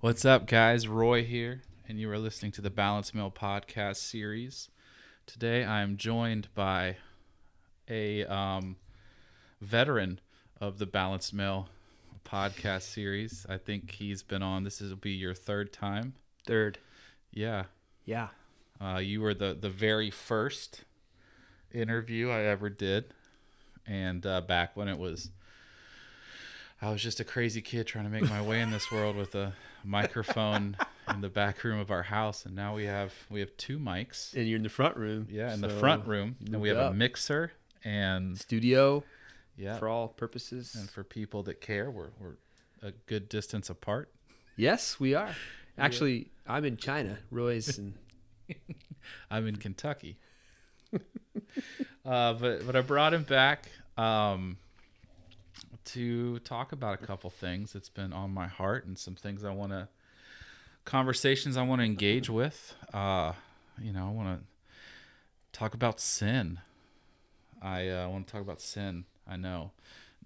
What's 0.00 0.24
up, 0.24 0.46
guys? 0.46 0.88
Roy 0.88 1.24
here, 1.24 1.62
and 1.88 1.98
you 2.00 2.10
are 2.10 2.18
listening 2.18 2.52
to 2.52 2.62
the 2.62 2.70
Balance 2.70 3.14
Mill 3.14 3.30
podcast 3.30 3.96
series. 3.96 4.68
Today, 5.26 5.64
I'm 5.64 5.96
joined 5.96 6.48
by 6.54 6.96
a 7.88 8.24
um, 8.24 8.76
veteran 9.60 10.20
of 10.60 10.78
the 10.78 10.86
Balance 10.86 11.32
Mill 11.32 11.68
podcast 12.24 12.82
series. 12.82 13.44
I 13.48 13.58
think 13.58 13.90
he's 13.92 14.22
been 14.22 14.42
on. 14.42 14.64
This 14.64 14.80
will 14.80 14.96
be 14.96 15.10
your 15.12 15.34
third 15.34 15.72
time. 15.72 16.14
Third. 16.46 16.78
Yeah, 17.32 17.64
Yeah. 18.06 18.28
uh, 18.80 18.98
you 18.98 19.20
were 19.20 19.34
the 19.34 19.54
the 19.54 19.70
very 19.70 20.10
first 20.10 20.84
interview 21.72 22.30
I 22.30 22.40
ever 22.44 22.68
did, 22.70 23.12
and 23.86 24.24
uh, 24.26 24.40
back 24.40 24.76
when 24.76 24.88
it 24.88 24.98
was, 24.98 25.30
I 26.82 26.90
was 26.90 27.02
just 27.02 27.20
a 27.20 27.24
crazy 27.24 27.60
kid 27.60 27.86
trying 27.86 28.04
to 28.04 28.10
make 28.10 28.28
my 28.28 28.42
way 28.42 28.60
in 28.60 28.70
this 28.70 28.90
world 28.90 29.14
with 29.14 29.34
a 29.36 29.52
microphone 29.84 30.76
in 31.08 31.20
the 31.20 31.28
back 31.28 31.62
room 31.64 31.78
of 31.78 31.90
our 31.90 32.02
house, 32.02 32.44
and 32.44 32.54
now 32.54 32.74
we 32.74 32.84
have 32.84 33.12
we 33.28 33.40
have 33.40 33.56
two 33.56 33.78
mics. 33.78 34.34
And 34.34 34.48
you're 34.48 34.56
in 34.56 34.62
the 34.62 34.68
front 34.68 34.96
room. 34.96 35.26
Yeah, 35.30 35.52
in 35.52 35.60
the 35.60 35.68
front 35.68 36.06
room, 36.06 36.36
and 36.44 36.60
we 36.60 36.68
have 36.68 36.78
moved 36.78 36.90
a 36.90 36.94
mixer, 36.94 37.52
and 37.84 38.38
Studio 38.38 39.04
yeah, 39.56 39.78
for 39.78 39.88
all 39.88 40.08
purposes. 40.08 40.74
and 40.74 40.90
for 40.90 41.04
people 41.04 41.42
that 41.44 41.60
care, 41.60 41.90
we're 41.90 42.10
we're 42.20 42.36
a 42.82 42.92
good 43.06 43.28
distance 43.28 43.68
apart. 43.70 44.10
yes, 44.56 44.98
we 44.98 45.14
are. 45.14 45.34
Actually, 45.78 46.30
I'm 46.46 46.64
in 46.64 46.76
China. 46.76 47.18
Roy's 47.30 47.78
in. 47.78 47.94
I'm 49.30 49.46
in 49.46 49.56
Kentucky. 49.56 50.18
uh, 52.04 52.32
but 52.34 52.66
but 52.66 52.76
I 52.76 52.80
brought 52.80 53.14
him 53.14 53.22
back 53.22 53.68
um, 53.96 54.58
to 55.94 56.38
talk 56.40 56.72
about 56.72 57.02
a 57.02 57.06
couple 57.06 57.30
things 57.30 57.72
that's 57.72 57.88
been 57.88 58.12
on 58.12 58.32
my 58.32 58.46
heart 58.46 58.86
and 58.86 58.98
some 58.98 59.14
things 59.14 59.44
I 59.44 59.50
want 59.52 59.72
to 59.72 59.88
conversations 60.84 61.56
I 61.56 61.62
want 61.62 61.80
to 61.80 61.84
engage 61.84 62.28
with. 62.30 62.74
Uh, 62.92 63.32
you 63.80 63.92
know, 63.92 64.06
I 64.06 64.10
want 64.10 64.40
to 64.40 65.58
talk 65.58 65.74
about 65.74 66.00
sin. 66.00 66.60
I 67.62 67.88
uh, 67.88 68.08
want 68.08 68.26
to 68.26 68.32
talk 68.32 68.42
about 68.42 68.60
sin. 68.60 69.04
I 69.28 69.36
know. 69.36 69.72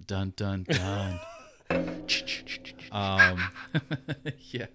Dun 0.06 0.32
dun 0.36 0.64
dun. 0.64 1.20
um, 2.92 3.42
yeah 4.38 4.66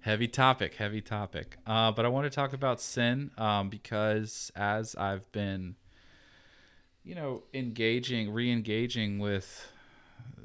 heavy 0.00 0.26
topic 0.26 0.74
heavy 0.74 1.00
topic 1.00 1.56
uh, 1.66 1.92
but 1.92 2.04
i 2.04 2.08
want 2.08 2.24
to 2.24 2.30
talk 2.30 2.52
about 2.52 2.80
sin 2.80 3.30
um, 3.38 3.68
because 3.68 4.50
as 4.56 4.96
i've 4.96 5.30
been 5.30 5.76
you 7.04 7.14
know 7.14 7.42
engaging 7.54 8.32
re-engaging 8.32 9.18
with 9.18 9.70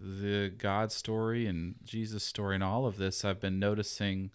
the 0.02 0.52
god 0.58 0.92
story 0.92 1.46
and 1.48 1.76
jesus 1.84 2.24
story 2.24 2.56
and 2.56 2.64
all 2.64 2.86
of 2.86 2.98
this 2.98 3.26
i've 3.26 3.40
been 3.40 3.60
noticing 3.60 4.32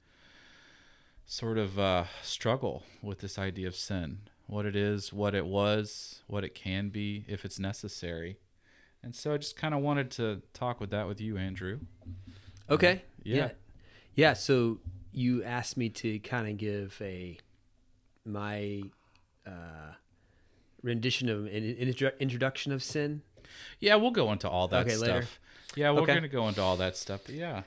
sort 1.27 1.59
of 1.59 1.79
uh, 1.79 2.05
struggle 2.23 2.83
with 3.03 3.21
this 3.21 3.39
idea 3.39 3.69
of 3.69 3.77
sin 3.77 4.19
what 4.47 4.67
it 4.67 4.75
is 4.75 5.13
what 5.13 5.35
it 5.35 5.47
was 5.47 6.23
what 6.27 6.43
it 6.43 6.55
can 6.55 6.89
be 6.89 7.25
if 7.29 7.45
it's 7.45 7.59
necessary 7.59 8.37
and 9.03 9.15
so 9.15 9.33
i 9.33 9.37
just 9.37 9.57
kind 9.57 9.73
of 9.75 9.81
wanted 9.81 10.11
to 10.11 10.43
talk 10.53 10.81
with 10.81 10.91
that 10.91 11.07
with 11.07 11.21
you 11.21 11.37
andrew 11.37 11.79
Okay. 12.71 13.03
Yeah. 13.25 13.37
yeah. 13.37 13.51
Yeah. 14.15 14.33
So 14.35 14.79
you 15.13 15.43
asked 15.43 15.77
me 15.77 15.89
to 15.89 16.19
kind 16.21 16.49
of 16.49 16.57
give 16.57 16.97
a 17.01 17.37
my 18.25 18.83
uh, 19.47 19.95
rendition 20.83 21.29
of 21.29 21.47
an 21.47 21.53
intro- 21.53 22.13
introduction 22.21 22.71
of 22.73 22.83
sin. 22.83 23.23
Yeah, 23.79 23.95
we'll 23.97 24.11
go 24.11 24.33
into 24.33 24.49
all 24.49 24.69
that 24.69 24.87
Okay, 24.87 24.97
stuff. 24.97 25.07
later. 25.07 25.27
Yeah, 25.77 25.93
we're 25.93 26.01
Okay. 26.03 26.15
gonna 26.15 26.29
go 26.29 26.49
into 26.49 26.61
all 26.63 26.77
that 26.79 26.97
stuff. 26.97 27.23
But 27.27 27.35
yeah, 27.37 27.63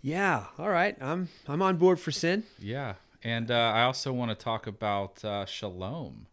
Yeah. 0.00 0.44
All 0.58 0.68
right. 0.70 0.96
I'm 1.00 1.28
I'm 1.48 1.60
on 1.60 1.76
board 1.76 1.98
for 1.98 2.12
sin. 2.12 2.44
yeah, 2.60 2.94
and 3.24 3.50
uh, 3.50 3.54
I 3.74 3.82
also 3.82 4.12
want 4.12 4.30
to 4.30 4.36
talk 4.36 4.66
about 4.68 5.24
uh, 5.24 5.44
shalom. 5.44 6.27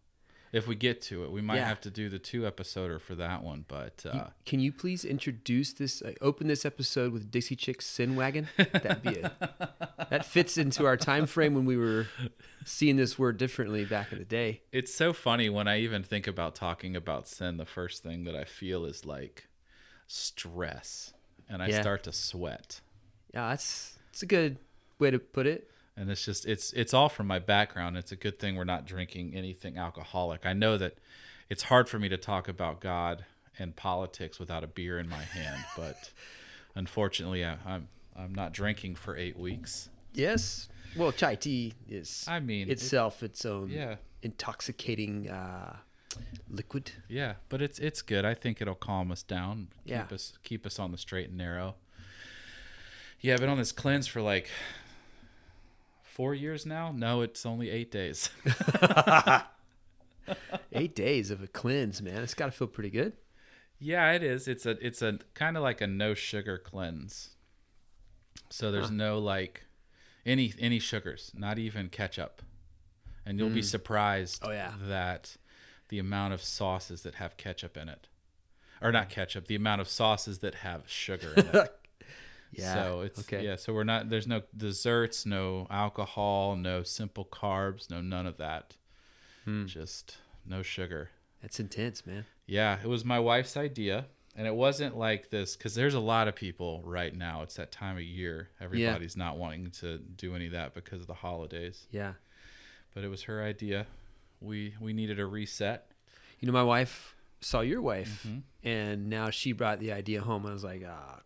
If 0.55 0.67
we 0.67 0.75
get 0.75 1.01
to 1.03 1.25
it, 1.25 1.31
we 1.31 1.41
might 1.41 1.57
Yeah. 1.57 1.67
have 1.67 1.81
to 1.81 1.89
do 1.91 2.07
the 2.07 2.17
two 2.17 2.43
episoder 2.43 3.01
for 3.01 3.13
that 3.15 3.43
one. 3.43 3.65
But 3.67 4.05
uh, 4.09 4.27
Can 4.45 4.61
you 4.61 4.71
please 4.71 5.03
introduce 5.03 5.73
this? 5.73 6.01
Uh, 6.01 6.13
open 6.21 6.47
this 6.47 6.63
episode 6.65 7.11
with 7.11 7.29
Dixie 7.29 7.57
Chicks 7.57 7.85
Sin 7.85 8.15
Wagon. 8.15 8.47
That'd 8.57 9.01
be 9.01 9.19
a, 9.19 9.31
that 10.09 10.23
fits 10.23 10.57
into 10.57 10.85
our 10.85 10.95
time 10.95 11.25
frame 11.25 11.55
when 11.55 11.65
we 11.65 11.75
were 11.75 12.07
seeing 12.63 12.95
this 12.95 13.19
word 13.19 13.37
differently 13.37 13.83
back 13.83 14.13
in 14.13 14.17
the 14.19 14.23
day. 14.25 14.61
it's 14.71 14.93
so 14.93 15.11
funny 15.11 15.49
when 15.49 15.67
I 15.67 15.79
even 15.79 16.03
think 16.03 16.25
about 16.25 16.55
talking 16.55 16.95
about 16.95 17.27
sin. 17.27 17.57
The 17.57 17.65
first 17.65 18.01
thing 18.01 18.23
that 18.23 18.35
I 18.35 18.45
feel 18.45 18.85
is 18.85 19.05
like 19.05 19.47
stress, 20.07 21.13
and 21.49 21.61
I 21.61 21.67
Yeah. 21.67 21.81
start 21.81 22.03
to 22.03 22.11
sweat. 22.11 22.79
Yeah, 23.33 23.49
that's 23.49 23.97
that's 24.05 24.23
a 24.23 24.25
good 24.27 24.57
way 24.99 25.11
to 25.11 25.19
put 25.19 25.45
it. 25.47 25.69
And 25.97 26.09
it's 26.11 26.23
just 26.25 26.45
it's 26.45 26.71
it's 26.73 26.93
all 26.93 27.09
from 27.09 27.27
my 27.27 27.39
background 27.39 27.97
it's 27.97 28.11
a 28.11 28.15
good 28.15 28.37
thing 28.39 28.55
we're 28.55 28.63
not 28.63 28.85
drinking 28.85 29.33
anything 29.35 29.77
alcoholic 29.77 30.45
i 30.45 30.53
know 30.53 30.77
that 30.77 30.97
it's 31.49 31.63
hard 31.63 31.87
for 31.87 31.99
me 31.99 32.09
to 32.09 32.17
talk 32.17 32.47
about 32.47 32.81
god 32.81 33.25
and 33.59 33.75
politics 33.75 34.39
without 34.39 34.63
a 34.63 34.67
beer 34.67 34.99
in 34.99 35.07
my 35.07 35.21
hand 35.23 35.63
but 35.77 36.11
unfortunately 36.75 37.45
I, 37.45 37.57
i'm 37.65 37.87
i'm 38.15 38.33
not 38.35 38.51
drinking 38.53 38.95
for 38.95 39.15
eight 39.17 39.37
weeks 39.37 39.89
Yes. 40.13 40.69
Well, 40.95 41.11
chai 41.11 41.35
tea 41.35 41.73
is 41.89 42.25
i 42.27 42.39
mean 42.39 42.67
it- 42.69 42.73
itself 42.73 43.21
its 43.23 43.45
own 43.45 43.69
yeah 43.69 43.95
intoxicating 44.23 45.29
uh, 45.29 45.75
liquid. 46.49 46.91
yeah 47.09 47.33
but 47.49 47.61
it's 47.61 47.79
it's 47.79 48.01
good 48.01 48.23
i 48.25 48.33
think 48.33 48.61
it'll 48.61 48.75
calm 48.75 49.11
us 49.11 49.21
down 49.23 49.67
keep 49.83 49.91
Yeah. 49.91 50.05
us 50.11 50.37
keep 50.43 50.65
us 50.65 50.79
on 50.79 50.91
the 50.91 50.97
straight 50.97 51.27
and 51.29 51.37
narrow 51.37 51.75
yeah 53.21 53.33
i've 53.33 53.39
been 53.41 53.49
on 53.49 53.57
this 53.57 53.71
cleanse 53.73 54.07
for 54.07 54.21
like 54.21 54.49
four 56.15 56.33
years 56.33 56.65
now 56.65 56.91
no 56.95 57.21
it's 57.21 57.45
only 57.45 57.69
eight 57.69 57.91
days 57.91 58.29
Eight 60.71 60.95
days 60.95 61.31
of 61.31 61.43
a 61.43 61.47
cleanse, 61.47 62.01
man. 62.01 62.23
It's 62.23 62.33
got 62.33 62.47
to 62.47 62.51
feel 62.51 62.67
pretty 62.67 62.89
good. 62.89 63.13
Yeah, 63.79 64.11
it 64.13 64.23
is. 64.23 64.47
It's 64.47 64.65
a 64.65 64.71
it's 64.85 65.01
a 65.01 65.19
kind 65.33 65.57
of 65.57 65.63
like 65.63 65.81
a 65.81 65.87
no 65.87 66.13
sugar 66.13 66.57
cleanse. 66.57 67.29
So 68.49 68.71
there's 68.71 68.87
Huh. 68.87 68.93
no 68.93 69.19
like 69.19 69.65
any 70.25 70.53
any 70.59 70.79
sugars, 70.79 71.31
not 71.35 71.59
even 71.59 71.89
ketchup. 71.89 72.41
And 73.25 73.39
you'll 73.39 73.49
be 73.49 73.61
mm. 73.61 73.65
surprised 73.65 74.41
Oh, 74.43 74.51
yeah. 74.51 74.73
that 74.81 75.37
the 75.89 75.97
amount 75.99 76.33
of 76.33 76.41
sauces 76.41 77.01
that 77.03 77.15
have 77.15 77.37
ketchup 77.37 77.75
in 77.75 77.89
it. 77.89 78.07
Or 78.81 78.91
not 78.91 79.07
mm. 79.07 79.11
ketchup, 79.11 79.47
the 79.47 79.55
amount 79.55 79.81
of 79.81 79.87
sauces 79.87 80.39
that 80.39 80.55
have 80.55 80.83
sugar 80.89 81.33
in 81.35 81.45
it. 81.47 81.79
Yeah. 82.57 82.73
So 82.73 83.01
it's 83.01 83.19
okay. 83.21 83.43
yeah, 83.43 83.55
so 83.55 83.73
we're 83.73 83.83
not 83.83 84.09
there's 84.09 84.27
no 84.27 84.41
desserts, 84.55 85.25
no 85.25 85.67
alcohol, 85.69 86.55
no 86.55 86.83
simple 86.83 87.25
carbs, 87.25 87.89
no 87.89 88.01
none 88.01 88.25
of 88.25 88.37
that. 88.37 88.75
Hmm. 89.43 89.65
Just 89.65 90.17
no 90.45 90.61
sugar. 90.61 91.09
That's 91.41 91.59
intense, 91.59 92.05
man. 92.05 92.25
Yeah, 92.47 92.77
it 92.83 92.87
was 92.87 93.03
my 93.05 93.19
wife's 93.19 93.55
idea. 93.57 94.05
And 94.37 94.45
it 94.45 94.53
wasn't 94.53 94.97
like 94.97 95.29
this 95.29 95.55
because 95.55 95.75
there's 95.75 95.93
a 95.93 95.99
lot 96.01 96.27
of 96.27 96.35
people 96.35 96.81
right 96.83 97.15
now. 97.15 97.41
It's 97.41 97.55
that 97.55 97.71
time 97.71 97.95
of 97.95 98.03
year. 98.03 98.49
Everybody's 98.59 99.15
not 99.15 99.37
wanting 99.37 99.71
to 99.79 99.97
do 99.97 100.35
any 100.35 100.47
of 100.47 100.51
that 100.51 100.73
because 100.73 100.99
of 100.99 101.07
the 101.07 101.13
holidays. 101.13 101.87
Yeah. 101.89 102.13
But 102.93 103.05
it 103.05 103.07
was 103.07 103.23
her 103.23 103.41
idea. 103.41 103.87
We 104.41 104.75
we 104.81 104.91
needed 104.91 105.19
a 105.21 105.25
reset. 105.25 105.89
You 106.41 106.47
know, 106.47 106.51
my 106.51 106.63
wife 106.63 107.15
saw 107.39 107.61
your 107.61 107.81
wife, 107.81 108.25
Mhm. 108.27 108.41
and 108.63 109.09
now 109.09 109.29
she 109.29 109.53
brought 109.53 109.79
the 109.79 109.93
idea 109.93 110.21
home. 110.21 110.45
I 110.45 110.51
was 110.51 110.63
like, 110.65 110.83
ah, 110.85 111.21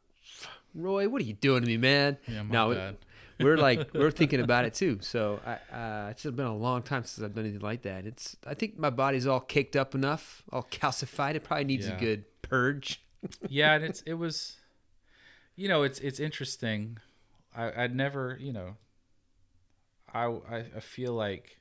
Roy, 0.73 1.07
what 1.09 1.21
are 1.21 1.25
you 1.25 1.33
doing 1.33 1.61
to 1.61 1.67
me, 1.67 1.77
man? 1.77 2.17
Yeah, 2.27 2.43
my 2.43 2.53
no, 2.53 2.73
bad. 2.73 2.97
we're 3.39 3.57
like 3.57 3.89
we're 3.93 4.11
thinking 4.11 4.39
about 4.41 4.65
it 4.65 4.73
too. 4.73 4.99
So 5.01 5.39
I, 5.45 5.75
uh, 5.75 6.09
it's 6.11 6.23
been 6.23 6.45
a 6.45 6.55
long 6.55 6.83
time 6.83 7.03
since 7.03 7.23
I've 7.25 7.33
done 7.33 7.45
anything 7.45 7.61
like 7.61 7.81
that. 7.83 8.05
It's 8.05 8.37
I 8.45 8.53
think 8.53 8.77
my 8.77 8.89
body's 8.89 9.25
all 9.27 9.39
caked 9.39 9.75
up 9.75 9.95
enough, 9.95 10.43
all 10.51 10.67
calcified. 10.69 11.35
It 11.35 11.43
probably 11.43 11.65
needs 11.65 11.87
Yeah. 11.87 11.95
a 11.95 11.99
good 11.99 12.25
purge. 12.41 13.01
yeah, 13.49 13.73
and 13.73 13.83
it's 13.83 14.01
it 14.03 14.13
was, 14.13 14.57
you 15.55 15.67
know, 15.67 15.83
it's 15.83 15.99
it's 15.99 16.19
interesting. 16.19 16.97
I 17.55 17.83
I'd 17.83 17.95
never, 17.95 18.37
you 18.39 18.53
know, 18.53 18.75
I 20.13 20.25
I, 20.25 20.57
I 20.77 20.79
feel 20.79 21.13
like 21.13 21.57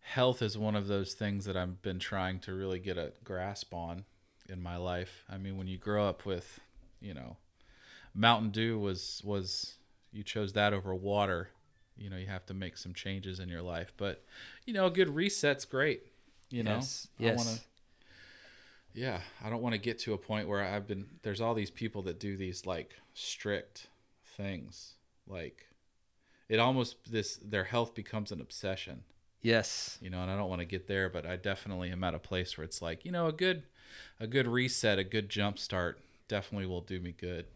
health 0.00 0.42
is 0.42 0.56
one 0.56 0.76
of 0.76 0.86
those 0.86 1.14
things 1.14 1.44
that 1.46 1.56
I've 1.56 1.82
been 1.82 1.98
trying 1.98 2.38
to 2.40 2.54
really 2.54 2.78
get 2.78 2.96
a 2.96 3.12
grasp 3.24 3.74
on 3.74 4.04
in 4.48 4.62
my 4.62 4.76
life. 4.76 5.24
I 5.28 5.36
mean, 5.38 5.56
when 5.56 5.66
you 5.66 5.78
grow 5.78 6.06
up 6.08 6.24
with, 6.24 6.60
you 7.00 7.12
know, 7.14 7.36
Mountain 8.16 8.50
Dew 8.50 8.78
was 8.78 9.20
was 9.24 9.74
you 10.12 10.22
chose 10.24 10.52
that 10.54 10.72
over 10.72 10.94
water. 10.94 11.50
You 11.98 12.10
know, 12.10 12.16
you 12.16 12.26
have 12.26 12.44
to 12.46 12.54
make 12.54 12.76
some 12.76 12.92
changes 12.94 13.38
in 13.40 13.48
your 13.48 13.62
life, 13.62 13.92
but 13.96 14.24
you 14.64 14.72
know, 14.72 14.86
a 14.86 14.90
good 14.90 15.14
reset's 15.14 15.64
great. 15.64 16.02
You 16.50 16.62
know, 16.62 16.74
Yes, 16.76 17.08
I 17.18 17.22
yes. 17.22 17.36
wanna- 17.38 17.58
yeah, 18.94 19.20
I 19.44 19.50
don't 19.50 19.60
want 19.62 19.74
to 19.74 19.78
get 19.78 19.98
to 20.00 20.14
a 20.14 20.18
point 20.18 20.48
where 20.48 20.62
I've 20.62 20.86
been. 20.86 21.06
There's 21.22 21.40
all 21.40 21.54
these 21.54 21.70
people 21.70 22.02
that 22.02 22.18
do 22.18 22.36
these 22.36 22.64
like 22.64 22.94
strict 23.14 23.88
things, 24.36 24.94
like 25.26 25.66
it 26.48 26.58
almost 26.58 27.10
this 27.10 27.36
their 27.36 27.64
health 27.64 27.94
becomes 27.94 28.32
an 28.32 28.40
obsession, 28.40 29.04
Yes. 29.42 29.98
you 30.00 30.08
know. 30.08 30.22
And 30.22 30.30
I 30.30 30.36
don't 30.36 30.48
want 30.48 30.60
to 30.60 30.66
get 30.66 30.86
there, 30.86 31.10
but 31.10 31.26
I 31.26 31.36
definitely 31.36 31.90
am 31.90 32.04
at 32.04 32.14
a 32.14 32.18
place 32.18 32.56
where 32.56 32.64
it's 32.64 32.80
like 32.80 33.04
you 33.04 33.12
know 33.12 33.26
a 33.26 33.32
good, 33.32 33.64
a 34.18 34.26
good 34.26 34.46
reset, 34.46 34.98
a 34.98 35.04
good 35.04 35.28
jump 35.28 35.58
start 35.58 36.00
definitely 36.28 36.66
will 36.66 36.80
do 36.80 36.98
me 37.00 37.12
good. 37.12 37.46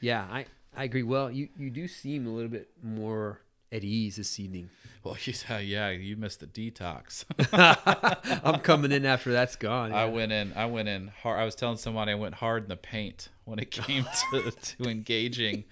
Yeah, 0.00 0.26
I 0.30 0.46
I 0.76 0.84
agree. 0.84 1.02
Well, 1.02 1.30
you, 1.30 1.48
you 1.58 1.70
do 1.70 1.88
seem 1.88 2.26
a 2.26 2.30
little 2.30 2.50
bit 2.50 2.70
more 2.82 3.40
at 3.72 3.84
ease 3.84 4.16
this 4.16 4.38
evening. 4.40 4.70
Well, 5.02 5.16
you 5.24 5.32
said, 5.32 5.64
yeah, 5.64 5.88
you 5.88 6.14
missed 6.18 6.40
the 6.40 6.46
detox. 6.46 7.24
I'm 8.44 8.60
coming 8.60 8.92
in 8.92 9.06
after 9.06 9.32
that's 9.32 9.56
gone. 9.56 9.92
I 9.92 10.04
went 10.04 10.30
in. 10.30 10.52
I 10.54 10.66
went 10.66 10.88
in 10.88 11.08
hard. 11.22 11.40
I 11.40 11.44
was 11.46 11.54
telling 11.54 11.78
somebody 11.78 12.12
I 12.12 12.16
went 12.16 12.34
hard 12.34 12.64
in 12.64 12.68
the 12.68 12.76
paint 12.76 13.30
when 13.44 13.58
it 13.58 13.70
came 13.70 14.04
to, 14.30 14.50
to 14.78 14.90
engaging 14.90 15.64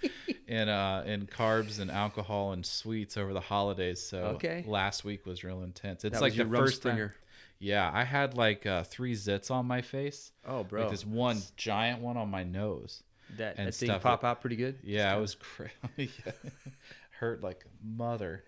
in 0.46 0.70
uh 0.70 1.04
in 1.06 1.26
carbs 1.26 1.78
and 1.78 1.90
alcohol 1.90 2.52
and 2.52 2.64
sweets 2.64 3.18
over 3.18 3.34
the 3.34 3.40
holidays. 3.40 4.00
So 4.00 4.18
Okay. 4.36 4.64
last 4.66 5.04
week 5.04 5.26
was 5.26 5.44
real 5.44 5.62
intense. 5.62 6.06
It's 6.06 6.14
That 6.14 6.22
like 6.22 6.34
the 6.34 6.46
first 6.46 6.82
time. 6.82 7.12
Yeah, 7.58 7.90
I 7.92 8.04
had 8.04 8.32
like 8.34 8.64
uh, 8.64 8.84
three 8.84 9.14
zits 9.14 9.50
on 9.50 9.66
my 9.66 9.82
face. 9.82 10.32
Oh, 10.46 10.64
bro. 10.64 10.82
Like 10.82 10.90
this 10.90 11.04
one 11.04 11.42
giant 11.56 12.00
one 12.00 12.16
on 12.16 12.30
my 12.30 12.44
nose. 12.44 13.02
That, 13.36 13.56
and 13.58 13.68
that 13.68 13.74
thing 13.74 13.88
pop 14.00 14.20
that- 14.22 14.26
out 14.26 14.40
pretty 14.40 14.56
good. 14.56 14.78
Yeah, 14.82 15.16
it 15.16 15.20
was 15.20 15.34
crazy. 15.36 16.10
Hurt 17.10 17.42
like 17.42 17.64
mother. 17.82 18.44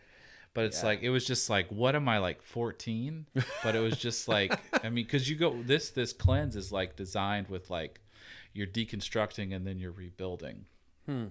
But 0.53 0.65
it's 0.65 0.81
Yeah. 0.81 0.87
like 0.87 1.03
it 1.03 1.11
was 1.11 1.25
just 1.25 1.49
like 1.51 1.69
what 1.69 1.95
am 1.95 2.09
I 2.09 2.19
like 2.19 2.43
14? 2.43 3.27
But 3.63 3.77
it 3.77 3.81
was 3.81 3.97
just 3.97 4.27
like 4.29 4.53
I 4.85 4.89
mean 4.91 5.07
cuz 5.07 5.29
you 5.29 5.37
go 5.37 5.63
this 5.63 5.91
this 5.91 6.13
cleanse 6.13 6.57
is 6.57 6.73
like 6.73 6.97
designed 6.97 7.49
with 7.49 7.71
like 7.71 8.01
you're 8.53 8.67
deconstructing 8.67 9.55
and 9.55 9.67
then 9.67 9.79
you're 9.79 9.93
rebuilding. 9.93 10.65
Hmm. 11.07 11.27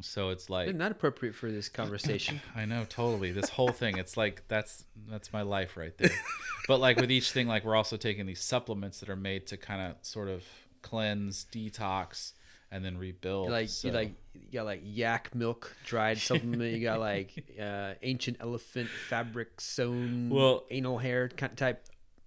So 0.00 0.30
it's 0.30 0.48
like 0.48 0.74
Not 0.74 0.92
appropriate 0.92 1.34
for 1.34 1.50
this 1.50 1.68
conversation. 1.68 2.40
I 2.54 2.64
know 2.64 2.86
totally. 2.88 3.32
This 3.32 3.50
whole 3.50 3.72
thing, 3.72 3.98
it's 3.98 4.16
like 4.16 4.44
that's 4.48 4.84
that's 5.08 5.32
my 5.32 5.42
life 5.42 5.76
right 5.76 5.96
there. 5.98 6.10
but 6.68 6.78
like 6.78 6.98
with 6.98 7.10
each 7.10 7.32
thing, 7.32 7.48
like 7.48 7.64
we're 7.64 7.76
also 7.76 7.96
taking 7.96 8.24
these 8.26 8.40
supplements 8.40 9.00
that 9.00 9.10
are 9.10 9.16
made 9.16 9.46
to 9.48 9.56
kind 9.56 9.82
of 9.90 9.96
sort 10.02 10.28
of 10.28 10.44
cleanse, 10.82 11.44
detox, 11.52 12.32
and 12.72 12.84
then 12.84 12.98
rebuild. 12.98 13.50
Like 13.50 13.68
so, 13.68 13.88
you 13.88 13.94
like 13.94 14.14
you 14.34 14.58
got 14.58 14.64
like 14.64 14.80
yak 14.84 15.34
milk 15.34 15.76
dried 15.84 16.18
supplement. 16.28 16.72
you 16.74 16.82
got 16.82 16.98
like 16.98 17.44
uh, 17.60 17.94
ancient 18.02 18.38
elephant 18.40 18.88
fabric 19.08 19.60
sewn 19.60 20.30
Well- 20.30 20.64
anal 20.70 20.98
hair 20.98 21.28
kind 21.28 21.56
type. 21.56 21.84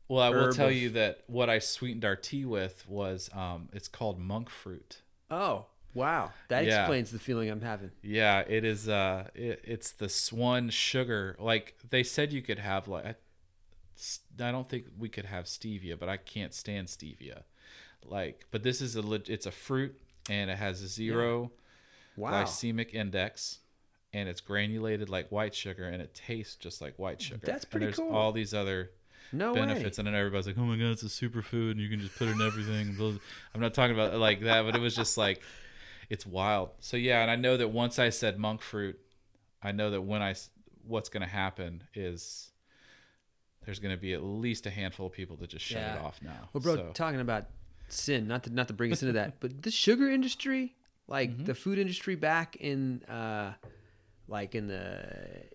well, 0.08 0.22
I 0.22 0.30
will 0.30 0.54
tell 0.54 0.68
of- 0.70 0.76
you 0.76 0.92
that 0.92 1.24
what 1.28 1.50
I 1.50 1.60
sweetened 1.60 2.06
our 2.06 2.16
tea 2.16 2.46
with 2.46 2.88
was 2.88 3.30
um, 3.34 3.70
it's 3.74 3.88
called 3.88 4.20
monk 4.20 4.50
fruit. 4.50 5.02
Oh 5.32 5.66
wow, 5.96 6.32
that 6.50 6.66
Yeah. 6.66 6.82
explains 6.82 7.10
the 7.12 7.20
feeling 7.20 7.50
I'm 7.50 7.62
having. 7.62 7.92
Yeah, 8.04 8.44
it 8.48 8.64
is. 8.64 8.88
Uh, 8.88 9.30
it, 9.34 9.62
it's 9.64 9.92
the 9.92 10.14
one 10.36 10.70
sugar. 10.70 11.36
Like 11.40 11.76
they 11.90 12.04
said, 12.04 12.32
you 12.32 12.42
could 12.44 12.60
have 12.60 12.88
like. 12.88 13.06
I, 13.06 13.16
I 14.40 14.52
don't 14.52 14.68
think 14.68 14.86
we 15.00 15.08
could 15.08 15.24
have 15.26 15.46
stevia, 15.46 15.98
but 15.98 16.10
I 16.10 16.18
can't 16.18 16.54
stand 16.54 16.90
stevia. 16.90 17.44
Like, 18.04 18.46
but 18.52 18.62
this 18.62 18.82
is 18.82 18.96
a. 18.98 19.22
It's 19.28 19.46
a 19.46 19.52
fruit, 19.52 19.98
and 20.30 20.50
it 20.50 20.58
has 20.58 20.82
a 20.82 20.88
zero 20.88 21.52
Wow, 22.18 22.44
glycemic 22.44 22.94
index, 22.94 23.60
and 24.14 24.30
it's 24.30 24.40
granulated 24.42 25.10
like 25.10 25.30
white 25.32 25.54
sugar, 25.54 25.84
and 25.90 26.02
it 26.02 26.14
tastes 26.14 26.56
just 26.56 26.82
like 26.82 26.98
white 26.98 27.22
sugar. 27.22 27.42
That's 27.46 27.64
And 27.66 27.72
pretty 27.72 27.86
there's 27.88 27.98
cool. 27.98 28.16
all 28.16 28.32
these 28.32 28.54
other 28.54 28.92
no 29.34 29.54
benefits, 29.54 29.98
way. 29.98 30.02
and 30.02 30.08
then 30.08 30.16
everybody's 30.16 30.48
like, 30.48 30.58
"Oh 30.58 30.64
my 30.66 30.78
god, 30.78 30.92
it's 30.92 31.04
a 31.04 31.08
superfood, 31.08 31.72
and 31.72 31.80
you 31.82 31.90
can 31.90 32.00
just 32.00 32.16
put 32.16 32.28
it 32.30 32.32
in 32.32 32.42
everything." 32.42 32.96
I'm 33.54 33.60
not 33.62 33.74
talking 33.74 33.94
about 33.96 34.16
like 34.18 34.42
that, 34.42 34.62
but 34.64 34.76
it 34.76 34.80
was 34.82 34.96
just 34.96 35.18
like, 35.18 35.42
it's 36.10 36.26
wild. 36.26 36.70
So 36.80 36.96
yeah, 36.96 37.22
and 37.22 37.30
I 37.30 37.36
know 37.36 37.58
that 37.58 37.68
once 37.70 38.00
I 38.00 38.10
said 38.10 38.38
monk 38.40 38.62
fruit, 38.62 38.98
I 39.62 39.74
know 39.74 39.92
that 39.92 40.02
when 40.02 40.22
I 40.22 40.36
what's 40.88 41.10
going 41.10 41.24
to 41.24 41.28
happen 41.30 41.84
is 41.96 42.52
there's 43.66 43.80
going 43.80 43.94
to 43.96 44.00
be 44.00 44.14
at 44.14 44.24
least 44.24 44.68
a 44.68 44.70
handful 44.70 45.08
of 45.08 45.12
people 45.14 45.36
that 45.38 45.50
just 45.50 45.66
shut 45.66 45.82
it 45.82 46.00
off 46.00 46.22
now. 46.22 46.50
Well, 46.54 46.62
bro, 46.62 46.76
So- 46.76 46.92
talking 46.94 47.20
about 47.20 47.48
sin, 47.88 48.28
not 48.28 48.44
to 48.44 48.50
not 48.50 48.68
to 48.68 48.74
bring 48.74 48.92
us 48.92 49.02
into 49.02 49.14
that, 49.14 49.36
but 49.40 49.62
the 49.64 49.72
sugar 49.72 50.10
industry, 50.10 50.76
like 51.08 51.32
Mm-hmm. 51.32 51.44
the 51.46 51.56
food 51.56 51.78
industry 51.80 52.16
back 52.16 52.56
in, 52.58 53.04
uh, 53.04 53.54
like 54.28 54.56
in 54.56 54.68
the, 54.68 55.06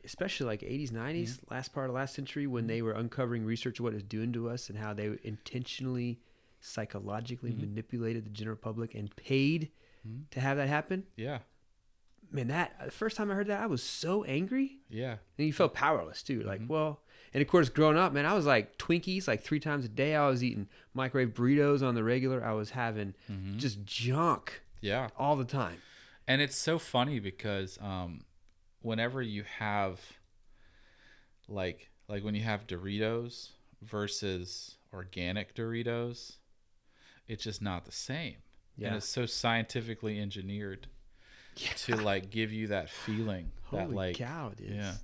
especially 0.05 0.47
like 0.47 0.61
80s, 0.61 0.91
90s, 0.93 1.31
Mm-hmm. 1.41 1.55
last 1.55 1.73
part 1.73 1.89
of 1.89 1.95
last 1.97 2.15
century, 2.15 2.47
when 2.47 2.67
they 2.67 2.83
were 2.83 2.93
uncovering 2.93 3.45
research 3.45 3.79
of 3.81 3.85
what 3.85 3.95
it's 3.95 4.03
doing 4.05 4.33
to 4.33 4.49
us 4.49 4.69
and 4.69 4.79
how 4.79 4.95
they 4.95 5.11
intentionally, 5.25 6.21
psychologically 6.61 7.51
Mm-hmm. 7.53 7.61
manipulated 7.63 8.25
the 8.25 8.31
general 8.31 8.57
public 8.57 8.95
and 8.95 9.15
paid 9.17 9.71
to 10.31 10.41
have 10.41 10.57
that 10.57 10.69
happen. 10.69 11.05
yeah, 11.17 11.39
Man, 12.33 12.49
that 12.49 12.73
the 12.85 12.91
first 12.93 13.17
time 13.17 13.31
I 13.31 13.35
heard 13.35 13.49
that, 13.49 13.61
I 13.61 13.67
was 13.67 13.83
so 13.83 14.23
angry. 14.25 14.79
yeah, 14.89 15.17
And 15.37 15.47
you 15.47 15.53
felt 15.53 15.75
powerless 15.75 16.23
too. 16.23 16.43
Like, 16.43 16.61
Mm-hmm. 16.61 16.73
well, 16.73 17.01
and 17.33 17.41
of 17.43 17.49
course, 17.49 17.69
growing 17.69 17.97
up, 17.97 18.13
man, 18.13 18.27
I 18.27 18.35
was 18.35 18.47
like 18.47 18.77
Twinkies 18.79 19.29
like 19.29 19.43
three 19.43 19.61
times 19.61 19.85
a 19.85 19.89
day. 19.89 20.15
I 20.15 20.29
was 20.29 20.43
eating 20.43 20.69
microwave 20.95 21.35
burritos 21.35 21.83
on 21.87 21.95
the 21.95 22.03
regular. 22.05 22.45
I 22.45 22.53
was 22.53 22.71
having 22.71 23.15
Mm-hmm. 23.31 23.59
just 23.59 23.85
junk 23.85 24.63
yeah. 24.81 25.09
all 25.19 25.37
the 25.37 25.45
time. 25.45 25.77
And 26.27 26.41
it's 26.41 26.57
so 26.57 26.79
funny 26.79 27.19
because 27.21 27.79
um, 27.81 28.23
whenever 28.83 29.21
you 29.23 29.45
have 29.59 30.01
like 31.49 31.91
like 32.09 32.25
when 32.25 32.35
you 32.35 32.43
have 32.43 32.67
Doritos 32.67 33.51
versus 33.83 34.77
organic 34.93 35.55
Doritos, 35.55 36.37
it's 37.29 37.43
just 37.45 37.63
not 37.63 37.85
the 37.85 37.93
same. 37.93 38.37
And 38.77 38.87
Yeah. 38.87 38.97
it's 38.97 39.07
so 39.09 39.27
scientifically 39.27 40.19
engineered 40.21 40.87
to 41.79 41.97
like 41.97 42.31
give 42.31 42.53
you 42.53 42.69
that 42.69 42.89
feeling 42.91 43.51
Holy 43.65 43.83
that 43.85 43.93
like 43.93 44.17
cow, 44.17 44.53
is. 44.59 44.75
yeah. 44.77 44.95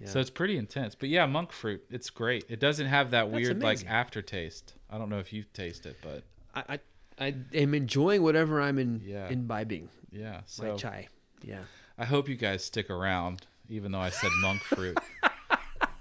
Yeah. 0.00 0.08
So 0.08 0.20
it's 0.20 0.30
pretty 0.30 0.56
intense. 0.56 0.94
But 0.94 1.08
yeah, 1.08 1.24
monk 1.26 1.52
fruit, 1.52 1.84
it's 1.90 2.10
great. 2.10 2.44
It 2.48 2.60
doesn't 2.60 2.86
have 2.86 3.10
that 3.12 3.30
That's 3.30 3.34
weird 3.34 3.62
like 3.62 3.86
aftertaste. 3.86 4.74
I 4.90 4.98
don't 4.98 5.08
know 5.08 5.18
if 5.18 5.32
you 5.32 5.44
taste 5.54 5.86
it, 5.86 5.96
but 6.02 6.22
I, 6.54 6.74
I 6.74 7.26
I 7.26 7.34
am 7.54 7.74
enjoying 7.74 8.22
whatever 8.22 8.60
I'm 8.60 8.78
in 8.78 9.00
Yeah. 9.04 9.28
imbibing. 9.28 9.88
yeah. 10.10 10.40
My 10.60 10.74
chai. 10.74 11.08
Yeah. 11.42 11.60
I 11.96 12.04
hope 12.04 12.28
you 12.28 12.34
guys 12.36 12.64
stick 12.64 12.90
around, 12.90 13.46
even 13.68 13.92
though 13.92 14.00
I 14.00 14.10
said 14.10 14.30
monk 14.40 14.62
fruit. 14.62 14.98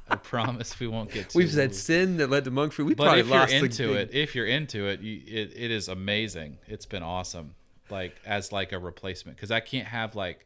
I 0.09 0.15
promise 0.17 0.79
we 0.79 0.87
won't 0.87 1.11
get 1.11 1.29
too. 1.29 1.37
We've 1.39 1.51
said 1.51 1.73
sin 1.73 2.17
that 2.17 2.29
led 2.29 2.43
to 2.45 2.51
monk 2.51 2.73
fruit. 2.73 2.85
We 2.85 2.93
but 2.95 3.03
probably 3.03 3.21
if 3.21 3.27
you're 3.27 3.37
lost 3.39 3.51
the 3.51 3.57
into 3.57 3.93
it, 3.93 4.09
if 4.13 4.35
you're 4.35 4.45
into 4.47 4.87
it, 4.87 4.99
you, 5.01 5.21
it, 5.25 5.53
it 5.55 5.71
is 5.71 5.87
amazing. 5.87 6.57
It's 6.67 6.85
been 6.85 7.03
awesome, 7.03 7.55
like 7.89 8.15
as 8.25 8.51
like 8.51 8.73
a 8.73 8.79
replacement, 8.79 9.37
because 9.37 9.49
I 9.51 9.59
can't 9.59 9.87
have 9.87 10.15
like, 10.15 10.45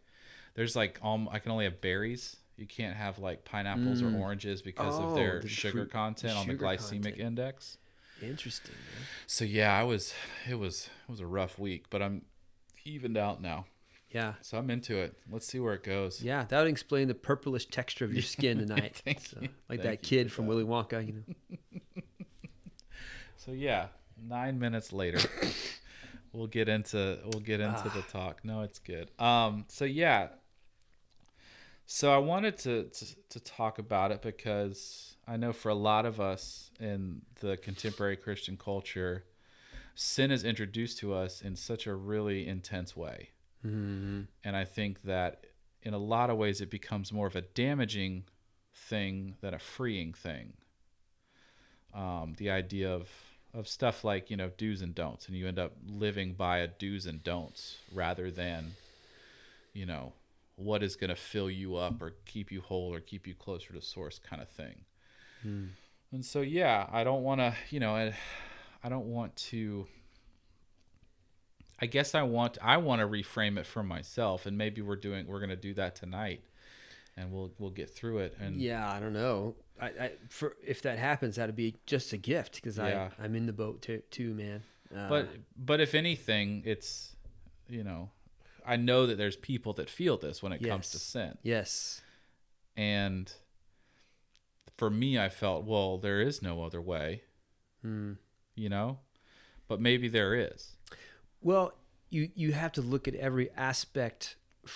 there's 0.55 0.75
like 0.75 0.99
um, 1.03 1.27
I 1.31 1.39
can 1.39 1.51
only 1.51 1.65
have 1.65 1.81
berries. 1.81 2.37
You 2.57 2.65
can't 2.65 2.97
have 2.97 3.19
like 3.19 3.45
pineapples 3.45 4.01
or 4.01 4.13
oranges 4.17 4.61
because 4.61 4.95
Oh, 4.99 5.09
of 5.09 5.15
their 5.15 5.41
the 5.41 5.47
sugar 5.47 5.71
fruit- 5.79 5.91
content 5.91 6.35
on 6.37 6.47
the 6.47 6.55
glycemic 6.55 7.03
content. 7.03 7.17
index. 7.19 7.77
Interesting. 8.21 8.73
Man. 8.73 9.05
So 9.27 9.45
yeah, 9.45 9.77
I 9.77 9.83
was. 9.83 10.13
It 10.49 10.55
was 10.55 10.89
it 11.07 11.11
was 11.11 11.19
a 11.19 11.27
rough 11.27 11.59
week, 11.59 11.85
but 11.91 12.01
I'm 12.01 12.23
evened 12.83 13.15
out 13.17 13.41
now. 13.41 13.65
Yeah. 14.09 14.33
So 14.41 14.57
I'm 14.57 14.69
into 14.71 14.97
it. 14.97 15.15
Let's 15.29 15.45
see 15.45 15.59
where 15.59 15.75
it 15.75 15.83
goes. 15.83 16.21
Yeah, 16.23 16.45
that 16.45 16.59
would 16.59 16.69
explain 16.69 17.07
the 17.09 17.13
purplish 17.13 17.67
texture 17.67 18.05
of 18.05 18.13
your 18.13 18.23
skin 18.35 18.57
tonight. 18.57 19.01
Thank 19.05 19.19
So, 19.27 19.37
you. 19.41 19.49
like 19.69 19.81
Thank 19.83 20.01
that 20.01 20.01
kid 20.07 20.31
from 20.31 20.45
that. 20.45 20.49
Willy 20.49 20.63
Wonka, 20.63 21.05
you 21.05 21.13
know. 21.13 21.77
So 23.35 23.51
yeah, 23.53 23.87
nine 24.21 24.59
minutes 24.59 24.91
later, 24.91 25.19
we'll 26.33 26.47
get 26.47 26.67
into 26.67 27.19
we'll 27.23 27.41
get 27.41 27.59
into 27.61 27.89
the 27.89 28.01
talk. 28.11 28.43
No, 28.43 28.61
it's 28.63 28.79
good. 28.79 29.09
Um, 29.19 29.65
so 29.69 29.85
yeah, 29.85 30.29
so 31.89 32.13
I 32.13 32.17
wanted 32.19 32.57
to, 32.59 32.83
to 32.83 33.05
to 33.29 33.39
talk 33.39 33.79
about 33.79 34.11
it 34.11 34.21
because 34.21 35.15
I 35.27 35.37
know 35.37 35.53
for 35.53 35.69
a 35.69 35.75
lot 35.75 36.05
of 36.05 36.19
us 36.19 36.69
in 36.79 37.21
the 37.41 37.57
contemporary 37.57 38.17
Christian 38.17 38.57
culture, 38.57 39.23
sin 39.95 40.29
is 40.31 40.43
introduced 40.43 40.99
to 40.99 41.13
us 41.13 41.41
in 41.41 41.55
such 41.55 41.87
a 41.87 41.95
really 41.95 42.47
intense 42.47 42.95
way, 42.95 43.29
Mm-hmm. 43.65 44.21
and 44.43 44.55
I 44.55 44.65
think 44.65 45.01
that 45.03 45.45
in 45.81 45.93
a 45.93 45.97
lot 45.97 46.29
of 46.29 46.37
ways 46.37 46.61
it 46.61 46.69
becomes 46.69 47.11
more 47.11 47.27
of 47.27 47.35
a 47.35 47.41
damaging 47.41 48.25
thing 48.73 49.35
than 49.41 49.53
a 49.53 49.59
freeing 49.59 50.13
thing. 50.13 50.53
Um, 51.93 52.35
the 52.37 52.51
idea 52.51 52.93
of 52.93 53.09
of 53.53 53.67
stuff 53.67 54.03
like 54.03 54.29
you 54.29 54.37
know 54.37 54.51
do's 54.57 54.81
and 54.81 54.93
don'ts, 54.93 55.27
and 55.27 55.35
you 55.37 55.47
end 55.47 55.57
up 55.57 55.71
living 55.87 56.33
by 56.33 56.59
a 56.59 56.67
do's 56.67 57.05
and 57.05 57.23
don'ts 57.23 57.77
rather 57.93 58.29
than 58.29 58.73
you 59.73 59.85
know 59.85 60.13
what 60.57 60.83
is 60.83 60.95
going 60.95 61.09
to 61.11 61.15
fill 61.15 61.49
you 61.49 61.75
up 61.77 62.01
or 62.01 62.15
keep 62.25 62.51
you 62.51 62.61
whole 62.61 62.93
or 62.93 62.99
keep 62.99 63.25
you 63.25 63.33
closer 63.35 63.73
to 63.73 63.81
source 63.81 64.19
kind 64.19 64.41
of 64.41 64.49
thing. 64.49 64.83
And 66.11 66.25
so 66.25 66.41
yeah, 66.41 66.87
I 66.91 67.05
don't 67.05 67.23
want 67.23 67.39
to 67.39 67.55
you 67.69 67.79
know 67.79 67.95
I, 67.95 68.13
I 68.83 68.89
don't 68.89 69.05
want 69.05 69.35
to. 69.51 69.87
I 71.79 71.85
guess 71.85 72.15
I 72.15 72.23
want 72.23 72.57
I 72.61 72.77
want 72.77 73.01
to 73.01 73.07
reframe 73.07 73.57
it 73.57 73.65
for 73.65 73.83
myself, 73.83 74.45
and 74.45 74.57
maybe 74.57 74.81
we're 74.81 74.95
doing 74.95 75.27
we're 75.27 75.39
going 75.39 75.51
to 75.51 75.55
do 75.55 75.73
that 75.75 75.95
tonight, 75.95 76.41
and 77.15 77.31
we'll 77.31 77.51
we'll 77.59 77.69
get 77.69 77.89
through 77.89 78.17
it. 78.19 78.35
And 78.41 78.59
Yeah, 78.59 78.91
I 78.91 78.99
don't 78.99 79.13
know. 79.13 79.55
I, 79.79 79.85
I 79.87 80.11
for 80.29 80.55
if 80.65 80.81
that 80.81 80.97
happens, 80.97 81.35
that'd 81.35 81.55
be 81.55 81.75
just 81.85 82.11
a 82.13 82.17
gift 82.17 82.55
because 82.55 82.77
Yeah. 82.77 83.09
I 83.19 83.23
I'm 83.23 83.35
in 83.35 83.45
the 83.45 83.53
boat 83.53 83.83
too, 83.83 84.01
too 84.09 84.33
man. 84.33 84.63
Uh, 84.93 85.07
but 85.07 85.29
but 85.55 85.79
if 85.79 85.93
anything 85.93 86.63
it's 86.65 87.15
you 87.69 87.83
know 87.83 88.09
i 88.67 88.75
know 88.75 89.07
that 89.07 89.17
there's 89.17 89.35
people 89.37 89.73
that 89.73 89.89
feel 89.89 90.17
this 90.17 90.43
when 90.43 90.51
it 90.51 90.61
comes 90.63 90.91
to 90.91 90.99
sin. 90.99 91.37
Yes, 91.41 92.01
and 92.75 93.31
for 94.77 94.89
me 94.91 95.17
i 95.17 95.29
felt 95.29 95.63
well 95.65 95.97
there 95.97 96.21
is 96.21 96.41
no 96.41 96.63
other 96.63 96.81
way 96.81 97.21
Hmm. 97.81 98.13
you 98.55 98.69
know? 98.69 98.99
But 99.67 99.79
maybe 99.81 100.07
there 100.07 100.33
is. 100.33 100.75
Well, 101.41 101.73
you 102.09 102.29
you 102.35 102.53
have 102.53 102.71
to 102.73 102.81
look 102.81 103.07
at 103.07 103.15
every 103.15 103.49
aspect. 103.55 104.35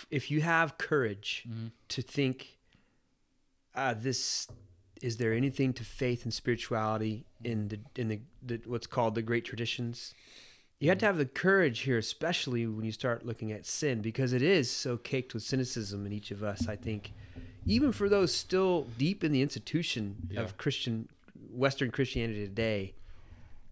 If 0.09 0.29
you 0.29 0.41
have 0.41 0.77
courage 0.77 1.45
to 1.89 2.01
think, 2.01 2.57
uh, 3.73 3.95
this 3.97 4.47
is 5.01 5.17
there 5.17 5.33
anything 5.33 5.73
to 5.73 5.83
faith 5.83 6.23
and 6.25 6.33
spirituality 6.33 7.25
in 7.43 7.69
the 7.69 7.79
in 7.95 8.07
the, 8.09 8.19
the 8.43 8.61
what's 8.65 8.87
called 8.87 9.15
the 9.15 9.21
great 9.21 9.45
traditions? 9.45 10.13
You 10.81 10.89
have 10.89 10.97
to 10.97 11.05
have 11.05 11.17
the 11.19 11.27
courage 11.27 11.81
here, 11.81 11.99
especially 11.99 12.65
when 12.65 12.83
you 12.83 12.91
start 12.91 13.23
looking 13.23 13.51
at 13.51 13.67
sin, 13.67 14.01
because 14.01 14.33
it 14.33 14.41
is 14.41 14.67
so 14.69 14.97
caked 14.97 15.35
with 15.35 15.43
cynicism 15.43 16.07
in 16.07 16.11
each 16.11 16.31
of 16.31 16.41
us. 16.41 16.67
I 16.67 16.75
think, 16.75 17.13
even 17.67 17.91
for 17.91 18.09
those 18.09 18.33
still 18.33 18.87
deep 18.97 19.23
in 19.23 19.31
the 19.31 19.43
institution 19.43 20.15
Yeah. 20.31 20.41
of 20.41 20.57
Christian 20.57 21.07
Western 21.51 21.91
Christianity 21.91 22.47
today, 22.47 22.95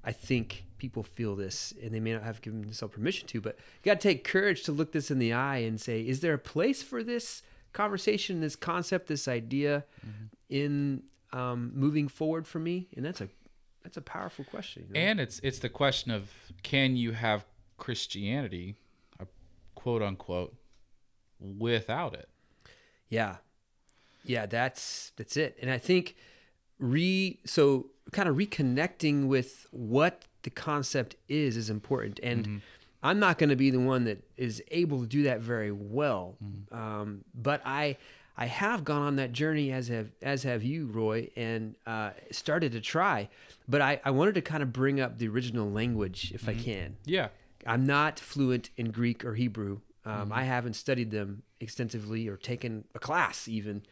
I 0.03 0.11
think 0.11 0.65
people 0.77 1.01
feel 1.01 1.35
this, 1.35 1.73
and 1.81 1.91
they 1.95 1.99
may 1.99 2.13
not 2.13 2.21
have 2.21 2.41
given 2.43 2.61
themselves 2.61 2.93
permission 2.93 3.27
to. 3.29 3.41
But 3.41 3.57
you 3.57 3.85
got 3.91 3.99
to 3.99 4.07
take 4.07 4.23
courage 4.23 4.61
to 4.65 4.71
look 4.71 4.91
this 4.91 5.09
in 5.09 5.17
the 5.17 5.33
eye 5.33 5.57
and 5.57 5.81
say, 5.81 6.07
"Is 6.07 6.19
there 6.19 6.35
a 6.35 6.37
place 6.37 6.83
for 6.83 7.03
this 7.03 7.41
conversation, 7.73 8.39
this 8.39 8.55
concept, 8.55 9.07
this 9.07 9.27
idea 9.27 9.83
in 10.47 11.01
um, 11.33 11.71
moving 11.73 12.07
forward 12.07 12.45
for 12.45 12.59
me?" 12.59 12.87
And 12.95 13.03
that's 13.03 13.19
a 13.19 13.29
that's 13.83 13.97
a 13.97 14.01
powerful 14.01 14.45
question. 14.45 14.85
you 14.87 14.93
know? 14.93 14.99
And 14.99 15.19
it's 15.19 15.39
it's 15.39 15.59
the 15.59 15.69
question 15.69 16.11
of 16.11 16.29
can 16.63 16.95
you 16.95 17.11
have 17.13 17.45
Christianity, 17.77 18.75
uh, 19.19 19.25
quote 19.75 20.01
unquote, 20.01 20.55
without 21.39 22.13
it? 22.13 22.29
Yeah. 23.09 23.37
Yeah, 24.23 24.45
that's 24.45 25.11
that's 25.15 25.37
it. 25.37 25.57
And 25.61 25.71
I 25.71 25.77
think 25.77 26.15
re 26.77 27.39
so 27.45 27.87
kind 28.11 28.27
of 28.27 28.35
reconnecting 28.35 29.27
with 29.27 29.67
what 29.71 30.25
the 30.43 30.49
concept 30.49 31.15
is 31.27 31.57
is 31.57 31.69
important. 31.69 32.19
And 32.21 32.61
I'm 33.01 33.19
not 33.19 33.37
going 33.37 33.49
to 33.49 33.55
be 33.55 33.69
the 33.69 33.79
one 33.79 34.03
that 34.05 34.23
is 34.35 34.61
able 34.71 35.01
to 35.01 35.07
do 35.07 35.23
that 35.23 35.39
very 35.39 35.71
well. 35.71 36.35
Um, 36.71 37.23
but 37.33 37.61
I 37.65 37.97
I 38.39 38.45
have 38.45 38.85
gone 38.85 39.01
on 39.01 39.17
that 39.17 39.33
journey 39.33 39.73
as 39.73 39.89
have 39.89 40.11
as 40.21 40.43
have 40.43 40.63
you, 40.63 40.87
Roy, 40.87 41.29
and 41.35 41.75
uh, 41.85 42.11
started 42.31 42.71
to 42.71 42.79
try. 42.79 43.27
But 43.67 43.81
I, 43.81 43.99
I 44.05 44.11
wanted 44.11 44.35
to 44.35 44.41
kind 44.41 44.63
of 44.63 44.71
bring 44.71 45.01
up 45.01 45.17
the 45.17 45.27
original 45.27 45.69
language 45.69 46.31
if 46.33 46.47
I 46.47 46.53
can. 46.53 46.95
Yeah. 47.05 47.27
I'm 47.67 47.85
not 47.85 48.17
fluent 48.17 48.69
in 48.77 48.91
Greek 48.91 49.25
or 49.25 49.35
Hebrew. 49.35 49.81
Um, 50.05 50.31
I 50.31 50.43
haven't 50.43 50.77
studied 50.77 51.11
them 51.11 51.43
extensively 51.59 52.29
or 52.29 52.37
taken 52.37 52.85
a 52.95 52.99
class 52.99 53.49
even, 53.49 53.83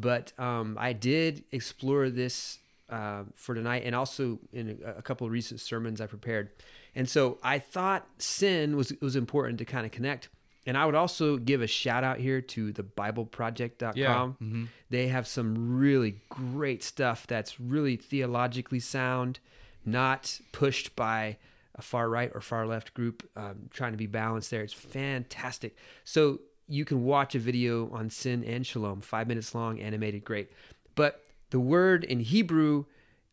but 0.00 0.32
um, 0.36 0.76
I 0.80 0.92
did 0.92 1.44
explore 1.52 2.10
this 2.10 2.58
uh, 2.90 3.22
for 3.36 3.54
tonight 3.54 3.84
and 3.86 3.94
also 3.94 4.40
in 4.52 4.80
a, 4.84 4.98
a 4.98 5.02
couple 5.02 5.28
of 5.28 5.32
recent 5.32 5.60
sermons 5.60 6.00
I 6.00 6.06
prepared. 6.06 6.50
And 6.96 7.08
so 7.08 7.38
I 7.42 7.60
thought 7.60 8.06
sin 8.18 8.76
was 8.76 8.92
was 9.00 9.14
important 9.14 9.58
to 9.58 9.64
kind 9.64 9.86
of 9.86 9.92
connect. 9.92 10.28
And 10.66 10.76
I 10.76 10.86
would 10.86 10.94
also 10.94 11.38
give 11.38 11.60
a 11.60 11.66
shout 11.66 12.04
out 12.04 12.18
here 12.18 12.40
to 12.40 12.72
the 12.72 12.84
BibleProject.com. 12.84 14.36
Yeah. 14.40 14.64
They 14.90 15.08
have 15.08 15.26
some 15.26 15.76
really 15.78 16.20
great 16.28 16.82
stuff 16.84 17.26
that's 17.26 17.58
really 17.58 17.96
theologically 17.96 18.78
sound, 18.78 19.40
not 19.84 20.40
pushed 20.52 20.94
by 20.94 21.38
a 21.74 21.82
far 21.82 22.08
right 22.08 22.30
or 22.34 22.40
far 22.40 22.66
left 22.66 22.94
group 22.94 23.28
um, 23.34 23.68
trying 23.70 23.92
to 23.92 23.98
be 23.98 24.06
balanced 24.06 24.50
there. 24.50 24.62
It's 24.62 24.72
fantastic. 24.72 25.76
So 26.04 26.40
you 26.68 26.84
can 26.84 27.02
watch 27.04 27.34
a 27.34 27.38
video 27.38 27.90
on 27.90 28.08
sin 28.10 28.44
and 28.44 28.64
shalom, 28.66 29.00
five 29.00 29.26
minutes 29.26 29.54
long, 29.54 29.80
animated, 29.80 30.24
great. 30.24 30.50
But 30.94 31.24
the 31.50 31.60
word 31.60 32.04
in 32.04 32.20
Hebrew, 32.20 32.84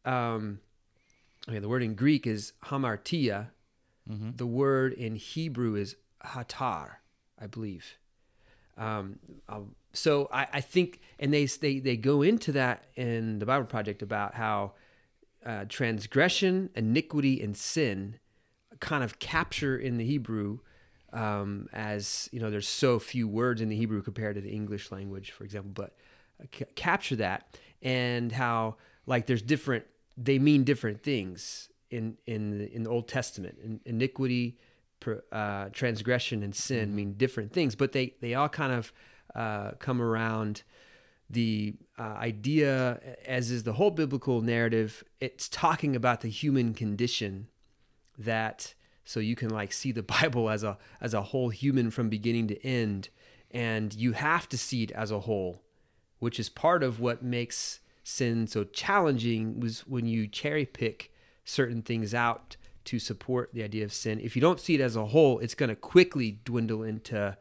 um, 0.03 0.59
okay, 1.47 1.59
the 1.59 1.69
word 1.69 1.83
in 1.83 1.93
Greek 1.95 2.25
is 2.25 2.53
hamartia. 2.65 3.47
The 4.37 4.47
word 4.47 4.93
in 4.93 5.15
Hebrew 5.15 5.75
is 5.75 5.95
hatar, 6.25 7.01
I 7.39 7.47
believe. 7.47 7.97
Um, 8.77 9.19
so 9.93 10.29
I, 10.31 10.47
I 10.53 10.61
think, 10.61 11.01
and 11.19 11.33
they, 11.33 11.45
they 11.45 11.79
they 11.79 11.97
go 11.97 12.21
into 12.21 12.51
that 12.53 12.85
in 12.95 13.39
the 13.39 13.45
Bible 13.45 13.65
Project 13.65 14.01
about 14.01 14.35
how 14.35 14.73
uh, 15.45 15.65
transgression, 15.67 16.69
iniquity, 16.75 17.41
and 17.41 17.55
sin 17.57 18.19
kind 18.79 19.03
of 19.03 19.19
capture 19.19 19.77
in 19.77 19.97
the 19.97 20.05
Hebrew 20.05 20.59
um, 21.13 21.67
as 21.73 22.29
you 22.31 22.39
know. 22.39 22.49
There's 22.49 22.67
so 22.67 22.99
few 22.99 23.27
words 23.27 23.61
in 23.61 23.69
the 23.69 23.75
Hebrew 23.75 24.01
compared 24.01 24.35
to 24.35 24.41
the 24.41 24.51
English 24.51 24.91
language, 24.91 25.31
for 25.31 25.43
example, 25.43 25.71
but 25.73 25.95
uh, 26.41 26.45
ca- 26.51 26.71
capture 26.75 27.15
that 27.17 27.57
and 27.81 28.31
how 28.31 28.75
like 29.05 29.25
there's 29.25 29.41
different. 29.41 29.85
They 30.17 30.37
mean 30.39 30.63
different 30.63 31.01
things 31.01 31.69
in 31.89 32.17
in 32.25 32.59
the, 32.59 32.73
in 32.73 32.83
the 32.83 32.89
Old 32.89 33.07
Testament. 33.07 33.57
In, 33.63 33.79
iniquity, 33.85 34.59
uh, 35.31 35.69
transgression, 35.71 36.43
and 36.43 36.55
sin 36.55 36.95
mean 36.95 37.13
different 37.13 37.53
things, 37.53 37.75
but 37.75 37.91
they 37.91 38.15
they 38.21 38.33
all 38.33 38.49
kind 38.49 38.73
of 38.73 38.93
uh, 39.35 39.71
come 39.79 40.01
around 40.01 40.63
the 41.29 41.75
uh, 41.97 42.01
idea, 42.01 42.99
as 43.25 43.51
is 43.51 43.63
the 43.63 43.73
whole 43.73 43.91
biblical 43.91 44.41
narrative, 44.41 45.03
it's 45.19 45.47
talking 45.47 45.95
about 45.95 46.21
the 46.21 46.29
human 46.29 46.73
condition 46.73 47.47
that 48.17 48.73
so 49.05 49.19
you 49.19 49.35
can 49.35 49.49
like 49.49 49.71
see 49.71 49.91
the 49.91 50.03
Bible 50.21 50.49
as 50.49 50.63
a 50.63 50.77
as 50.99 51.13
a 51.13 51.21
whole 51.21 51.49
human 51.49 51.91
from 51.91 52.09
beginning 52.09 52.47
to 52.47 52.65
end, 52.65 53.09
and 53.51 53.93
you 53.93 54.13
have 54.13 54.49
to 54.49 54.57
see 54.57 54.83
it 54.83 54.91
as 54.91 55.11
a 55.11 55.21
whole, 55.21 55.61
which 56.19 56.39
is 56.39 56.49
part 56.49 56.83
of 56.83 56.99
what 56.99 57.23
makes 57.23 57.79
sin 58.03 58.47
so 58.47 58.63
challenging. 58.63 59.59
Was 59.59 59.81
when 59.81 60.07
you 60.07 60.27
cherry 60.27 60.65
pick 60.65 61.13
certain 61.45 61.81
things 61.81 62.13
out 62.13 62.57
to 62.85 62.99
support 62.99 63.49
the 63.53 63.63
idea 63.63 63.83
of 63.83 63.93
sin. 63.93 64.19
If 64.19 64.35
you 64.35 64.41
don't 64.41 64.59
see 64.59 64.75
it 64.75 64.81
as 64.81 64.95
a 64.95 65.05
whole, 65.07 65.39
it's 65.39 65.55
going 65.55 65.69
to 65.69 65.75
quickly 65.75 66.39
dwindle 66.43 66.83
into 66.83 67.37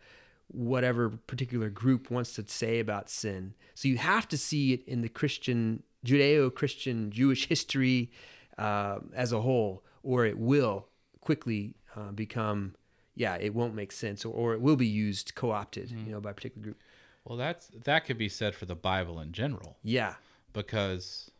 whatever 0.48 1.10
particular 1.10 1.68
group 1.70 2.10
wants 2.10 2.32
to 2.34 2.44
say 2.46 2.80
about 2.80 3.10
sin. 3.10 3.54
So 3.74 3.88
you 3.88 3.98
have 3.98 4.26
to 4.28 4.38
see 4.38 4.72
it 4.72 4.86
in 4.86 5.02
the 5.02 5.08
Christian, 5.08 5.82
Judeo 6.06 6.54
Christian, 6.54 7.10
Jewish 7.10 7.46
history 7.48 8.10
uh, 8.56 8.98
as 9.14 9.32
a 9.32 9.40
whole, 9.40 9.84
or 10.02 10.24
it 10.26 10.38
will 10.38 10.88
quickly 11.20 11.74
uh, 11.94 12.12
become, 12.12 12.74
yeah, 13.14 13.36
it 13.36 13.54
won't 13.54 13.74
make 13.74 13.92
sense, 13.92 14.24
or, 14.24 14.32
or 14.32 14.54
it 14.54 14.60
will 14.60 14.76
be 14.76 14.86
used, 14.86 15.34
co 15.34 15.50
opted, 15.50 15.90
you 15.90 16.12
know, 16.12 16.20
by 16.20 16.30
a 16.30 16.34
particular 16.34 16.62
group. 16.64 16.78
Well, 17.24 17.36
that's 17.36 17.66
that 17.84 18.06
could 18.06 18.16
be 18.16 18.30
said 18.30 18.54
for 18.54 18.64
the 18.64 18.74
Bible 18.74 19.20
in 19.20 19.32
general 19.32 19.76
Yeah. 19.82 20.14
because 20.54 21.30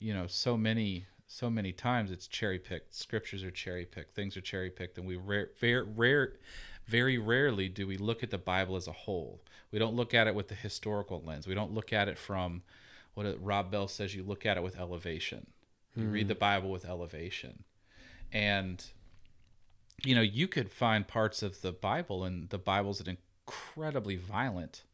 you 0.00 0.12
know 0.12 0.26
so 0.26 0.56
many 0.56 1.06
so 1.28 1.50
many 1.50 1.72
times 1.72 2.10
it's 2.10 2.26
cherry 2.26 2.58
picked. 2.58 2.94
Scriptures 2.94 3.44
are 3.44 3.50
cherry 3.50 3.84
picked. 3.84 4.16
Things 4.16 4.36
are 4.36 4.40
cherry 4.40 4.70
picked, 4.70 4.96
and 4.96 5.06
we 5.06 5.16
rare, 5.16 5.50
very 5.60 5.82
rare, 5.82 6.32
very 6.86 7.18
rarely 7.18 7.68
do 7.68 7.86
we 7.86 7.98
look 7.98 8.22
at 8.22 8.30
the 8.30 8.38
Bible 8.38 8.76
as 8.76 8.88
a 8.88 8.92
whole. 8.92 9.42
We 9.70 9.78
don't 9.78 9.94
look 9.94 10.14
at 10.14 10.26
it 10.26 10.34
with 10.34 10.48
the 10.48 10.54
historical 10.54 11.22
lens. 11.22 11.46
We 11.46 11.54
don't 11.54 11.74
look 11.74 11.92
at 11.92 12.08
it 12.08 12.18
from 12.18 12.62
what 13.12 13.26
Rob 13.44 13.70
Bell 13.70 13.88
says. 13.88 14.14
You 14.14 14.22
look 14.22 14.46
at 14.46 14.56
it 14.56 14.62
with 14.62 14.80
elevation. 14.80 15.46
You 15.94 16.04
read 16.04 16.28
the 16.28 16.34
Bible 16.34 16.70
with 16.70 16.84
elevation, 16.84 17.64
and 18.32 18.84
you 20.04 20.14
know 20.14 20.22
you 20.22 20.46
could 20.46 20.70
find 20.70 21.06
parts 21.06 21.42
of 21.42 21.60
the 21.60 21.72
Bible, 21.72 22.22
and 22.24 22.48
the 22.50 22.58
Bible's 22.58 23.00
an 23.00 23.18
incredibly 23.46 24.14
violent, 24.14 24.84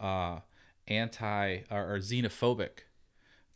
uh, 0.00 0.40
anti 0.88 1.60
or, 1.70 1.94
or 1.94 1.98
xenophobic 1.98 2.80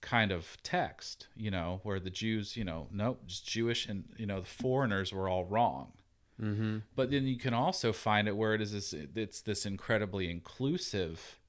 kind 0.06 0.30
of 0.30 0.56
text, 0.62 1.26
you 1.36 1.50
know, 1.50 1.80
where 1.82 1.98
the 1.98 2.10
Jews, 2.10 2.56
you 2.56 2.62
know, 2.62 2.86
nope, 2.92 3.22
just 3.26 3.46
Jewish 3.46 3.88
and 3.88 4.04
you 4.16 4.24
know 4.24 4.40
the 4.40 4.46
foreigners 4.46 5.12
were 5.12 5.28
all 5.28 5.44
wrong. 5.44 5.92
Mm-hmm. 6.40 6.78
But 6.94 7.10
then 7.10 7.26
you 7.26 7.36
can 7.36 7.52
also 7.52 7.92
find 7.92 8.28
it 8.28 8.36
where 8.36 8.54
it 8.54 8.60
is 8.60 8.72
this, 8.72 8.92
it's 8.92 9.40
this 9.40 9.66
incredibly 9.66 10.30
inclusive, 10.30 11.40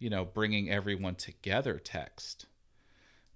you 0.00 0.10
know, 0.10 0.24
bringing 0.24 0.68
everyone 0.68 1.14
together 1.14 1.78
text, 1.78 2.46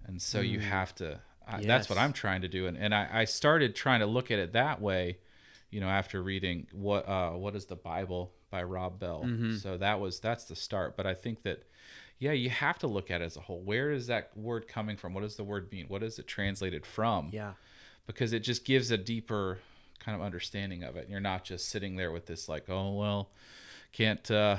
and 0.05 0.21
so 0.21 0.41
you 0.41 0.59
have 0.59 0.93
to. 0.95 1.21
I, 1.47 1.61
That's 1.61 1.89
what 1.89 1.97
I'm 1.97 2.13
trying 2.13 2.41
to 2.41 2.49
do, 2.49 2.67
and 2.67 2.77
and 2.77 2.93
I, 2.93 3.07
I 3.11 3.25
started 3.25 3.73
trying 3.73 4.01
to 4.01 4.05
look 4.05 4.31
at 4.31 4.39
it 4.39 4.51
that 4.51 4.81
way, 4.81 5.19
you 5.69 5.79
know, 5.79 5.87
after 5.87 6.21
reading 6.21 6.67
what 6.73 7.07
uh 7.07 7.31
what 7.31 7.55
is 7.55 7.67
the 7.67 7.77
Bible 7.77 8.33
by 8.49 8.63
Rob 8.63 8.99
Bell. 8.99 9.23
So 9.59 9.77
that 9.77 10.01
was 10.01 10.19
that's 10.19 10.43
the 10.43 10.57
start. 10.57 10.97
But 10.97 11.07
I 11.07 11.13
think 11.13 11.43
that 11.43 11.63
yeah, 12.21 12.31
you 12.31 12.49
have 12.51 12.77
to 12.79 12.87
look 12.87 13.09
at 13.11 13.21
it 13.21 13.25
as 13.25 13.35
a 13.35 13.41
whole. 13.41 13.59
Where 13.61 13.91
is 13.91 14.07
that 14.07 14.31
word 14.37 14.67
coming 14.67 14.95
from? 14.95 15.13
What 15.13 15.21
does 15.21 15.35
the 15.35 15.43
word 15.43 15.69
mean? 15.71 15.85
What 15.89 16.03
is 16.03 16.19
it 16.19 16.27
translated 16.27 16.85
from? 16.85 17.29
Yeah. 17.33 17.53
because 18.05 18.31
it 18.31 18.41
just 18.41 18.63
gives 18.63 18.91
a 18.91 18.97
deeper 18.97 19.59
kind 19.99 20.15
of 20.15 20.25
understanding 20.25 20.83
of 20.83 20.95
it. 20.97 21.07
You're 21.09 21.19
not 21.19 21.43
just 21.43 21.67
sitting 21.69 21.95
there 21.95 22.11
with 22.11 22.27
this 22.27 22.47
like, 22.47 22.69
oh 22.69 22.91
well, 22.93 23.29
can't 23.91 24.29
uh, 24.31 24.57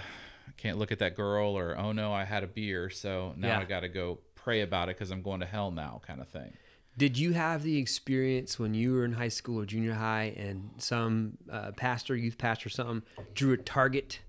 can't 0.57 0.77
look 0.77 0.91
at 0.93 0.99
that 0.99 1.15
girl, 1.17 1.57
or 1.57 1.77
oh 1.79 1.93
no, 1.93 2.13
I 2.13 2.25
had 2.25 2.43
a 2.43 2.47
beer, 2.49 2.91
so 2.91 3.33
now 3.37 3.49
Yeah. 3.49 3.61
I 3.61 3.65
got 3.65 3.81
to 3.81 3.89
go 3.89 4.19
pray 4.35 4.61
about 4.63 4.89
it 4.89 4.97
because 4.97 5.11
I'm 5.13 5.23
going 5.23 5.41
to 5.41 5.47
hell 5.47 5.71
now, 5.71 6.01
kind 6.07 6.21
of 6.21 6.29
thing. 6.29 6.53
Did 6.99 7.17
you 7.17 7.33
have 7.33 7.63
the 7.63 7.79
experience 7.79 8.59
when 8.59 8.75
you 8.75 8.93
were 8.93 9.05
in 9.05 9.13
high 9.13 9.29
school 9.29 9.61
or 9.61 9.65
junior 9.67 9.95
high 9.95 10.35
and 10.37 10.71
some 10.79 11.39
uh, 11.51 11.71
pastor, 11.73 12.15
youth 12.17 12.37
pastor, 12.39 12.69
something 12.69 13.03
drew 13.35 13.53
a 13.53 13.57
target? 13.57 14.21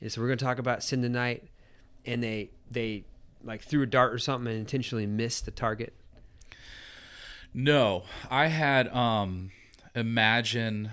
And 0.00 0.10
so 0.10 0.20
we're 0.20 0.28
going 0.28 0.38
to 0.38 0.44
talk 0.44 0.58
about 0.58 0.82
sin 0.82 1.02
tonight, 1.02 1.48
and 2.06 2.22
they 2.22 2.50
they 2.70 3.04
like 3.44 3.62
threw 3.62 3.82
a 3.82 3.86
dart 3.86 4.12
or 4.12 4.18
something 4.18 4.50
and 4.50 4.58
intentionally 4.58 5.06
missed 5.06 5.44
the 5.44 5.50
target. 5.50 5.92
No, 7.54 8.04
I 8.30 8.48
had 8.48 8.88
um, 8.88 9.50
imagine, 9.94 10.90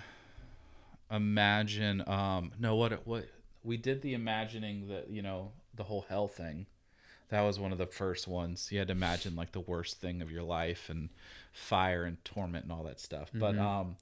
imagine 1.12 2.04
um, 2.08 2.52
no 2.60 2.76
what 2.76 3.06
what 3.06 3.26
we 3.64 3.78
did 3.78 4.02
the 4.02 4.14
imagining 4.14 4.88
that 4.88 5.10
you 5.10 5.22
know 5.22 5.52
the 5.76 5.84
whole 5.84 6.06
hell 6.08 6.28
thing. 6.28 6.66
That 7.30 7.42
was 7.42 7.60
one 7.60 7.72
of 7.72 7.80
the 7.80 7.88
first 7.88 8.28
ones. 8.28 8.70
You 8.72 8.78
had 8.80 8.88
to 8.90 8.92
imagine 8.92 9.36
like 9.36 9.54
the 9.54 9.60
worst 9.60 10.00
thing 10.00 10.22
of 10.22 10.30
your 10.32 10.44
life 10.44 10.90
and 10.90 11.10
fire 11.52 12.04
and 12.04 12.24
torment 12.24 12.66
and 12.66 12.72
all 12.72 12.84
that 12.84 13.00
stuff. 13.00 13.32
But 13.34 13.56
Mm-hmm. 13.56 13.66
um, 13.66 13.96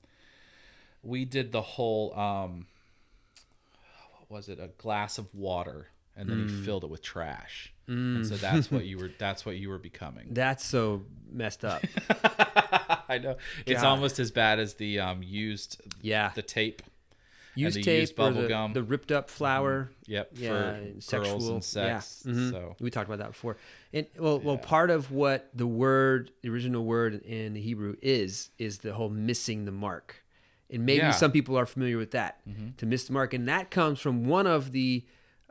we 1.01 1.23
did 1.25 1.51
the 1.53 1.61
whole 1.61 2.13
um, 2.19 2.65
what 4.19 4.29
was 4.29 4.49
it? 4.49 4.59
A 4.59 4.67
glass 4.77 5.17
of 5.17 5.33
water, 5.33 5.87
and 6.15 6.29
then 6.29 6.37
Mm. 6.47 6.49
he 6.49 6.63
filled 6.65 6.83
it 6.83 6.89
with 6.89 7.01
trash. 7.01 7.73
And 7.87 8.25
so 8.25 8.35
that's 8.37 8.71
what 8.71 8.85
you 8.85 8.97
were. 8.97 9.09
That's 9.19 9.45
what 9.45 9.57
you 9.57 9.67
were 9.67 9.77
becoming. 9.79 10.27
That's 10.31 10.63
so 10.65 11.03
messed 11.29 11.65
up. 11.65 11.83
I 13.09 13.17
know. 13.21 13.35
It's 13.65 13.83
almost 13.83 14.17
as 14.19 14.31
bad 14.31 14.59
as 14.59 14.75
the 14.75 14.99
um 15.01 15.21
used 15.23 15.81
Yeah. 16.01 16.31
the 16.33 16.41
tape. 16.41 16.81
Used 17.53 17.75
the 17.75 17.83
tape 17.83 17.99
used 18.01 18.13
or 18.13 18.15
bubble 18.15 18.41
the, 18.43 18.47
gum. 18.47 18.71
the 18.71 18.81
ripped 18.83 19.11
up 19.11 19.29
flour. 19.29 19.91
Yep. 20.07 20.29
Yeah, 20.35 20.49
for 20.95 21.01
sexual 21.01 21.53
and 21.55 21.61
sex. 21.63 22.23
Yeah. 22.25 22.31
mhm. 22.33 22.51
So 22.51 22.75
we 22.79 22.89
talked 22.91 23.09
about 23.09 23.19
that 23.19 23.31
before. 23.33 23.57
And 23.91 24.05
well, 24.17 24.39
well, 24.39 24.57
part 24.57 24.89
of 24.89 25.11
what 25.11 25.49
the 25.53 25.67
word, 25.67 26.31
the 26.43 26.49
original 26.49 26.85
word 26.85 27.15
in 27.25 27.53
the 27.53 27.59
Hebrew 27.61 27.97
is, 28.01 28.51
is 28.57 28.77
the 28.77 28.93
whole 28.93 29.09
missing 29.09 29.65
the 29.65 29.73
mark. 29.73 30.23
And 30.69 30.85
maybe 30.85 30.99
Yeah. 30.99 31.09
Mm-hmm. 31.09 31.19
some 31.19 31.33
people 31.33 31.57
are 31.59 31.65
familiar 31.65 31.97
with 31.97 32.11
that 32.11 32.39
to 32.77 32.85
miss 32.85 33.03
the 33.03 33.11
mark, 33.11 33.33
and 33.33 33.49
that 33.49 33.69
comes 33.69 33.99
from 33.99 34.23
one 34.23 34.47
of 34.47 34.71
the 34.71 35.03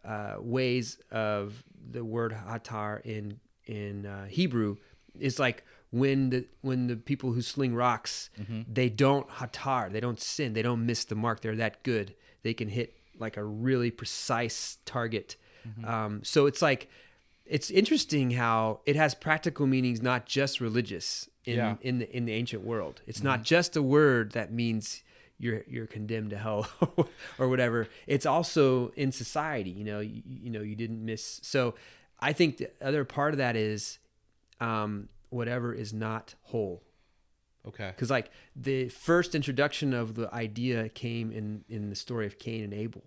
uh, 0.04 0.37
ways 0.38 0.99
of 1.11 1.62
the 1.90 2.04
word 2.04 2.33
hatar 2.33 3.00
in 3.04 3.38
in 3.66 4.07
uh, 4.07 4.26
Hebrew 4.26 4.76
is 5.19 5.38
like 5.38 5.64
when 5.90 6.30
the 6.30 6.45
when 6.62 6.87
the 6.87 6.97
people 6.97 7.33
who 7.33 7.42
sling 7.42 7.75
rocks 7.75 8.30
Mm-hmm. 8.40 8.62
they 8.73 8.88
don't 8.88 9.28
hatar 9.30 9.90
they 9.90 10.00
don't 10.00 10.21
sin 10.21 10.52
they 10.52 10.62
don't 10.62 10.85
miss 10.87 11.04
the 11.04 11.14
mark 11.14 11.40
they're 11.40 11.57
that 11.57 11.83
good 11.83 12.14
they 12.42 12.54
can 12.54 12.69
hit 12.69 12.95
like 13.19 13.37
a 13.37 13.45
really 13.45 13.90
precise 13.90 14.78
target 14.85 15.37
Mm-hmm. 15.69 15.85
um, 15.85 16.21
so 16.25 16.47
it's 16.47 16.62
like 16.62 16.88
it's 17.45 17.71
interesting 17.71 18.30
how 18.30 18.80
it 18.87 18.97
has 18.97 19.14
practical 19.14 19.66
meanings 19.66 20.00
not 20.00 20.25
just 20.25 20.59
religious 20.61 21.28
in 21.45 21.57
Yeah. 21.57 21.76
in 21.83 21.99
the 21.99 22.16
in 22.16 22.25
the 22.25 22.33
ancient 22.33 22.62
world 22.64 23.02
it's 23.07 23.23
not 23.23 23.42
just 23.42 23.76
a 23.76 23.83
word 23.83 24.33
that 24.33 24.52
means 24.52 25.02
you're 25.41 25.63
you're 25.67 25.87
condemned 25.87 26.31
to 26.31 26.39
hell 26.39 26.69
or 27.39 27.49
whatever 27.49 27.89
it's 28.07 28.27
also 28.27 28.91
in 28.91 29.11
society 29.11 29.71
you 29.71 29.83
know 29.85 29.99
you, 30.01 30.23
you 30.27 30.51
know 30.51 30.61
you 30.61 30.77
didn't 30.77 31.03
miss 31.05 31.41
so 31.43 31.75
i 32.21 32.33
think 32.33 32.59
the 32.59 32.69
other 32.81 33.05
part 33.05 33.33
of 33.35 33.39
that 33.39 33.57
is 33.57 33.99
um, 34.61 35.09
whatever 35.31 35.73
is 35.73 35.93
not 35.95 36.35
whole 36.43 36.83
okay. 37.67 37.89
because 37.97 38.11
like 38.11 38.31
the 38.55 38.89
first 38.91 39.35
introduction 39.35 39.95
of 39.95 40.15
the 40.15 40.33
idea 40.35 40.89
came 40.91 41.33
in 41.33 41.65
in 41.69 41.89
the 41.91 41.97
story 41.97 42.27
of 42.27 42.39
cain 42.39 42.63
and 42.63 42.75
abel 42.75 43.03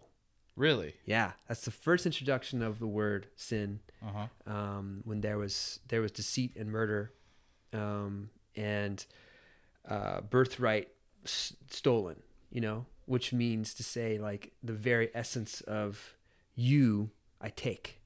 Really? 0.56 0.94
yeah 1.06 1.32
that's 1.48 1.66
the 1.66 1.72
first 1.72 2.06
introduction 2.06 2.62
of 2.64 2.80
the 2.80 2.88
word 2.88 3.28
sin 3.36 3.80
Uh 4.06 4.12
huh. 4.48 4.52
um, 4.54 5.02
when 5.06 5.22
there 5.22 5.38
was 5.38 5.80
there 5.90 6.02
was 6.02 6.12
deceit 6.12 6.56
and 6.56 6.72
murder 6.72 7.12
um, 7.74 8.30
and 8.56 9.06
uh, 9.88 10.22
birthright 10.22 10.90
s- 11.26 11.56
stolen 11.70 12.18
you 12.52 12.62
know 12.62 12.86
which 13.06 13.34
means 13.34 13.74
to 13.74 13.84
say 13.84 14.18
like 14.18 14.52
the 14.64 14.74
very 14.74 15.10
essence 15.14 15.62
of 15.62 16.16
you 16.56 17.10
i 17.42 17.50
take. 17.50 18.00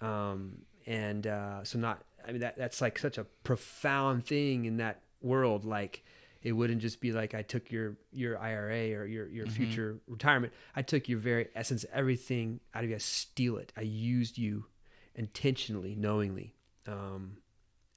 Um, 0.00 0.62
and 0.86 1.26
uh, 1.26 1.64
so 1.64 1.78
not 1.78 2.02
i 2.26 2.32
mean 2.32 2.40
that 2.40 2.56
that's 2.56 2.80
like 2.80 2.98
such 2.98 3.18
a 3.18 3.24
profound 3.44 4.24
thing 4.24 4.64
in 4.64 4.76
that 4.78 5.02
world. 5.20 5.64
Like 5.64 6.04
it 6.42 6.52
wouldn't 6.52 6.80
just 6.80 7.00
be 7.00 7.12
like 7.12 7.34
i 7.34 7.42
took 7.42 7.70
your 7.70 7.96
your 8.12 8.38
ira 8.38 8.92
or 8.98 9.04
your 9.06 9.26
your 9.28 9.46
future 9.46 9.98
retirement. 10.06 10.52
I 10.76 10.82
took 10.82 11.08
your 11.08 11.18
very 11.18 11.48
essence 11.54 11.84
everything 11.92 12.60
out 12.74 12.84
of 12.84 12.90
you. 12.90 12.96
I 12.96 12.98
steal 12.98 13.56
it. 13.58 13.72
I 13.76 13.82
used 13.82 14.38
you 14.38 14.66
intentionally 15.14 15.94
knowingly 15.96 16.54
um, 16.86 17.38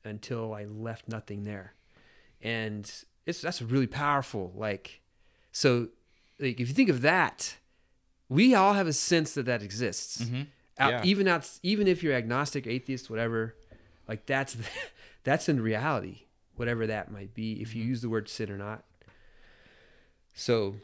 until 0.04 0.54
i 0.54 0.66
left 0.66 1.08
nothing 1.08 1.44
there. 1.44 1.74
And 2.42 2.92
it's 3.26 3.42
that's 3.42 3.62
really 3.62 3.88
powerful 3.88 4.52
like 4.56 5.02
so 5.52 5.88
like 6.40 6.60
if 6.60 6.68
you 6.68 6.74
think 6.74 6.90
of 6.90 7.02
that 7.02 7.58
we 8.30 8.56
all 8.56 8.74
have 8.74 8.88
a 8.88 8.94
sense 8.94 9.34
that 9.34 9.46
that 9.46 9.62
exists 9.62 10.24
Mm-hmm. 10.24 10.42
out, 10.80 10.92
Yeah. 10.92 11.04
even 11.04 11.28
out 11.28 11.50
even 11.64 11.88
if 11.88 12.02
you're 12.04 12.14
agnostic 12.16 12.68
atheist 12.68 13.10
whatever 13.10 13.56
like 14.08 14.26
that's 14.26 14.58
that's 15.24 15.48
in 15.50 15.62
reality 15.62 16.24
whatever 16.56 16.86
that 16.88 17.12
might 17.12 17.34
be 17.34 17.62
if 17.62 17.70
Mm-hmm. 17.70 17.80
you 17.80 17.84
use 17.86 18.02
the 18.02 18.10
word 18.10 18.28
sin 18.30 18.50
or 18.52 18.58
not 18.58 18.84
so 20.34 20.76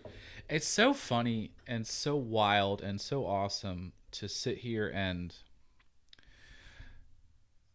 It's 0.50 0.68
so 0.68 0.94
funny 0.94 1.52
and 1.68 1.86
so 1.88 2.16
wild 2.16 2.82
and 2.82 3.00
so 3.02 3.26
awesome 3.26 3.94
to 4.12 4.28
sit 4.28 4.60
here 4.60 4.88
and 4.88 5.34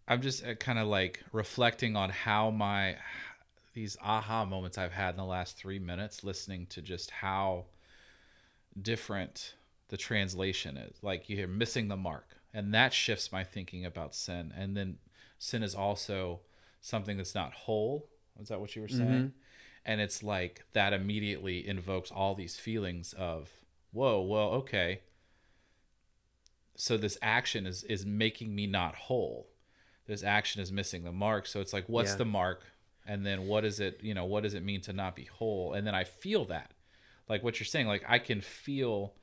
I'm 0.06 0.20
just 0.20 0.44
kind 0.60 0.78
of 0.78 0.86
like 0.86 1.22
reflecting 1.32 1.96
on 1.96 2.10
how 2.10 2.50
my 2.50 2.96
these 3.74 3.96
aha 4.02 4.44
moments 4.44 4.78
I've 4.78 4.92
had 4.92 5.10
in 5.10 5.16
the 5.16 5.24
last 5.24 5.56
3 5.56 5.78
minutes 5.78 6.24
listening 6.24 6.66
to 6.68 6.82
just 6.82 7.10
how 7.10 7.66
different 8.80 9.54
the 9.88 9.96
translation 9.96 10.76
is. 10.76 10.96
Like 11.02 11.28
you 11.28 11.36
hear 11.36 11.46
missing 11.48 11.88
the 11.88 11.96
mark 11.96 12.36
and 12.52 12.72
that 12.72 12.92
shifts 12.92 13.30
my 13.32 13.44
thinking 13.44 13.84
about 13.84 14.14
sin 14.14 14.52
and 14.56 14.76
then 14.76 14.98
sin 15.38 15.62
is 15.62 15.74
also 15.74 16.40
something 16.80 17.16
that's 17.16 17.34
not 17.34 17.52
whole. 17.52 18.08
Is 18.40 18.48
that 18.48 18.60
what 18.60 18.74
you 18.74 18.82
were 18.82 18.88
mm-hmm. 18.88 18.98
saying? 18.98 19.32
and 19.84 20.00
it's 20.00 20.22
like 20.22 20.64
that 20.72 20.92
immediately 20.92 21.66
invokes 21.66 22.10
all 22.10 22.34
these 22.34 22.56
feelings 22.56 23.12
of 23.14 23.50
whoa 23.92 24.20
well 24.20 24.48
okay 24.50 25.00
so 26.76 26.96
this 26.96 27.18
action 27.22 27.66
is 27.66 27.84
is 27.84 28.06
making 28.06 28.54
me 28.54 28.66
not 28.66 28.94
whole 28.94 29.48
this 30.06 30.22
action 30.22 30.60
is 30.60 30.72
missing 30.72 31.04
the 31.04 31.12
mark 31.12 31.46
so 31.46 31.60
it's 31.60 31.72
like 31.72 31.88
what's 31.88 32.12
Yeah. 32.12 32.16
the 32.18 32.24
mark 32.24 32.64
and 33.06 33.24
then 33.24 33.46
what 33.46 33.64
is 33.64 33.80
it 33.80 34.00
you 34.02 34.14
know 34.14 34.24
what 34.24 34.42
does 34.42 34.54
it 34.54 34.64
mean 34.64 34.80
to 34.82 34.92
not 34.92 35.16
be 35.16 35.24
whole? 35.24 35.74
And 35.74 35.86
then 35.86 35.94
i 35.94 36.04
feel 36.04 36.44
that. 36.46 36.72
Like 37.28 37.42
what 37.42 37.58
you're 37.58 37.66
saying 37.66 37.86
like 37.86 38.04
i 38.08 38.18
can 38.18 38.40
feel 38.40 39.14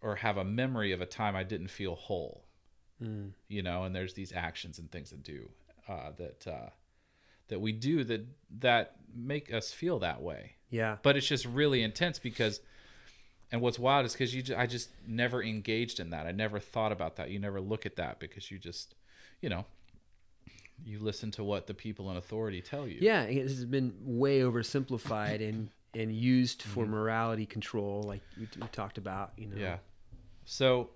or 0.00 0.16
have 0.16 0.36
a 0.36 0.44
memory 0.44 0.92
of 0.92 1.00
a 1.00 1.06
time 1.06 1.36
i 1.36 1.42
didn't 1.42 1.68
feel 1.68 1.94
whole. 1.94 2.44
Mm, 3.02 3.32
you 3.48 3.62
know 3.62 3.84
and 3.84 3.94
there's 3.94 4.14
these 4.14 4.32
actions 4.32 4.78
and 4.78 4.90
things 4.90 5.10
that 5.10 5.22
do 5.22 5.48
uh, 5.88 6.10
that 6.16 6.46
uh, 6.46 6.70
that 7.48 7.60
we 7.60 7.72
do 7.72 8.04
that 8.04 8.26
that 8.60 8.96
make 9.14 9.52
us 9.52 9.72
feel 9.72 9.98
that 10.00 10.22
way. 10.22 10.52
Yeah. 10.70 10.96
But 11.02 11.16
it's 11.16 11.26
just 11.26 11.44
really 11.44 11.82
intense 11.82 12.18
because 12.18 12.60
and 13.50 13.60
what's 13.60 13.78
wild 13.78 14.06
is 14.06 14.12
because 14.12 14.34
you 14.34 14.42
ju- 14.42 14.54
i 14.56 14.66
just 14.66 14.90
never 15.06 15.42
engaged 15.42 16.00
in 16.00 16.10
that. 16.10 16.26
I 16.26 16.32
never 16.32 16.58
thought 16.58 16.92
about 16.92 17.16
that. 17.16 17.30
You 17.30 17.38
never 17.38 17.60
look 17.60 17.84
at 17.84 17.96
that 17.96 18.18
because 18.18 18.50
you 18.50 18.58
just 18.58 18.94
you 19.40 19.48
know 19.48 19.66
you 20.84 20.98
listen 20.98 21.30
to 21.32 21.44
what 21.44 21.66
the 21.66 21.74
people 21.74 22.10
in 22.10 22.16
authority 22.16 22.60
tell 22.60 22.86
you. 22.88 22.98
Yeah 23.00 23.22
it 23.22 23.42
has 23.42 23.64
been 23.64 23.94
way 24.02 24.40
oversimplified 24.40 25.46
and 25.48 25.70
and 25.94 26.12
used 26.14 26.62
for 26.62 26.84
Mm-hmm. 26.84 26.92
morality 26.94 27.46
control 27.46 28.02
like 28.02 28.22
we, 28.38 28.48
we 28.60 28.66
talked 28.68 28.98
about 28.98 29.32
you 29.36 29.46
know. 29.48 29.56
Yeah. 29.56 29.78
So 30.44 30.90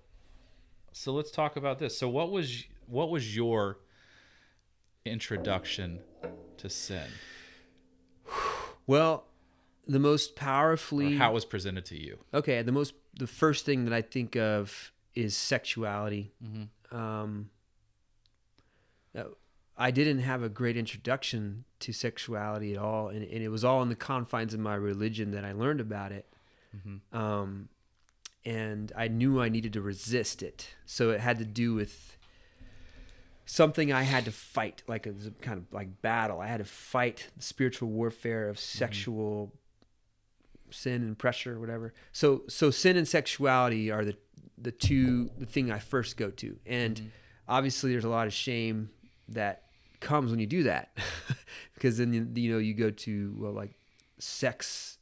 so 0.91 1.13
let's 1.13 1.31
talk 1.31 1.55
about 1.57 1.77
this. 1.79 1.97
So 1.97 2.09
what 2.09 2.31
was 2.31 2.63
what 2.87 3.09
was 3.09 3.35
your 3.35 3.77
introduction 5.05 5.99
to 6.57 6.69
sin? 6.69 7.05
Well 8.87 9.25
the 9.85 9.99
most 9.99 10.31
or 10.31 10.35
powerfully 10.35 11.17
how 11.17 11.31
it 11.31 11.33
was 11.33 11.43
presented 11.45 11.83
to 11.85 12.01
you? 12.01 12.17
Okay 12.33 12.61
the 12.61 12.71
most 12.71 12.93
the 13.17 13.27
first 13.27 13.65
thing 13.65 13.83
that 13.85 13.93
i 13.93 14.01
think 14.01 14.35
of 14.37 14.91
is 15.13 15.35
sexuality. 15.35 16.31
Mhm. 16.43 16.69
um 16.97 17.49
uh, 19.17 19.23
i 19.77 19.91
didn't 19.91 20.19
have 20.19 20.41
a 20.43 20.49
great 20.49 20.75
introduction 20.77 21.63
to 21.79 21.93
sexuality 21.93 22.73
at 22.73 22.79
all 22.79 23.09
and, 23.09 23.23
and 23.23 23.43
it 23.43 23.49
was 23.49 23.63
all 23.63 23.81
in 23.81 23.89
the 23.89 23.95
confines 23.95 24.53
of 24.53 24.59
my 24.59 24.75
religion 24.75 25.31
that 25.31 25.45
i 25.45 25.51
learned 25.51 25.79
about 25.81 26.11
it. 26.11 26.25
Mhm. 26.75 26.99
um 27.17 27.69
and 28.45 28.91
i 28.95 29.07
knew 29.07 29.41
i 29.41 29.49
needed 29.49 29.73
to 29.73 29.81
resist 29.81 30.41
it. 30.43 30.75
So 30.85 31.11
it 31.11 31.19
had 31.19 31.37
to 31.39 31.45
do 31.45 31.73
with 31.73 32.17
something 33.45 33.93
i 33.93 34.03
had 34.03 34.25
to 34.25 34.31
fight 34.31 34.83
like 34.87 35.05
a 35.05 35.13
kind 35.41 35.59
of 35.59 35.73
like 35.73 36.01
battle. 36.01 36.39
I 36.41 36.47
had 36.47 36.57
to 36.57 36.65
fight 36.65 37.27
the 37.37 37.43
spiritual 37.43 37.89
warfare 37.89 38.49
of 38.49 38.59
sexual 38.59 39.53
sin 40.69 41.01
and 41.03 41.17
pressure 41.17 41.59
whatever. 41.59 41.93
So 42.11 42.43
so 42.49 42.71
sin 42.71 42.97
and 42.97 43.07
sexuality 43.07 43.89
are 43.91 44.03
the 44.03 44.17
the 44.57 44.71
two 44.71 45.29
the 45.37 45.45
thing 45.45 45.71
i 45.71 45.79
first 45.79 46.17
go 46.17 46.29
to. 46.31 46.57
And 46.65 47.11
obviously 47.47 47.91
there's 47.91 48.03
a 48.05 48.09
lot 48.09 48.27
of 48.27 48.33
shame 48.33 48.89
that 49.29 49.63
comes 49.99 50.31
when 50.31 50.39
you 50.39 50.47
do 50.47 50.63
that. 50.63 50.97
Because 51.73 51.99
then 51.99 52.11
you, 52.11 52.27
you 52.33 52.51
know 52.51 52.57
you 52.57 52.73
go 52.73 52.89
to 52.89 53.35
well 53.37 53.51
like 53.51 53.75
sex 54.17 54.97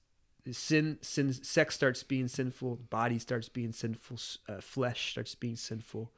sin 0.51 0.97
sin 1.01 1.31
sex 1.31 1.73
starts 1.73 2.03
being 2.03 2.27
sinful 2.27 2.81
body 2.89 3.17
starts 3.17 3.47
being 3.47 3.71
sinful 3.71 4.19
uh, 4.49 4.59
flesh 4.59 5.11
starts 5.11 5.35
being 5.35 5.55
sinful 5.55 6.11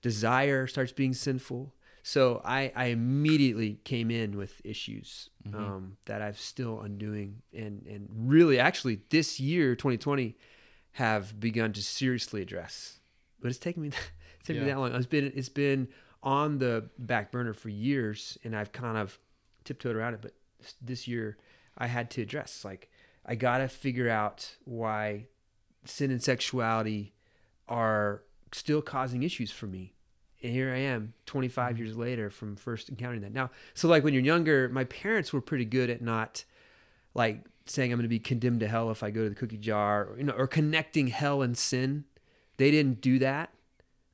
desire 0.00 0.66
starts 0.66 0.92
being 0.92 1.14
sinful. 1.14 1.74
So 2.04 2.40
i 2.44 2.72
i 2.76 2.86
immediately 2.86 3.80
came 3.84 4.10
in 4.10 4.36
with 4.36 4.60
issues 4.64 5.30
um, 5.52 5.96
that 6.06 6.22
i've 6.22 6.38
still 6.38 6.80
undoing. 6.80 7.42
And 7.52 7.86
and 7.86 8.08
really 8.12 8.58
actually 8.58 9.00
this 9.10 9.40
year 9.40 9.74
2020 9.74 10.36
have 10.92 11.40
begun 11.40 11.72
to 11.72 11.82
seriously 11.82 12.42
address. 12.42 13.00
But 13.40 13.48
it's 13.48 13.58
taken 13.58 13.82
me 13.82 13.88
it's 14.38 14.46
taken 14.46 14.62
me 14.62 14.68
that 14.70 14.78
long. 14.78 14.94
It's 14.94 15.06
been 15.06 15.32
it's 15.34 15.48
been 15.48 15.88
on 16.22 16.58
the 16.58 16.88
back 16.98 17.32
burner 17.32 17.52
for 17.52 17.68
years, 17.68 18.38
and 18.44 18.56
I've 18.56 18.72
kind 18.72 18.96
of 18.96 19.18
tiptoed 19.64 19.96
around 19.96 20.14
it. 20.14 20.22
But 20.22 20.34
this, 20.80 21.08
year, 21.08 21.36
I 21.76 21.86
had 21.86 22.10
to 22.12 22.22
address 22.22 22.64
like 22.64 22.90
I 23.26 23.34
gotta 23.34 23.68
figure 23.68 24.08
out 24.08 24.56
why 24.64 25.26
sin 25.84 26.10
and 26.10 26.22
sexuality 26.22 27.14
are 27.68 28.22
still 28.52 28.82
causing 28.82 29.22
issues 29.22 29.50
for 29.50 29.66
me. 29.66 29.94
And 30.42 30.52
here 30.52 30.72
I 30.72 30.78
am, 30.78 31.14
25 31.26 31.74
mm-hmm. 31.74 31.84
years 31.84 31.96
later, 31.96 32.30
from 32.30 32.56
first 32.56 32.88
encountering 32.88 33.22
that. 33.22 33.32
Now, 33.32 33.50
so 33.74 33.88
like 33.88 34.04
when 34.04 34.12
you're 34.12 34.22
younger, 34.22 34.68
my 34.68 34.84
parents 34.84 35.32
were 35.32 35.40
pretty 35.40 35.64
good 35.64 35.88
at 35.88 36.02
not 36.02 36.44
like 37.14 37.44
saying 37.66 37.92
I'm 37.92 37.98
going 37.98 38.04
to 38.04 38.08
be 38.08 38.18
condemned 38.18 38.60
to 38.60 38.68
hell 38.68 38.90
if 38.90 39.02
I 39.02 39.10
go 39.10 39.22
to 39.24 39.28
the 39.28 39.34
cookie 39.34 39.58
jar, 39.58 40.06
or, 40.06 40.18
you 40.18 40.24
know, 40.24 40.32
or 40.32 40.46
connecting 40.46 41.08
hell 41.08 41.42
and 41.42 41.56
sin. 41.56 42.04
They 42.56 42.70
didn't 42.70 43.00
do 43.00 43.18
that. 43.20 43.50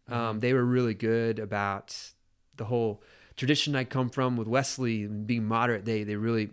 Um, 0.08 0.40
they 0.40 0.54
were 0.54 0.64
really 0.64 0.94
good 0.94 1.38
about 1.38 1.96
the 2.56 2.64
whole 2.64 3.02
tradition 3.36 3.76
I 3.76 3.84
come 3.84 4.10
from 4.10 4.36
with 4.36 4.48
Wesley 4.48 5.04
and 5.04 5.26
being 5.26 5.44
moderate. 5.44 5.84
They 5.84 6.02
they 6.02 6.16
really 6.16 6.50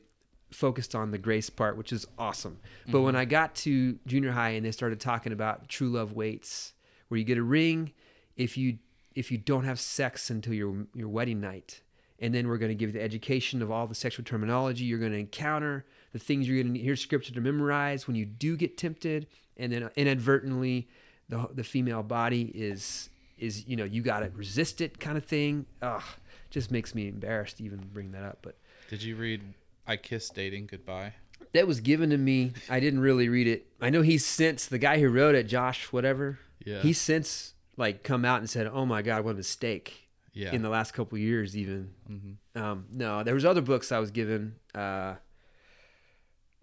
focused 0.52 0.96
on 0.96 1.12
the 1.12 1.18
grace 1.18 1.50
part, 1.50 1.78
which 1.78 1.91
is 1.91 2.06
awesome. 2.18 2.60
But 2.88 3.02
when 3.02 3.15
I 3.15 3.26
got 3.26 3.56
to 3.56 4.00
junior 4.06 4.32
high 4.32 4.52
and 4.52 4.65
they 4.65 4.72
started 4.72 5.00
talking 5.00 5.34
about 5.34 5.68
true 5.68 5.89
love 5.89 6.13
waits, 6.13 6.74
where 7.08 7.18
you 7.18 7.24
get 7.24 7.38
a 7.38 7.44
ring 7.44 7.91
if 8.38 8.58
you 8.58 8.78
if 9.13 9.32
you 9.32 9.38
don't 9.38 9.63
have 9.63 9.80
sex 9.80 10.30
until 10.30 10.54
your 10.54 10.86
your 10.94 11.10
wedding 11.10 11.41
night, 11.41 11.82
and 12.20 12.34
then 12.34 12.48
we're 12.48 12.58
going 12.58 12.70
to 12.70 12.76
give 12.76 12.89
you 12.89 12.94
the 12.94 13.04
education 13.04 13.62
of 13.62 13.72
all 13.72 13.88
the 13.88 13.96
sexual 13.96 14.24
terminology 14.24 14.84
you're 14.84 15.00
going 15.00 15.12
to 15.12 15.18
encounter, 15.18 15.86
the 16.13 16.20
things 16.20 16.48
you're 16.48 16.62
going 16.62 16.74
to 16.74 16.80
hear 16.80 16.96
scripture 16.96 17.34
to 17.34 17.41
memorize 17.41 18.08
when 18.08 18.15
you 18.15 18.26
do 18.26 18.56
get 18.56 18.78
tempted, 18.78 19.28
and 19.58 19.72
then 19.72 19.89
inadvertently 19.96 20.88
the 21.30 21.50
the 21.54 21.63
female 21.63 22.04
body 22.04 22.52
is 22.54 23.10
is 23.38 23.67
you 23.67 23.76
know 23.76 23.84
you 23.84 24.02
got 24.02 24.19
to 24.21 24.30
resist 24.36 24.82
it 24.82 25.00
kind 25.00 25.17
of 25.17 25.26
thing. 25.26 25.65
Ugh, 25.82 26.04
just 26.50 26.71
makes 26.71 26.93
me 26.95 27.08
embarrassed 27.08 27.58
to 27.58 27.63
even 27.63 27.80
bring 27.93 28.12
that 28.12 28.24
up, 28.24 28.39
but. 28.41 28.58
Did 28.89 29.02
you 29.02 29.15
read 29.15 29.41
I 29.88 29.98
Kissed 29.98 30.36
Dating 30.36 30.67
Goodbye? 30.67 31.13
that 31.54 31.67
was 31.67 31.80
given 31.80 32.10
to 32.12 32.17
me. 32.17 32.54
I 32.69 32.80
didn't 32.80 33.00
really 33.00 33.30
read 33.30 33.48
it. 33.48 33.65
I 33.82 33.89
know 33.89 34.02
he's 34.02 34.26
since 34.26 34.65
the 34.65 34.78
guy 34.78 35.00
who 35.00 35.10
wrote 35.10 35.36
it, 35.36 35.43
Josh, 35.48 35.91
whatever. 35.91 36.39
Yeah. 36.63 36.82
He's 36.82 37.00
since 37.00 37.54
like 37.78 38.04
come 38.04 38.26
out 38.26 38.39
and 38.39 38.50
said, 38.50 38.67
"Oh 38.67 38.86
my 38.86 39.02
God, 39.02 39.24
what 39.26 39.32
a 39.32 39.36
mistake!" 39.36 40.10
Yeah. 40.34 40.52
In 40.52 40.62
the 40.62 40.69
last 40.69 40.93
couple 40.93 41.15
of 41.15 41.21
years, 41.21 41.56
even. 41.58 41.91
Mhm. 42.10 42.62
Um, 42.62 42.86
no, 42.91 43.24
there 43.24 43.34
was 43.34 43.45
other 43.45 43.62
books 43.62 43.91
I 43.91 44.00
was 44.00 44.12
given. 44.12 44.56
Uh, 44.74 45.15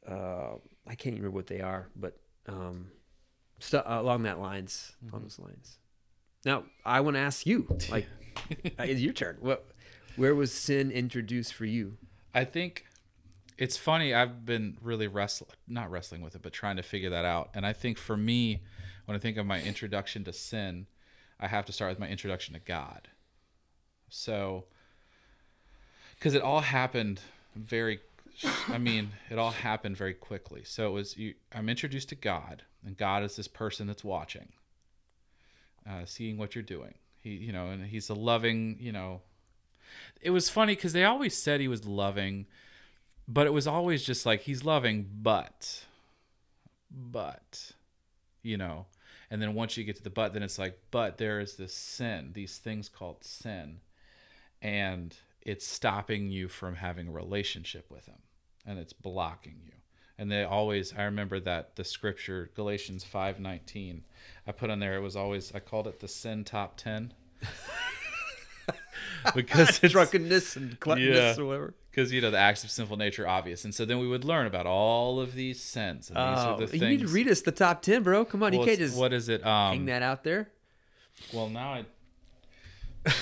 uh, 0.07 0.55
I 0.87 0.95
can't 0.95 1.17
remember 1.17 1.31
what 1.31 1.47
they 1.47 1.61
are, 1.61 1.89
but 1.97 2.19
um, 2.49 2.91
along 3.73 4.25
that 4.25 4.39
lines, 4.41 4.93
along 5.09 5.23
those 5.23 5.39
lines. 5.39 5.79
Now, 6.45 6.65
I 6.85 7.01
want 7.01 7.17
to 7.17 7.21
ask 7.21 7.47
you, 7.47 7.67
like, 7.91 8.07
uh, 8.79 8.85
it's 8.85 9.01
your 9.01 9.13
turn. 9.13 9.37
What, 9.41 9.65
where 10.17 10.35
was 10.35 10.53
sin 10.53 10.91
introduced 10.91 11.55
for 11.55 11.65
you? 11.65 11.97
I 12.35 12.45
think 12.45 12.85
it's 13.59 13.77
funny. 13.77 14.15
I've 14.15 14.45
been 14.45 14.77
really 14.81 15.07
wrestling, 15.07 15.51
not 15.69 15.91
wrestling 15.91 16.23
with 16.23 16.35
it, 16.35 16.43
but 16.43 16.53
trying 16.53 16.77
to 16.77 16.83
figure 16.83 17.11
that 17.11 17.25
out. 17.25 17.51
And 17.55 17.65
I 17.65 17.73
think 17.73 17.99
for 17.99 18.17
me, 18.17 18.63
when 19.05 19.17
I 19.17 19.19
think 19.19 19.37
of 19.37 19.47
my 19.47 19.61
introduction 19.61 20.25
to 20.25 20.33
sin, 20.33 20.87
I 21.39 21.49
have 21.49 21.67
to 21.67 21.73
start 21.73 21.91
with 21.91 21.99
my 21.99 22.09
introduction 22.09 22.55
to 22.55 22.61
God. 22.61 23.09
So, 24.09 24.65
because 26.15 26.35
it 26.35 26.43
all 26.43 26.61
happened 26.61 27.21
very, 27.57 28.01
I 28.69 28.79
mean, 28.79 29.11
it 29.31 29.39
all 29.39 29.51
happened 29.51 29.97
very 29.97 30.15
quickly. 30.15 30.63
So 30.65 30.89
it 30.89 30.93
was, 30.93 31.17
you, 31.17 31.35
I'm 31.53 31.69
introduced 31.69 32.09
to 32.11 32.15
God, 32.15 32.63
and 32.85 32.97
God 32.97 33.23
is 33.23 33.37
this 33.37 33.49
person 33.49 33.87
that's 33.87 34.05
watching, 34.05 34.53
uh, 35.89 36.05
seeing 36.05 36.37
what 36.37 36.55
you're 36.55 36.63
doing. 36.63 36.95
He, 37.21 37.31
you 37.31 37.53
know, 37.53 37.69
and 37.69 37.85
he's 37.85 38.09
a 38.09 38.15
loving, 38.15 38.77
you 38.81 38.93
know, 38.93 39.21
it 40.21 40.31
was 40.31 40.49
funny 40.49 40.75
because 40.75 40.93
they 40.93 41.05
always 41.05 41.37
said 41.37 41.61
he 41.61 41.69
was 41.69 41.85
loving, 41.87 42.47
but 43.29 43.47
it 43.47 43.53
was 43.53 43.67
always 43.67 44.05
just 44.05 44.27
like 44.27 44.43
he's 44.43 44.65
loving, 44.65 45.09
but, 45.23 45.85
but, 46.91 47.73
you 48.43 48.57
know, 48.57 48.87
and 49.31 49.41
then 49.41 49.55
once 49.55 49.77
you 49.77 49.85
get 49.85 49.97
to 49.97 50.03
the 50.03 50.11
but, 50.11 50.33
then 50.33 50.43
it's 50.43 50.59
like, 50.59 50.79
but 50.91 51.19
there 51.19 51.41
is 51.41 51.57
this 51.57 51.75
sin, 51.75 52.31
these 52.35 52.59
things 52.59 52.89
called 52.89 53.25
sin, 53.25 53.81
and 54.61 55.17
it's 55.41 55.67
stopping 55.67 56.31
you 56.31 56.49
from 56.49 56.77
having 56.77 57.09
a 57.09 57.13
relationship 57.13 57.91
with 57.91 58.07
him, 58.07 58.23
and 58.67 58.79
it's 58.79 58.93
blocking 58.93 59.61
you. 59.65 59.73
And 60.23 60.31
they 60.31 60.45
always, 60.45 60.95
I 60.97 61.03
remember 61.03 61.41
that 61.41 61.75
the 61.75 61.83
scripture 61.83 62.49
Galatians 62.55 63.03
five 63.03 63.41
nineteen, 63.41 64.05
I 64.47 64.53
put 64.53 64.71
on 64.71 64.79
there. 64.79 64.95
It 64.95 65.01
was 65.01 65.17
always 65.17 65.53
I 65.53 65.59
called 65.59 65.89
it 65.89 65.99
the 65.99 66.07
sin 66.07 66.45
top 66.45 66.77
ten. 66.77 67.13
because 69.35 69.83
it's 69.83 69.93
drunkenness 69.93 70.55
and 70.55 70.79
gluttonous 70.79 71.37
Yeah. 71.37 71.43
or 71.43 71.47
whatever. 71.47 71.75
because 71.91 72.13
you 72.13 72.21
know 72.21 72.31
the 72.31 72.39
acts 72.39 72.63
of 72.63 72.71
sinful 72.71 72.97
nature 72.99 73.25
are 73.25 73.29
obvious, 73.31 73.65
and 73.65 73.75
so 73.75 73.85
then 73.85 73.99
we 73.99 74.07
would 74.07 74.25
learn 74.25 74.47
about 74.47 74.65
all 74.65 75.19
of 75.19 75.35
these 75.35 75.61
sins. 75.61 76.09
And 76.09 76.17
these 76.17 76.45
are 76.45 76.55
Oh, 76.55 76.59
the 76.61 76.69
things. 76.69 76.83
you 76.85 76.89
need 76.89 77.01
to 77.01 77.09
read 77.09 77.27
us 77.29 77.41
the 77.41 77.51
top 77.51 77.83
ten, 77.83 78.05
bro. 78.05 78.25
Come 78.25 78.45
on, 78.45 78.53
Well, 78.53 78.61
you 78.61 78.67
can't 78.67 78.79
just 78.79 78.97
what 78.97 79.13
is 79.13 79.29
it? 79.29 79.43
hang 79.43 79.81
Um, 79.81 79.87
that 79.87 80.03
out 80.03 80.23
there. 80.23 80.51
well, 81.33 81.49
now 81.49 81.73
I. 81.75 81.85
I 83.07 83.13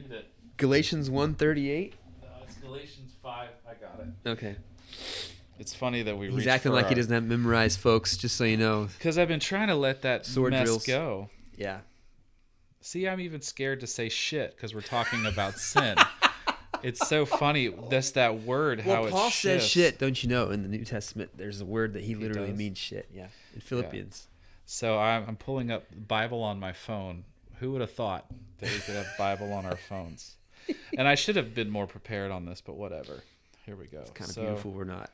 need 0.00 0.12
it. 0.12 0.30
Galatians 0.56 1.10
one 1.10 1.34
thirty 1.34 1.68
eight. 1.68 1.94
No, 2.22 2.28
it's 2.46 2.54
Galatians 2.58 3.12
five. 3.20 3.50
I 3.68 3.74
got 3.74 3.98
it. 4.00 4.28
Okay, 4.28 4.56
It's 5.58 5.74
funny 5.74 6.02
that 6.02 6.16
we. 6.16 6.30
he's 6.30 6.46
acting 6.46 6.72
like 6.72 6.88
he 6.88 6.94
doesn't 6.94 7.12
have 7.12 7.24
memorized, 7.24 7.78
folks. 7.78 8.16
Just 8.16 8.36
so 8.36 8.44
you 8.44 8.56
know. 8.56 8.88
Because 8.98 9.18
I've 9.18 9.28
been 9.28 9.40
trying 9.40 9.68
to 9.68 9.74
let 9.74 10.02
that 10.02 10.26
Sword 10.26 10.52
mess 10.52 10.64
drills. 10.64 10.86
go. 10.86 11.30
Yeah. 11.56 11.80
See, 12.80 13.08
I'm 13.08 13.20
even 13.20 13.40
scared 13.40 13.80
to 13.80 13.86
say 13.86 14.08
shit 14.08 14.54
because 14.54 14.74
we're 14.74 14.80
talking 14.80 15.26
about 15.26 15.58
sin. 15.58 15.96
It's 16.82 17.08
so 17.08 17.26
funny. 17.26 17.68
That's 17.90 18.12
that 18.12 18.42
word. 18.42 18.80
how 18.80 18.90
Well, 18.90 19.06
it 19.06 19.10
Paul 19.10 19.30
says 19.30 19.66
shit, 19.66 19.98
don't 19.98 20.22
you 20.22 20.28
know? 20.28 20.50
In 20.50 20.62
the 20.62 20.68
New 20.68 20.84
Testament, 20.84 21.30
there's 21.34 21.60
a 21.60 21.64
word 21.64 21.94
that 21.94 22.02
he 22.02 22.14
literally 22.14 22.50
does? 22.50 22.58
means 22.58 22.78
shit. 22.78 23.08
Yeah, 23.12 23.28
in 23.54 23.60
Philippians. 23.60 24.28
So 24.66 24.98
I'm, 24.98 25.24
I'm 25.28 25.36
pulling 25.36 25.70
up 25.70 25.84
Bible 26.06 26.42
on 26.42 26.58
my 26.60 26.72
phone. 26.72 27.24
Who 27.60 27.72
would 27.72 27.80
have 27.80 27.92
thought 27.92 28.26
that 28.58 28.70
we 28.70 28.78
could 28.80 28.94
have 28.94 29.06
Bible 29.18 29.52
on 29.52 29.64
our 29.64 29.76
phones? 29.76 30.36
And 30.98 31.08
I 31.08 31.14
should 31.14 31.36
have 31.36 31.54
been 31.54 31.70
more 31.70 31.86
prepared 31.86 32.30
on 32.30 32.44
this, 32.44 32.60
but 32.60 32.76
whatever. 32.76 33.22
Here 33.64 33.76
we 33.76 33.86
go. 33.86 34.00
It's 34.00 34.10
kind 34.10 34.28
of 34.28 34.34
so, 34.34 34.42
beautiful. 34.42 34.72
We're 34.72 34.84
not. 34.84 35.10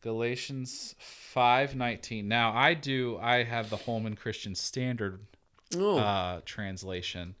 Galatians 0.00 0.94
five 0.98 1.74
nineteen. 1.74 2.28
Now 2.28 2.52
I 2.52 2.74
do. 2.74 3.18
I 3.20 3.42
have 3.42 3.70
the 3.70 3.76
Holman 3.76 4.16
Christian 4.16 4.54
Standard 4.54 5.20
Oh, 5.76 5.98
uh, 5.98 6.40
translation, 6.46 7.34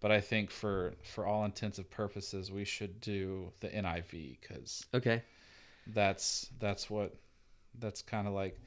but 0.00 0.10
I 0.12 0.20
think 0.20 0.50
for 0.50 0.94
for 1.02 1.24
all 1.26 1.44
intents 1.44 1.78
and 1.78 1.88
purposes 1.88 2.50
we 2.52 2.64
should 2.64 3.00
do 3.00 3.52
the 3.60 3.68
NIV 3.68 4.36
because 4.40 4.84
okay. 4.92 5.22
that's 5.86 6.50
that's 6.58 6.90
what 6.90 7.14
that's 7.78 8.02
kind 8.02 8.26
of 8.28 8.34
like 8.34 8.60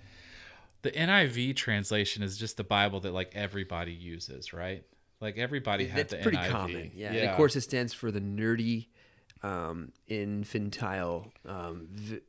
the 0.81 0.91
NIV 0.91 1.55
translation 1.55 2.23
is 2.23 2.37
just 2.37 2.57
the 2.57 2.63
Bible 2.63 2.99
that 3.01 3.13
like 3.13 3.31
everybody 3.35 3.93
uses, 3.93 4.51
right? 4.51 4.83
Like 5.21 5.37
everybody 5.37 5.85
had 5.85 5.99
That's 6.09 6.13
the 6.15 6.19
pretty 6.19 6.37
NIV. 6.37 6.49
common. 6.49 6.91
Yeah. 6.95 7.11
And 7.13 7.29
of 7.29 7.35
course, 7.37 7.55
it 7.55 7.61
stands 7.61 7.93
for 7.93 8.11
the 8.11 8.19
nerdy, 8.19 8.87
um, 9.41 9.91
infantile 10.07 11.31
um, 11.47 11.87
vi- 11.91 12.19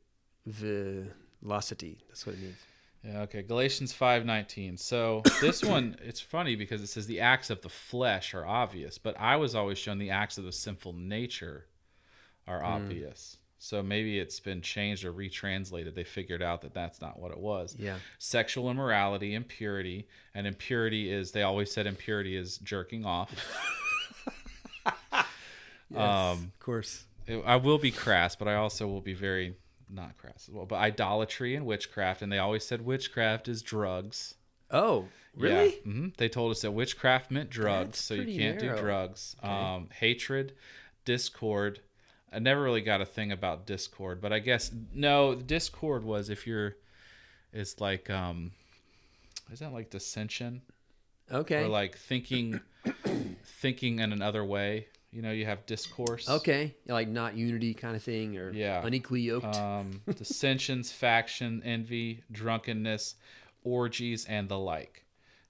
velocity. 0.45 1.99
That's 2.07 2.25
what 2.25 2.35
it 2.35 2.41
means. 2.41 2.57
Yeah, 3.03 3.21
okay. 3.21 3.43
Galatians 3.43 3.93
5:19. 3.93 4.79
So 4.79 5.21
this 5.41 5.63
one 5.63 5.95
it's 6.03 6.19
funny 6.21 6.55
because 6.55 6.81
it 6.81 6.87
says 6.87 7.05
the 7.07 7.19
acts 7.21 7.49
of 7.49 7.61
the 7.61 7.69
flesh 7.69 8.33
are 8.33 8.45
obvious, 8.45 8.97
but 8.97 9.15
I 9.19 9.35
was 9.35 9.53
always 9.55 9.77
shown 9.77 9.97
the 9.99 10.09
acts 10.11 10.37
of 10.37 10.43
the 10.43 10.51
sinful 10.51 10.93
nature 10.93 11.65
are 12.47 12.59
Hmm. 12.59 12.65
obvious. 12.65 13.37
So 13.57 13.81
maybe 13.81 14.19
it's 14.19 14.39
been 14.39 14.61
changed 14.61 15.05
or 15.05 15.11
retranslated. 15.11 15.95
They 15.95 16.03
figured 16.03 16.43
out 16.43 16.61
that 16.61 16.73
that's 16.73 17.01
not 17.01 17.17
what 17.19 17.31
it 17.31 17.39
was. 17.39 17.75
Yeah. 17.79 17.97
Sexual 18.19 18.69
immorality, 18.69 19.33
impurity, 19.33 20.07
and 20.35 20.45
impurity 20.45 21.11
is 21.11 21.31
they 21.31 21.41
always 21.43 21.71
said 21.71 21.87
impurity 21.87 22.35
is 22.35 22.57
jerking 22.59 23.05
off. 23.05 23.33
Um, 25.95 26.51
of 26.53 26.59
course. 26.59 27.05
it- 27.27 27.43
I 27.45 27.55
will 27.57 27.77
be 27.77 27.91
crass, 27.91 28.35
but 28.35 28.47
I 28.47 28.55
also 28.55 28.87
will 28.87 29.01
be 29.01 29.13
very 29.13 29.55
not 29.89 30.17
crass 30.17 30.47
as 30.47 30.53
well. 30.53 30.65
But 30.65 30.77
idolatry 30.77 31.55
and 31.55 31.65
witchcraft, 31.65 32.21
and 32.21 32.31
they 32.31 32.39
always 32.39 32.65
said 32.65 32.85
witchcraft 32.85 33.47
is 33.47 33.61
drugs. 33.61 34.35
Oh, 34.71 35.05
really? 35.35 35.75
Yeah. 35.75 35.81
hmm 35.83 36.07
They 36.17 36.27
told 36.29 36.51
us 36.51 36.61
that 36.61 36.71
witchcraft 36.71 37.29
meant 37.31 37.49
drugs, 37.49 37.87
That's 37.89 38.01
so 38.01 38.13
you 38.15 38.37
can't 38.39 38.61
narrow. 38.61 38.75
do 38.77 38.81
drugs. 38.81 39.35
Okay. 39.43 39.51
Um, 39.53 39.89
hatred, 39.93 40.53
discord. 41.05 41.79
I 42.33 42.39
never 42.39 42.61
really 42.63 42.81
got 42.81 42.99
a 42.99 43.05
thing 43.05 43.31
about 43.31 43.65
discord, 43.65 44.19
but 44.21 44.33
I 44.33 44.39
guess 44.39 44.71
no. 44.93 45.35
Discord 45.35 46.03
was 46.03 46.29
if 46.29 46.45
you're, 46.47 46.75
it's 47.53 47.79
like 47.79 48.09
um, 48.09 48.51
is 49.51 49.59
that 49.59 49.71
like 49.71 49.89
dissension 49.89 50.61
Okay. 51.31 51.63
or 51.63 51.67
like 51.69 51.95
thinking, 51.97 52.59
thinking 53.45 53.99
in 53.99 54.11
another 54.11 54.43
way? 54.43 54.87
You 55.15 55.21
know, 55.21 55.31
you 55.31 55.45
have 55.45 55.65
discourse. 55.65 56.27
okay. 56.29 56.75
Like 56.87 57.07
not 57.07 57.37
unity 57.37 57.73
kind 57.73 57.95
of 57.95 58.03
thing, 58.03 58.37
or 58.37 58.51
Yeah. 58.51 58.85
unequally 58.85 59.21
yoked. 59.21 59.55
um, 59.55 60.01
dissensions, 60.17 60.91
faction, 60.91 61.61
envy, 61.63 62.23
drunkenness, 62.31 63.15
orgies, 63.63 64.25
and 64.25 64.49
the 64.49 64.59
like. 64.59 65.05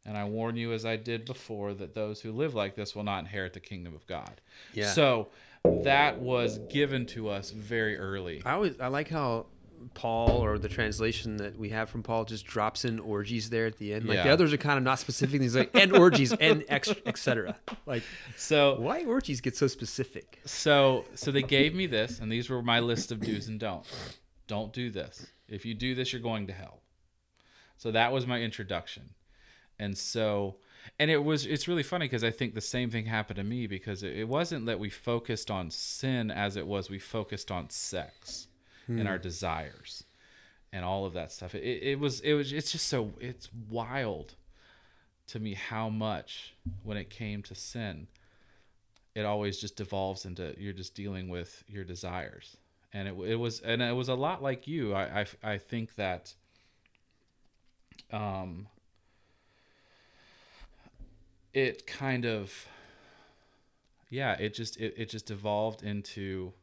And 0.06 0.16
I 0.16 0.26
warn 0.26 0.56
you, 0.56 0.72
as 0.72 0.86
I 0.86 0.98
did 0.98 1.26
before, 1.26 1.74
that 1.74 1.96
those 1.96 2.22
who 2.22 2.32
live 2.32 2.54
like 2.54 2.76
this 2.76 2.96
will 2.96 3.04
not 3.04 3.20
inherit 3.20 3.54
the 3.54 3.60
kingdom 3.60 3.96
of 3.96 4.06
God. 4.06 4.40
Yeah. 4.74 4.92
So 4.92 5.30
that 5.64 6.20
was 6.20 6.60
given 6.70 7.08
to 7.08 7.30
us 7.30 7.50
very 7.50 7.98
early. 7.98 8.44
I 8.46 8.52
always 8.52 8.80
I 8.80 8.88
like 8.88 9.10
how 9.10 9.48
Paul 9.94 10.44
or 10.44 10.58
the 10.58 10.70
translation 10.70 11.38
that 11.38 11.58
we 11.58 11.70
have 11.70 11.90
from 11.90 12.04
Paul 12.04 12.26
just 12.26 12.46
drops 12.46 12.86
in 12.86 13.00
orgies 13.00 13.50
there 13.50 13.66
at 13.66 13.78
the 13.78 13.94
end. 13.94 14.06
Like 14.06 14.24
the 14.24 14.30
others 14.30 14.54
are 14.54 14.58
kind 14.58 14.78
of 14.78 14.84
not 14.84 15.00
specific. 15.00 15.42
He's 15.42 15.56
like 15.56 15.72
and 15.74 15.96
orgies 15.96 16.34
and 16.34 16.64
ex- 16.68 16.94
etc. 17.06 17.56
Like 17.86 18.04
So 18.38 18.80
why 18.80 19.06
orgies 19.06 19.42
get 19.42 19.56
so 19.56 19.68
specific? 19.68 20.42
So 20.46 21.06
so 21.16 21.32
they 21.32 21.44
gave 21.44 21.74
me 21.76 21.88
this, 21.88 22.20
and 22.20 22.32
these 22.32 22.50
were 22.50 22.62
my 22.62 22.80
list 22.80 23.12
of 23.12 23.20
do's 23.20 23.48
and 23.48 23.60
don'ts. 23.60 24.18
Don't 24.48 24.74
do 24.74 24.90
this. 24.90 25.28
If 25.48 25.66
you 25.66 25.74
do 25.74 25.96
this, 25.96 26.12
you're 26.12 26.22
going 26.22 26.48
to 26.48 26.54
hell. 26.54 26.82
So 27.78 27.92
that 27.92 28.12
was 28.12 28.26
my 28.26 28.42
introduction, 28.42 29.10
and 29.80 29.98
so 29.98 30.58
and 31.00 31.12
it 31.12 31.24
was 31.24 31.46
it's 31.46 31.68
really 31.68 31.84
funny 31.84 32.06
because 32.06 32.24
I 32.24 32.32
think 32.32 32.54
the 32.54 32.62
same 32.62 32.90
thing 32.90 33.06
happened 33.06 33.38
to 33.38 33.44
me 33.44 33.68
because 33.68 34.04
it, 34.04 34.18
it 34.18 34.28
wasn't 34.28 34.66
that 34.68 34.80
we 34.80 34.90
focused 34.90 35.52
on 35.52 35.70
sin 35.70 36.32
as 36.32 36.56
it 36.56 36.66
was 36.66 36.90
we 36.90 37.00
focused 37.00 37.52
on 37.52 37.70
sex 37.70 38.48
and 38.88 39.08
our 39.08 39.18
desires 39.18 40.04
and 40.72 40.84
all 40.86 41.06
of 41.06 41.14
that 41.14 41.32
stuff. 41.32 41.56
It, 41.56 41.64
it 41.64 42.00
was 42.00 42.20
it 42.22 42.34
was 42.34 42.52
it's 42.52 42.72
just 42.72 42.88
so 42.88 43.14
it's 43.20 43.50
wild 43.70 44.36
to 45.28 45.40
me 45.40 45.54
how 45.56 45.90
much 45.90 46.54
when 46.84 46.98
it 46.98 47.10
came 47.10 47.42
to 47.44 47.56
sin 47.56 48.08
it 49.16 49.24
always 49.24 49.58
just 49.58 49.78
devolves 49.78 50.26
into 50.26 50.54
you're 50.60 50.74
just 50.74 50.94
dealing 50.94 51.30
with 51.30 51.64
your 51.68 51.86
desires. 51.86 52.58
And 52.94 53.08
it, 53.08 53.16
it 53.26 53.36
was 53.36 53.62
and 53.62 53.82
it 53.82 53.96
was 53.96 54.10
a 54.10 54.14
lot 54.14 54.44
like 54.44 54.68
you. 54.68 54.94
I, 54.94 55.22
I 55.22 55.26
i 55.54 55.58
think 55.58 55.96
that 55.96 56.34
um 58.12 58.68
it 61.54 61.88
kind 61.88 62.26
of 62.26 62.68
yeah 64.10 64.34
it 64.34 64.54
just 64.54 64.78
it, 64.78 64.94
it 64.98 65.10
just 65.10 65.32
evolved 65.32 65.82
into 65.82 66.54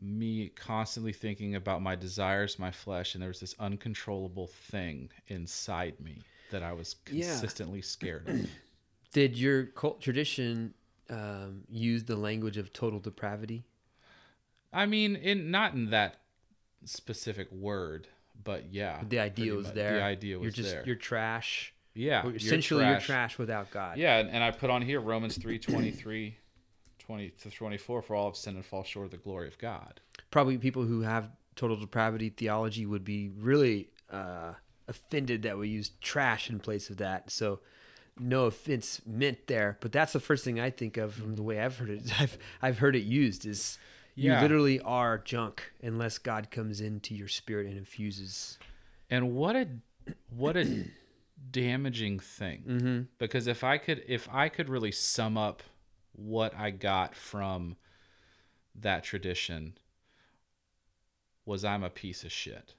me 0.00 0.48
constantly 0.50 1.12
thinking 1.12 1.54
about 1.56 1.82
my 1.82 1.94
desires 1.96 2.58
my 2.58 2.70
flesh 2.70 3.14
and 3.14 3.22
there 3.22 3.28
was 3.28 3.40
this 3.40 3.54
uncontrollable 3.58 4.46
thing 4.46 5.10
inside 5.26 5.98
me 6.00 6.18
that 6.52 6.62
i 6.62 6.72
was 6.72 6.94
Yeah. 7.10 7.26
consistently 7.26 7.82
scared 7.82 8.28
of 8.28 8.48
Did 9.12 9.36
your 9.38 9.64
cult 9.64 10.02
tradition 10.02 10.74
um, 11.08 11.62
use 11.70 12.04
the 12.04 12.14
language 12.14 12.58
of 12.58 12.74
total 12.74 13.00
depravity? 13.00 13.64
I 14.70 14.84
mean, 14.84 15.16
in 15.16 15.50
not 15.50 15.72
in 15.72 15.88
that 15.90 16.16
specific 16.84 17.50
word, 17.50 18.06
but 18.44 18.70
yeah, 18.70 19.00
The 19.08 19.18
idea 19.20 19.54
was 19.54 19.66
much. 19.68 19.74
there. 19.74 19.94
The 19.96 20.02
idea 20.02 20.38
was 20.38 20.42
you're 20.44 20.50
just 20.52 20.70
there. 20.74 20.82
you're 20.84 20.94
trash. 20.96 21.72
yeah, 21.94 22.22
you're 22.24 22.36
essentially, 22.36 22.86
you're 22.86 23.00
trash 23.00 23.38
without 23.38 23.70
God. 23.70 23.96
Yeah, 23.96 24.18
and, 24.18 24.28
and 24.28 24.44
I 24.44 24.50
put 24.50 24.68
on 24.68 24.82
here 24.82 25.00
Romans 25.00 25.38
3, 25.38 25.58
23, 25.58 26.36
20 27.08 27.30
to 27.42 27.50
24, 27.50 28.02
for 28.02 28.14
all 28.14 28.26
have 28.28 28.36
sinned 28.36 28.56
and 28.56 28.64
fall 28.66 28.84
short 28.84 29.06
of 29.06 29.10
the 29.12 29.16
glory 29.16 29.48
of 29.48 29.56
God. 29.58 30.00
Probably 30.30 30.58
people 30.58 30.82
who 30.84 31.00
have 31.00 31.30
total 31.56 31.74
depravity 31.76 32.28
theology 32.28 32.84
would 32.84 33.02
be 33.02 33.30
really 33.30 33.88
uh, 34.12 34.52
offended 34.86 35.42
that 35.44 35.56
we 35.56 35.68
use 35.70 35.90
trash 36.02 36.50
in 36.50 36.60
place 36.60 36.90
of 36.90 36.98
that. 36.98 37.30
So, 37.30 37.60
no 38.20 38.44
offense 38.44 39.00
meant 39.06 39.46
there, 39.46 39.78
but 39.80 39.90
that's 39.90 40.12
the 40.12 40.20
first 40.20 40.44
thing 40.44 40.60
I 40.60 40.68
think 40.70 40.98
of 40.98 41.14
from 41.14 41.34
the 41.36 41.42
way 41.42 41.60
I've 41.60 41.78
heard 41.78 41.88
it. 41.88 42.02
I've 42.20 42.36
I've 42.60 42.78
heard 42.78 42.94
it 42.94 43.04
used 43.04 43.46
is 43.46 43.78
you 44.14 44.32
Yeah. 44.32 44.42
literally 44.42 44.78
are 44.80 45.16
junk 45.18 45.62
unless 45.82 46.18
God 46.18 46.50
comes 46.50 46.80
into 46.82 47.14
your 47.14 47.28
spirit 47.28 47.66
and 47.68 47.78
infuses. 47.78 48.58
And 49.08 49.34
what 49.34 49.56
a 49.56 49.66
what 50.28 50.56
a 50.58 50.84
damaging 51.52 52.18
thing. 52.18 52.64
Mm-hmm. 52.68 53.00
Because 53.18 53.46
if 53.46 53.64
I 53.64 53.78
could 53.78 54.02
if 54.08 54.28
I 54.30 54.48
could 54.50 54.68
really 54.68 54.92
sum 54.92 55.38
up 55.38 55.62
what 56.18 56.52
I 56.56 56.70
got 56.70 57.14
from 57.14 57.76
that 58.74 59.04
tradition 59.04 59.78
was 61.46 61.64
I'm 61.64 61.84
a 61.84 61.90
piece 61.90 62.24
of 62.24 62.32
shit. 62.32 62.74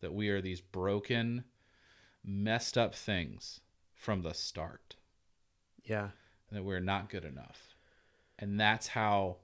That 0.00 0.12
we 0.12 0.28
are 0.28 0.40
these 0.40 0.60
broken, 0.60 1.44
messed 2.22 2.76
up 2.76 2.94
things 2.94 3.60
from 3.94 4.22
the 4.22 4.34
start. 4.34 4.96
Yeah. 5.84 6.08
And 6.50 6.58
that 6.58 6.64
we're 6.64 6.80
not 6.80 7.08
good 7.08 7.24
enough. 7.24 7.74
And 8.38 8.60
that's 8.60 8.88
how 8.88 9.38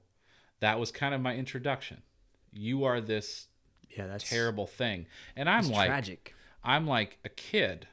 that 0.59 0.79
was 0.79 0.91
kind 0.91 1.15
of 1.15 1.21
my 1.21 1.35
introduction. 1.35 2.03
You 2.51 2.83
are 2.83 3.01
this 3.01 3.47
Yeah, 3.89 4.07
that's 4.07 4.29
terrible 4.29 4.67
thing. 4.67 5.07
And 5.35 5.49
I'm 5.49 5.69
like 5.69 5.87
tragic. 5.87 6.35
I'm 6.63 6.85
like 6.85 7.17
a 7.25 7.29
kid. 7.29 7.87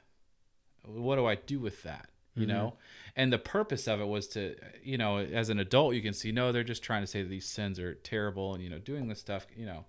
What 0.84 1.16
do 1.16 1.26
I 1.26 1.36
do 1.36 1.58
with 1.58 1.82
that? 1.84 2.10
You 2.36 2.42
Mm-hmm. 2.42 2.48
know? 2.56 2.74
And 3.16 3.32
the 3.32 3.38
purpose 3.38 3.88
of 3.88 4.00
it 4.00 4.06
was 4.06 4.28
to, 4.28 4.54
you 4.82 4.98
know, 4.98 5.16
as 5.18 5.48
an 5.48 5.58
adult, 5.58 5.94
you 5.94 6.02
can 6.02 6.12
see, 6.12 6.32
no, 6.32 6.52
they're 6.52 6.62
just 6.62 6.82
trying 6.82 7.02
to 7.02 7.06
say 7.06 7.22
that 7.22 7.28
these 7.30 7.46
sins 7.46 7.78
are 7.80 7.94
terrible 7.94 8.52
and, 8.54 8.62
you 8.62 8.68
know, 8.68 8.78
doing 8.78 9.08
this 9.08 9.20
stuff, 9.20 9.46
you 9.56 9.64
know, 9.64 9.86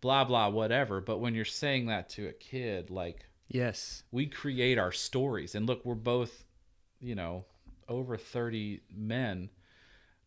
blah, 0.00 0.24
blah, 0.24 0.48
whatever. 0.48 1.00
But 1.02 1.18
when 1.18 1.34
you're 1.34 1.44
saying 1.44 1.86
that 1.86 2.08
to 2.10 2.26
a 2.28 2.32
kid, 2.32 2.88
like, 2.90 3.26
Yes. 3.48 4.02
we 4.10 4.26
create 4.26 4.78
our 4.78 4.92
stories. 4.92 5.54
And 5.54 5.66
look, 5.66 5.84
we're 5.84 5.94
both, 5.94 6.44
you 7.00 7.14
know, 7.14 7.44
over 7.86 8.16
30 8.16 8.80
men 8.94 9.50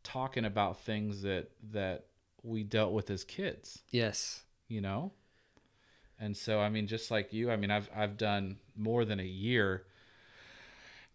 talking 0.04 0.46
about 0.46 0.82
things 0.82 1.22
that, 1.24 1.50
that 1.72 2.06
we 2.44 2.64
dealt 2.64 2.92
with 2.92 3.10
as 3.10 3.24
kids 3.24 3.82
Yes. 3.90 4.44
you 4.68 4.82
know 4.82 5.14
and 6.20 6.36
so 6.36 6.60
i 6.60 6.68
mean 6.68 6.88
just 6.88 7.10
like 7.10 7.32
you 7.32 7.50
i 7.50 7.56
mean 7.56 7.72
i've 7.72 7.90
i've 7.96 8.18
done 8.18 8.58
more 8.76 9.06
than 9.06 9.22
a 9.22 9.24
year 9.24 9.86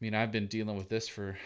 i 0.01 0.05
mean 0.05 0.15
i've 0.15 0.31
been 0.33 0.47
dealing 0.47 0.77
with 0.77 0.89
this 0.89 1.09
for 1.09 1.37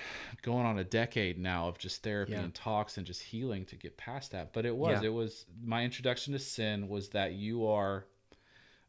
going 0.43 0.67
on 0.67 0.79
a 0.79 0.85
decade 0.85 1.39
now 1.39 1.69
of 1.69 1.79
just 1.79 2.03
therapy 2.03 2.33
Yeah. 2.33 2.41
and 2.41 2.55
talks 2.55 2.99
and 2.99 3.07
just 3.07 3.23
healing 3.23 3.65
to 3.67 3.77
get 3.77 3.97
past 3.97 4.33
that 4.33 4.53
but 4.53 4.67
it 4.67 4.75
was 4.77 5.03
Yeah. 5.03 5.09
it 5.09 5.13
was 5.13 5.47
my 5.65 5.85
introduction 5.85 6.33
to 6.33 6.39
sin 6.39 6.89
was 6.89 7.09
that 7.11 7.33
you 7.35 7.67
are 7.67 8.07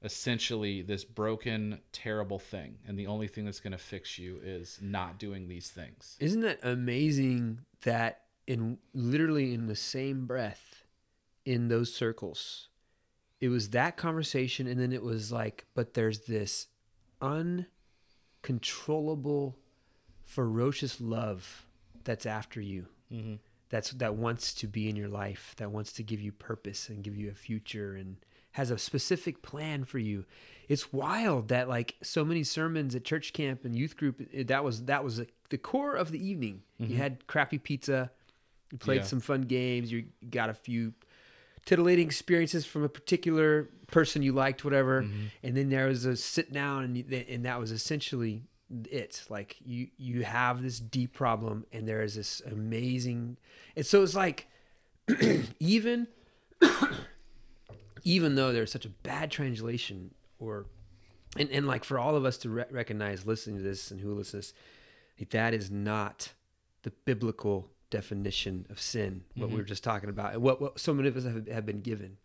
essentially 0.02 0.82
this 0.82 1.06
broken 1.06 1.80
terrible 1.94 2.40
thing 2.40 2.78
and 2.88 3.00
the 3.00 3.08
only 3.08 3.28
thing 3.28 3.46
that's 3.46 3.62
going 3.62 3.72
to 3.72 3.78
fix 3.78 4.20
you 4.20 4.40
is 4.44 4.78
not 4.82 5.18
doing 5.18 5.48
these 5.48 5.70
things 5.70 6.18
Isn't 6.20 6.42
that 6.42 6.60
amazing 6.64 7.62
that 7.84 8.22
in 8.46 8.78
literally 8.94 9.54
in 9.54 9.68
the 9.68 9.76
same 9.78 10.26
breath 10.26 10.84
in 11.46 11.70
those 11.70 11.94
circles 11.94 12.68
it 13.40 13.48
was 13.50 13.70
that 13.70 13.96
conversation 13.96 14.68
and 14.68 14.78
then 14.80 14.92
it 14.92 15.02
was 15.04 15.32
like 15.32 15.66
but 15.74 15.94
there's 15.94 16.22
this 16.22 16.68
uncontrollable 18.44 19.58
ferocious 20.26 21.00
love 21.02 21.66
that's 22.04 22.26
after 22.26 22.60
you 22.62 22.88
Mhm. 23.12 23.40
that's 23.70 23.92
that 23.92 24.16
wants 24.16 24.54
to 24.56 24.68
be 24.68 24.90
in 24.90 24.96
your 24.96 25.08
life 25.10 25.54
that 25.58 25.72
wants 25.72 25.92
to 25.94 26.04
give 26.04 26.20
you 26.22 26.32
purpose 26.32 26.90
and 26.90 27.04
give 27.04 27.16
you 27.16 27.30
a 27.30 27.34
future 27.34 27.96
and 27.96 28.18
has 28.52 28.70
a 28.72 28.78
specific 28.78 29.42
plan 29.42 29.84
for 29.86 30.00
you 30.00 30.26
it's 30.68 30.92
wild 30.94 31.48
that 31.50 31.68
like 31.68 31.96
so 32.02 32.24
many 32.26 32.44
sermons 32.44 32.96
at 32.96 33.04
church 33.04 33.34
camp 33.34 33.64
and 33.66 33.76
youth 33.78 33.96
group 33.98 34.22
that 34.48 34.64
was 34.64 34.86
that 34.86 35.04
was 35.04 35.22
the 35.50 35.58
core 35.58 35.96
of 35.96 36.12
the 36.12 36.26
evening 36.26 36.64
you 36.80 36.96
had 36.98 37.26
crappy 37.28 37.58
pizza 37.58 38.12
you 38.72 38.78
played 38.78 39.02
Yeah. 39.02 39.04
some 39.08 39.20
fun 39.20 39.44
games 39.44 39.92
you 39.92 40.06
got 40.30 40.50
a 40.50 40.54
few 40.54 40.94
titillating 41.66 42.06
experiences 42.06 42.66
from 42.66 42.84
a 42.84 42.90
particular 42.90 43.70
person 43.88 44.22
you 44.22 44.34
liked 44.34 44.64
whatever 44.66 45.04
mm-hmm. 45.04 45.26
and 45.44 45.56
then 45.56 45.70
there 45.70 45.88
was 45.88 46.06
a 46.06 46.16
sit 46.16 46.52
down 46.52 46.84
and 46.84 46.98
you- 46.98 47.26
and 47.30 47.46
that 47.46 47.60
was 47.60 47.72
essentially 47.72 48.44
it. 48.90 49.24
Like 49.30 49.58
you 49.64 49.88
you 49.98 50.24
have 50.24 50.62
this 50.62 50.80
deep 50.80 51.14
problem 51.14 51.66
and 51.72 51.88
there 51.88 52.02
is 52.02 52.16
this 52.16 52.42
amazing 52.46 53.38
and 53.76 53.86
so 53.86 54.04
it's 54.04 54.16
like 54.16 54.48
even 55.60 56.08
even 58.04 58.36
though 58.36 58.52
there's 58.52 58.72
such 58.72 58.86
a 58.86 58.90
bad 58.90 59.32
translation 59.32 60.14
or 60.40 60.66
and, 61.38 61.50
and 61.50 61.68
like 61.68 61.84
for 61.84 61.98
all 62.00 62.16
of 62.16 62.26
us 62.26 62.38
to 62.40 62.50
re- 62.50 62.66
recognize 62.72 63.26
listening 63.26 63.58
to 63.58 63.64
this 63.64 63.92
and 63.92 64.00
who 64.00 64.14
listens 64.14 64.54
that 65.30 65.54
is 65.54 65.72
not 65.72 66.34
the 66.82 66.92
biblical 67.06 67.70
definition 67.94 68.66
of 68.70 68.80
sin 68.80 69.24
what 69.36 69.46
we 69.46 69.52
mm-hmm. 69.52 69.58
were 69.58 69.64
just 69.64 69.84
talking 69.84 70.10
about 70.10 70.34
and 70.34 70.42
what, 70.42 70.60
what 70.60 70.80
so 70.80 70.94
many 70.94 71.08
of 71.08 71.16
us 71.16 71.24
have, 71.24 71.48
have 71.48 71.66
been 71.66 71.82
given 71.82 72.18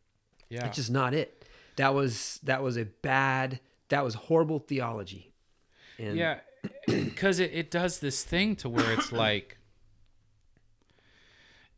yeah 0.49 0.63
that's 0.63 0.77
just 0.77 0.91
not 0.91 1.13
it 1.15 1.45
that 1.77 1.95
was 1.95 2.41
that 2.43 2.63
was 2.63 2.77
a 2.77 2.85
bad 2.85 3.61
that 3.89 4.03
was 4.03 4.15
horrible 4.15 4.59
theology 4.59 5.29
and 5.99 6.17
Yeah, 6.17 6.39
because 6.87 7.41
it, 7.41 7.51
it 7.53 7.71
does 7.71 7.99
this 7.99 8.23
thing 8.23 8.57
to 8.57 8.69
where 8.69 8.93
it's 8.93 9.13
like, 9.13 9.59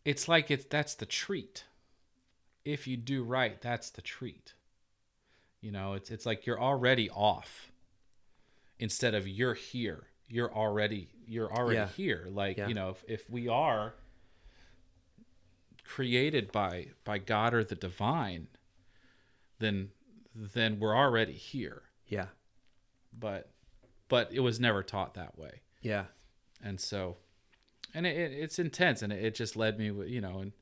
it's 0.04 0.28
like 0.28 0.50
it's 0.50 0.66
that's 0.66 0.94
the 0.94 1.06
treat. 1.06 1.64
If 2.64 2.86
you 2.86 2.96
do 2.96 3.22
right, 3.22 3.60
that's 3.60 3.90
the 3.90 4.02
treat. 4.02 4.54
You 5.60 5.72
know, 5.72 5.94
it's 5.94 6.10
it's 6.10 6.26
like 6.26 6.46
you're 6.46 6.60
already 6.60 7.10
off. 7.10 7.70
Instead 8.78 9.14
of 9.14 9.28
you're 9.28 9.54
here, 9.54 10.04
you're 10.28 10.54
already 10.54 11.10
you're 11.30 11.50
already 11.52 11.76
Yeah. 11.76 11.88
here. 11.88 12.26
Like 12.30 12.56
Yeah. 12.58 12.68
you 12.68 12.74
know, 12.74 12.90
if, 12.90 13.04
if 13.08 13.30
we 13.30 13.46
are 13.48 13.94
created 15.84 16.52
by 16.52 16.88
by 17.04 17.18
God 17.18 17.54
or 17.54 17.64
the 17.64 17.74
divine, 17.74 18.48
then 19.58 19.90
then 20.34 20.78
we're 20.78 20.96
already 20.96 21.32
here 21.32 21.82
yeah 22.06 22.26
but 23.18 23.50
but 24.08 24.28
it 24.32 24.38
was 24.40 24.60
never 24.60 24.82
taught 24.82 25.14
that 25.14 25.36
way 25.36 25.60
Yeah. 25.82 26.04
and 26.62 26.80
so 26.80 27.16
and 27.92 28.06
it, 28.06 28.16
it, 28.16 28.32
it's 28.32 28.58
intense 28.60 29.02
and 29.02 29.12
it, 29.12 29.24
it 29.24 29.34
just 29.34 29.56
led 29.56 29.76
me 29.78 29.86
you 30.06 30.20
know 30.20 30.38
and 30.38 30.52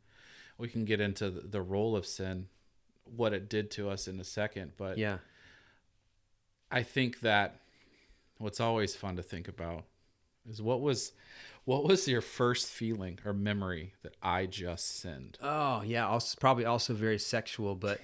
we 0.56 0.68
can 0.68 0.84
get 0.86 1.00
into 1.00 1.30
the, 1.30 1.42
the 1.42 1.60
role 1.62 1.94
of 1.96 2.06
sin 2.06 2.46
what 3.04 3.32
it 3.34 3.48
did 3.50 3.70
to 3.72 3.90
us 3.90 4.08
in 4.08 4.18
a 4.20 4.24
second 4.24 4.72
but 4.78 4.96
Yeah. 4.96 5.18
i 6.70 6.82
think 6.82 7.20
that 7.20 7.60
what's 8.38 8.60
always 8.60 8.96
fun 8.96 9.16
to 9.16 9.22
think 9.22 9.48
about 9.48 9.84
is 10.50 10.60
what 10.62 10.80
was 10.80 11.12
what 11.64 11.84
was 11.84 12.08
your 12.08 12.20
first 12.22 12.68
feeling 12.68 13.18
or 13.24 13.32
memory 13.32 13.92
that 14.02 14.14
i 14.22 14.46
just 14.46 14.98
sinned 15.00 15.38
Oh 15.42 15.82
yeah, 15.84 16.06
also 16.06 16.36
probably 16.40 16.64
also 16.64 16.94
very 16.94 17.18
sexual, 17.18 17.74
but 17.74 18.00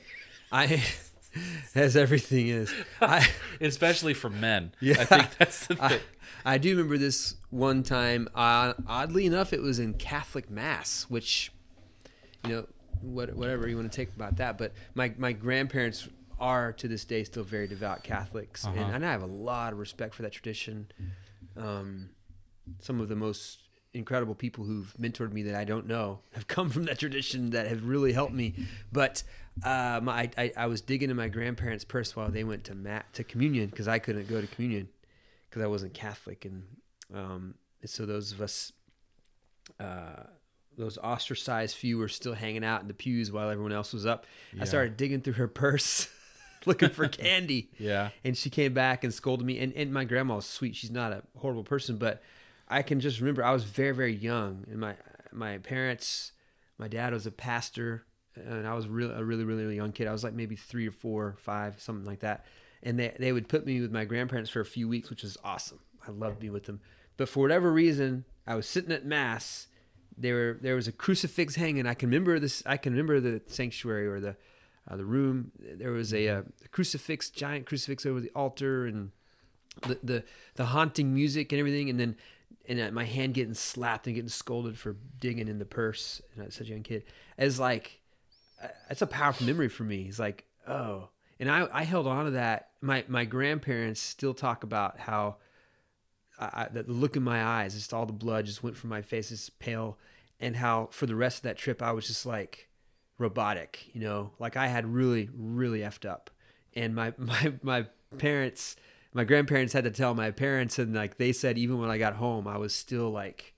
I, 0.53 0.83
as 1.75 1.97
everything 1.97 2.49
is, 2.49 2.73
I 3.01 3.27
especially 3.61 4.15
for 4.15 4.31
men 4.31 4.73
Yeah. 4.81 4.97
i 5.01 5.05
think 5.05 5.37
that's 5.39 5.67
the 5.67 5.77
I, 5.83 6.01
I 6.45 6.59
do 6.59 6.71
remember 6.77 6.99
this 6.99 7.37
one 7.51 7.83
time. 7.83 8.29
Uh, 8.35 8.75
oddly 8.87 9.25
enough, 9.25 9.53
it 9.55 9.63
was 9.63 9.79
in 9.79 9.95
Catholic 9.95 10.51
Mass, 10.51 11.07
which, 11.09 11.51
you 12.45 12.51
know, 12.51 12.67
what, 13.01 13.35
whatever 13.35 13.67
you 13.67 13.77
want 13.77 13.91
to 13.91 13.97
take 13.97 14.15
about 14.15 14.37
that. 14.37 14.59
But 14.59 14.73
my 14.95 15.15
my 15.17 15.33
grandparents 15.33 16.07
are 16.39 16.73
to 16.75 16.87
this 16.89 17.05
day 17.07 17.25
still 17.25 17.45
very 17.45 17.67
devout 17.67 18.03
Catholics, 18.05 18.67
Uh-huh. 18.67 18.77
and, 18.79 18.95
and 18.97 19.07
I 19.07 19.13
have 19.13 19.23
a 19.23 19.27
lot 19.27 19.73
of 19.73 19.79
respect 19.79 20.15
for 20.15 20.23
that 20.23 20.33
tradition. 20.33 20.89
Um, 21.57 22.11
some 22.81 23.01
of 23.01 23.09
the 23.09 23.17
most 23.17 23.65
incredible 23.95 24.35
people 24.35 24.65
who've 24.65 24.93
mentored 25.01 25.33
me 25.33 25.43
that 25.45 25.55
I 25.55 25.65
don't 25.65 25.87
know 25.87 26.19
have 26.33 26.47
come 26.49 26.69
from 26.69 26.85
that 26.85 26.99
tradition 26.99 27.51
that 27.51 27.69
have 27.69 27.85
really 27.85 28.13
helped 28.13 28.35
me. 28.35 28.55
But 28.93 29.23
um, 29.65 30.09
I, 30.09 30.31
I, 30.37 30.53
I 30.57 30.67
was 30.67 30.81
digging 30.81 31.11
in 31.11 31.17
my 31.17 31.29
grandparents' 31.29 31.85
purse 31.85 32.15
while 32.15 32.31
they 32.31 32.45
went 32.45 32.65
to 32.65 32.75
mat 32.75 33.07
to 33.15 33.25
communion 33.25 33.71
because 33.71 33.89
I 33.89 34.01
couldn't 34.01 34.29
go 34.29 34.41
to 34.41 34.47
communion 34.47 34.89
because 35.49 35.63
I 35.63 35.69
wasn't 35.69 35.95
Catholic, 35.95 36.45
and 36.45 36.65
um, 37.15 37.55
so 37.87 38.05
those 38.05 38.33
of 38.33 38.41
us, 38.41 38.73
uh, 39.79 40.25
those 40.77 40.99
ostracized 40.99 41.77
few, 41.77 41.97
were 41.97 42.09
still 42.09 42.35
hanging 42.35 42.65
out 42.65 42.83
in 42.83 42.89
the 42.89 42.95
pews 42.95 43.31
while 43.31 43.49
everyone 43.49 43.71
else 43.71 43.93
was 43.93 44.05
up. 44.05 44.27
Yeah. 44.53 44.63
I 44.63 44.65
started 44.65 44.97
digging 44.97 45.21
through 45.21 45.35
her 45.35 45.49
purse. 45.49 46.09
looking 46.67 46.89
for 46.89 47.07
candy 47.09 47.69
yeah 47.79 48.09
and 48.25 48.39
she 48.39 48.49
came 48.49 48.73
back 48.73 49.05
and 49.05 49.13
scolded 49.13 49.45
me. 49.47 49.59
And, 49.59 49.75
and 49.75 49.93
my 49.93 50.05
grandma 50.05 50.37
was 50.37 50.47
sweet. 50.47 50.75
She's 50.75 50.91
not 50.91 51.13
a 51.13 51.23
horrible 51.37 51.63
person, 51.63 51.99
but 51.99 52.23
I 52.69 52.83
can 52.83 53.01
just 53.01 53.21
remember 53.21 53.45
I 53.45 53.53
was 53.53 53.65
very 53.65 53.93
very 53.93 54.15
young, 54.15 54.65
and 54.71 54.79
my 54.79 54.95
my 55.33 55.59
parents, 55.59 56.33
my 56.79 56.89
dad 56.89 57.13
was 57.13 57.27
a 57.27 57.31
pastor, 57.31 58.05
and 58.37 58.67
I 58.67 58.75
was 58.75 58.89
real 58.89 59.11
a 59.11 59.25
really 59.25 59.45
really 59.45 59.65
really 59.65 59.77
young 59.77 59.93
kid. 59.93 60.07
I 60.07 60.13
was 60.13 60.25
like 60.25 60.35
maybe 60.35 60.57
three 60.57 60.89
or 60.89 60.93
four, 60.93 61.37
five, 61.39 61.81
something 61.81 62.07
like 62.07 62.21
that. 62.21 62.45
And 62.83 62.99
they 62.99 63.15
they 63.19 63.33
would 63.33 63.49
put 63.49 63.67
me 63.67 63.81
with 63.81 63.93
my 63.93 64.05
grandparents 64.05 64.51
for 64.51 64.61
a 64.61 64.67
few 64.67 64.89
weeks, 64.89 65.11
which 65.11 65.23
was 65.23 65.37
awesome. 65.45 65.81
I 66.07 66.11
loved 66.11 66.41
being 66.41 66.53
with 66.53 66.65
them. 66.65 66.81
But 67.17 67.29
for 67.29 67.41
whatever 67.41 67.73
reason, 67.73 68.25
I 68.47 68.55
was 68.57 68.67
sitting 68.67 68.93
at 68.93 69.05
mass. 69.05 69.69
There 70.17 70.55
there 70.55 70.77
was 70.77 70.89
a 70.89 70.93
crucifix 70.93 71.57
hanging. 71.57 71.87
I 71.87 71.95
can 71.95 72.09
remember 72.09 72.39
this. 72.39 72.63
I 72.67 72.77
can 72.77 72.93
remember 72.93 73.21
the 73.21 73.43
sanctuary 73.47 74.07
or 74.07 74.21
the 74.21 74.37
uh, 74.89 74.97
the 74.97 75.05
room. 75.05 75.53
There 75.59 75.93
was 75.93 76.13
a, 76.13 76.29
uh 76.29 76.43
crucifix, 76.71 77.31
giant 77.31 77.67
crucifix 77.67 78.05
over 78.05 78.21
the 78.21 78.31
altar, 78.35 78.87
and 78.87 79.11
the, 79.83 79.99
the 80.03 80.25
the 80.57 80.67
haunting 80.67 81.15
music 81.15 81.53
and 81.53 81.59
everything. 81.59 81.89
And 81.89 81.99
then 81.99 82.17
and 82.69 82.81
uh, 82.81 82.91
my 82.91 83.05
hand 83.05 83.35
getting 83.35 83.55
slapped 83.55 84.07
and 84.07 84.15
getting 84.15 84.29
scolded 84.29 84.79
for 84.79 84.97
digging 85.21 85.49
in 85.49 85.59
the 85.59 85.65
purse. 85.65 86.21
And 86.33 86.43
I 86.43 86.47
was 86.47 86.55
such 86.55 86.69
a 86.69 86.71
young 86.71 86.83
kid. 86.83 87.05
Like, 87.59 88.01
uh, 88.63 88.69
it's 88.91 89.03
a 89.03 89.07
powerful 89.07 89.47
memory 89.47 89.69
for 89.69 89.85
me. 89.85 90.07
It's 90.09 90.19
like, 90.19 90.45
oh, 90.67 91.09
and 91.39 91.51
I 91.51 91.69
I 91.73 91.85
held 91.85 92.07
on 92.07 92.27
to 92.27 92.31
that. 92.33 92.71
My 92.81 93.05
my 93.09 93.25
grandparents 93.25 94.01
still 94.01 94.35
talk 94.35 94.65
about 94.65 94.99
how. 94.99 95.37
I, 96.37 96.67
the 96.69 96.83
look 96.83 97.15
in 97.15 97.23
my 97.23 97.45
eyes, 97.45 97.75
just 97.75 97.95
all 97.95 98.07
the 98.07 98.13
blood 98.13 98.47
just 98.47 98.61
went 98.61 98.77
from 98.77 98.91
my 98.91 99.03
face, 99.03 99.29
just 99.29 99.57
pale, 99.61 99.99
and 100.41 100.57
how 100.57 100.89
for 100.91 101.07
the 101.07 101.15
rest 101.15 101.39
of 101.39 101.43
that 101.45 101.57
trip 101.57 101.81
I 101.81 101.93
was 101.93 102.09
just 102.09 102.27
like 102.27 102.69
robotic, 103.19 103.89
you 103.93 104.01
know, 104.01 104.33
like 104.39 104.57
I 104.57 104.67
had 104.67 104.87
really, 104.87 105.29
really 105.37 105.81
effed 105.81 106.09
up, 106.09 106.31
and 106.75 106.95
my 106.95 107.13
my 107.19 107.53
my 107.63 107.87
parents, 108.19 108.77
my 109.15 109.25
grandparents 109.25 109.73
had 109.73 109.85
to 109.85 109.91
tell 109.91 110.13
my 110.15 110.31
parents, 110.31 110.79
and 110.79 110.95
like 110.95 111.17
they 111.17 111.33
said, 111.33 111.57
even 111.57 111.79
when 111.81 111.89
I 111.91 111.99
got 111.99 112.15
home, 112.15 112.47
I 112.47 112.59
was 112.59 112.75
still 112.75 113.11
like, 113.11 113.55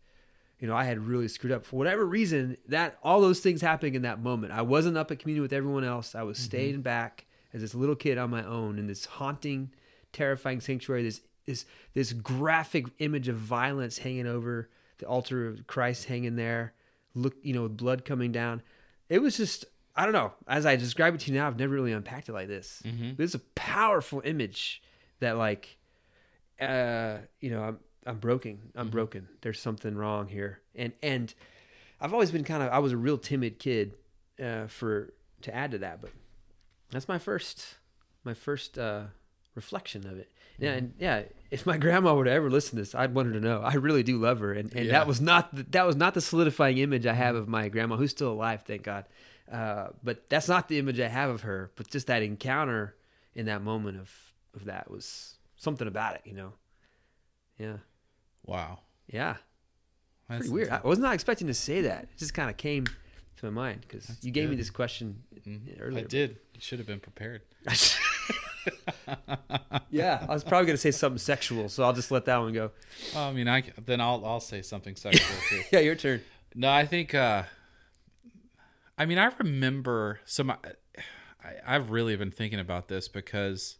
you 0.61 0.69
know, 0.69 0.77
I 0.77 0.85
had 0.85 0.99
really 1.01 1.29
screwed 1.29 1.53
up 1.53 1.64
for 1.64 1.77
whatever 1.77 2.05
reason. 2.07 2.57
That 2.69 2.99
all 3.03 3.21
those 3.21 3.40
things 3.40 3.61
happening 3.62 3.95
in 3.95 4.03
that 4.03 4.21
moment, 4.23 4.53
I 4.53 4.62
wasn't 4.62 4.97
up 4.97 5.11
at 5.11 5.19
communion 5.19 5.42
with 5.42 5.53
everyone 5.53 5.83
else. 5.85 6.14
I 6.14 6.23
was 6.23 6.38
staying 6.38 6.83
back 6.83 7.25
as 7.53 7.61
this 7.62 7.75
little 7.75 7.97
kid 7.97 8.19
on 8.19 8.31
my 8.31 8.45
own 8.45 8.79
in 8.79 8.87
this 8.87 9.05
haunting, 9.07 9.71
terrifying 10.12 10.61
sanctuary. 10.61 11.03
This 11.03 11.21
this 11.47 11.64
this 11.95 12.12
graphic 12.12 12.87
image 12.99 13.29
of 13.29 13.37
violence 13.37 13.99
hanging 13.99 14.27
over 14.27 14.69
the 14.99 15.07
altar 15.07 15.47
of 15.49 15.66
Christ 15.66 16.05
hanging 16.07 16.37
there. 16.37 16.75
Look, 17.14 17.35
you 17.42 17.55
know, 17.55 17.62
with 17.62 17.77
blood 17.77 18.05
coming 18.05 18.31
down. 18.33 18.62
It 19.09 19.21
was 19.21 19.37
just 19.37 19.64
I 19.95 20.05
don't 20.05 20.12
know. 20.12 20.33
As 20.47 20.66
I 20.66 20.77
describe 20.77 21.14
it 21.14 21.21
to 21.21 21.33
you 21.33 21.38
now, 21.38 21.47
I've 21.47 21.59
never 21.59 21.73
really 21.75 21.92
unpacked 21.92 22.29
it 22.29 22.33
like 22.33 22.49
this. 22.49 22.83
Mhm. 22.85 23.19
It's 23.19 23.35
a 23.35 23.38
powerful 23.55 24.21
image 24.25 24.83
that, 25.21 25.37
like, 25.37 25.77
uh, 26.61 27.19
you 27.41 27.51
know, 27.51 27.63
I'm 27.63 27.79
I'm 28.07 28.19
broken. 28.19 28.59
I'm 28.75 28.89
broken. 28.89 29.29
There's 29.43 29.61
something 29.61 29.95
wrong 29.97 30.29
here. 30.29 30.61
And 30.75 30.93
and 31.03 31.33
I've 32.01 32.13
always 32.13 32.31
been 32.31 32.45
kind 32.45 32.63
of 32.63 32.71
I 32.71 32.79
was 32.79 32.93
a 32.93 32.97
real 32.97 33.19
timid 33.19 33.59
kid 33.59 33.95
uh, 34.43 34.67
for 34.67 35.13
to 35.43 35.55
add 35.55 35.73
to 35.73 35.79
that, 35.79 36.01
but 36.01 36.11
that's 36.91 37.09
my 37.09 37.19
first 37.19 37.77
my 38.25 38.35
first 38.35 38.79
uh, 38.79 39.05
reflection 39.55 40.07
of 40.07 40.19
it. 40.19 40.31
Yeah, 40.59 40.73
and 40.73 40.95
yeah, 40.99 41.23
if 41.51 41.67
my 41.67 41.77
grandma 41.77 42.15
would 42.15 42.29
ever 42.29 42.49
listen 42.51 42.77
to 42.77 42.83
this, 42.83 42.95
I'd 42.95 43.15
want 43.15 43.29
her 43.29 43.35
to 43.35 43.41
know 43.41 43.61
I 43.61 43.75
really 43.75 44.03
do 44.03 44.19
love 44.19 44.41
her, 44.41 44.53
and, 44.55 44.73
and 44.75 44.87
Yeah. 44.87 44.93
that 44.93 45.07
was 45.07 45.21
not 45.21 45.55
the, 45.55 45.65
that 45.65 45.87
was 45.87 45.97
not 45.97 46.15
the 46.15 46.23
solidifying 46.23 46.79
image 46.79 47.07
I 47.07 47.13
have 47.13 47.35
of 47.37 47.47
my 47.49 47.69
grandma, 47.69 47.97
who's 47.97 48.13
still 48.13 48.33
alive, 48.33 48.63
thank 48.63 48.83
God. 48.83 49.05
Uh, 49.51 49.89
but 50.03 50.29
that's 50.31 50.49
not 50.49 50.69
the 50.69 50.79
image 50.79 50.99
I 50.99 51.09
have 51.09 51.31
of 51.31 51.43
her. 51.43 51.71
But 51.77 51.89
just 51.91 52.07
that 52.07 52.23
encounter 52.23 52.95
in 53.35 53.47
that 53.47 53.63
moment 53.63 53.99
of 54.01 54.11
of 54.57 54.64
that 54.66 54.90
was 54.90 55.37
something 55.57 55.87
about 55.88 56.16
it, 56.16 56.23
you 56.25 56.33
know. 56.35 56.53
Yeah, 57.59 57.77
wow 58.45 58.81
yeah, 59.09 59.37
That's 60.29 60.40
pretty 60.40 60.53
weird. 60.53 60.71
I 60.71 60.81
was 60.83 60.99
not 60.99 61.14
expecting 61.14 61.47
to 61.47 61.55
say 61.55 61.83
that. 61.83 62.03
It 62.05 62.09
just 62.19 62.35
kind 62.35 62.51
of 62.51 62.57
came 62.57 62.87
to 63.37 63.45
my 63.45 63.51
mind 63.51 63.83
because 63.83 64.19
you 64.23 64.31
gave 64.33 64.51
me 64.51 64.57
this 64.57 64.69
question 64.71 65.23
Mhm. 65.47 65.81
earlier. 65.81 66.05
i 66.05 66.09
did 66.09 66.38
you 66.55 66.61
should 66.61 66.79
have 66.79 66.87
been 66.88 67.01
prepared 67.01 67.42
yeah, 69.90 70.25
I 70.29 70.33
was 70.35 70.42
probably 70.45 70.66
gonna 70.66 70.77
say 70.77 70.90
something 70.90 71.19
sexual, 71.19 71.69
so 71.69 71.85
I'll 71.85 71.92
just 71.92 72.11
let 72.11 72.25
that 72.25 72.38
one 72.38 72.53
go. 72.53 72.71
i 73.14 73.33
mean 73.33 73.49
i 73.49 73.62
then 73.85 74.01
i'll 74.01 74.25
i'll 74.27 74.40
say 74.40 74.62
something 74.62 74.97
sexual 74.97 75.37
too 75.49 75.62
Yeah, 75.73 75.81
your 75.81 75.95
turn. 75.95 76.23
No, 76.55 76.71
I 76.71 76.87
think. 76.87 77.14
uh 77.14 77.45
I 78.99 79.05
mean, 79.05 79.19
I 79.19 79.31
remember. 79.38 80.21
some. 80.25 80.51
I, 80.51 80.57
I've 81.66 81.90
really 81.90 82.16
been 82.16 82.31
thinking 82.31 82.59
about 82.59 82.88
this 82.88 83.09
because 83.09 83.77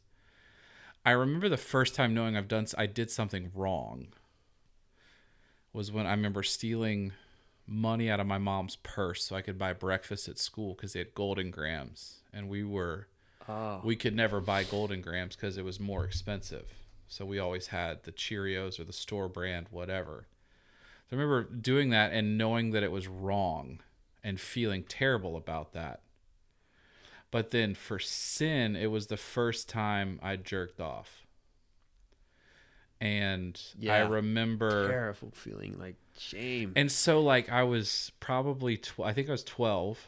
I 1.07 1.13
remember 1.13 1.49
the 1.49 1.57
first 1.57 1.95
time 1.95 2.15
knowing 2.15 2.37
I've 2.37 2.49
done. 2.49 2.67
I 2.77 2.87
did 2.87 3.13
something 3.13 3.53
wrong. 3.55 4.09
Was 5.73 5.93
when 5.93 6.05
I 6.05 6.11
remember 6.11 6.43
stealing 6.43 7.13
money 7.65 8.11
out 8.11 8.19
of 8.19 8.27
my 8.27 8.39
mom's 8.39 8.75
purse 8.77 9.23
so 9.23 9.37
I 9.37 9.41
could 9.41 9.57
buy 9.57 9.73
breakfast 9.73 10.27
at 10.27 10.37
school 10.37 10.75
because 10.75 10.95
they 10.95 10.99
had 10.99 11.15
Golden 11.15 11.53
Grahams, 11.53 12.17
and 12.33 12.49
we 12.49 12.65
were 12.65 13.07
Oh, 13.49 13.81
we 13.85 13.95
could 13.95 14.17
never 14.17 14.41
buy 14.41 14.65
Golden 14.65 15.01
Grahams 15.01 15.37
because 15.37 15.57
it 15.57 15.65
was 15.65 15.79
more 15.79 16.05
expensive. 16.05 16.67
So 17.07 17.25
we 17.25 17.39
always 17.39 17.69
had 17.69 18.03
the 18.03 18.11
Cheerios 18.11 18.81
or 18.81 18.85
the 18.85 18.93
store 18.93 19.29
brand, 19.29 19.69
whatever. 19.71 20.27
So 21.09 21.17
I 21.17 21.21
remember 21.21 21.45
doing 21.45 21.91
that 21.91 22.13
and 22.13 22.37
knowing 22.37 22.73
that 22.73 22.83
it 22.83 22.91
was 22.91 23.07
wrong 23.07 23.79
and 24.25 24.41
feeling 24.41 24.83
terrible 24.83 25.37
about 25.37 25.73
that. 25.73 26.01
But 27.31 27.51
then 27.51 27.75
for 27.75 27.99
sin, 27.99 28.77
it 28.77 28.87
was 28.87 29.09
the 29.09 29.17
first 29.17 29.69
time 29.69 30.19
I 30.23 30.37
jerked 30.37 30.81
off. 30.81 31.27
And 33.01 33.61
I 33.87 33.99
remember 33.99 34.89
terrible 34.89 35.31
feeling, 35.35 35.79
like 35.79 35.97
shame. 36.19 36.73
and 36.77 36.91
so 36.91 37.21
like 37.21 37.51
I 37.51 37.63
was 37.65 38.11
probably 38.21 38.79
tw- 38.79 39.01
I 39.05 39.13
think 39.13 39.29
I 39.29 39.33
was 39.33 39.45
12 39.45 39.99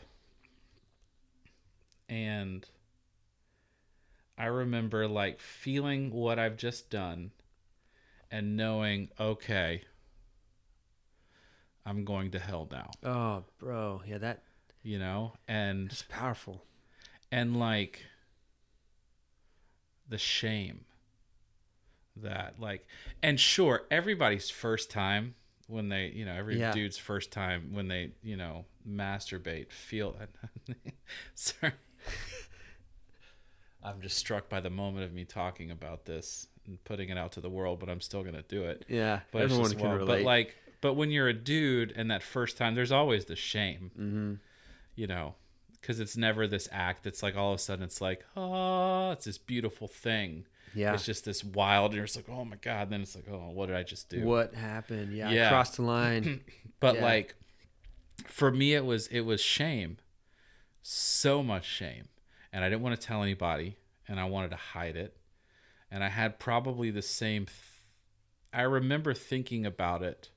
and 2.09 2.67
I 4.39 4.47
remember 4.47 5.07
like 5.07 5.39
feeling 5.39 6.11
what 6.13 6.39
I've 6.39 6.57
just 6.57 6.89
done 6.89 7.33
and 8.31 8.57
knowing 8.57 9.11
okay 9.21 9.83
I'm 11.85 12.05
going 12.05 12.31
to 12.33 12.39
hell 12.39 12.69
now, 12.71 12.91
oh, 13.03 13.45
bro, 13.59 14.03
yeah, 14.07 14.19
that 14.19 14.43
you 14.83 14.99
know? 14.99 15.33
And 15.47 15.91
is 15.91 16.05
powerful. 16.09 16.65
And 17.31 17.59
like 17.59 18.05
the 20.09 20.19
shame 20.19 20.85
that 22.17 22.55
like 22.59 22.87
and 23.23 23.39
sure 23.39 23.83
everybody's 23.91 24.51
first 24.51 24.91
time 24.91 25.35
when 25.69 25.89
they 25.89 26.07
you 26.15 26.25
know 26.25 26.35
every 26.35 26.59
Yeah. 26.59 26.73
dude's 26.73 26.99
first 26.99 27.31
time 27.31 27.73
when 27.73 27.89
they 27.89 28.13
you 28.23 28.37
know 28.37 28.65
masturbate 28.89 29.71
feel 29.71 30.17
sorry 31.35 31.73
i'm 33.85 34.01
just 34.01 34.17
struck 34.17 34.49
by 34.49 34.61
the 34.61 34.71
moment 34.71 35.05
of 35.05 35.13
me 35.13 35.25
talking 35.25 35.71
about 35.71 36.05
this 36.07 36.49
and 36.67 36.83
putting 36.85 37.09
it 37.09 37.17
out 37.19 37.33
to 37.33 37.41
the 37.41 37.49
world, 37.51 37.81
but 37.81 37.89
I'm 37.89 38.01
still 38.01 38.23
gonna 38.23 38.43
do 38.43 38.65
it. 38.65 38.85
Yeah, 38.89 39.21
But 39.33 39.43
everyone 39.45 39.65
just 39.71 39.79
can 39.79 39.87
wild. 39.89 40.01
relate. 40.01 40.19
But 40.23 40.27
like, 40.27 40.57
but 40.83 40.95
when 40.95 41.11
you're 41.11 41.29
a 41.29 41.33
dude 41.33 41.93
and 41.97 42.11
that 42.11 42.23
first 42.23 42.57
time, 42.59 42.75
there's 42.75 42.93
always 42.93 43.25
the 43.25 43.37
shame, 43.37 43.91
hmm 43.97 44.35
you 44.95 45.07
know, 45.07 45.35
because 45.81 46.01
it's 46.01 46.17
never 46.17 46.47
this 46.47 46.69
act 46.73 47.05
that's 47.05 47.23
like 47.23 47.37
all 47.37 47.53
of 47.53 47.57
a 47.57 47.63
sudden 47.63 47.85
it's 47.85 48.01
like, 48.01 48.25
oh, 48.37 49.11
it's 49.13 49.25
this 49.25 49.39
beautiful 49.39 49.89
thing. 49.89 50.45
yeah. 50.75 50.93
It's 50.95 51.05
just 51.07 51.25
this 51.25 51.43
wild, 51.45 51.91
and 51.93 51.97
you're 51.97 52.07
just 52.07 52.17
like, 52.17 52.29
oh 52.29 52.45
my 52.45 52.57
god. 52.57 52.83
And 52.85 52.93
then 52.93 53.01
it's 53.03 53.15
like, 53.15 53.29
oh, 53.31 53.51
what 53.53 53.67
did 53.67 53.77
I 53.77 53.83
just 53.83 54.09
do? 54.09 54.25
What 54.25 54.55
happened? 54.55 55.13
Yeah, 55.15 55.31
Yeah. 55.31 55.47
I 55.47 55.51
crossed 55.51 55.77
the 55.77 55.83
line. 55.83 56.41
But 56.81 56.97
Yeah. 56.97 57.05
like, 57.05 57.35
for 58.27 58.51
me, 58.53 58.75
it 58.75 58.85
was 58.85 59.07
it 59.09 59.21
was 59.23 59.41
shame, 59.41 59.99
so 60.83 61.43
much 61.43 61.65
shame, 61.67 62.09
and 62.53 62.65
I 62.65 62.69
didn't 62.69 62.83
want 62.83 63.01
to 63.01 63.07
tell 63.07 63.23
anybody, 63.23 63.77
and 64.07 64.21
I 64.21 64.25
wanted 64.25 64.51
to 64.51 64.57
hide 64.57 64.97
it, 64.97 65.17
and 65.91 66.05
I 66.05 66.09
had 66.09 66.39
probably 66.39 66.91
the 66.91 67.03
same. 67.03 67.47
Th- 67.47 67.57
I 68.53 68.63
remember 68.63 69.13
thinking 69.13 69.67
about 69.67 70.03
it 70.03 70.31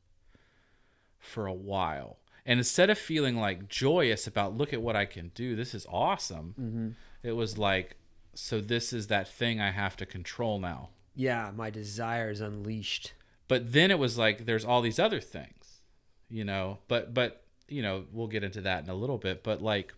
for 1.19 1.45
a 1.45 1.53
while, 1.53 2.17
and 2.45 2.59
instead 2.59 2.89
of 2.89 2.97
feeling 2.97 3.35
like 3.37 3.67
joyous 3.69 4.27
about 4.27 4.57
look 4.57 4.73
at 4.73 4.81
what 4.81 4.95
I 4.95 5.05
can 5.05 5.31
do, 5.35 5.55
this 5.55 5.73
is 5.73 5.85
awesome, 5.89 6.53
hmm 6.57 6.89
it 7.23 7.33
was 7.35 7.55
like, 7.57 7.97
so 8.33 8.59
this 8.59 8.91
is 8.91 9.05
that 9.07 9.27
thing 9.27 9.61
I 9.61 9.69
have 9.69 9.95
to 9.97 10.07
control 10.07 10.57
now. 10.59 10.89
Yeah, 11.15 11.51
my 11.55 11.69
desires 11.69 12.41
unleashed. 12.41 13.13
but 13.47 13.73
then 13.73 13.91
it 13.91 13.99
was 13.99 14.17
like 14.17 14.45
there's 14.45 14.65
all 14.65 14.81
these 14.81 14.97
other 14.99 15.19
things 15.19 15.81
you 16.29 16.45
know 16.45 16.77
but 16.87 17.13
but 17.13 17.43
you 17.67 17.81
know 17.81 18.05
we'll 18.13 18.27
get 18.27 18.43
into 18.43 18.61
that 18.61 18.81
in 18.83 18.89
a 18.89 18.93
little 18.95 19.17
bit 19.17 19.43
but 19.43 19.61
like 19.61 19.93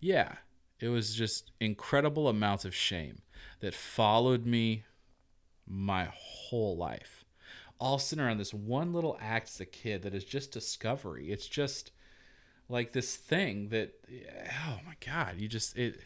yeah 0.00 0.36
it 0.80 0.88
was 0.88 1.14
just 1.14 1.50
incredible 1.60 2.28
amounts 2.28 2.64
of 2.64 2.74
shame 2.74 3.20
that 3.60 3.74
followed 3.74 4.46
me 4.46 4.84
my 5.66 6.08
whole 6.14 6.76
life 6.76 7.15
all 7.78 7.98
centered 7.98 8.28
on 8.28 8.38
this 8.38 8.54
one 8.54 8.92
little 8.92 9.18
act 9.20 9.48
as 9.48 9.60
a 9.60 9.66
kid 9.66 10.02
that 10.02 10.14
is 10.14 10.24
just 10.24 10.50
discovery 10.52 11.30
it's 11.30 11.46
just 11.46 11.90
like 12.68 12.92
this 12.92 13.14
thing 13.16 13.68
that 13.68 13.92
oh 14.68 14.78
my 14.86 14.94
god 15.04 15.34
you 15.38 15.46
just 15.48 15.76
it 15.76 16.00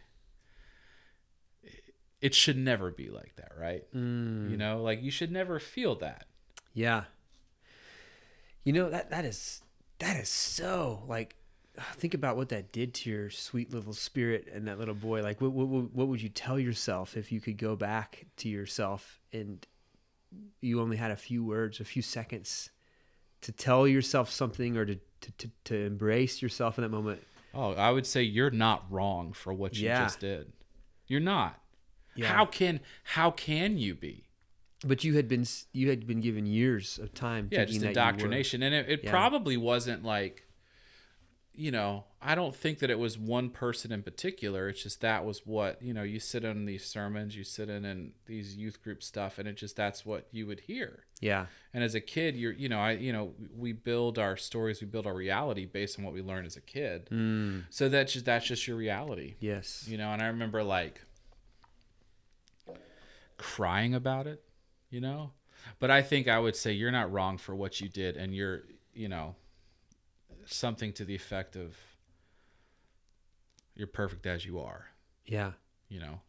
it 2.20 2.34
should 2.34 2.56
never 2.58 2.90
be 2.90 3.08
like 3.08 3.34
that 3.36 3.52
right 3.58 3.84
Mm. 3.94 4.50
you 4.50 4.56
know, 4.56 4.82
like 4.82 5.02
you 5.02 5.10
should 5.10 5.32
never 5.32 5.58
feel 5.58 5.94
that. 5.96 6.26
Yeah. 6.74 7.04
You 8.64 8.72
know 8.74 8.90
that 8.90 9.10
that 9.10 9.24
is 9.24 9.62
that 10.00 10.16
is 10.18 10.28
so 10.28 11.02
like 11.08 11.34
think 11.94 12.12
about 12.14 12.36
what 12.36 12.50
that 12.50 12.72
did 12.72 12.92
to 12.94 13.10
your 13.10 13.30
sweet 13.30 13.72
little 13.72 13.94
spirit 13.94 14.48
and 14.52 14.68
that 14.68 14.78
little 14.78 14.94
boy. 14.94 15.22
Like 15.22 15.40
what 15.40 15.52
what 15.52 15.66
what 15.94 16.08
would 16.08 16.20
you 16.20 16.28
tell 16.28 16.58
yourself 16.58 17.16
if 17.16 17.32
you 17.32 17.40
could 17.40 17.56
go 17.56 17.74
back 17.74 18.26
to 18.38 18.48
yourself 18.48 19.20
and 19.32 19.66
you 20.60 20.80
only 20.80 20.96
had 20.96 21.10
a 21.10 21.16
few 21.16 21.44
words, 21.44 21.80
a 21.80 21.84
few 21.84 22.02
seconds 22.02 22.70
to 23.42 23.52
tell 23.52 23.86
yourself 23.88 24.30
something 24.30 24.76
or 24.76 24.84
to 24.86 24.98
to, 25.22 25.32
to, 25.32 25.50
to 25.64 25.74
embrace 25.84 26.40
yourself 26.40 26.78
in 26.78 26.82
that 26.82 26.88
moment. 26.88 27.20
Oh, 27.52 27.72
I 27.74 27.90
would 27.90 28.06
say 28.06 28.22
you're 28.22 28.50
not 28.50 28.86
wrong 28.90 29.32
for 29.34 29.52
what 29.52 29.76
you 29.76 29.86
Yeah. 29.88 30.04
just 30.04 30.20
did. 30.20 30.52
You're 31.08 31.20
not. 31.20 31.60
Yeah. 32.14 32.28
How 32.28 32.46
can 32.46 32.80
how 33.04 33.30
can 33.30 33.76
you 33.76 33.94
be? 33.94 34.28
But 34.86 35.04
you 35.04 35.14
had 35.16 35.28
been 35.28 35.44
you 35.72 35.90
had 35.90 36.06
been 36.06 36.20
given 36.20 36.46
years 36.46 36.98
of 36.98 37.12
time 37.12 37.48
Yeah, 37.50 37.66
just 37.66 37.82
indoctrination, 37.82 38.62
and 38.62 38.74
it, 38.74 38.88
it 38.88 39.00
Yeah. 39.04 39.10
probably 39.10 39.56
wasn't 39.58 40.04
like, 40.04 40.46
you 41.60 41.70
know, 41.70 42.04
I 42.22 42.34
don't 42.34 42.56
think 42.56 42.78
that 42.78 42.88
it 42.90 42.98
was 42.98 43.18
one 43.18 43.50
person 43.50 43.92
in 43.92 44.02
particular. 44.02 44.68
It's 44.70 44.82
just 44.82 45.00
that 45.02 45.24
was 45.26 45.42
what 45.44 45.82
you 45.82 45.92
know. 45.92 46.02
You 46.02 46.18
sit 46.18 46.42
in 46.44 46.64
these 46.64 46.86
sermons, 46.86 47.36
you 47.36 47.44
sit 47.44 47.68
in 47.68 47.84
in 47.84 48.12
these 48.24 48.56
youth 48.56 48.82
group 48.82 49.02
stuff, 49.02 49.38
and 49.38 49.46
it 49.46 49.56
just 49.56 49.76
that's 49.76 50.06
what 50.06 50.26
you 50.32 50.46
would 50.46 50.60
hear. 50.60 51.04
Yeah. 51.20 51.46
And 51.74 51.84
as 51.84 51.94
a 51.94 52.00
kid, 52.00 52.34
you're 52.34 52.52
you 52.52 52.68
know 52.70 52.78
I 52.80 52.92
you 52.92 53.12
know 53.12 53.34
we 53.54 53.72
build 53.72 54.18
our 54.18 54.36
stories, 54.38 54.80
we 54.80 54.86
build 54.86 55.06
our 55.06 55.14
reality 55.14 55.66
based 55.66 55.98
on 55.98 56.04
what 56.04 56.14
we 56.14 56.22
learn 56.22 56.46
as 56.46 56.56
a 56.56 56.60
kid. 56.62 57.08
Mm, 57.10 57.64
So 57.68 57.88
that's 57.90 58.14
just 58.14 58.24
that's 58.24 58.46
just 58.46 58.66
your 58.66 58.76
reality. 58.78 59.34
yes. 59.40 59.84
you 59.86 59.98
know 59.98 60.10
and 60.12 60.22
i 60.22 60.26
remember 60.28 60.62
like 60.62 61.02
crying 63.36 63.94
about 63.94 64.26
it 64.26 64.42
you 64.90 65.00
know 65.00 65.30
but 65.78 65.90
i 65.90 66.02
think 66.02 66.28
i 66.28 66.38
would 66.38 66.54
say 66.56 66.72
you're 66.72 66.90
not 66.90 67.10
wrong 67.10 67.38
for 67.38 67.54
what 67.54 67.80
you 67.80 67.88
did 67.88 68.16
and 68.16 68.34
you're 68.34 68.64
you 68.92 69.08
know 69.08 69.34
something 70.50 70.92
to 70.94 71.04
the 71.04 71.14
effect 71.14 71.56
of 71.56 71.76
you're 73.74 73.86
perfect 73.86 74.26
as 74.26 74.44
you 74.44 74.58
are 74.60 74.86
Yeah. 75.24 75.52
you 75.88 76.00
know 76.00 76.20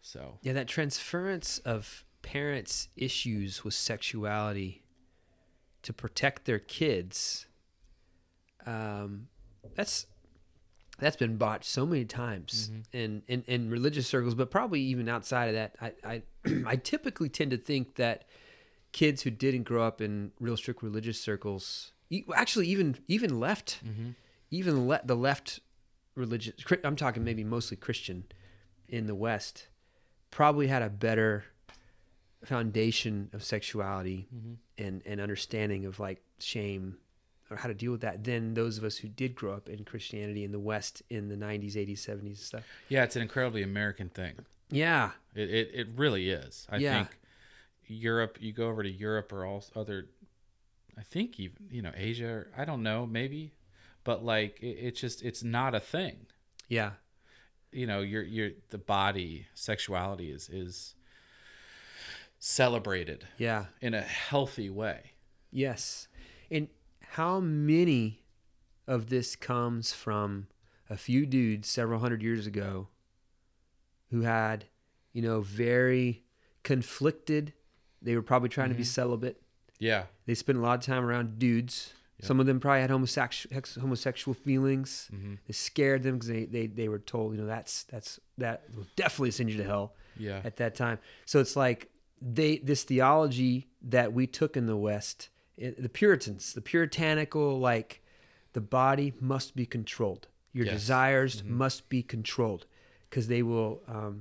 so 0.00 0.38
Yeah, 0.42 0.52
that 0.54 0.66
transference 0.68 1.58
of 1.60 2.04
parents' 2.22 2.88
issues 2.96 3.64
with 3.64 3.74
sexuality 3.74 4.82
to 5.82 5.92
protect 5.92 6.44
their 6.44 6.58
kids. 6.58 7.46
Um, 8.66 9.28
that's 9.76 10.06
that's 10.98 11.16
been 11.16 11.36
botched 11.36 11.64
so 11.70 11.86
many 11.86 12.04
times 12.04 12.70
in, 12.92 13.22
in 13.28 13.42
in 13.46 13.70
religious 13.70 14.06
circles, 14.08 14.34
but 14.34 14.50
probably 14.50 14.80
even 14.80 15.08
outside 15.08 15.46
of 15.46 15.54
that. 15.54 15.76
I 15.80 15.92
I, 16.04 16.22
I 16.66 16.76
typically 16.76 17.28
tend 17.28 17.52
to 17.52 17.56
think 17.56 17.94
that 17.96 18.24
kids 18.92 19.22
who 19.22 19.30
didn't 19.30 19.62
grow 19.62 19.84
up 19.84 20.00
in 20.00 20.32
real 20.40 20.56
strict 20.56 20.82
religious 20.82 21.20
circles, 21.20 21.92
actually 22.34 22.68
even 22.68 22.96
even 23.08 23.40
left, 23.40 23.80
mm-hmm. 23.84 24.10
even 24.50 24.86
le- 24.88 25.00
the 25.04 25.16
left 25.16 25.60
religious. 26.14 26.54
Chri- 26.62 26.84
I'm 26.84 26.96
talking 26.96 27.24
maybe 27.24 27.44
mostly 27.44 27.76
Christian 27.76 28.24
in 28.88 29.06
the 29.06 29.14
West 29.14 29.68
probably 30.30 30.66
had 30.66 30.82
a 30.82 30.88
better 30.90 31.44
foundation 32.44 33.30
of 33.32 33.42
sexuality 33.44 34.26
mm-hmm. 34.34 34.54
and, 34.78 35.02
and 35.06 35.20
understanding 35.20 35.84
of 35.86 36.00
like 36.00 36.22
shame 36.40 36.96
or 37.50 37.56
how 37.56 37.68
to 37.68 37.74
deal 37.74 37.92
with 37.92 38.00
that 38.00 38.24
than 38.24 38.54
those 38.54 38.78
of 38.78 38.84
us 38.84 38.96
who 38.96 39.08
did 39.08 39.34
grow 39.34 39.52
up 39.52 39.68
in 39.68 39.84
Christianity 39.84 40.42
in 40.44 40.50
the 40.52 40.58
West 40.58 41.02
in 41.10 41.28
the 41.28 41.36
90s, 41.36 41.74
80s, 41.76 41.98
70s 42.00 42.20
and 42.24 42.36
stuff. 42.38 42.62
yeah 42.88 43.04
it's 43.04 43.14
an 43.16 43.22
incredibly 43.22 43.62
american 43.62 44.08
thing 44.08 44.34
Yeah. 44.70 45.10
it, 45.34 45.50
it, 45.50 45.70
it 45.74 45.88
really 45.96 46.30
is 46.30 46.66
i 46.70 46.78
Yeah. 46.78 47.04
think 47.04 47.18
europe 47.86 48.38
you 48.40 48.52
go 48.52 48.68
over 48.68 48.82
to 48.82 48.90
europe 48.90 49.32
or 49.32 49.44
all 49.44 49.62
other 49.76 50.08
i 50.98 51.02
think 51.02 51.38
even 51.38 51.56
you 51.70 51.82
know 51.82 51.92
asia 51.96 52.28
or, 52.28 52.50
i 52.56 52.64
don't 52.64 52.82
know 52.82 53.06
maybe 53.06 53.54
but 54.04 54.24
like 54.24 54.58
it, 54.60 54.78
it's 54.78 55.00
just 55.00 55.22
it's 55.22 55.42
not 55.42 55.74
a 55.74 55.80
thing 55.80 56.26
Yeah. 56.68 56.92
you 57.70 57.86
know 57.86 58.00
your 58.00 58.22
your 58.22 58.50
the 58.70 58.78
body 58.78 59.46
sexuality 59.54 60.30
is 60.30 60.48
is 60.48 60.94
celebrated 62.38 63.26
Yeah. 63.38 63.66
in 63.80 63.94
a 63.94 64.02
healthy 64.02 64.68
way 64.68 65.12
Yes. 65.52 66.08
And 66.50 66.68
how 67.10 67.38
many 67.38 68.22
of 68.88 69.10
this 69.10 69.36
comes 69.36 69.92
from 69.92 70.48
a 70.90 70.96
few 70.96 71.26
dudes 71.26 71.68
several 71.68 72.00
hundred 72.00 72.22
years 72.22 72.46
ago 72.46 72.88
who 74.10 74.22
had, 74.22 74.64
you 75.12 75.22
know, 75.22 75.42
very 75.42 76.24
conflicted, 76.64 77.52
they 78.00 78.16
were 78.16 78.22
probably 78.22 78.48
trying 78.48 78.70
to 78.70 78.74
be 78.74 78.82
mm-hmm. 78.82 78.88
celibate. 78.88 79.41
Yeah 79.88 80.04
They 80.26 80.34
spent 80.34 80.58
a 80.58 80.60
lot 80.60 80.78
of 80.80 80.84
time 80.84 81.04
around 81.04 81.38
dudes. 81.38 81.92
Yep. 82.20 82.26
Some 82.28 82.38
of 82.40 82.46
them 82.46 82.60
probably 82.60 82.82
had 82.82 82.90
homosexual 82.90 83.62
homosexual 83.80 84.34
feelings. 84.34 85.10
Mhm. 85.12 85.38
It 85.48 85.54
scared 85.56 86.02
them 86.04 86.14
because 86.16 86.28
they, 86.28 86.44
they, 86.56 86.66
they 86.68 86.88
were 86.88 87.00
told, 87.00 87.26
you 87.34 87.40
know, 87.40 87.46
that's 87.56 87.74
that's 87.92 88.20
that 88.38 88.62
will 88.76 88.86
definitely 88.96 89.32
send 89.32 89.50
you 89.50 89.56
to 89.58 89.64
hell 89.72 89.94
yeah 90.16 90.40
at 90.44 90.56
that 90.56 90.74
time. 90.84 90.98
So 91.30 91.40
it's 91.40 91.56
like 91.56 91.80
they 92.36 92.58
this 92.58 92.84
theology 92.84 93.54
that 93.96 94.12
we 94.12 94.24
took 94.28 94.56
in 94.56 94.66
the 94.66 94.76
West, 94.76 95.28
it, 95.56 95.82
the 95.82 95.88
Puritans, 96.00 96.52
the 96.54 96.60
puritanical 96.60 97.58
like 97.58 97.90
the 98.52 98.60
body 98.60 99.08
must 99.20 99.56
be 99.56 99.66
controlled. 99.66 100.28
Your 100.52 100.66
Yes. 100.66 100.74
desires 100.80 101.42
must 101.44 101.88
be 101.88 102.02
controlled 102.02 102.66
because 103.08 103.26
they 103.26 103.42
will 103.42 103.82
um, 103.88 104.14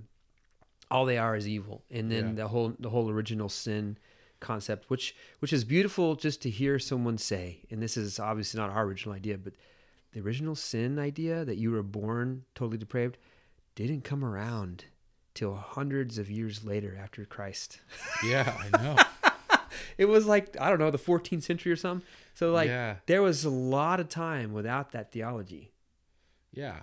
all 0.90 1.06
they 1.06 1.18
are 1.20 1.36
is 1.36 1.48
evil. 1.48 1.84
And 1.92 2.10
then 2.12 2.26
Yeah. 2.30 2.34
the 2.42 2.48
whole 2.48 2.74
the 2.80 2.90
whole 2.90 3.08
original 3.12 3.50
sin 3.50 3.98
concept 4.42 4.90
which 4.90 5.16
which 5.40 5.54
is 5.54 5.64
beautiful 5.64 6.16
just 6.16 6.42
to 6.42 6.50
hear 6.50 6.78
someone 6.80 7.18
say 7.18 7.60
and 7.70 7.82
this 7.82 7.96
is 7.96 8.20
obviously 8.20 8.60
not 8.60 8.70
our 8.70 8.84
original 8.84 9.16
idea 9.16 9.38
but 9.38 9.54
the 10.14 10.20
original 10.20 10.56
sin 10.56 11.00
idea 11.00 11.46
that 11.46 11.58
you 11.58 11.72
were 11.72 11.84
born 11.84 12.44
totally 12.56 12.78
depraved 12.78 13.18
didn't 13.76 14.04
come 14.04 14.26
around 14.26 14.86
till 15.34 15.56
hundreds 15.56 16.18
of 16.18 16.30
years 16.30 16.66
later 16.66 16.98
after 17.02 17.24
Christ. 17.24 17.80
yeah 18.26 18.58
i 18.74 18.78
know 18.84 18.96
It 19.98 20.06
was 20.06 20.26
like 20.26 20.58
I 20.60 20.70
don't 20.70 20.80
know 20.80 20.92
the 20.92 20.98
14th 20.98 21.44
century 21.44 21.72
or 21.72 21.76
something. 21.78 22.06
So 22.34 22.52
like 22.52 22.68
Yeah. 22.68 22.96
there 23.06 23.22
was 23.22 23.46
a 23.46 23.50
lot 23.50 24.00
of 24.00 24.10
time 24.10 24.52
without 24.52 24.92
that 24.92 25.12
theology. 25.12 25.72
yeah 26.52 26.82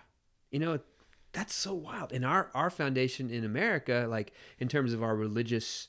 You 0.50 0.60
know, 0.60 0.78
that's 1.32 1.54
so 1.54 1.74
wild. 1.74 2.12
And 2.12 2.24
our 2.24 2.50
our 2.54 2.70
foundation 2.70 3.30
in 3.30 3.44
America, 3.44 4.06
like 4.08 4.32
in 4.58 4.68
terms 4.68 4.92
of 4.94 5.02
our 5.02 5.14
religious 5.14 5.88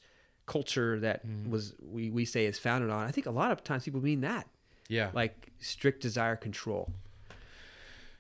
culture 0.50 1.00
that 1.00 1.22
was 1.50 1.74
we 1.82 2.10
we 2.10 2.26
say 2.26 2.46
is 2.46 2.60
founded 2.60 2.90
on, 2.90 3.08
I 3.08 3.12
think 3.12 3.28
a 3.28 3.32
lot 3.32 3.52
of 3.52 3.64
times 3.64 3.86
people 3.86 4.02
mean 4.02 4.22
that 4.22 4.48
yeah 4.90 5.12
like 5.14 5.52
strict 5.60 6.02
desire 6.02 6.36
control. 6.36 6.92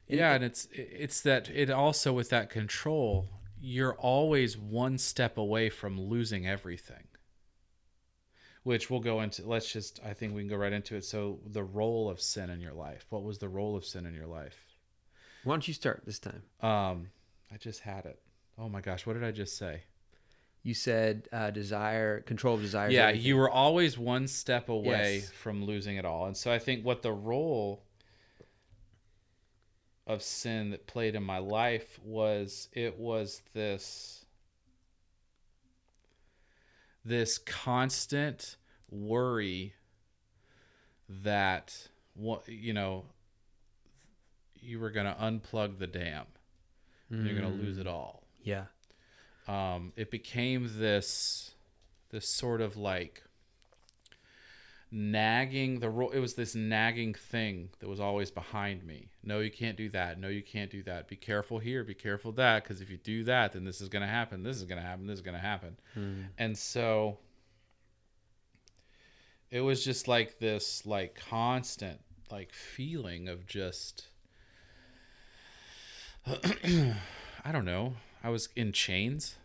yeah 0.07 0.33
and 0.35 0.43
it's 0.43 0.67
it's 0.71 1.21
that 1.21 1.49
it 1.49 1.69
also 1.69 2.13
with 2.13 2.29
that 2.29 2.49
control 2.49 3.27
you're 3.61 3.95
always 3.95 4.57
one 4.57 4.97
step 4.97 5.37
away 5.37 5.69
from 5.69 5.99
losing 5.99 6.47
everything. 6.47 7.03
Which 8.63 8.89
we'll 8.89 8.99
go 8.99 9.21
into. 9.21 9.47
Let's 9.47 9.71
just, 9.71 9.99
I 10.05 10.13
think 10.13 10.35
we 10.35 10.41
can 10.41 10.49
go 10.49 10.57
right 10.57 10.73
into 10.73 10.95
it. 10.95 11.05
So, 11.05 11.39
the 11.45 11.63
role 11.63 12.09
of 12.09 12.21
sin 12.21 12.49
in 12.49 12.59
your 12.59 12.73
life. 12.73 13.05
What 13.09 13.23
was 13.23 13.37
the 13.39 13.47
role 13.49 13.75
of 13.75 13.85
sin 13.85 14.05
in 14.05 14.13
your 14.13 14.27
life? 14.27 14.57
Why 15.43 15.53
don't 15.53 15.67
you 15.67 15.73
start 15.73 16.03
this 16.05 16.19
time? 16.19 16.43
Um, 16.61 17.07
I 17.51 17.57
just 17.57 17.79
had 17.79 18.05
it. 18.05 18.19
Oh 18.57 18.67
my 18.67 18.81
gosh, 18.81 19.05
what 19.05 19.13
did 19.13 19.23
I 19.23 19.31
just 19.31 19.57
say? 19.57 19.83
You 20.69 20.75
said 20.75 21.27
uh, 21.33 21.49
desire, 21.49 22.21
control 22.21 22.53
of 22.53 22.61
desire. 22.61 22.91
yeah, 22.91 23.09
you 23.09 23.35
were 23.37 23.49
always 23.49 23.97
one 23.97 24.27
step 24.27 24.69
away 24.69 25.15
Yes. 25.15 25.31
from 25.31 25.65
losing 25.65 25.97
it 25.97 26.05
all. 26.05 26.27
And 26.27 26.37
so 26.37 26.51
I 26.51 26.59
think 26.59 26.85
what 26.85 27.01
the 27.01 27.11
role 27.11 27.81
of 30.05 30.21
sin 30.21 30.69
that 30.69 30.85
played 30.85 31.15
in 31.15 31.23
my 31.23 31.39
life 31.39 31.99
was 32.03 32.69
it 32.73 32.99
was 32.99 33.41
this 33.55 34.25
this 37.03 37.39
constant 37.39 38.57
worry 38.91 39.73
that 41.09 41.87
what 42.13 42.47
you 42.47 42.73
know 42.73 43.05
you 44.53 44.79
were 44.79 44.91
going 44.91 45.07
to 45.07 45.19
unplug 45.19 45.79
the 45.79 45.87
dam. 45.87 46.25
You're 47.09 47.33
going 47.33 47.57
to 47.57 47.63
lose 47.63 47.77
Mm. 47.77 47.81
it 47.81 47.87
all 47.87 48.21
Yeah. 48.43 48.65
Um, 49.49 49.93
it 49.95 50.11
became 50.11 50.69
this 50.75 51.51
this 52.11 52.27
sort 52.27 52.61
of 52.61 52.77
like 52.77 53.23
nagging 54.91 55.79
the 55.79 55.89
ro- 55.89 56.09
it 56.09 56.19
was 56.19 56.35
this 56.35 56.55
nagging 56.55 57.13
thing 57.13 57.69
that 57.79 57.87
was 57.87 57.99
always 57.99 58.29
behind 58.29 58.83
me. 58.85 59.09
No 59.23 59.39
you 59.39 59.49
can't 59.51 59.75
do 59.75 59.89
that. 59.89 60.19
No 60.19 60.27
you 60.27 60.43
can't 60.43 60.69
do 60.69 60.83
that. 60.83 61.07
Be 61.07 61.15
careful 61.15 61.57
here. 61.57 61.83
Be 61.83 61.95
careful 61.95 62.31
that 62.33 62.63
because 62.63 62.79
if 62.81 62.91
you 62.91 62.97
do 62.97 63.23
that 63.23 63.53
then 63.53 63.63
this 63.63 63.81
is 63.81 63.89
going 63.89 64.03
to 64.03 64.07
happen. 64.07 64.43
This 64.43 64.57
is 64.57 64.65
going 64.65 64.81
to 64.81 64.87
happen. 64.87 65.07
This 65.07 65.15
is 65.15 65.21
going 65.23 65.35
to 65.35 65.41
happen. 65.41 65.77
Mm. 65.97 66.25
and 66.37 66.57
so 66.57 67.17
it 69.49 69.61
was 69.61 69.83
just 69.83 70.07
like 70.07 70.37
this 70.37 70.85
like 70.85 71.19
constant 71.27 71.99
like 72.29 72.53
feeling 72.53 73.27
of 73.29 73.47
just 73.47 74.05
I 76.27 77.51
don't 77.51 77.65
know. 77.65 77.95
I 78.23 78.29
was 78.29 78.49
in 78.55 78.71
chains. 78.71 79.35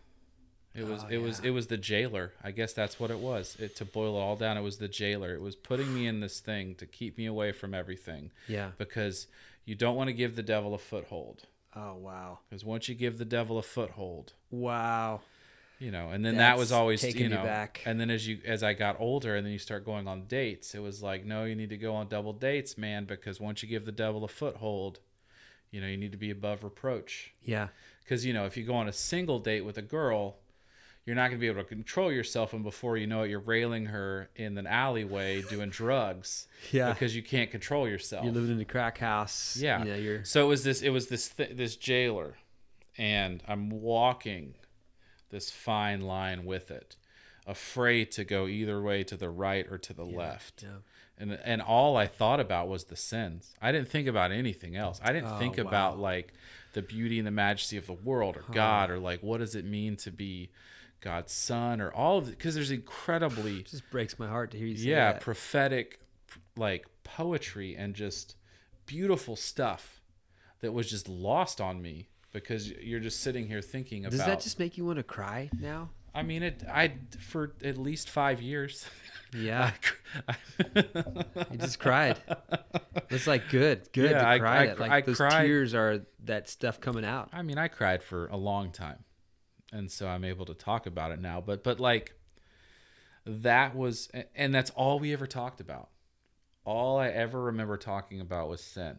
It 0.73 0.85
was 0.85 1.03
Oh, 1.03 1.07
it 1.09 1.17
was 1.19 1.39
it 1.39 1.51
was 1.51 1.67
the 1.67 1.77
jailer. 1.77 2.33
I 2.43 2.51
guess 2.51 2.73
that's 2.73 2.99
what 2.99 3.09
it 3.09 3.19
was. 3.19 3.55
It 3.59 3.75
to 3.77 3.85
boil 3.85 4.17
it 4.17 4.21
all 4.21 4.35
down, 4.35 4.57
it 4.57 4.61
was 4.61 4.77
the 4.77 4.89
jailer. 4.89 5.33
It 5.33 5.41
was 5.41 5.55
putting 5.55 5.93
me 5.93 6.05
in 6.07 6.19
this 6.19 6.39
thing 6.41 6.75
to 6.75 6.85
keep 6.85 7.17
me 7.17 7.25
away 7.25 7.51
from 7.53 7.73
everything 7.73 8.31
Yeah. 8.47 8.71
because 8.77 9.27
you 9.63 9.75
don't 9.75 9.95
want 9.95 10.09
to 10.09 10.13
give 10.13 10.35
the 10.35 10.43
devil 10.43 10.73
a 10.73 10.77
foothold. 10.77 11.43
Oh 11.75 11.95
wow. 11.95 12.39
Because 12.49 12.65
once 12.65 12.89
you 12.89 12.95
give 12.95 13.17
the 13.17 13.25
devil 13.25 13.57
a 13.57 13.63
foothold, 13.63 14.33
Wow. 14.51 15.21
you 15.79 15.91
know 15.91 16.09
and 16.09 16.25
then 16.25 16.37
that 16.37 16.57
was 16.57 16.71
always 16.73 16.99
taking 17.01 17.23
you 17.23 17.29
you 17.29 17.35
know 17.35 17.43
back. 17.43 17.81
and 17.85 17.99
then 17.99 18.09
as 18.09 18.25
you 18.27 18.39
as 18.45 18.63
i 18.63 18.73
got 18.73 18.95
older 18.99 19.35
and 19.35 19.45
then 19.45 19.51
you 19.51 19.59
start 19.59 19.83
going 19.85 20.07
on 20.07 20.23
dates 20.27 20.73
it 20.73 20.79
was 20.81 21.03
like 21.03 21.25
no 21.25 21.43
you 21.43 21.53
need 21.53 21.69
to 21.69 21.75
go 21.77 21.93
on 21.95 22.07
double 22.07 22.31
dates 22.31 22.77
man 22.77 23.03
because 23.03 23.41
once 23.41 23.61
you 23.61 23.67
give 23.67 23.83
the 23.85 23.91
devil 23.91 24.23
a 24.23 24.27
foothold 24.29 24.99
you 25.71 25.81
know 25.81 25.87
you 25.87 25.97
need 25.97 26.13
to 26.13 26.17
be 26.17 26.31
above 26.31 26.63
reproach 26.63 27.33
Yeah. 27.43 27.67
Because 28.05 28.25
you 28.25 28.31
know 28.33 28.45
if 28.45 28.55
you 28.55 28.63
go 28.63 28.75
on 28.75 28.87
a 28.87 28.93
single 28.93 29.39
date 29.39 29.61
with 29.65 29.77
a 29.77 29.81
girl 29.81 30.37
you're 31.05 31.15
not 31.15 31.27
going 31.27 31.37
to 31.37 31.41
be 31.41 31.47
able 31.47 31.61
to 31.61 31.67
control 31.69 32.11
yourself 32.11 32.53
and 32.53 32.63
before 32.63 32.97
you 32.97 33.05
know 33.05 33.21
it 33.23 33.29
you're 33.29 33.39
railing 33.39 33.85
her 33.87 34.27
in 34.35 34.57
an 34.57 34.65
alleyway 34.65 35.41
doing 35.43 35.69
drugs 35.69 36.47
Yeah. 36.71 36.91
because 36.93 37.15
you 37.15 37.21
can't 37.21 37.51
control 37.51 37.87
yourself 37.87 38.23
You're 38.25 38.33
living 38.33 38.51
in 38.55 38.59
a 38.61 38.65
crack 38.65 38.97
house. 38.97 39.55
yeah. 39.59 39.79
You 39.83 39.85
know, 39.91 39.95
you're 39.97 40.25
So 40.25 40.43
it 40.45 40.47
was 40.47 40.63
this. 40.63 40.81
It 40.81 40.89
was 40.89 41.07
this. 41.07 41.29
Th- 41.29 41.51
this 41.55 41.75
jailer, 41.75 42.37
and 42.97 43.43
I'm 43.47 43.69
walking 43.69 44.55
this 45.29 45.51
fine 45.51 46.01
line 46.01 46.45
with 46.45 46.71
it, 46.71 46.95
afraid 47.45 48.11
to 48.13 48.23
go 48.23 48.47
either 48.47 48.81
way 48.81 49.03
to 49.03 49.15
the 49.17 49.29
right 49.29 49.67
or 49.69 49.77
to 49.77 49.93
the 49.93 50.05
left. 50.05 50.63
yeah. 50.63 50.69
And 51.17 51.31
and 51.45 51.61
all 51.61 51.95
I 51.95 52.07
thought 52.07 52.39
about 52.41 52.67
was 52.67 52.85
the 52.85 52.95
sins. 52.97 53.53
I 53.61 53.71
didn't 53.71 53.89
think 53.89 54.07
about 54.07 54.31
anything 54.31 54.75
else. 54.75 54.99
I 55.03 55.13
didn't 55.13 55.29
Oh, 55.31 55.39
think 55.39 55.57
wow. 55.57 55.63
about 55.63 55.99
like 55.99 56.33
the 56.75 56.81
beauty 56.81 57.17
and 57.17 57.25
the 57.25 57.31
majesty 57.31 57.77
of 57.77 57.87
the 57.87 57.93
world 57.93 58.35
or 58.37 58.43
God 58.53 58.89
or 58.91 58.99
like 58.99 59.21
what 59.23 59.39
does 59.39 59.55
it 59.55 59.63
mean 59.65 59.95
to 59.97 60.11
be 60.11 60.51
God's 60.99 61.31
son 61.31 61.79
or 61.79 61.89
all 61.91 62.17
of 62.17 62.27
it 62.27 62.31
because 62.31 62.53
there's 62.53 62.69
incredibly 62.71 63.59
It 63.59 63.65
just 63.71 63.89
breaks 63.89 64.19
my 64.19 64.27
heart 64.27 64.51
to 64.51 64.57
hear 64.57 64.67
you 64.67 64.77
say 64.77 64.89
yeah 64.89 65.13
that. 65.13 65.21
prophetic 65.21 65.99
like 66.57 66.85
poetry 67.05 67.75
and 67.75 67.95
just 67.95 68.35
beautiful 68.85 69.35
stuff 69.37 70.01
that 70.59 70.73
was 70.73 70.89
just 70.89 71.07
lost 71.07 71.61
on 71.61 71.81
me 71.81 72.09
because 72.33 72.69
you're 72.71 72.99
just 72.99 73.21
sitting 73.21 73.47
here 73.47 73.61
thinking 73.61 74.03
Does 74.03 74.15
about 74.15 74.25
does 74.25 74.33
that 74.35 74.41
just 74.43 74.59
make 74.59 74.77
you 74.77 74.83
want 74.85 74.97
to 74.97 75.03
cry 75.03 75.49
now? 75.59 75.89
I 76.15 76.23
mean 76.23 76.41
it 76.43 76.63
i 76.71 76.93
for 77.19 77.53
at 77.63 77.77
least 77.77 78.09
five 78.09 78.41
years 78.41 78.85
Yeah. 79.33 79.71
I, 80.29 80.35
You 81.51 81.57
just 81.57 81.77
cried. 81.79 82.17
It's 83.09 83.27
like 83.27 83.49
good, 83.49 83.89
good 83.91 84.11
Yeah, 84.11 84.19
to 84.21 84.27
I- 84.27 84.39
cry 84.39 84.57
I 84.57 84.63
it. 84.67 84.79
Like 84.79 84.91
I 84.91 85.01
those 85.01 85.17
cried- 85.17 85.45
tears 85.45 85.73
are 85.75 86.05
that 86.23 86.47
stuff 86.49 86.79
coming 86.79 87.03
out. 87.03 87.29
I 87.33 87.41
mean 87.41 87.57
i 87.57 87.67
cried 87.67 88.01
for 88.01 88.27
a 88.27 88.37
long 88.37 88.71
time 88.71 89.03
and 89.73 89.91
so 89.91 90.07
i'm 90.07 90.23
able 90.23 90.45
to 90.45 90.53
talk 90.53 90.85
about 90.87 91.11
it 91.11 91.19
now 91.19 91.41
but 91.41 91.63
but 91.63 91.79
like 91.81 92.13
that 93.25 93.75
was 93.75 94.09
and 94.35 94.53
that's 94.55 94.69
all 94.71 94.99
we 94.99 95.11
ever 95.11 95.27
talked 95.27 95.59
about 95.59 95.89
all 96.63 96.97
i 96.97 97.07
ever 97.09 97.41
remember 97.43 97.75
talking 97.77 98.21
about 98.21 98.47
was 98.47 98.61
sin 98.63 98.97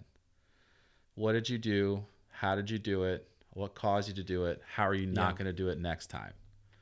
what 1.14 1.32
did 1.32 1.48
you 1.48 1.56
do 1.58 2.04
how 2.30 2.54
did 2.56 2.68
you 2.68 2.78
do 2.78 3.04
it 3.04 3.26
what 3.54 3.74
caused 3.74 4.08
you 4.08 4.14
to 4.14 4.24
do 4.24 4.44
it 4.46 4.60
how 4.74 4.86
are 4.86 4.94
you 4.94 5.06
not 5.06 5.30
Yeah. 5.32 5.38
going 5.38 5.46
to 5.46 5.52
do 5.52 5.68
it 5.68 5.78
next 5.78 6.08
time 6.08 6.32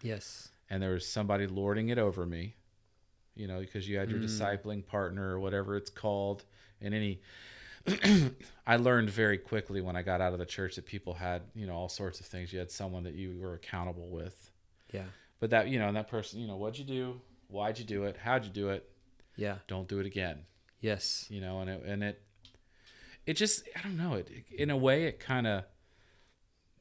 Yes. 0.05 0.51
and 0.71 0.83
there 0.83 0.93
was 0.93 1.07
somebody 1.07 1.47
lording 1.47 1.89
it 1.89 1.99
over 1.99 2.25
me 2.27 2.55
you 3.35 3.47
know 3.49 3.59
because 3.61 3.89
you 3.89 3.99
had 3.99 4.11
your 4.11 4.21
Mm. 4.21 4.25
discipling 4.27 4.87
partner 4.87 5.31
or 5.35 5.41
whatever 5.41 5.77
it's 5.77 5.91
called 5.91 6.45
and 6.81 6.95
any 6.95 7.21
i 8.67 8.77
learned 8.77 9.11
very 9.11 9.39
quickly 9.39 9.81
when 9.81 9.97
i 9.97 10.03
got 10.03 10.21
out 10.21 10.33
of 10.33 10.39
the 10.39 10.47
church 10.47 10.77
that 10.77 10.87
people 10.87 11.15
had 11.15 11.43
you 11.55 11.67
know 11.67 11.75
all 11.75 11.89
sorts 11.89 12.21
of 12.21 12.27
things 12.27 12.53
you 12.53 12.59
had 12.59 12.71
someone 12.71 13.03
that 13.05 13.15
you 13.15 13.39
were 13.41 13.55
accountable 13.55 14.09
with 14.09 14.51
Yeah. 14.93 15.05
but 15.41 15.51
that 15.51 15.69
you 15.69 15.79
know 15.79 15.89
and 15.89 15.97
that 15.97 16.09
person 16.09 16.41
you 16.41 16.47
know 16.47 16.57
what'd 16.57 16.79
you 16.79 16.85
do 16.85 17.21
why'd 17.49 17.79
you 17.79 17.85
do 17.85 18.05
it 18.05 18.17
how'd 18.17 18.45
you 18.45 18.51
do 18.51 18.69
it 18.71 18.89
Yeah. 19.37 19.57
don't 19.69 19.89
do 19.89 19.99
it 20.01 20.07
again 20.07 20.45
Yes. 20.81 21.27
you 21.29 21.41
know 21.41 21.61
and 21.61 21.69
it 21.71 21.83
and 21.85 22.03
it 22.05 22.23
it 23.27 23.35
just 23.35 23.69
i 23.77 23.83
don't 23.83 23.97
know 23.97 24.15
it 24.15 24.29
in 24.51 24.71
a 24.71 24.77
way 24.77 25.05
it 25.05 25.19
kind 25.21 25.47
of 25.47 25.65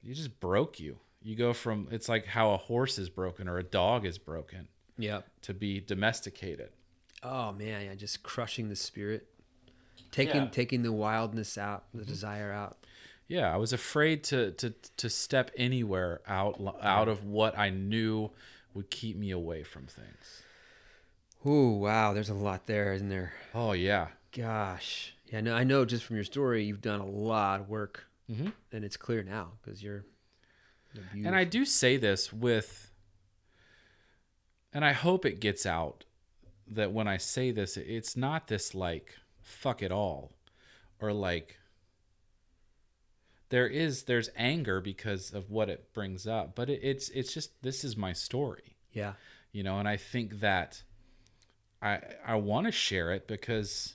it 0.08 0.14
just 0.14 0.40
broke 0.40 0.80
you 0.80 0.98
you 1.24 1.36
go 1.36 1.54
from 1.54 1.88
it's 1.92 2.10
like 2.10 2.26
how 2.26 2.52
a 2.52 2.58
horse 2.58 2.98
is 3.00 3.10
broken 3.10 3.48
or 3.48 3.58
a 3.58 3.64
dog 3.64 4.06
is 4.06 4.18
broken 4.18 4.68
Yep. 4.98 5.28
to 5.44 5.54
be 5.54 5.80
domesticated 5.80 6.70
Oh 7.26 7.54
man, 7.54 7.86
yeah, 7.86 7.96
just 7.96 8.22
crushing 8.22 8.68
the 8.68 8.76
spirit. 8.76 9.28
Taking 10.12 10.36
Yeah. 10.36 10.42
Mm-hmm. 10.44 10.52
taking 10.52 10.84
the 10.84 10.92
wildness 10.92 11.58
out, 11.58 11.86
the 11.94 12.04
desire 12.06 12.52
out. 12.52 12.78
yeah 13.28 13.52
i 13.54 13.58
was 13.58 13.72
afraid 13.74 14.24
to 14.26 14.52
to 14.52 14.74
to 14.98 15.10
step 15.10 15.50
anywhere 15.58 16.22
out 16.28 16.60
out 16.82 17.08
of 17.08 17.24
what 17.24 17.58
i 17.58 17.70
knew 17.70 18.30
would 18.74 18.90
keep 18.90 19.16
me 19.18 19.32
away 19.32 19.64
from 19.64 19.86
things 19.88 20.44
Ooh, 21.46 21.72
wow, 21.72 22.14
there's 22.14 22.30
a 22.30 22.34
lot 22.34 22.68
there, 22.68 22.94
isn't 22.94 23.10
there? 23.10 23.34
oh 23.54 23.72
yeah 23.74 24.08
Gosh. 24.36 25.14
Yeah, 25.28 25.42
no, 25.42 25.54
I 25.56 25.64
know 25.64 25.86
just 25.86 26.04
from 26.06 26.16
your 26.16 26.24
story 26.26 26.64
you've 26.66 26.82
done 26.82 27.00
a 27.00 27.06
lot 27.06 27.60
of 27.62 27.70
work 27.70 28.08
mm-hmm. 28.30 28.50
and 28.72 28.84
it's 28.86 28.98
clear 28.98 29.24
now 29.24 29.52
because 29.62 29.82
you're 29.84 30.04
And 31.14 31.36
I 31.36 31.44
do 31.44 31.66
say 31.66 31.98
this 31.98 32.32
with, 32.32 32.92
and 34.72 34.84
I 34.86 34.94
hope 34.94 35.26
it 35.26 35.40
gets 35.40 35.66
out 35.66 36.06
that 36.68 36.92
when 36.92 37.08
I 37.08 37.18
say 37.18 37.52
this, 37.52 37.78
it's 37.78 38.16
not 38.16 38.48
this 38.48 38.74
like, 38.76 39.16
fuck 39.42 39.82
it 39.82 39.92
all, 39.92 40.32
or 41.00 41.12
like, 41.14 41.58
there 43.50 43.68
is, 43.68 44.04
there's 44.04 44.30
anger 44.36 44.82
because 44.82 45.32
of 45.32 45.52
what 45.52 45.70
it 45.70 45.94
brings 45.94 46.26
up, 46.26 46.56
but 46.56 46.70
it, 46.70 46.80
it's, 46.82 47.10
it's 47.10 47.34
just, 47.34 47.62
this 47.62 47.84
is 47.84 47.96
my 47.96 48.14
story, 48.14 48.76
Yeah. 48.92 49.14
you 49.52 49.62
know, 49.64 49.78
and 49.80 49.88
I 49.88 49.98
think 49.98 50.40
that 50.40 50.82
I, 51.82 52.00
I 52.26 52.36
want 52.36 52.66
to 52.66 52.72
share 52.72 53.12
it 53.12 53.28
because, 53.28 53.94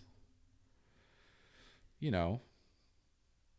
you 1.98 2.10
know, 2.10 2.40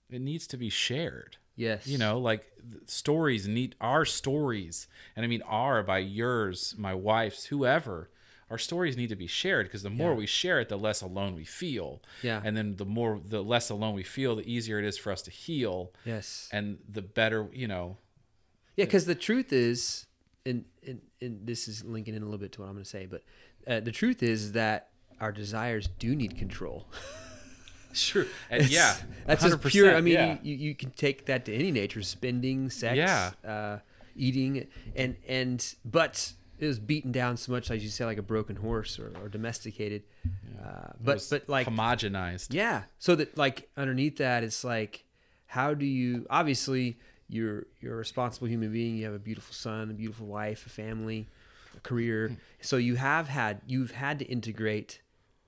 it 0.09 0.21
needs 0.21 0.47
to 0.47 0.57
be 0.57 0.69
shared 0.69 1.37
Yes. 1.59 1.85
you 1.87 1.97
know 1.97 2.19
like 2.19 2.45
stories 2.85 3.47
need 3.47 3.75
our 3.81 4.05
stories 4.05 4.87
and 5.15 5.25
i 5.25 5.27
mean 5.27 5.41
our 5.43 5.83
by 5.83 5.99
yours 5.99 6.73
my 6.77 6.93
wife's 6.93 7.45
whoever 7.45 8.09
our 8.49 8.57
stories 8.57 8.97
need 8.97 9.09
to 9.09 9.15
be 9.15 9.27
shared 9.27 9.67
because 9.67 9.83
the 9.83 9.89
more 9.89 10.11
Yeah. 10.11 10.17
we 10.17 10.25
share 10.25 10.59
it 10.59 10.69
the 10.69 10.77
less 10.77 11.01
alone 11.01 11.35
we 11.35 11.45
feel 11.45 12.01
Yeah. 12.23 12.41
and 12.43 12.55
then 12.57 12.77
the 12.77 12.85
more 12.85 13.19
the 13.23 13.43
less 13.43 13.69
alone 13.69 13.93
we 13.93 14.03
feel 14.03 14.35
the 14.37 14.47
easier 14.51 14.79
it 14.79 14.85
is 14.85 14.97
for 14.97 15.11
us 15.11 15.21
to 15.23 15.31
heal 15.31 15.91
yes. 16.05 16.49
and 16.51 16.77
the 16.97 17.01
better 17.01 17.47
you 17.53 17.67
know 17.67 17.97
Yeah, 18.75 18.85
because 18.85 19.05
the 19.05 19.15
truth 19.29 19.51
is, 19.51 20.05
and, 20.45 20.63
and 20.87 21.01
and 21.21 21.45
this 21.45 21.67
is 21.67 21.83
linking 21.83 22.15
in 22.15 22.21
a 22.21 22.25
little 22.25 22.39
bit 22.39 22.51
to 22.53 22.61
what 22.61 22.67
I'm 22.69 22.73
going 22.75 22.83
to 22.85 22.89
say, 22.89 23.05
but 23.05 23.23
uh, 23.67 23.81
the 23.81 23.91
truth 23.91 24.23
is 24.23 24.53
that 24.53 24.87
our 25.19 25.33
desires 25.33 25.89
do 25.99 26.15
need 26.15 26.37
control. 26.37 26.87
sure 28.09 28.25
and 28.49 28.61
It's- 28.61 28.71
yeah 28.71 28.95
that's 29.25 29.43
just 29.43 29.61
pure. 29.61 29.95
I 29.95 30.01
mean, 30.01 30.13
yeah. 30.13 30.37
you, 30.41 30.55
you 30.55 30.73
can 30.75 30.89
take 30.91 31.27
that 31.27 31.45
to 31.45 31.53
any 31.53 31.69
nature: 31.71 32.01
spending, 32.01 32.69
sex, 32.71 32.97
Yeah. 32.97 33.31
uh, 33.47 33.79
eating 34.15 34.65
and 34.95 35.15
and 35.27 35.75
but 35.85 36.33
it 36.57 36.65
was 36.65 36.79
beaten 36.79 37.11
down 37.11 37.37
so 37.37 37.51
much 37.51 37.69
as 37.71 37.83
you 37.83 37.89
say 37.89 38.03
like 38.05 38.17
a 38.17 38.23
broken 38.23 38.55
horse 38.55 38.97
or, 38.99 39.11
or 39.21 39.29
domesticated 39.29 40.01
uh, 40.59 40.91
but 40.99 41.25
but 41.29 41.47
like 41.47 41.67
homogenized. 41.67 42.47
yeah. 42.53 42.83
So 42.97 43.15
that 43.15 43.37
like 43.37 43.69
underneath 43.77 44.17
that, 44.17 44.43
it's 44.43 44.63
like, 44.63 45.05
how 45.45 45.73
do 45.73 45.85
you? 45.85 46.25
Obviously, 46.29 46.97
you're 47.29 47.67
you're 47.79 47.93
a 47.93 47.97
responsible 47.97 48.47
human 48.47 48.71
being. 48.73 48.97
You 48.97 49.05
have 49.05 49.13
a 49.13 49.19
beautiful 49.19 49.53
son, 49.53 49.89
a 49.91 49.93
beautiful 49.93 50.25
wife, 50.25 50.65
a 50.65 50.69
family, 50.69 51.27
a 51.77 51.79
career. 51.81 52.35
So 52.61 52.75
you 52.77 52.95
have 52.95 53.27
had 53.29 53.61
you've 53.67 53.91
had 53.91 54.19
to 54.19 54.25
integrate 54.25 55.01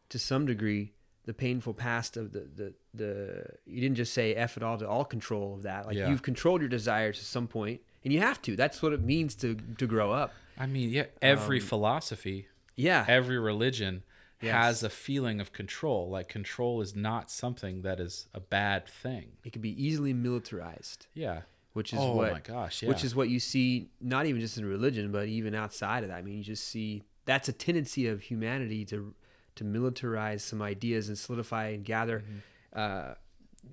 to 0.09 0.19
some 0.19 0.45
degree 0.45 0.93
the 1.25 1.33
painful 1.33 1.73
past 1.73 2.17
of 2.17 2.31
the 2.31 2.47
the 2.55 2.73
the. 2.93 3.45
You 3.65 3.81
didn't 3.81 3.95
just 3.97 4.13
say 4.13 4.33
f 4.35 4.57
it 4.57 4.63
all 4.63 4.77
to 4.77 4.87
all 4.87 5.05
control 5.05 5.55
of 5.55 5.63
that. 5.63 5.85
Like 5.85 5.95
Yeah. 5.95 6.09
you've 6.09 6.21
controlled 6.23 6.61
your 6.61 6.69
desires 6.69 7.19
to 7.19 7.25
some 7.25 7.47
point, 7.47 7.81
and 8.03 8.11
you 8.13 8.19
have 8.19 8.41
to. 8.43 8.55
That's 8.55 8.81
what 8.81 8.93
it 8.93 9.01
means 9.01 9.35
to 9.35 9.55
to 9.77 9.87
grow 9.87 10.11
up. 10.11 10.33
I 10.57 10.65
mean, 10.67 10.89
yeah, 10.89 11.05
every 11.21 11.59
Um, 11.59 11.65
philosophy, 11.65 12.47
Yeah. 12.75 13.05
every 13.07 13.37
religion 13.39 14.03
Yes. 14.41 14.53
has 14.55 14.83
a 14.83 14.89
feeling 14.89 15.39
of 15.39 15.53
control. 15.53 16.09
Like 16.09 16.27
control 16.27 16.81
is 16.81 16.95
not 16.95 17.29
something 17.29 17.83
that 17.83 17.99
is 17.99 18.27
a 18.33 18.39
bad 18.39 18.87
thing. 18.87 19.33
it 19.43 19.53
can 19.53 19.61
be 19.61 19.73
easily 19.85 20.13
militarized. 20.13 21.07
Yeah. 21.13 21.41
which 21.73 21.93
is 21.93 21.99
oh 22.01 22.15
what 22.15 22.33
my 22.33 22.39
gosh, 22.41 22.81
yeah. 22.83 22.89
which 22.89 23.01
is 23.03 23.15
what 23.15 23.29
you 23.29 23.39
see 23.39 23.89
not 24.01 24.25
even 24.25 24.41
just 24.41 24.57
in 24.57 24.65
religion 24.65 25.09
but 25.09 25.27
even 25.29 25.55
outside 25.55 26.03
of 26.03 26.09
that 26.09 26.17
i 26.17 26.21
mean 26.21 26.37
you 26.37 26.43
just 26.43 26.65
see 26.67 27.01
that's 27.23 27.47
a 27.47 27.53
tendency 27.53 28.07
of 28.07 28.23
humanity 28.23 28.83
to 28.83 29.13
to 29.55 29.63
militarize 29.63 30.41
some 30.41 30.61
ideas 30.61 31.07
and 31.07 31.17
solidify 31.17 31.69
and 31.69 31.83
gather 31.85 32.19
Mm-hmm. 32.19 32.79
uh 32.79 33.13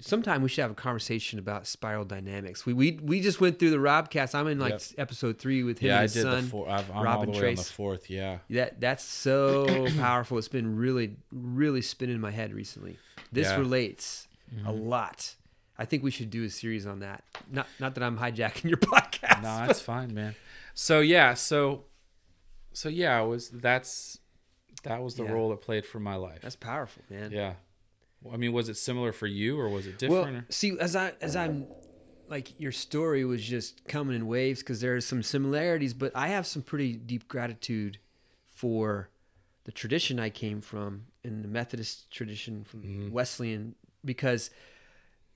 sometime 0.01 0.43
we 0.43 0.51
should 0.51 0.61
have 0.61 0.71
a 0.71 0.75
conversation 0.75 1.39
about 1.39 1.67
spiral 1.67 2.05
dynamics 2.05 2.67
we 2.67 2.75
we, 2.75 2.99
we 3.03 3.21
just 3.23 3.41
went 3.41 3.59
through 3.59 3.71
the 3.71 3.79
robcast 3.79 4.35
i'm 4.35 4.47
in 4.47 4.59
like 4.59 4.73
Yep. 4.73 4.83
episode 4.99 5.39
three 5.39 5.63
with 5.63 5.79
him 5.79 5.89
yeah, 5.89 5.95
and 6.03 6.11
I 6.11 6.13
did 6.13 6.23
son 6.23 6.45
the 6.45 6.51
four. 6.51 6.69
I've, 6.69 6.91
I'm 6.91 6.97
all 6.99 7.05
Robin 7.05 7.33
the 7.33 7.33
way 7.33 7.39
on 7.39 7.43
the 7.43 7.57
Trace. 7.57 7.71
fourth. 7.71 8.11
Yeah. 8.11 8.39
that 8.51 8.81
that's 8.81 9.03
so 9.03 9.87
powerful 9.99 10.37
it's 10.37 10.47
been 10.49 10.77
really 10.77 11.17
really 11.33 11.81
spinning 11.81 12.21
my 12.21 12.31
head 12.31 12.53
recently 12.53 12.99
this 13.33 13.47
Yeah. 13.47 13.53
Mm-hmm. 13.53 13.61
relates 13.63 14.29
a 14.67 14.73
lot 14.73 15.35
i 15.79 15.85
think 15.87 16.03
we 16.03 16.11
should 16.11 16.29
do 16.31 16.45
a 16.45 16.51
series 16.51 16.87
on 16.87 16.99
that 17.01 17.25
not 17.51 17.67
not 17.81 17.95
that 17.95 18.05
i'm 18.05 18.19
hijacking 18.19 18.65
your 18.69 18.79
podcast 18.79 19.43
No, 19.43 19.67
that's 19.67 19.81
fine, 19.81 20.13
man. 20.13 20.35
So 20.75 21.01
yeah, 21.01 21.33
so 21.35 21.85
so 22.75 22.89
yeah, 22.91 23.21
it 23.23 23.27
was 23.27 23.49
that's 23.51 24.19
that 24.85 25.03
was 25.03 25.15
the 25.17 25.25
Yeah. 25.25 25.33
role 25.33 25.53
it 25.53 25.61
played 25.61 25.85
for 25.87 26.01
my 26.01 26.15
life. 26.17 26.41
That's 26.43 26.57
powerful, 26.57 27.03
man. 27.11 27.31
yeah. 27.33 27.55
Well, 28.23 28.35
I 28.35 28.37
mean, 28.37 28.53
was 28.53 28.69
it 28.69 28.77
similar 28.77 29.13
for 29.13 29.27
you 29.29 29.59
or 29.61 29.69
was 29.69 29.87
it 29.87 30.01
Well, 30.03 30.25
different? 30.25 30.49
or- 30.49 30.53
see, 30.53 30.77
as 30.79 30.97
I 30.97 31.13
as 31.21 31.37
I'm 31.37 31.67
like 32.29 32.59
your 32.61 32.73
story 32.73 33.25
was 33.25 33.43
just 33.45 33.87
coming 33.87 34.15
in 34.17 34.27
waves 34.27 34.61
because 34.61 34.81
there 34.81 34.95
are 34.97 35.01
some 35.01 35.23
similarities, 35.23 35.95
but 35.95 36.13
I 36.15 36.29
have 36.29 36.47
some 36.47 36.63
pretty 36.63 36.95
deep 36.95 37.29
gratitude 37.29 37.99
for 38.49 39.09
the 39.65 39.73
tradition 39.73 40.19
I 40.19 40.31
came 40.31 40.61
from 40.61 41.07
in 41.23 41.43
the 41.43 41.49
Methodist 41.49 42.11
tradition 42.11 42.65
from 42.65 42.83
Mm-hmm. 42.83 43.11
Wesleyan 43.13 43.75
because 44.05 44.51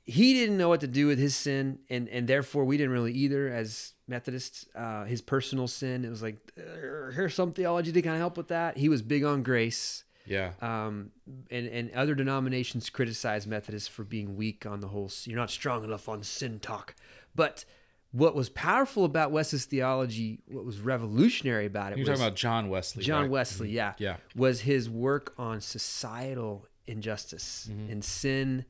he 0.04 0.34
didn't 0.34 0.56
know 0.56 0.68
what 0.68 0.80
to 0.80 0.88
do 0.88 1.06
with 1.06 1.18
his 1.18 1.34
sin 1.36 1.78
and 1.88 2.08
and 2.08 2.26
therefore 2.28 2.64
we 2.64 2.76
didn't 2.76 2.92
really 2.92 3.12
either 3.12 3.48
as 3.48 3.92
Methodists 4.08 4.66
uh, 4.74 5.04
his 5.04 5.20
personal 5.22 5.68
sin 5.68 6.04
it 6.04 6.08
was 6.10 6.22
like 6.22 6.36
"Uh, 6.58 7.10
here's 7.12 7.34
some 7.34 7.52
theology 7.52 7.92
to 7.92 8.02
kind 8.02 8.14
of 8.16 8.20
help 8.20 8.36
with 8.36 8.48
that 8.48 8.76
he 8.76 8.88
was 8.88 9.00
big 9.02 9.24
on 9.24 9.42
grace 9.42 10.04
yeah. 10.26 10.52
um, 10.60 11.10
and 11.50 11.66
and 11.66 11.90
other 11.92 12.14
denominations 12.14 12.90
criticize 12.90 13.46
Methodists 13.46 13.88
for 13.88 14.04
being 14.04 14.36
weak 14.36 14.66
on 14.66 14.80
the 14.80 14.88
whole. 14.88 15.10
You're 15.24 15.36
not 15.38 15.50
strong 15.50 15.82
enough 15.84 16.08
on 16.08 16.22
sin 16.22 16.60
talk. 16.60 16.94
But 17.34 17.64
what 18.12 18.34
was 18.36 18.48
powerful 18.48 19.04
about 19.04 19.32
Wesley's 19.32 19.64
theology, 19.64 20.40
what 20.46 20.64
was 20.64 20.78
revolutionary 20.80 21.66
about 21.66 21.92
it, 21.92 21.98
You're 21.98 22.02
was 22.06 22.18
talking 22.18 22.24
about 22.28 22.36
John 22.36 22.68
Wesley. 22.68 23.02
John 23.02 23.22
right? 23.22 23.30
Wesley, 23.30 23.70
yeah, 23.70 23.94
Yeah. 23.98 24.16
was 24.36 24.60
his 24.60 24.88
work 24.88 25.34
on 25.38 25.60
societal 25.60 26.66
injustice 26.86 27.68
Mm-hmm. 27.70 27.92
and 27.92 28.04
sin 28.04 28.64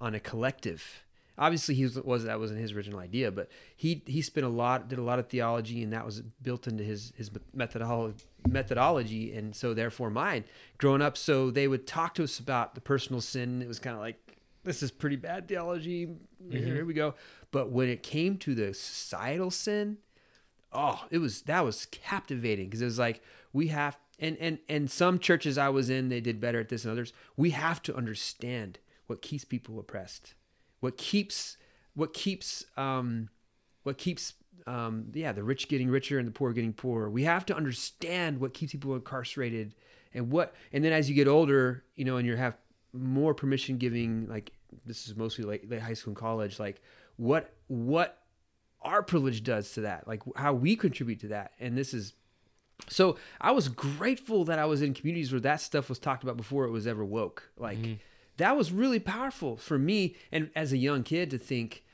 on 0.00 0.14
a 0.14 0.20
collective. 0.20 1.04
Obviously, 1.38 1.74
he 1.74 1.84
was, 1.84 1.96
was 1.96 2.24
that 2.24 2.40
wasn't 2.40 2.60
his 2.60 2.72
original 2.72 2.98
idea, 2.98 3.30
but 3.30 3.50
he 3.76 4.02
he 4.06 4.22
spent 4.22 4.46
a 4.46 4.50
lot, 4.50 4.88
did 4.88 4.98
a 4.98 5.02
lot 5.02 5.18
of 5.18 5.28
theology, 5.28 5.82
and 5.82 5.92
that 5.92 6.06
was 6.06 6.22
built 6.22 6.66
into 6.66 6.82
his 6.82 7.12
his 7.16 7.30
methodology 7.52 8.24
methodology, 8.48 9.34
and 9.34 9.54
so 9.54 9.74
therefore 9.74 10.08
mine. 10.08 10.44
Growing 10.78 11.02
up, 11.02 11.16
so 11.16 11.50
they 11.50 11.68
would 11.68 11.86
talk 11.86 12.14
to 12.14 12.24
us 12.24 12.38
about 12.38 12.74
the 12.74 12.80
personal 12.80 13.20
sin. 13.20 13.60
It 13.60 13.68
was 13.68 13.78
kind 13.78 13.94
of 13.94 14.00
like 14.00 14.38
this 14.64 14.82
is 14.82 14.90
pretty 14.90 15.16
bad 15.16 15.46
theology. 15.46 16.06
Mm-hmm. 16.06 16.56
Here 16.56 16.84
we 16.86 16.94
go. 16.94 17.14
But 17.50 17.70
when 17.70 17.88
it 17.88 18.02
came 18.02 18.38
to 18.38 18.54
the 18.54 18.72
societal 18.72 19.50
sin, 19.50 19.98
oh 20.72 21.04
it 21.10 21.18
was 21.18 21.42
that 21.42 21.64
was 21.64 21.86
captivating 21.86 22.66
because 22.66 22.82
it 22.82 22.86
was 22.86 22.98
like 22.98 23.22
we 23.52 23.68
have 23.68 23.98
and 24.18 24.36
and 24.38 24.58
and 24.68 24.90
some 24.90 25.18
churches 25.18 25.58
i 25.58 25.68
was 25.68 25.90
in 25.90 26.08
they 26.08 26.20
did 26.20 26.40
better 26.40 26.60
at 26.60 26.68
this 26.68 26.82
than 26.82 26.92
others 26.92 27.12
we 27.36 27.50
have 27.50 27.82
to 27.82 27.94
understand 27.96 28.78
what 29.06 29.22
keeps 29.22 29.44
people 29.44 29.78
oppressed 29.78 30.34
what 30.80 30.96
keeps 30.96 31.56
what 31.94 32.12
keeps 32.12 32.64
um 32.76 33.28
what 33.82 33.98
keeps 33.98 34.34
um 34.66 35.06
yeah 35.12 35.32
the 35.32 35.42
rich 35.42 35.68
getting 35.68 35.88
richer 35.88 36.18
and 36.18 36.26
the 36.26 36.32
poor 36.32 36.52
getting 36.52 36.72
poorer 36.72 37.10
we 37.10 37.24
have 37.24 37.46
to 37.46 37.56
understand 37.56 38.40
what 38.40 38.54
keeps 38.54 38.72
people 38.72 38.94
incarcerated 38.94 39.74
and 40.14 40.30
what 40.30 40.54
and 40.72 40.84
then 40.84 40.92
as 40.92 41.08
you 41.08 41.14
get 41.14 41.28
older 41.28 41.84
you 41.94 42.04
know 42.04 42.16
and 42.16 42.26
you 42.26 42.36
have 42.36 42.56
more 42.92 43.34
permission 43.34 43.76
giving 43.76 44.26
like 44.28 44.52
this 44.84 45.06
is 45.06 45.16
mostly 45.16 45.44
like 45.44 45.64
late 45.68 45.80
high 45.80 45.92
school 45.92 46.10
and 46.10 46.16
college 46.16 46.58
like 46.58 46.80
what 47.16 47.52
what 47.68 48.22
our 48.86 49.02
privilege 49.02 49.42
does 49.42 49.72
to 49.72 49.82
that, 49.82 50.06
like 50.06 50.22
how 50.36 50.52
we 50.54 50.76
contribute 50.76 51.20
to 51.20 51.28
that. 51.28 51.52
And 51.60 51.76
this 51.76 51.92
is 51.92 52.14
so 52.88 53.16
I 53.40 53.50
was 53.52 53.68
grateful 53.68 54.44
that 54.44 54.58
I 54.58 54.64
was 54.66 54.82
in 54.82 54.94
communities 54.94 55.32
where 55.32 55.40
that 55.40 55.60
stuff 55.60 55.88
was 55.88 55.98
talked 55.98 56.22
about 56.22 56.36
before 56.36 56.64
it 56.64 56.70
was 56.70 56.86
ever 56.86 57.04
woke. 57.04 57.50
Like 57.58 57.78
that 58.36 58.56
was 58.56 58.72
really 58.72 59.00
powerful 59.00 59.56
for 59.56 59.78
me 59.78 60.16
and 60.30 60.50
as 60.54 60.72
a 60.72 60.76
young 60.76 61.02
kid 61.02 61.30
to 61.30 61.38
think 61.38 61.84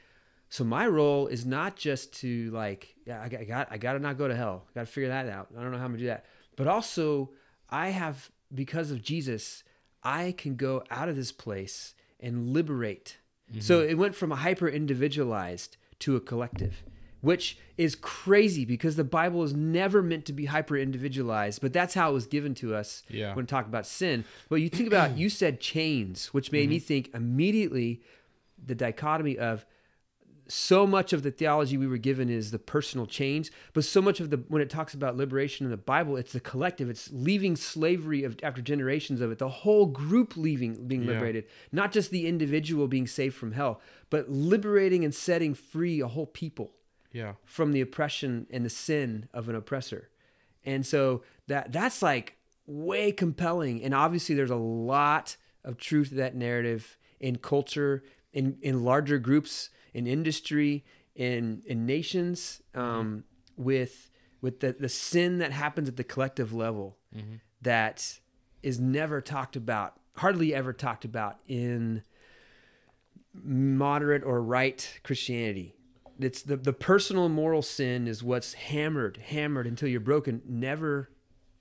so 0.53 0.65
my 0.65 0.87
role 0.87 1.29
is 1.29 1.47
not 1.47 1.77
just 1.77 2.13
to 2.21 2.51
like 2.51 2.95
yeah 3.07 3.23
I 3.23 3.29
got 3.29 3.69
I 3.71 3.79
got, 3.79 3.95
to 3.95 3.99
not 3.99 4.19
go 4.19 4.29
to 4.29 4.37
hell. 4.37 4.67
Got 4.75 4.83
to 4.83 4.87
figure 4.87 5.09
that 5.09 5.27
out. 5.27 5.49
I 5.59 5.63
don't 5.63 5.73
know 5.73 5.79
how 5.79 5.85
I'm 5.85 5.93
going 5.93 6.01
to 6.01 6.05
do 6.05 6.09
that. 6.09 6.27
But 6.57 6.69
also 6.69 7.31
I 7.71 7.89
have 7.89 8.31
because 8.55 8.91
of 8.91 9.03
Jesus 9.03 9.65
I 10.03 10.35
can 10.37 10.57
go 10.57 10.85
out 10.91 11.09
of 11.09 11.17
this 11.17 11.33
place 11.33 11.95
and 12.21 12.51
liberate. 12.51 13.17
So 13.61 13.81
mm-hmm. 13.81 13.91
it 13.93 13.99
went 13.99 14.15
from 14.15 14.31
a 14.31 14.37
hyper 14.37 14.69
individualized 14.69 15.79
to 16.01 16.17
a 16.17 16.21
collective, 16.21 16.83
which 17.23 17.57
is 17.79 17.95
crazy 17.95 18.65
because 18.67 18.97
the 18.97 19.05
Bible 19.05 19.43
is 19.43 19.55
never 19.55 20.03
meant 20.03 20.27
to 20.27 20.33
be 20.33 20.45
hyper 20.45 20.77
individualized, 20.77 21.63
but 21.63 21.73
that's 21.73 21.95
how 21.95 22.11
it 22.11 22.13
was 22.13 22.27
given 22.27 22.55
to 22.57 22.75
us 22.75 23.03
Yeah. 23.09 23.35
when 23.35 23.47
talking 23.47 23.71
about 23.71 23.87
sin. 23.87 24.25
But 24.51 24.57
you 24.57 24.69
think 24.69 24.89
about, 24.89 25.17
you 25.17 25.31
said 25.31 25.61
chains, 25.61 26.27
which 26.35 26.53
made 26.53 26.69
me 26.69 26.77
mm-hmm. 26.77 26.85
think 26.85 27.15
immediately 27.15 28.03
the 28.63 28.75
dichotomy 28.75 29.39
of 29.39 29.65
so 30.49 30.87
much 30.87 31.13
of 31.13 31.23
the 31.23 31.31
theology 31.31 31.77
we 31.79 31.87
were 31.87 31.97
given 31.97 32.29
is 32.29 32.51
the 32.51 32.59
personal 32.59 33.07
chains, 33.07 33.51
but 33.73 33.85
so 33.85 34.03
much 34.03 34.21
of 34.21 34.31
the 34.31 34.37
when 34.49 34.61
it 34.61 34.69
talks 34.69 34.93
about 34.93 35.17
liberation 35.17 35.65
in 35.65 35.71
the 35.71 35.77
Bible, 35.77 36.17
it's 36.17 36.33
the 36.33 36.41
collective. 36.41 36.91
It's 36.91 37.09
leaving 37.13 37.57
slavery 37.57 38.25
of 38.25 38.37
after 38.43 38.61
generations 38.61 39.21
of 39.21 39.31
it, 39.31 39.39
the 39.39 39.49
whole 39.49 39.87
group 39.87 40.37
leaving 40.37 40.87
being 40.89 41.03
Yeah. 41.05 41.13
liberated, 41.13 41.45
not 41.71 41.93
just 41.93 42.11
the 42.11 42.27
individual 42.27 42.89
being 42.89 43.07
saved 43.07 43.35
from 43.37 43.53
hell, 43.53 43.81
but 44.11 44.29
liberating 44.31 45.05
and 45.05 45.15
setting 45.15 45.55
free 45.55 46.01
a 46.01 46.09
whole 46.09 46.27
people 46.27 46.73
Yeah. 47.13 47.35
from 47.45 47.73
the 47.73 47.81
oppression 47.81 48.47
and 48.51 48.65
the 48.65 48.71
sin 48.71 49.29
of 49.33 49.49
an 49.49 49.55
oppressor. 49.55 50.09
And 50.65 50.87
so 50.87 51.23
that 51.49 51.73
that's 51.73 52.03
like 52.03 52.37
way 52.67 53.13
compelling. 53.13 53.83
And 53.83 53.95
obviously 53.95 54.35
there's 54.35 54.51
a 54.51 54.57
lot 54.57 55.37
of 55.65 55.77
truth 55.77 56.11
to 56.11 56.15
that 56.17 56.35
narrative 56.35 56.99
in 57.21 57.37
culture, 57.37 58.03
in, 58.33 58.57
in 58.63 58.85
larger 58.85 59.19
groups, 59.19 59.71
in 59.95 60.07
industry, 60.07 60.85
in 61.15 61.63
in 61.67 61.85
nations, 61.87 62.63
um, 62.75 63.25
with 63.57 64.11
with 64.41 64.61
the, 64.61 64.73
the 64.73 64.89
sin 64.89 65.39
that 65.39 65.53
happens 65.53 65.89
at 65.89 65.97
the 65.97 66.05
collective 66.05 66.53
level 66.53 66.97
that 67.61 68.19
is 68.63 68.81
never 68.81 69.21
talked 69.21 69.55
about, 69.55 70.01
hardly 70.17 70.55
ever 70.55 70.73
talked 70.73 71.05
about 71.05 71.39
in 71.47 72.03
moderate 73.35 74.25
or 74.25 74.43
right 74.43 75.01
Christianity. 75.05 75.75
It's 76.19 76.43
the, 76.43 76.57
the 76.57 76.73
personal 76.73 77.29
moral 77.29 77.63
sin 77.63 78.07
is 78.07 78.23
what's 78.23 78.55
hammered, 78.55 79.19
hammered 79.29 79.67
until 79.67 79.89
you're 79.89 80.01
broken. 80.01 80.43
Never, 80.47 81.11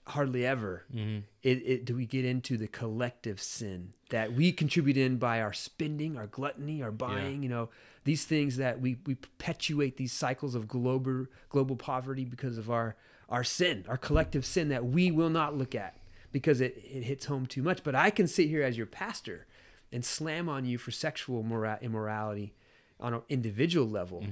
hardly 0.07 0.45
ever, 0.45 0.85
mm-hmm. 0.93 1.19
it, 1.43 1.57
it, 1.65 1.85
do 1.85 1.95
we 1.95 2.05
get 2.05 2.25
into 2.25 2.57
the 2.57 2.67
collective 2.67 3.41
sin 3.41 3.93
that 4.11 4.33
we 4.33 4.51
contribute 4.51 4.97
in 4.97 5.17
by 5.17 5.41
our 5.41 5.53
spending, 5.53 6.17
our 6.17 6.27
gluttony, 6.27 6.83
our 6.83 6.91
buying. 6.91 7.41
You 7.43 7.49
know, 7.49 7.69
these 8.03 8.25
things 8.25 8.57
that 8.57 8.79
we 8.79 8.97
we 9.05 9.15
perpetuate 9.15 9.97
these 9.97 10.13
cycles 10.13 10.53
of 10.53 10.67
global 10.67 11.25
global 11.49 11.75
poverty 11.75 12.23
because 12.23 12.57
of 12.57 12.69
our 12.69 12.95
our 13.27 13.43
sin, 13.43 13.85
our 13.87 13.97
collective 13.97 14.45
sin 14.45 14.69
that 14.69 14.85
we 14.85 15.09
will 15.09 15.29
not 15.29 15.57
look 15.57 15.73
at 15.73 15.97
because 16.31 16.61
it, 16.61 16.77
it 16.83 17.03
hits 17.03 17.25
home 17.25 17.45
too 17.45 17.63
much. 17.63 17.83
But 17.83 17.95
I 17.95 18.09
can 18.09 18.27
sit 18.27 18.47
here 18.47 18.61
as 18.63 18.77
your 18.77 18.85
pastor 18.85 19.47
and 19.91 20.05
slam 20.05 20.47
on 20.47 20.65
you 20.65 20.77
for 20.77 20.91
sexual 20.91 21.41
mora- 21.43 21.79
immorality 21.81 22.53
on 23.01 23.13
an 23.13 23.21
individual 23.29 23.87
level. 23.87 24.23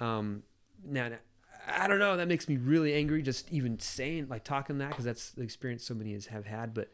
Um, 0.00 0.42
now, 0.84 1.10
I 1.66 1.86
don't 1.88 1.98
know. 1.98 2.16
That 2.16 2.28
makes 2.28 2.48
me 2.48 2.56
really 2.56 2.94
angry. 2.94 3.22
Just 3.22 3.50
even 3.50 3.78
saying, 3.78 4.28
like 4.28 4.44
talking 4.44 4.78
that, 4.78 4.90
because 4.90 5.04
that's 5.04 5.30
the 5.30 5.42
experience 5.42 5.84
so 5.84 5.94
many 5.94 6.18
have 6.30 6.46
had. 6.46 6.74
But 6.74 6.90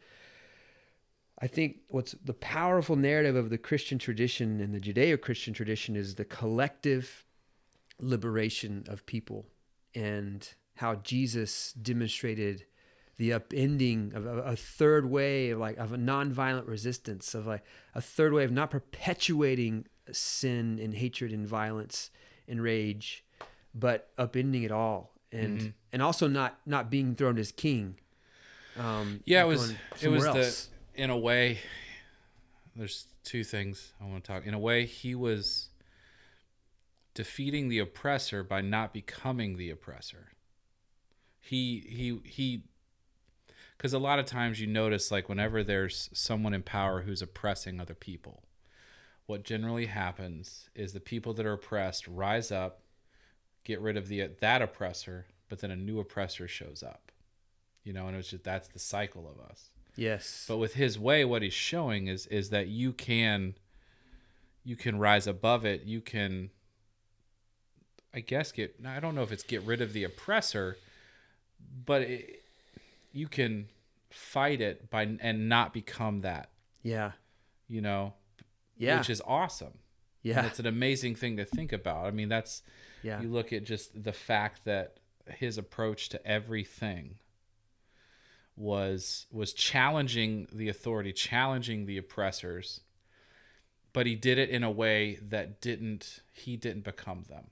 I 1.39 1.47
think 1.47 1.79
what's 1.89 2.11
the 2.23 2.33
powerful 2.33 2.95
narrative 2.95 3.35
of 3.35 3.49
the 3.49 3.57
Christian 3.57 3.97
tradition 3.97 4.61
and 4.61 4.73
the 4.73 4.79
Judeo-Christian 4.79 5.53
tradition 5.53 5.95
is 5.95 6.15
the 6.15 6.25
collective 6.25 7.25
liberation 7.99 8.85
of 8.87 9.05
people, 9.05 9.47
and 9.93 10.47
how 10.75 10.95
Jesus 10.95 11.73
demonstrated 11.73 12.65
the 13.17 13.31
upending 13.31 14.15
of 14.15 14.25
a, 14.25 14.37
a 14.43 14.55
third 14.55 15.05
way 15.05 15.51
of 15.51 15.59
like 15.59 15.77
of 15.77 15.93
a 15.93 15.97
nonviolent 15.97 16.67
resistance 16.67 17.35
of 17.35 17.45
like 17.45 17.63
a 17.93 18.01
third 18.01 18.33
way 18.33 18.43
of 18.43 18.51
not 18.51 18.71
perpetuating 18.71 19.85
sin 20.11 20.79
and 20.79 20.93
hatred 20.95 21.31
and 21.31 21.47
violence 21.47 22.09
and 22.47 22.61
rage 22.61 23.23
but 23.73 24.09
upending 24.17 24.63
it 24.63 24.71
all 24.71 25.13
and 25.31 25.59
Mhm. 25.59 25.73
and 25.93 26.01
also 26.01 26.27
not 26.27 26.59
not 26.65 26.89
being 26.89 27.15
thrown 27.15 27.37
as 27.37 27.51
king 27.51 27.97
um 28.77 29.21
Yeah, 29.25 29.43
it 29.43 29.47
was 29.47 29.71
it 30.01 30.07
was 30.09 30.23
somewhere 30.23 30.67
the 30.95 31.01
in 31.03 31.09
a 31.09 31.17
way 31.17 31.59
there's 32.75 33.07
two 33.23 33.43
things 33.43 33.93
I 33.99 34.05
want 34.05 34.23
to 34.23 34.31
talk. 34.31 34.45
In 34.45 34.53
a 34.53 34.59
way 34.59 34.85
he 34.85 35.13
was 35.13 35.69
defeating 37.13 37.67
the 37.69 37.79
oppressor 37.79 38.43
by 38.43 38.61
not 38.61 38.93
becoming 38.93 39.57
the 39.57 39.69
oppressor. 39.69 40.31
He 41.41 41.81
he 41.81 42.19
he 42.23 42.63
cuz 43.77 43.93
a 43.93 43.99
lot 43.99 44.19
of 44.19 44.25
times 44.25 44.59
you 44.61 44.67
notice 44.67 45.11
like 45.11 45.27
whenever 45.27 45.63
there's 45.63 46.09
someone 46.13 46.53
in 46.53 46.63
power 46.63 47.01
who's 47.01 47.21
oppressing 47.21 47.79
other 47.79 47.95
people, 47.95 48.43
what 49.31 49.43
generally 49.43 49.85
happens 49.85 50.69
is 50.75 50.91
the 50.91 50.99
people 50.99 51.33
that 51.33 51.45
are 51.45 51.53
oppressed 51.53 52.05
rise 52.05 52.51
up, 52.51 52.81
get 53.63 53.79
rid 53.79 53.95
of 53.95 54.09
the 54.09 54.29
that 54.41 54.61
oppressor, 54.61 55.25
but 55.47 55.59
then 55.59 55.71
a 55.71 55.75
new 55.75 56.01
oppressor 56.01 56.49
shows 56.49 56.83
up. 56.83 57.13
You 57.85 57.93
know, 57.93 58.07
and 58.07 58.17
it's 58.17 58.29
just 58.29 58.43
that's 58.43 58.67
the 58.67 58.77
cycle 58.77 59.31
of 59.31 59.39
us. 59.49 59.69
yes 59.95 60.45
But 60.49 60.57
with 60.57 60.73
his 60.73 60.99
way, 60.99 61.23
what 61.23 61.43
he's 61.43 61.53
showing 61.53 62.07
is 62.07 62.27
is 62.27 62.49
that 62.49 62.67
you 62.67 62.91
can 62.91 63.55
you 64.65 64.75
can 64.75 64.99
rise 64.99 65.27
above 65.27 65.63
it. 65.63 65.83
You 65.85 66.01
can 66.01 66.49
I 68.13 68.19
guess 68.19 68.51
get 68.51 68.75
I 68.85 68.99
don't 68.99 69.15
know 69.15 69.23
if 69.23 69.31
it's 69.31 69.43
get 69.43 69.61
rid 69.61 69.79
of 69.79 69.93
the 69.93 70.03
oppressor, 70.03 70.75
but 71.85 72.01
it, 72.01 72.43
you 73.13 73.29
can 73.29 73.69
fight 74.09 74.59
it 74.59 74.89
by 74.89 75.03
and 75.21 75.47
not 75.47 75.73
become 75.73 76.19
that, 76.19 76.49
yeah 76.83 77.13
you 77.69 77.79
know, 77.79 78.13
yeah. 78.81 78.97
which 78.97 79.09
is 79.09 79.21
awesome. 79.25 79.77
And 80.23 80.35
yeah. 80.35 80.45
it's 80.45 80.59
an 80.59 80.67
amazing 80.67 81.15
thing 81.15 81.37
to 81.37 81.45
think 81.45 81.73
about. 81.73 82.05
I 82.05 82.11
mean, 82.11 82.29
that's 82.29 82.61
yeah. 83.01 83.21
you 83.21 83.29
look 83.29 83.53
at 83.53 83.63
just 83.63 84.03
the 84.03 84.13
fact 84.13 84.65
that 84.65 84.97
his 85.27 85.57
approach 85.57 86.09
to 86.09 86.27
everything 86.27 87.15
was 88.55 89.25
was 89.31 89.53
challenging 89.53 90.47
the 90.51 90.69
authority 90.69 91.13
challenging 91.13 91.85
the 91.85 91.97
oppressors 91.97 92.81
but 93.93 94.05
he 94.05 94.15
did 94.15 94.37
it 94.37 94.49
in 94.49 94.63
a 94.63 94.71
way 94.71 95.19
that 95.21 95.61
didn't 95.61 96.19
he 96.33 96.55
didn't 96.57 96.83
become 96.83 97.23
them. 97.29 97.47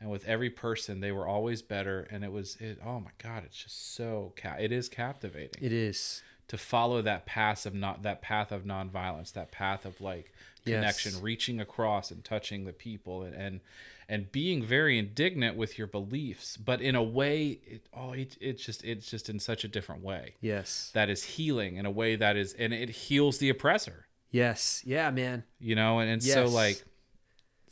And 0.00 0.10
with 0.10 0.24
every 0.26 0.50
person 0.50 1.00
they 1.00 1.12
were 1.12 1.26
always 1.26 1.62
better. 1.62 2.06
And 2.10 2.24
it 2.24 2.32
was 2.32 2.56
it 2.56 2.78
oh 2.84 3.00
my 3.00 3.10
god 3.22 3.44
it's 3.44 3.62
just 3.62 3.94
so 3.94 4.32
ca- 4.36 4.56
it 4.58 4.72
is 4.72 4.88
captivating. 4.88 5.62
It 5.62 5.72
is 5.72 6.22
to 6.52 6.58
follow 6.58 7.00
that 7.00 7.24
path 7.24 7.64
of 7.64 7.74
not 7.74 8.02
that 8.02 8.20
path 8.20 8.52
of 8.52 8.64
nonviolence, 8.64 9.32
that 9.32 9.50
path 9.50 9.86
of 9.86 9.98
like 10.02 10.30
Yes. 10.64 10.76
connection, 10.76 11.22
reaching 11.22 11.60
across 11.60 12.10
and 12.12 12.22
touching 12.22 12.66
the 12.66 12.72
people, 12.74 13.22
and 13.24 13.34
and, 13.34 13.60
and 14.08 14.30
being 14.30 14.62
very 14.62 14.96
indignant 14.98 15.56
with 15.56 15.76
your 15.78 15.86
beliefs, 15.88 16.56
but 16.58 16.80
in 16.82 16.94
a 16.94 17.02
way, 17.02 17.58
it, 17.66 17.86
oh, 17.92 18.12
it, 18.12 18.36
it's 18.40 18.62
just 18.64 18.84
it's 18.84 19.10
just 19.10 19.28
in 19.30 19.40
such 19.40 19.64
a 19.64 19.68
different 19.68 20.04
way. 20.04 20.34
Yes. 20.42 20.90
That 20.92 21.08
is 21.08 21.24
healing 21.24 21.76
in 21.78 21.86
a 21.86 21.90
way 21.90 22.14
that 22.16 22.36
is, 22.36 22.52
and 22.52 22.72
it 22.74 22.90
heals 22.90 23.38
the 23.38 23.48
oppressor, 23.48 24.06
yes. 24.30 24.82
Yeah 24.84 25.10
man. 25.10 25.42
You 25.58 25.74
know, 25.74 25.98
and, 26.00 26.08
and 26.10 26.22
so 26.22 26.44
like, 26.44 26.84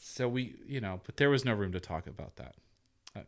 so 0.01 0.27
we, 0.27 0.57
you 0.67 0.81
know, 0.81 1.01
but 1.05 1.17
there 1.19 1.31
was 1.31 1.45
no 1.45 1.53
room 1.55 1.73
to 1.73 1.81
talk 1.81 2.07
about 2.07 2.37
that. 2.37 2.55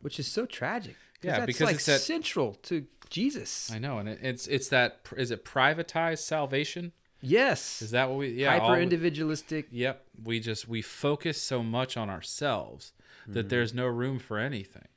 which 0.01 0.19
is 0.19 0.27
so 0.27 0.45
tragic 0.47 0.95
Yeah, 1.23 1.45
because 1.45 1.61
like 1.65 1.75
it's 1.75 1.85
that- 1.85 2.01
central 2.01 2.55
to 2.63 2.85
jesus 3.09 3.71
I 3.71 3.79
know, 3.79 3.99
and 3.99 4.09
it, 4.09 4.19
it's 4.21 4.47
it's 4.47 4.69
that 4.69 4.99
is 5.15 5.31
it 5.31 5.45
privatized 5.45 6.19
salvation? 6.19 6.91
yes 7.21 7.81
Is 7.81 7.91
that 7.91 8.09
what 8.09 8.17
we? 8.17 8.29
Yeah, 8.29 8.59
Hyper 8.59 8.79
individualistic. 8.79 9.67
Yep. 9.71 10.05
We 10.23 10.39
just 10.39 10.67
we 10.67 10.81
focus 10.81 11.41
so 11.41 11.63
much 11.63 11.95
on 11.95 12.09
ourselves 12.09 12.91
that 13.27 13.39
mm-hmm. 13.41 13.47
there's 13.47 13.73
no 13.73 13.85
room 13.85 14.19
for 14.19 14.37
anything. 14.37 14.87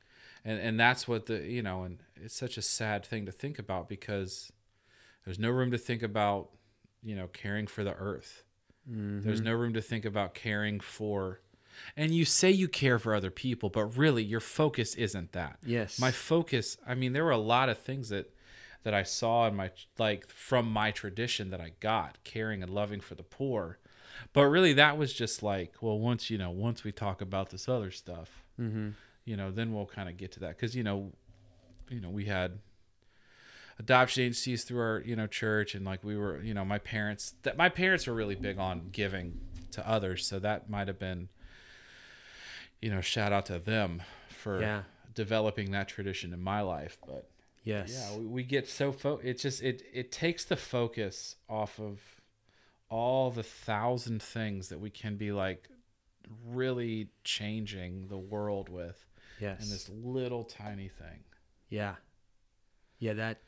And 0.44 0.60
and 0.60 0.80
that's 0.80 1.06
what 1.06 1.26
the 1.26 1.38
you 1.46 1.62
know, 1.62 1.84
and 1.84 1.98
it's 2.16 2.34
such 2.34 2.56
a 2.58 2.62
sad 2.62 3.04
thing 3.04 3.26
to 3.26 3.32
think 3.32 3.58
about 3.58 3.88
because 3.88 4.52
there's 5.24 5.38
no 5.38 5.50
room 5.50 5.70
to 5.70 5.78
think 5.78 6.02
about, 6.02 6.50
you 7.02 7.14
know, 7.16 7.26
caring 7.28 7.66
for 7.66 7.84
the 7.84 7.94
earth. 7.94 8.44
There's 8.88 9.40
mm-hmm. 9.40 9.44
no 9.46 9.54
room 9.54 9.74
to 9.74 9.82
think 9.82 10.04
about 10.04 10.34
caring 10.34 10.78
for 10.78 11.40
and 11.96 12.14
you 12.14 12.24
say 12.24 12.50
you 12.50 12.68
care 12.68 12.98
for 12.98 13.14
other 13.14 13.30
people, 13.30 13.68
but 13.70 13.84
really 13.96 14.22
your 14.22 14.40
focus 14.40 14.94
isn't 14.94 15.32
that. 15.32 15.58
yes 15.64 15.98
My 15.98 16.10
focus, 16.10 16.76
I 16.86 16.94
mean, 16.94 17.12
there 17.12 17.24
were 17.24 17.30
a 17.30 17.38
lot 17.38 17.68
of 17.68 17.78
things 17.78 18.08
that 18.10 18.32
that 18.82 18.94
I 18.94 19.02
saw 19.02 19.48
in 19.48 19.56
my 19.56 19.70
like 19.98 20.28
from 20.28 20.70
my 20.70 20.92
tradition 20.92 21.50
that 21.50 21.60
I 21.60 21.72
got, 21.80 22.18
caring 22.22 22.62
and 22.62 22.70
loving 22.70 23.00
for 23.00 23.16
the 23.16 23.24
poor. 23.24 23.78
But 24.32 24.46
really 24.46 24.72
that 24.74 24.96
was 24.96 25.12
just 25.12 25.42
like, 25.42 25.74
well, 25.80 25.98
once 25.98 26.30
you 26.30 26.38
know, 26.38 26.50
once 26.50 26.84
we 26.84 26.92
talk 26.92 27.20
about 27.20 27.50
this 27.50 27.68
other 27.68 27.90
stuff, 27.90 28.44
mm-hmm. 28.60 28.90
you 29.24 29.36
know, 29.36 29.50
then 29.50 29.74
we'll 29.74 29.86
kind 29.86 30.08
of 30.08 30.16
get 30.16 30.32
to 30.32 30.40
that 30.40 30.58
cuz 30.58 30.76
you 30.76 30.84
know, 30.84 31.12
you 31.88 32.00
know, 32.00 32.10
we 32.10 32.26
had 32.26 32.60
adoption 33.78 34.22
agencies 34.22 34.64
through 34.64 34.80
our, 34.80 35.02
you 35.04 35.16
know, 35.16 35.26
church 35.26 35.74
and 35.74 35.84
like 35.84 36.02
we 36.04 36.16
were, 36.16 36.40
you 36.40 36.54
know, 36.54 36.64
my 36.64 36.78
parents 36.78 37.34
that 37.42 37.56
my 37.56 37.68
parents 37.68 38.06
were 38.06 38.14
really 38.14 38.34
big 38.34 38.58
on 38.58 38.88
giving 38.92 39.40
to 39.72 39.88
others, 39.88 40.26
so 40.26 40.38
that 40.38 40.70
might 40.70 40.88
have 40.88 40.98
been 40.98 41.28
you 42.82 42.90
know, 42.90 43.00
shout 43.00 43.32
out 43.32 43.46
to 43.46 43.58
them 43.58 44.02
for 44.28 44.60
Yeah. 44.60 44.82
developing 45.14 45.70
that 45.72 45.88
tradition 45.88 46.32
in 46.32 46.40
my 46.42 46.60
life, 46.60 46.98
but 47.06 47.28
yes 47.64 47.90
yeah, 47.92 48.16
we, 48.18 48.26
we 48.26 48.42
get 48.44 48.68
so 48.68 48.92
fo- 48.92 49.18
it 49.24 49.38
just 49.38 49.62
it 49.62 49.82
it 49.92 50.12
takes 50.12 50.44
the 50.44 50.56
focus 50.56 51.34
off 51.48 51.80
of 51.80 52.00
all 52.88 53.30
the 53.32 53.42
thousand 53.42 54.22
things 54.22 54.68
that 54.68 54.78
we 54.78 54.88
can 54.90 55.16
be 55.16 55.32
like 55.32 55.68
really 56.44 57.08
changing 57.24 58.06
the 58.08 58.18
world 58.18 58.68
with 58.68 59.04
yes 59.40 59.62
in 59.64 59.70
this 59.70 59.88
little 59.88 60.44
tiny 60.44 60.88
thing. 60.88 61.24
Yeah. 61.68 61.96
Yeah, 62.98 63.14
that 63.14 63.38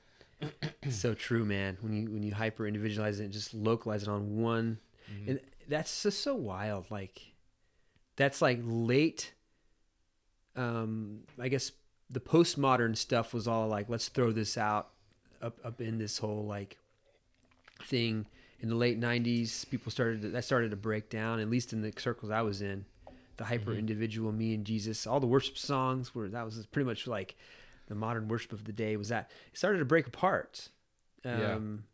is 0.83 1.01
so 1.01 1.15
true, 1.15 1.45
man. 1.45 1.79
When 1.81 1.93
you 1.93 2.11
when 2.11 2.23
you 2.23 2.35
hyper 2.35 2.67
individualize 2.67 3.21
it 3.21 3.25
and 3.25 3.33
just 3.33 3.55
localize 3.55 4.03
it 4.03 4.09
on 4.09 4.37
one 4.43 4.79
Mm-hmm. 5.11 5.31
and 5.31 5.41
that's 5.69 6.03
just 6.03 6.23
so 6.23 6.35
wild. 6.35 6.91
Like 6.91 7.33
that's 8.19 8.43
like 8.43 8.59
late 8.63 9.33
um 10.57 11.21
I 11.41 11.49
guess 11.49 11.73
the 12.11 12.21
postmodern 12.21 12.97
stuff 12.97 13.33
was 13.33 13.49
all 13.49 13.69
like 13.69 13.89
let's 13.89 14.09
throw 14.09 14.33
this 14.33 14.59
out 14.59 14.91
up 15.41 15.59
up 15.65 15.81
in 15.81 15.99
this 15.99 16.19
whole 16.19 16.45
like 16.45 16.77
thing. 17.85 18.27
In 18.61 18.69
the 18.69 18.75
late 18.75 19.01
90s 19.01 19.71
people 19.71 19.93
started 19.93 20.21
to, 20.23 20.29
that 20.31 20.45
started 20.45 20.73
to 20.73 20.77
break 20.77 21.09
down 21.09 21.39
at 21.39 21.49
least 21.49 21.73
in 21.73 21.81
the 21.81 21.93
circles 21.97 22.33
I 22.33 22.43
was 22.43 22.61
in. 22.61 22.85
The 23.37 23.45
hyper 23.45 23.73
individual 23.73 24.33
me 24.33 24.53
and 24.53 24.65
Jesus 24.65 25.07
all 25.07 25.21
the 25.21 25.29
worship 25.29 25.57
songs 25.57 26.13
were 26.13 26.29
that 26.29 26.45
was 26.45 26.67
pretty 26.67 26.87
much 26.87 27.07
like 27.07 27.37
the 27.87 27.95
modern 27.95 28.29
worship 28.29 28.53
of 28.53 28.65
the 28.65 28.73
day 28.73 28.97
was 28.97 29.09
that. 29.09 29.31
It 29.53 29.59
started 29.59 29.79
to 29.79 29.85
break 29.85 30.07
apart. 30.07 30.69
Yeah. 31.25 31.55
um, 31.55 31.85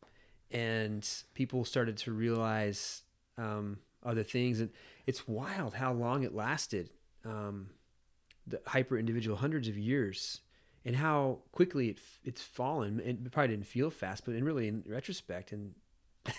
and 0.51 1.09
people 1.35 1.65
started 1.65 1.97
to 1.99 2.13
realize 2.13 3.03
um, 3.37 3.79
other 4.05 4.23
things. 4.23 4.61
And 4.61 4.71
it's 5.07 5.29
wild 5.29 5.75
how 5.75 5.93
long 5.93 6.23
it 6.23 6.35
lasted 6.35 6.91
um, 7.25 7.71
the 8.47 8.61
hyper 8.67 8.99
individual 8.99 9.37
hundreds 9.37 9.69
of 9.69 9.79
years 9.79 10.41
and 10.85 10.97
how 10.97 11.39
quickly 11.53 11.89
it, 11.89 11.99
it's 12.25 12.43
fallen. 12.43 13.01
It 13.01 13.31
probably 13.33 13.57
didn't 13.57 13.67
feel 13.67 13.91
fast 13.91 14.25
but 14.25 14.35
in 14.35 14.45
really 14.45 14.69
in 14.69 14.85
retrospect 14.87 15.53
and 15.53 15.75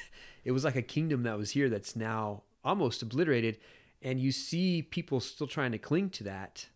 it 0.43 0.51
was 0.51 0.63
like 0.63 0.75
a 0.75 0.81
kingdom 0.81 1.23
that 1.23 1.37
was 1.37 1.51
here 1.51 1.69
that's 1.69 1.95
now 1.95 2.43
almost 2.63 3.01
obliterated 3.01 3.59
and 4.01 4.19
you 4.19 4.31
see 4.31 4.81
people 4.81 5.19
still 5.19 5.47
trying 5.47 5.71
to 5.71 5.77
cling 5.77 6.09
to 6.11 6.23
that. 6.25 6.67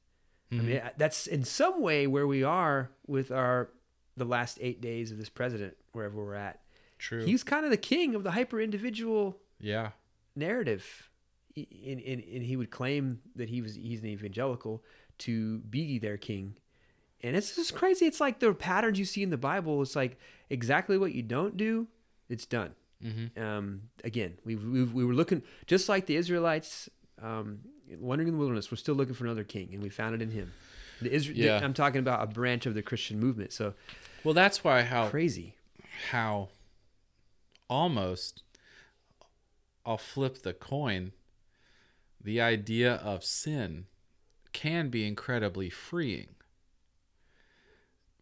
I 0.51 0.55
mean 0.55 0.81
that's 0.97 1.27
in 1.27 1.43
some 1.43 1.79
way 1.79 2.07
where 2.07 2.25
we 2.25 2.43
are 2.43 2.89
with 3.05 3.31
our 3.31 3.69
the 4.17 4.25
last 4.25 4.57
eight 4.61 4.81
days 4.81 5.11
of 5.11 5.19
this 5.19 5.29
president 5.29 5.77
wherever 5.91 6.23
we're 6.23 6.33
at. 6.33 6.61
True. 6.97 7.23
he's 7.23 7.43
kind 7.43 7.63
of 7.63 7.71
the 7.71 7.77
king 7.77 8.13
of 8.13 8.23
the 8.23 8.31
hyper 8.31 8.59
individual 8.59 9.37
yeah. 9.59 9.91
narrative 10.35 11.08
and, 11.87 11.99
and, 12.01 12.23
and 12.23 12.43
he 12.43 12.55
would 12.55 12.69
claim 12.71 13.19
that 13.35 13.49
he 13.49 13.61
was 13.61 13.75
he's 13.75 13.99
an 14.01 14.07
evangelical 14.07 14.83
to 15.19 15.59
be 15.59 15.99
their 15.99 16.17
king 16.17 16.55
and 17.21 17.35
it's 17.35 17.55
just 17.55 17.75
crazy 17.75 18.05
it's 18.05 18.21
like 18.21 18.39
the 18.39 18.53
patterns 18.53 18.97
you 18.99 19.05
see 19.05 19.23
in 19.23 19.29
the 19.29 19.37
bible 19.37 19.81
it's 19.81 19.95
like 19.95 20.17
exactly 20.49 20.97
what 20.97 21.13
you 21.13 21.21
don't 21.23 21.57
do 21.57 21.87
it's 22.29 22.45
done 22.45 22.71
Mm-hmm. 23.03 23.41
um, 23.41 23.81
again 24.03 24.37
we, 24.43 24.55
we, 24.57 24.83
we 24.83 25.05
were 25.05 25.13
looking 25.13 25.41
just 25.67 25.87
like 25.87 26.05
the 26.05 26.17
israelites 26.17 26.89
um, 27.21 27.59
wandering 27.97 28.27
in 28.27 28.33
the 28.33 28.37
wilderness 28.39 28.69
we're 28.69 28.75
still 28.77 28.95
looking 28.95 29.13
for 29.15 29.23
another 29.23 29.45
king 29.45 29.69
and 29.71 29.81
we 29.81 29.87
found 29.89 30.13
it 30.15 30.21
in 30.21 30.31
him 30.31 30.51
The 31.01 31.09
Isra- 31.09 31.27
the- 31.33 31.39
Yeah. 31.43 31.61
I'm 31.63 31.73
talking 31.73 31.99
about 31.99 32.21
a 32.23 32.27
branch 32.27 32.65
of 32.65 32.73
the 32.73 32.81
Christian 32.81 33.17
movement. 33.17 33.53
So 33.53 33.73
Well, 34.25 34.33
that's 34.33 34.65
why 34.65 34.81
how 34.83 35.07
crazy. 35.07 35.55
how 36.11 36.49
almost 37.69 38.43
I'll 39.85 39.97
flip 39.97 40.43
the 40.43 40.53
coin. 40.53 41.13
The 42.21 42.41
idea 42.41 42.95
of 42.95 43.23
sin 43.23 43.85
can 44.51 44.89
be 44.89 45.07
incredibly 45.07 45.69
freeing 45.69 46.35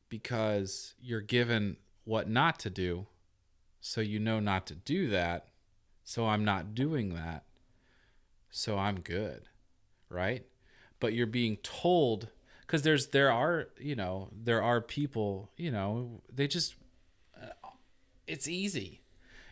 because 0.10 0.94
you're 1.02 1.22
given 1.22 1.78
what 2.04 2.30
not 2.30 2.60
to 2.60 2.70
do, 2.70 3.08
so 3.82 4.02
you 4.02 4.20
know 4.20 4.40
not 4.40 4.66
to 4.68 4.76
do 4.76 5.10
that, 5.10 5.48
so 6.04 6.28
I'm 6.28 6.46
not 6.46 6.74
doing 6.74 7.14
that, 7.16 7.44
so 8.50 8.78
I'm 8.78 9.02
good, 9.02 9.50
right? 10.10 10.46
But 11.00 11.14
you're 11.14 11.28
being 11.28 11.58
told 11.58 12.30
because 12.62 12.82
there's 12.82 13.08
there 13.08 13.32
are 13.32 13.70
you 13.80 13.96
know 13.96 14.30
there 14.32 14.62
are 14.62 14.82
people 14.82 15.52
you 15.58 15.72
know 15.72 16.22
they 16.34 16.48
just 16.48 16.76
uh, 17.42 17.48
it's 18.26 18.48
easy. 18.48 19.02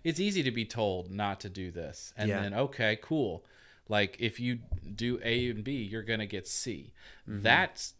It's 0.03 0.19
easy 0.19 0.43
to 0.43 0.51
be 0.51 0.65
told 0.65 1.09
not 1.09 1.39
to 1.41 1.49
do 1.49 1.71
this. 1.71 2.13
And 2.15 2.29
Yeah. 2.29 2.41
then, 2.41 2.53
okay, 2.53 2.99
cool. 3.01 3.43
Like 3.87 4.17
if 4.19 4.39
you 4.39 4.59
do 4.95 5.19
A 5.23 5.49
and 5.49 5.63
B, 5.63 5.73
you're 5.73 6.03
going 6.03 6.19
to 6.19 6.25
get 6.25 6.47
C. 6.47 6.93
Mm-hmm. 7.29 7.43
That's 7.43 7.93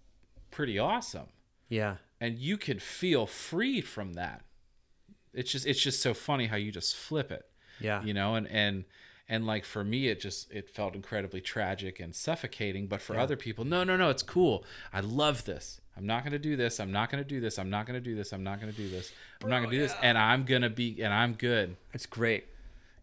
pretty 0.51 0.79
awesome. 0.79 1.27
Yeah. 1.69 1.97
And 2.19 2.39
you 2.39 2.57
could 2.57 2.81
feel 2.81 3.25
free 3.27 3.81
from 3.81 4.13
that. 4.13 4.43
It's 5.33 5.51
just 5.51 5.65
it's 5.65 5.81
just 5.81 6.01
so 6.01 6.13
funny 6.13 6.47
how 6.47 6.55
you 6.55 6.71
just 6.71 6.95
flip 6.95 7.31
it. 7.31 7.45
Yeah. 7.79 8.01
You 8.03 8.13
know, 8.13 8.35
and 8.35 8.47
and 8.47 8.85
and 9.27 9.45
like 9.45 9.65
for 9.65 9.83
me 9.83 10.07
it 10.07 10.19
just 10.21 10.49
it 10.51 10.69
felt 10.69 10.95
incredibly 10.95 11.41
tragic 11.41 11.99
and 11.99 12.15
suffocating, 12.15 12.87
but 12.87 13.01
for 13.01 13.15
Yeah. 13.15 13.23
other 13.23 13.35
people, 13.35 13.65
no, 13.65 13.83
no, 13.83 13.97
no, 13.97 14.09
it's 14.09 14.23
cool. 14.23 14.63
I 14.93 15.01
love 15.01 15.45
this. 15.45 15.81
I'm 15.97 16.05
not 16.05 16.23
going 16.23 16.31
to 16.33 16.39
do 16.39 16.55
this. 16.55 16.79
I'm 16.79 16.91
not 16.91 17.09
going 17.11 17.23
to 17.23 17.27
do 17.27 17.39
this. 17.39 17.57
I'm 17.59 17.69
not 17.69 17.85
going 17.85 17.97
to 18.01 18.03
do 18.03 18.15
this. 18.15 18.31
I'm 18.33 18.43
not 18.43 18.59
going 18.59 18.71
to 18.71 18.77
do 18.77 18.89
this. 18.89 19.11
I'm 19.41 19.49
not 19.49 19.59
going 19.59 19.69
to 19.71 19.75
do 19.75 19.81
this 19.81 19.95
and 20.01 20.17
I'm 20.17 20.45
going 20.45 20.61
to 20.61 20.69
be 20.69 21.01
and 21.01 21.13
I'm 21.13 21.33
good. 21.33 21.75
That's 21.91 22.05
great. 22.05 22.45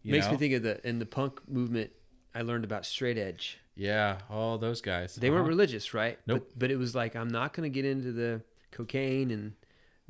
You 0.03 0.13
Makes 0.13 0.27
know? 0.27 0.33
me 0.33 0.39
think 0.39 0.55
of 0.55 0.63
the 0.63 0.89
in 0.89 0.99
the 0.99 1.07
punk 1.07 1.41
movement. 1.49 1.91
I 2.35 2.43
learned 2.43 2.65
about 2.65 2.87
straight 2.87 3.19
edge. 3.19 3.59
Yeah, 3.75 4.19
all 4.31 4.59
those 4.59 4.81
guys. 4.81 5.15
They 5.17 5.31
weren't 5.31 5.41
Uh-huh. 5.43 5.49
religious, 5.49 5.95
right? 5.95 6.19
Nope. 6.27 6.47
But, 6.51 6.59
but 6.59 6.71
it 6.71 6.77
was 6.77 6.95
like 6.95 7.17
I'm 7.17 7.29
not 7.29 7.53
gonna 7.55 7.69
get 7.71 7.85
into 7.85 8.13
the 8.13 8.43
cocaine 8.71 9.31
and 9.31 9.53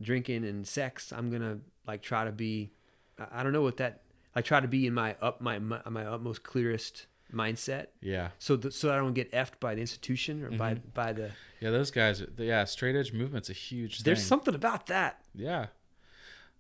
drinking 0.01 0.45
and 0.45 0.67
sex. 0.67 1.13
I'm 1.13 1.31
gonna 1.31 1.59
like 1.87 2.03
try 2.03 2.25
to 2.25 2.33
be. 2.33 2.73
I 3.19 3.41
I 3.41 3.43
don't 3.43 3.53
know 3.53 3.63
what 3.63 3.77
that. 3.79 4.03
Like 4.35 4.45
try 4.47 4.61
to 4.61 4.69
be 4.69 4.87
in 4.87 4.95
my 4.95 5.15
up 5.21 5.41
my 5.41 5.59
my, 5.59 5.81
my 5.89 6.05
utmost 6.07 6.43
clearest 6.43 7.07
mindset. 7.33 7.87
Yeah, 8.01 8.31
So 8.39 8.57
th- 8.57 8.75
so 8.75 8.93
I 8.93 8.97
don't 8.97 9.15
get 9.15 9.31
effed 9.33 9.59
by 9.61 9.75
the 9.75 9.81
institution 9.81 10.43
or 10.45 10.51
by 10.51 10.75
Mm-hmm. 10.75 10.89
by 10.95 11.13
the. 11.13 11.31
yeah, 11.61 11.71
those 11.71 11.91
guys. 11.91 12.21
are- 12.21 12.29
Yeah, 12.37 12.65
straight 12.65 12.95
edge 12.97 13.13
movement's 13.13 13.49
a 13.49 13.55
huge. 13.55 14.01
There's 14.05 14.19
thing. 14.19 14.27
something 14.27 14.55
about 14.55 14.87
that. 14.89 15.23
Yeah, 15.35 15.67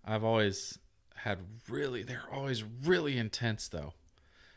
I've 0.04 0.24
always 0.24 0.78
had 1.16 1.38
really. 1.68 2.02
They're 2.04 2.28
always 2.32 2.62
really 2.84 3.18
intense 3.18 3.68
though, 3.68 3.92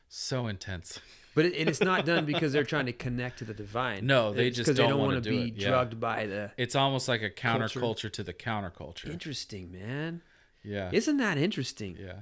so 0.08 0.48
intense. 0.48 1.00
But 1.34 1.46
it, 1.46 1.56
and 1.60 1.68
it's 1.70 1.82
not 1.82 2.06
done 2.06 2.26
because 2.26 2.54
they're 2.54 2.64
trying 2.64 2.86
to 2.86 2.94
connect 2.94 3.40
to 3.40 3.46
the 3.46 3.54
divine. 3.54 4.06
No, 4.06 4.32
they 4.34 4.48
It's 4.48 4.56
just 4.58 4.68
'cause 4.68 4.78
they 4.78 4.88
don't 4.88 5.00
wanna 5.00 5.20
do 5.20 5.30
be 5.32 5.48
it, 5.50 5.56
yeah. 5.56 5.68
drugged 5.70 6.00
by 6.00 6.26
the. 6.28 6.52
It's 6.58 6.76
almost 6.76 7.08
like 7.10 7.22
a 7.22 7.30
Culture. 7.30 7.80
counterculture 7.80 8.12
to 8.14 8.24
the 8.24 8.34
counterculture. 8.34 9.10
Interesting, 9.10 9.72
man. 9.72 10.22
Yeah, 10.64 10.90
Isn't 10.94 11.18
that 11.18 11.38
interesting? 11.38 11.98
yeah. 12.00 12.22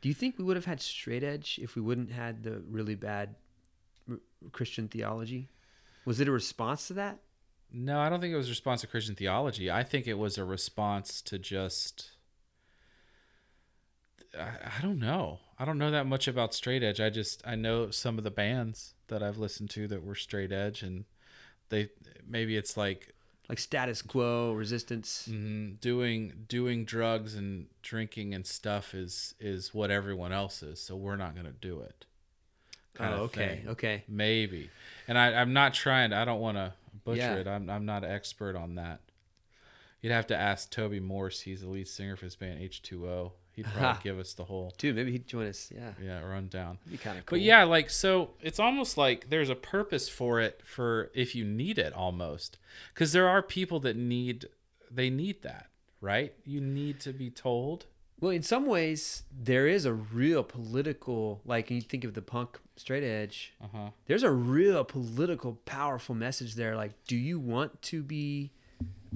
Do 0.00 0.08
you 0.08 0.14
think 0.14 0.36
we 0.36 0.44
would 0.44 0.56
have 0.56 0.64
had 0.64 0.80
straight 0.80 1.22
edge 1.22 1.60
if 1.62 1.76
we 1.76 1.82
wouldn't 1.82 2.10
had 2.10 2.42
the 2.42 2.58
really 2.68 2.96
bad 2.96 3.36
Christian 4.50 4.88
theology? 4.88 5.48
Was 6.04 6.18
it 6.18 6.26
a 6.26 6.32
response 6.32 6.88
to 6.88 6.94
that? 6.94 7.20
No, 7.70 8.00
I 8.00 8.08
don't 8.08 8.20
think 8.20 8.34
it 8.34 8.36
was 8.36 8.48
a 8.48 8.50
response 8.50 8.80
to 8.80 8.88
Christian 8.88 9.14
theology. 9.14 9.70
I 9.70 9.84
think 9.84 10.08
it 10.08 10.14
was 10.18 10.36
a 10.36 10.44
response 10.44 11.22
to 11.22 11.38
just. 11.38 12.10
I, 14.38 14.48
I 14.78 14.82
don't 14.82 14.98
know. 14.98 15.38
I 15.62 15.64
don't 15.64 15.78
know 15.78 15.92
that 15.92 16.06
much 16.08 16.26
about 16.26 16.54
straight 16.54 16.82
edge. 16.82 16.98
I 17.00 17.08
just 17.08 17.40
I 17.46 17.54
know 17.54 17.90
some 17.90 18.18
of 18.18 18.24
the 18.24 18.32
bands 18.32 18.94
that 19.06 19.22
I've 19.22 19.38
listened 19.38 19.70
to 19.70 19.86
that 19.86 20.04
were 20.04 20.16
straight 20.16 20.50
edge, 20.50 20.82
and 20.82 21.04
they 21.68 21.90
maybe 22.28 22.56
it's 22.56 22.76
like 22.76 23.14
Like 23.48 23.60
status 23.60 24.02
quo, 24.02 24.54
resistance. 24.54 25.28
mm, 25.30 25.78
doing 25.80 26.46
doing 26.48 26.84
drugs 26.84 27.36
and 27.36 27.68
drinking 27.80 28.34
and 28.34 28.44
stuff 28.44 28.92
is 28.92 29.36
is 29.38 29.72
what 29.72 29.92
everyone 29.92 30.32
else 30.32 30.64
is, 30.64 30.80
so 30.80 30.96
we're 30.96 31.14
not 31.14 31.36
gonna 31.36 31.52
do 31.52 31.78
it. 31.80 32.06
oh, 32.98 33.04
okay, 33.26 33.60
thing. 33.60 33.68
okay. 33.68 34.02
Maybe, 34.08 34.68
and 35.06 35.16
I 35.16 35.32
I'm 35.40 35.52
not 35.52 35.74
trying. 35.74 36.12
I 36.12 36.24
don't 36.24 36.40
want 36.40 36.56
to 36.56 36.72
butcher 37.04 37.20
Yeah. 37.20 37.34
it. 37.36 37.46
I'm 37.46 37.70
I'm 37.70 37.86
not 37.86 38.02
an 38.02 38.10
expert 38.10 38.56
on 38.56 38.74
that. 38.74 38.98
You'd 40.00 40.10
have 40.12 40.26
to 40.26 40.36
ask 40.36 40.70
Toby 40.72 40.98
Morse. 40.98 41.42
He's 41.42 41.60
the 41.60 41.68
lead 41.68 41.86
singer 41.86 42.16
for 42.16 42.24
his 42.24 42.34
band 42.34 42.58
H2O. 42.60 43.30
He'd 43.54 43.66
probably 43.66 44.00
give 44.02 44.18
us 44.18 44.32
the 44.32 44.44
whole 44.44 44.72
Dude, 44.78 44.96
maybe 44.96 45.12
he'd 45.12 45.26
join 45.26 45.46
us. 45.46 45.70
Yeah, 45.74 45.92
yeah 46.02 46.20
rundown. 46.22 46.78
be 46.90 46.96
kind 46.96 47.18
of 47.18 47.26
cool. 47.26 47.36
But 47.36 47.42
yeah, 47.42 47.64
like 47.64 47.90
so 47.90 48.30
it's 48.40 48.58
almost 48.58 48.96
like 48.96 49.28
there's 49.28 49.50
a 49.50 49.54
purpose 49.54 50.08
for 50.08 50.40
it 50.40 50.60
for 50.64 51.10
if 51.14 51.34
you 51.34 51.44
need 51.44 51.78
it 51.78 51.92
almost. 51.92 52.58
Cuz 52.94 53.12
there 53.12 53.28
are 53.28 53.42
people 53.42 53.78
that 53.80 53.96
need 53.96 54.46
they 54.90 55.10
need 55.10 55.42
that, 55.42 55.66
right? 56.00 56.34
You 56.44 56.60
need 56.60 56.98
to 57.00 57.12
be 57.12 57.30
told. 57.30 57.86
Well, 58.20 58.30
in 58.30 58.42
some 58.42 58.66
ways, 58.66 59.24
there 59.36 59.66
is 59.66 59.84
a 59.84 59.92
real 59.92 60.44
political, 60.44 61.40
like 61.44 61.70
you 61.72 61.80
think 61.80 62.04
of 62.04 62.14
the 62.14 62.22
punk 62.22 62.60
straight 62.76 63.02
edge, 63.02 63.52
Uh-huh. 63.60 63.90
there's 64.06 64.22
a 64.22 64.30
real 64.30 64.84
political, 64.84 65.54
powerful 65.64 66.14
message 66.14 66.54
there. 66.54 66.76
Like, 66.76 66.92
do 67.08 67.16
you 67.16 67.40
want 67.40 67.82
to 67.82 68.02
be 68.04 68.52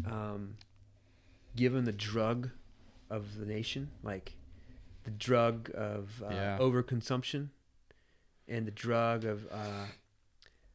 um, 0.04 0.56
given 1.54 1.84
the 1.84 1.92
drug 1.92 2.50
of 3.10 3.38
the 3.38 3.46
nation? 3.46 3.90
Like, 4.02 4.36
the 5.04 5.10
drug 5.12 5.70
of 5.74 6.22
uh, 6.22 6.32
Yeah. 6.34 6.58
overconsumption 6.60 7.48
and 8.48 8.66
the 8.66 8.70
drug 8.72 9.24
of 9.24 9.46
uh, 9.50 9.86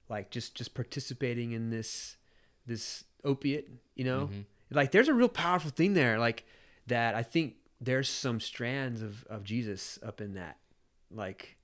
like 0.09 0.29
just 0.31 0.55
just 0.55 0.73
participating 0.73 1.51
in 1.53 1.69
this 1.69 2.17
this 2.65 3.03
opiate 3.23 3.69
you 3.95 4.03
know 4.03 4.27
Mhm. 4.27 4.45
like 4.71 4.91
there's 4.91 5.07
a 5.07 5.13
real 5.13 5.29
powerful 5.29 5.69
thing 5.71 5.93
there 5.93 6.17
like 6.19 6.43
that 6.87 7.15
i 7.15 7.23
think 7.23 7.55
there's 7.79 8.09
some 8.09 8.39
strands 8.39 9.01
of, 9.01 9.23
of 9.27 9.43
jesus 9.43 9.97
up 10.03 10.19
in 10.21 10.33
that 10.33 10.57
like 11.09 11.57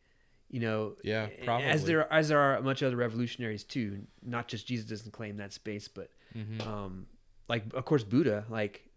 you 0.49 0.59
know 0.61 0.95
Yeah, 1.03 1.27
probably 1.45 1.67
as 1.67 1.83
there 1.85 2.11
as 2.13 2.27
there 2.29 2.39
are 2.39 2.61
much 2.61 2.81
other 2.83 2.95
revolutionaries 2.95 3.63
too 3.63 4.07
not 4.21 4.47
just 4.47 4.65
jesus 4.67 4.85
doesn't 4.87 5.11
claim 5.11 5.37
that 5.37 5.51
space 5.53 5.87
but 5.87 6.09
Mhm. 6.35 6.65
um 6.65 7.07
like 7.49 7.63
of 7.73 7.83
course 7.85 8.03
buddha 8.03 8.45
like 8.49 8.87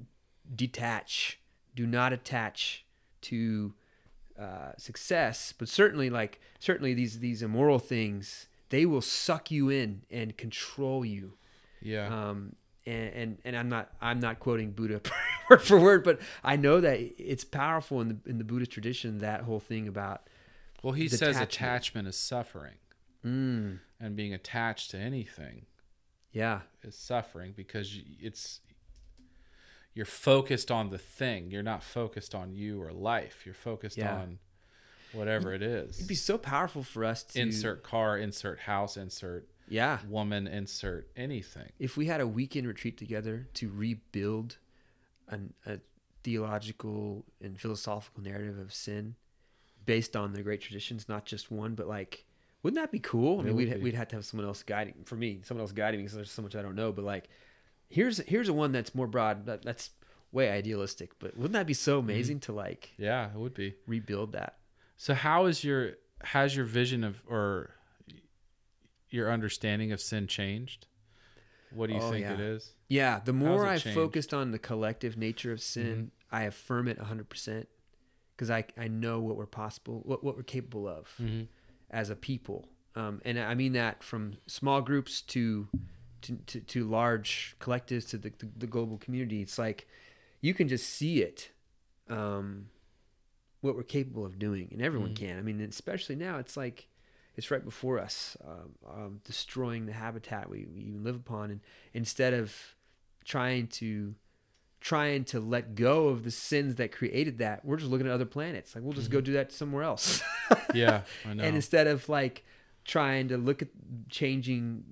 detach 0.54 1.40
do 1.80 1.86
not 1.86 2.12
attach 2.12 2.84
to 3.22 3.72
uh, 4.38 4.72
success 4.76 5.52
but 5.56 5.68
certainly 5.68 6.10
like 6.10 6.40
certainly 6.58 6.94
these 6.94 7.20
these 7.20 7.42
immoral 7.42 7.78
things 7.78 8.46
they 8.70 8.86
will 8.86 9.00
suck 9.00 9.50
you 9.50 9.68
in 9.68 10.02
and 10.10 10.36
control 10.36 11.04
you. 11.04 11.32
Yeah. 11.82 12.06
um 12.06 12.54
and, 12.86 13.12
and 13.14 13.38
and 13.44 13.56
i'm 13.56 13.68
not 13.68 13.90
i'm 14.00 14.20
not 14.20 14.38
quoting 14.38 14.70
buddha 14.72 15.00
word 15.50 15.62
for 15.62 15.78
word 15.78 16.02
but 16.02 16.18
i 16.42 16.56
know 16.56 16.80
that 16.80 16.98
it's 17.18 17.44
powerful 17.44 18.00
in 18.00 18.08
the 18.08 18.30
in 18.30 18.38
the 18.38 18.44
buddhist 18.44 18.70
tradition 18.70 19.18
that 19.18 19.42
whole 19.42 19.60
thing 19.60 19.86
about 19.88 20.22
well, 20.82 20.92
he 20.92 21.08
says 21.08 21.38
attachment 21.38 22.08
is 22.08 22.16
suffering. 22.16 22.76
Mm, 23.24 23.80
and 24.00 24.16
being 24.16 24.32
attached 24.32 24.90
to 24.92 24.98
anything 24.98 25.66
yeah. 26.32 26.60
is 26.82 26.94
suffering 26.94 27.52
because 27.54 27.98
it's 28.18 28.60
you're 29.94 30.06
focused 30.06 30.70
on 30.70 30.90
the 30.90 30.98
thing. 30.98 31.50
You're 31.50 31.62
not 31.62 31.82
focused 31.82 32.34
on 32.34 32.52
you 32.52 32.80
or 32.82 32.92
life. 32.92 33.42
You're 33.44 33.54
focused 33.54 33.96
Yeah. 33.98 34.16
on 34.16 34.38
whatever 35.12 35.52
it 35.52 35.62
is. 35.62 35.96
it'd 35.96 36.06
be 36.08 36.14
so 36.14 36.38
powerful 36.38 36.82
for 36.84 37.04
us 37.04 37.24
to 37.24 37.40
insert 37.40 37.82
car, 37.82 38.16
insert 38.16 38.60
house, 38.60 38.96
insert 38.96 39.48
yeah 39.68 39.98
woman, 40.08 40.46
insert 40.46 41.08
anything. 41.16 41.70
if 41.78 41.96
we 41.96 42.06
had 42.06 42.20
a 42.20 42.26
weekend 42.26 42.66
retreat 42.66 42.96
together 42.96 43.48
to 43.54 43.68
rebuild 43.70 44.58
an, 45.28 45.52
a 45.66 45.78
theological 46.22 47.24
and 47.42 47.58
philosophical 47.60 48.22
narrative 48.22 48.58
of 48.58 48.72
sin 48.72 49.14
based 49.86 50.14
on 50.14 50.32
the 50.32 50.42
great 50.42 50.60
traditions, 50.60 51.08
not 51.08 51.24
just 51.24 51.50
one, 51.50 51.74
but 51.74 51.88
like, 51.88 52.24
wouldn't 52.62 52.80
that 52.80 52.92
be 52.92 52.98
cool? 53.00 53.40
I 53.40 53.44
mean, 53.44 53.56
we'd, 53.56 53.72
be. 53.72 53.80
we'd 53.80 53.94
have 53.94 54.08
to 54.08 54.16
have 54.16 54.24
someone 54.24 54.46
else 54.46 54.62
guiding 54.62 54.94
for 55.04 55.16
me, 55.16 55.40
someone 55.42 55.62
else 55.62 55.72
guiding 55.72 55.98
me 55.98 56.04
because 56.04 56.14
there's 56.14 56.30
so 56.30 56.42
much 56.42 56.54
I 56.54 56.62
don't 56.62 56.74
know. 56.76 56.92
But 56.92 57.04
like, 57.04 57.28
here's 57.90 58.18
here's 58.26 58.48
a 58.48 58.52
one 58.54 58.72
that's 58.72 58.94
more 58.94 59.06
broad. 59.06 59.44
That, 59.46 59.62
that's 59.62 59.90
way 60.32 60.50
idealistic, 60.50 61.18
but 61.18 61.36
wouldn't 61.36 61.52
that 61.54 61.66
be 61.66 61.74
so 61.74 61.98
amazing 61.98 62.40
to 62.40 62.52
like 62.52 62.92
Yeah, 62.96 63.26
it 63.26 63.34
would 63.36 63.52
be. 63.54 63.74
rebuild 63.86 64.32
that? 64.32 64.56
So 64.96 65.12
how 65.14 65.46
is 65.46 65.62
your 65.64 65.92
has 66.22 66.54
your 66.56 66.64
vision 66.66 67.02
of 67.04 67.22
or 67.28 67.70
your 69.10 69.30
understanding 69.32 69.92
of 69.92 70.00
sin 70.00 70.26
changed? 70.26 70.86
What 71.70 71.88
do 71.88 71.94
you 71.94 72.00
Oh, 72.00 72.10
think 72.10 72.22
yeah. 72.22 72.34
it 72.34 72.40
is? 72.40 72.72
Yeah, 72.88 73.20
the 73.24 73.32
more 73.32 73.66
I 73.66 73.78
focused 73.78 74.34
on 74.34 74.50
the 74.50 74.58
collective 74.58 75.16
nature 75.16 75.52
of 75.52 75.60
sin, 75.60 75.86
Mm-hmm. 75.86 76.04
I 76.32 76.42
affirm 76.44 76.86
it 76.86 76.96
100% 76.98 77.66
because 78.36 78.50
I, 78.50 78.64
I 78.78 78.86
know 78.86 79.18
what 79.20 79.36
we're 79.36 79.46
possible, 79.46 80.00
what, 80.04 80.22
what 80.22 80.36
we're 80.36 80.44
capable 80.44 80.86
of 80.86 81.08
Mm-hmm. 81.20 81.42
as 81.90 82.10
a 82.10 82.16
people. 82.16 82.68
Um, 82.94 83.20
and 83.24 83.38
I 83.38 83.54
mean 83.54 83.72
that 83.72 84.02
from 84.02 84.34
small 84.46 84.80
groups 84.80 85.22
to 85.22 85.68
to, 86.22 86.36
to, 86.46 86.60
to 86.60 86.84
large 86.88 87.56
collectives 87.60 88.08
to 88.10 88.18
the, 88.18 88.30
the, 88.38 88.48
the 88.58 88.66
global 88.66 88.98
community 88.98 89.40
it's 89.42 89.58
like 89.58 89.86
you 90.40 90.54
can 90.54 90.68
just 90.68 90.88
see 90.88 91.22
it 91.22 91.50
um, 92.08 92.66
what 93.60 93.76
we're 93.76 93.82
capable 93.82 94.24
of 94.24 94.38
doing 94.38 94.68
and 94.72 94.80
everyone 94.82 95.10
Mhm. 95.10 95.16
can 95.16 95.38
i 95.38 95.42
mean 95.42 95.60
especially 95.60 96.16
now 96.16 96.38
it's 96.38 96.56
like 96.56 96.88
it's 97.36 97.50
right 97.50 97.64
before 97.64 97.98
us 97.98 98.36
um, 98.46 98.70
um, 98.88 99.20
destroying 99.24 99.86
the 99.86 99.92
habitat 99.92 100.48
we, 100.50 100.66
we 100.74 100.92
live 100.92 101.16
upon 101.16 101.50
and 101.50 101.60
instead 101.94 102.34
of 102.34 102.54
trying 103.24 103.66
to 103.68 104.14
trying 104.80 105.24
to 105.24 105.38
let 105.40 105.74
go 105.74 106.08
of 106.08 106.24
the 106.24 106.30
sins 106.30 106.76
that 106.76 106.90
created 106.90 107.36
that 107.38 107.62
we're 107.64 107.76
just 107.76 107.90
looking 107.90 108.06
at 108.06 108.12
other 108.12 108.24
planets 108.24 108.74
like 108.74 108.82
we'll 108.82 108.94
just 108.94 109.10
go 109.10 109.20
do 109.20 109.34
that 109.34 109.52
somewhere 109.52 109.82
else 109.82 110.22
Yeah, 110.74 111.02
I 111.28 111.34
know. 111.34 111.44
and 111.44 111.54
instead 111.54 111.86
of 111.86 112.08
like 112.08 112.44
trying 112.84 113.28
to 113.28 113.36
look 113.36 113.60
at 113.62 113.68
changing 114.08 114.84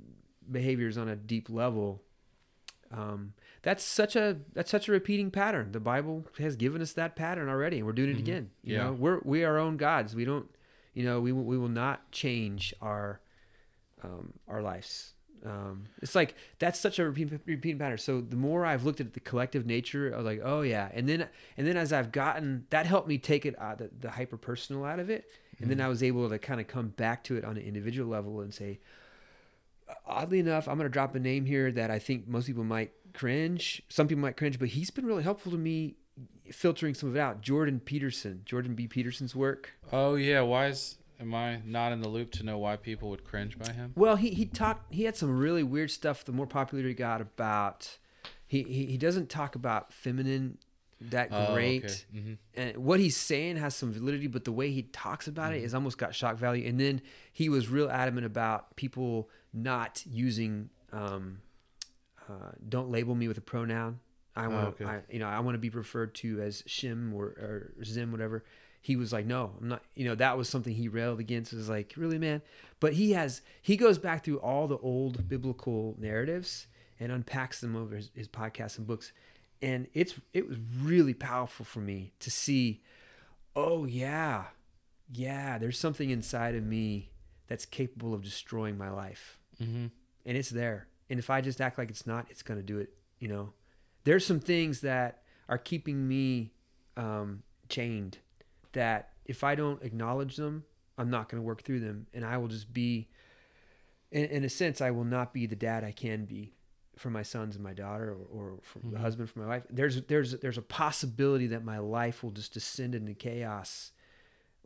behaviors 0.50 0.96
on 0.98 1.08
a 1.08 1.16
deep 1.16 1.48
level 1.50 2.02
um, 2.90 3.34
that's 3.62 3.84
such 3.84 4.16
a 4.16 4.38
that's 4.54 4.70
such 4.70 4.88
a 4.88 4.92
repeating 4.92 5.30
pattern. 5.30 5.72
The 5.72 5.80
bible 5.80 6.24
has 6.38 6.56
given 6.56 6.80
us 6.80 6.92
that 6.94 7.16
pattern 7.16 7.48
already 7.50 7.76
and 7.78 7.86
we're 7.86 7.92
doing 7.92 8.10
it 8.10 8.16
Mhm. 8.16 8.20
again. 8.20 8.50
You 8.62 8.76
Yeah. 8.76 8.84
know 8.84 8.92
we're 8.92 9.20
we 9.24 9.44
are 9.44 9.52
our 9.54 9.58
own 9.58 9.76
gods. 9.76 10.14
We 10.14 10.24
don't 10.24 10.48
you 10.94 11.04
know 11.04 11.20
we, 11.20 11.32
will- 11.32 11.44
we 11.44 11.58
will 11.58 11.68
not 11.68 12.10
change 12.12 12.72
our 12.80 13.20
um, 14.02 14.32
our 14.46 14.62
lives. 14.62 15.12
Um, 15.44 15.84
it's 16.02 16.14
like 16.14 16.34
that's 16.58 16.80
such 16.80 16.98
a 16.98 17.04
repeat, 17.04 17.30
repeating 17.44 17.78
pattern. 17.78 17.98
So 17.98 18.20
the 18.22 18.36
more 18.36 18.64
i've 18.64 18.84
looked 18.84 19.00
at 19.00 19.12
the 19.12 19.20
collective 19.20 19.66
nature 19.66 20.10
i 20.14 20.16
was 20.16 20.24
like 20.26 20.40
oh 20.42 20.62
yeah. 20.62 20.88
And 20.94 21.06
then 21.08 21.28
and 21.58 21.66
then 21.66 21.76
as 21.76 21.92
i've 21.92 22.10
gotten 22.10 22.64
that 22.70 22.86
helped 22.86 23.06
me 23.08 23.18
take 23.18 23.44
it 23.44 23.54
out 23.60 23.78
the, 23.78 23.90
the 24.00 24.10
hyper 24.12 24.38
personal 24.38 24.84
out 24.86 24.98
of 24.98 25.10
it. 25.10 25.26
And 25.60 25.68
then 25.70 25.80
i 25.82 25.88
was 25.88 26.02
able 26.02 26.28
to 26.30 26.38
kind 26.38 26.58
of 26.60 26.68
come 26.68 26.88
back 26.88 27.22
to 27.24 27.36
it 27.36 27.44
on 27.44 27.56
an 27.58 27.62
individual 27.64 28.08
level 28.08 28.40
and 28.40 28.54
say 28.54 28.78
oddly 30.06 30.38
enough 30.38 30.68
i'm 30.68 30.76
going 30.76 30.84
to 30.88 30.92
drop 30.92 31.14
a 31.14 31.18
name 31.20 31.44
here 31.44 31.70
that 31.72 31.90
i 31.90 31.98
think 31.98 32.26
most 32.28 32.46
people 32.46 32.64
might 32.64 32.92
cringe 33.14 33.82
some 33.88 34.06
people 34.08 34.20
might 34.22 34.36
cringe 34.36 34.58
but 34.58 34.68
he's 34.68 34.90
been 34.90 35.06
really 35.06 35.22
helpful 35.22 35.50
to 35.52 35.58
me 35.58 35.96
filtering 36.50 36.94
some 36.94 37.08
of 37.08 37.16
it 37.16 37.20
out 37.20 37.40
jordan 37.40 37.80
peterson 37.80 38.42
jordan 38.44 38.74
b 38.74 38.86
peterson's 38.88 39.34
work 39.34 39.72
oh 39.92 40.14
yeah, 40.14 40.40
why 40.40 40.66
is 40.66 40.96
am 41.20 41.34
I 41.34 41.60
not 41.64 41.92
in 41.92 42.00
the 42.00 42.08
loop 42.08 42.30
to 42.32 42.42
know 42.44 42.58
why 42.58 42.76
people 42.76 43.10
would 43.10 43.24
cringe 43.24 43.58
by 43.58 43.72
him? 43.72 43.92
Well, 43.96 44.14
he 44.14 44.30
he 44.30 44.46
talked. 44.46 44.92
He 44.94 45.02
had 45.02 45.16
some 45.16 45.36
really 45.36 45.64
weird 45.64 45.90
stuff. 45.90 46.24
The 46.24 46.30
more 46.30 46.46
popular 46.46 46.84
he 46.86 46.94
got 46.94 47.20
about, 47.20 47.98
he 48.46 48.62
he, 48.62 48.86
he 48.86 48.96
doesn't 48.96 49.28
talk 49.28 49.56
about 49.56 49.92
feminine 49.92 50.58
that 51.00 51.28
Oh, 51.32 51.54
great. 51.54 51.84
okay. 51.84 51.94
Mhm. 52.20 52.38
And 52.54 52.76
what 52.76 53.00
he's 53.00 53.16
saying 53.16 53.56
has 53.56 53.74
some 53.74 53.92
validity, 53.92 54.28
but 54.28 54.44
the 54.44 54.52
way 54.52 54.70
he 54.70 54.82
talks 54.84 55.26
about 55.26 55.52
it 55.54 55.62
is 55.64 55.74
almost 55.74 55.98
got 55.98 56.14
shock 56.14 56.36
value. 56.36 56.68
And 56.68 56.78
then 56.78 57.02
he 57.32 57.48
was 57.48 57.68
real 57.68 57.90
adamant 57.90 58.24
about 58.26 58.76
people 58.76 59.28
not 59.62 60.02
using. 60.06 60.70
Um, 60.92 61.38
uh, 62.28 62.52
don't 62.68 62.90
label 62.90 63.14
me 63.14 63.28
with 63.28 63.38
a 63.38 63.42
pronoun. 63.42 64.00
I 64.36 64.46
Oh, 64.46 64.50
want, 64.50 64.66
okay. 64.68 64.84
I, 64.84 65.00
you 65.10 65.18
know, 65.18 65.26
I 65.26 65.40
want 65.40 65.54
to 65.54 65.58
be 65.58 65.70
referred 65.70 66.14
to 66.16 66.40
as 66.42 66.62
Shim 66.62 67.12
or, 67.14 67.24
or 67.26 67.72
Zim, 67.84 68.12
whatever. 68.12 68.44
He 68.80 68.94
was 68.96 69.12
like, 69.12 69.26
no, 69.26 69.52
I'm 69.60 69.68
not. 69.68 69.82
You 69.96 70.04
know, 70.04 70.14
that 70.14 70.36
was 70.38 70.48
something 70.48 70.74
he 70.74 70.88
railed 70.88 71.18
against. 71.20 71.52
It 71.52 71.56
was 71.56 71.68
like, 71.68 71.94
really, 71.96 72.18
man. 72.18 72.42
But 72.80 72.92
he 72.92 73.12
has, 73.12 73.40
he 73.60 73.76
goes 73.76 73.98
back 73.98 74.24
through 74.24 74.38
all 74.38 74.68
the 74.68 74.78
old 74.78 75.28
biblical 75.28 75.96
narratives 75.98 76.68
and 77.00 77.10
unpacks 77.10 77.60
them 77.60 77.74
over 77.74 77.96
his, 77.96 78.10
his 78.14 78.28
podcasts 78.28 78.78
and 78.78 78.86
books, 78.86 79.12
and 79.60 79.88
it's 79.94 80.14
it 80.32 80.48
was 80.48 80.58
really 80.82 81.14
powerful 81.14 81.64
for 81.64 81.80
me 81.80 82.12
to 82.20 82.30
see. 82.30 82.82
Oh 83.56 83.84
yeah, 83.84 84.44
yeah. 85.12 85.58
There's 85.58 85.78
something 85.78 86.10
inside 86.10 86.54
of 86.54 86.62
me 86.64 87.10
that's 87.48 87.64
capable 87.66 88.14
of 88.14 88.22
destroying 88.22 88.76
my 88.78 88.90
life 88.90 89.37
Mhm. 89.60 89.90
and 90.26 90.36
it's 90.36 90.50
there. 90.50 90.86
And 91.10 91.18
if 91.18 91.30
I 91.30 91.40
just 91.40 91.60
act 91.60 91.78
like 91.78 91.90
it's 91.90 92.06
not, 92.06 92.26
it's 92.30 92.42
going 92.42 92.58
to 92.60 92.66
do 92.66 92.78
it. 92.78 92.90
You 93.18 93.28
know, 93.28 93.52
there's 94.04 94.24
some 94.26 94.40
things 94.40 94.80
that 94.82 95.22
are 95.48 95.58
keeping 95.58 96.06
me 96.06 96.52
um, 96.96 97.42
chained 97.68 98.18
that 98.72 99.12
if 99.24 99.42
I 99.42 99.54
don't 99.54 99.82
acknowledge 99.82 100.36
them, 100.36 100.64
I'm 100.98 101.10
not 101.10 101.28
going 101.28 101.40
to 101.40 101.46
work 101.46 101.62
through 101.62 101.80
them, 101.80 102.06
and 102.12 102.24
I 102.24 102.36
will 102.38 102.48
just 102.48 102.72
be, 102.72 103.08
in, 104.10 104.24
in 104.26 104.44
a 104.44 104.48
sense, 104.48 104.80
I 104.80 104.90
will 104.90 105.04
not 105.04 105.32
be 105.32 105.46
the 105.46 105.56
dad 105.56 105.84
I 105.84 105.92
can 105.92 106.24
be 106.24 106.54
for 106.96 107.10
my 107.10 107.22
sons 107.22 107.54
and 107.54 107.62
my 107.64 107.72
daughter, 107.72 108.10
or, 108.12 108.26
or 108.54 108.58
for 108.62 108.80
the 108.80 108.96
Mhm. 108.96 109.00
husband 109.00 109.30
for 109.30 109.38
my 109.40 109.46
wife. 109.46 109.62
There's 109.70 110.02
there's 110.02 110.32
there's 110.40 110.58
a 110.58 110.62
possibility 110.62 111.46
that 111.48 111.64
my 111.64 111.78
life 111.78 112.22
will 112.22 112.32
just 112.32 112.52
descend 112.52 112.94
into 112.94 113.14
chaos 113.14 113.92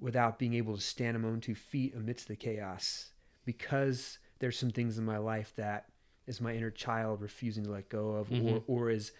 without 0.01 0.39
being 0.39 0.55
able 0.55 0.75
to 0.75 0.81
stand 0.83 1.17
on 1.17 1.23
my 1.23 1.29
own 1.29 1.41
two 1.41 1.55
feet 1.55 1.95
amidst 1.95 2.29
the 2.29 2.37
chaos 2.37 3.13
because 3.45 4.19
there's 4.43 4.59
some 4.59 4.71
things 4.71 4.99
in 4.99 5.05
my 5.05 5.19
life 5.19 5.53
that 5.57 5.87
is 6.27 6.41
my 6.41 6.53
inner 6.53 6.71
child 6.71 7.23
refusing 7.23 7.63
to 7.65 7.71
let 7.71 7.89
go 7.89 8.11
of 8.17 8.29
Mhm. 8.29 8.45
or 8.45 8.63
or 8.67 8.91
is 8.91 9.13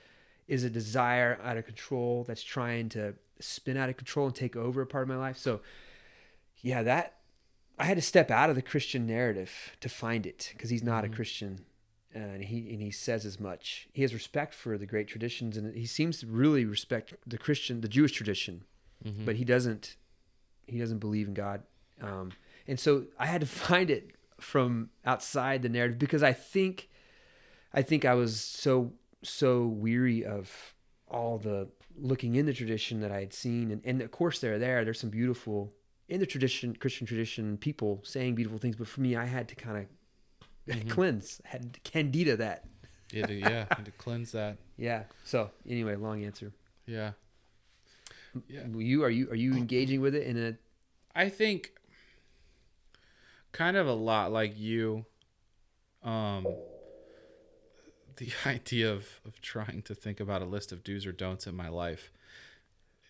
is 0.49 0.65
a 0.65 0.71
desire 0.71 1.39
out 1.43 1.57
of 1.57 1.65
control 1.65 2.25
that's 2.25 2.43
trying 2.43 2.89
to 2.91 3.15
spin 3.39 3.77
out 3.77 3.89
of 3.89 3.97
control 3.97 4.27
and 4.27 4.35
take 4.35 4.57
over 4.57 4.83
a 4.83 4.87
part 4.87 5.03
of 5.03 5.09
my 5.09 5.17
life 5.17 5.37
so 5.39 5.61
yeah 6.63 6.83
that 6.83 7.19
i 7.79 7.85
had 7.85 7.97
to 7.97 8.03
step 8.03 8.31
out 8.31 8.51
of 8.51 8.57
the 8.57 8.63
christian 8.63 9.07
narrative 9.07 9.53
to 9.81 9.89
find 9.89 10.27
it 10.27 10.51
because 10.53 10.71
he's 10.71 10.83
not 10.83 11.05
Mhm. 11.05 11.13
a 11.13 11.15
christian 11.17 11.65
and 12.15 12.45
he 12.45 12.59
and 12.73 12.83
he 12.83 12.91
says 12.91 13.25
as 13.25 13.39
much 13.41 13.89
he 13.93 14.03
has 14.03 14.13
respect 14.13 14.53
for 14.55 14.77
the 14.77 14.87
great 14.87 15.07
traditions 15.09 15.57
and 15.57 15.75
he 15.77 15.87
seems 15.87 16.19
to 16.21 16.27
really 16.27 16.65
respect 16.65 17.15
the 17.27 17.39
christian 17.39 17.81
the 17.81 17.89
jewish 17.89 18.13
tradition 18.13 18.65
Mhm. 19.05 19.25
but 19.25 19.37
he 19.37 19.45
doesn't 19.45 19.97
he 20.67 20.79
doesn't 20.79 20.99
believe 20.99 21.29
in 21.29 21.35
god 21.35 21.63
um, 22.01 22.33
and 22.67 22.79
so 22.81 23.07
i 23.19 23.27
had 23.27 23.41
to 23.41 23.47
find 23.71 23.91
it 23.91 24.15
from 24.43 24.91
outside 25.05 25.63
the 25.63 25.69
narrative 25.69 25.99
because 25.99 26.23
i 26.23 26.33
think 26.33 26.89
i 27.73 27.83
think 27.83 28.05
i 28.05 28.15
was 28.15 28.41
so 28.41 28.93
so 29.23 29.67
weary 29.67 30.25
of 30.25 30.75
all 31.09 31.39
the 31.39 31.69
looking 31.97 32.35
in 32.35 32.47
the 32.47 32.53
tradition 32.53 33.01
that 33.01 33.13
i 33.13 33.21
had 33.21 33.33
seen 33.33 33.71
and, 33.71 33.81
and 33.85 34.01
of 34.03 34.11
course 34.11 34.39
they're 34.41 34.59
there 34.59 34.85
there's 34.85 34.99
some 35.01 35.11
beautiful 35.11 35.73
in 36.09 36.19
the 36.21 36.27
tradition 36.27 36.75
christian 36.75 37.07
tradition 37.07 37.57
people 37.57 38.01
saying 38.03 38.35
beautiful 38.35 38.59
things 38.59 38.77
but 38.77 38.89
for 38.89 39.01
me 39.01 39.15
i 39.17 39.25
had 39.27 39.49
to 39.49 39.55
kind 39.55 39.79
of 39.79 39.87
Mhm. 40.69 40.89
cleanse 40.91 41.41
had 41.45 41.73
to 41.75 41.81
candida 41.81 42.37
that 42.37 42.65
yeah, 43.13 43.27
to, 43.27 43.35
yeah, 43.35 43.65
to 43.65 43.91
cleanse 43.93 44.31
that. 44.33 44.59
yeah 44.79 45.03
so 45.25 45.51
anyway 45.69 45.97
long 45.97 46.25
answer 46.25 46.53
Yeah. 46.87 47.13
Yeah. 48.49 48.67
you 48.77 49.03
are 49.05 49.11
you 49.11 49.29
are 49.31 49.35
you 49.35 49.55
engaging 49.55 50.01
with 50.01 50.15
it 50.15 50.25
in 50.27 50.39
a 50.39 50.57
I 51.15 51.29
think 51.29 51.73
kind 53.53 53.77
of 53.77 53.87
a 53.87 53.93
lot 53.93 54.33
like 54.33 54.59
you 54.59 55.05
um 56.03 56.47
the 58.17 58.31
idea 58.47 58.91
of 58.91 59.21
of 59.25 59.41
trying 59.41 59.83
to 59.83 59.95
think 59.95 60.21
about 60.21 60.43
a 60.43 60.47
list 60.47 60.73
of 60.73 60.83
do's 60.83 61.07
or 61.07 61.13
don'ts 61.13 61.47
in 61.47 61.55
my 61.55 61.69
life 61.69 62.11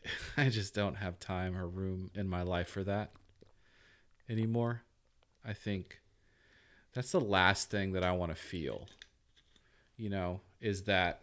I 0.36 0.48
just 0.48 0.74
don't 0.74 0.96
have 0.96 1.18
time 1.18 1.56
or 1.56 1.66
room 1.66 2.10
in 2.14 2.28
my 2.28 2.42
life 2.42 2.68
for 2.68 2.84
that 2.84 3.12
anymore. 4.28 4.82
I 5.44 5.52
think 5.52 6.00
that's 6.92 7.12
the 7.12 7.20
last 7.20 7.70
thing 7.70 7.92
that 7.92 8.04
I 8.04 8.12
want 8.12 8.32
to 8.32 8.40
feel. 8.40 8.88
You 9.96 10.10
know, 10.10 10.40
is 10.60 10.84
that 10.84 11.22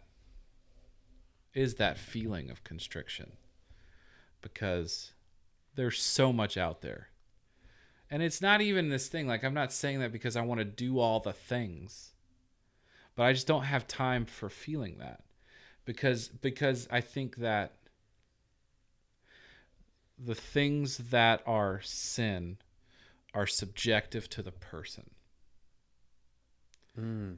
is 1.52 1.74
that 1.76 1.98
feeling 1.98 2.50
of 2.50 2.64
constriction. 2.64 3.32
Because 4.40 5.12
there's 5.74 6.00
so 6.00 6.32
much 6.32 6.56
out 6.56 6.80
there. 6.80 7.08
And 8.10 8.22
it's 8.22 8.42
not 8.42 8.60
even 8.60 8.88
this 8.88 9.08
thing 9.08 9.26
like 9.26 9.44
I'm 9.44 9.54
not 9.54 9.72
saying 9.72 10.00
that 10.00 10.12
because 10.12 10.36
I 10.36 10.42
want 10.42 10.58
to 10.60 10.64
do 10.64 10.98
all 10.98 11.20
the 11.20 11.32
things. 11.32 12.12
But 13.14 13.24
I 13.24 13.32
just 13.32 13.46
don't 13.46 13.64
have 13.64 13.86
time 13.86 14.24
for 14.24 14.48
feeling 14.48 14.98
that. 14.98 15.22
Because 15.84 16.28
because 16.28 16.88
I 16.90 17.00
think 17.00 17.36
that 17.36 17.74
the 20.18 20.34
things 20.34 20.98
that 20.98 21.42
are 21.46 21.80
sin 21.82 22.58
are 23.34 23.46
subjective 23.46 24.28
to 24.30 24.42
the 24.42 24.52
person. 24.52 25.10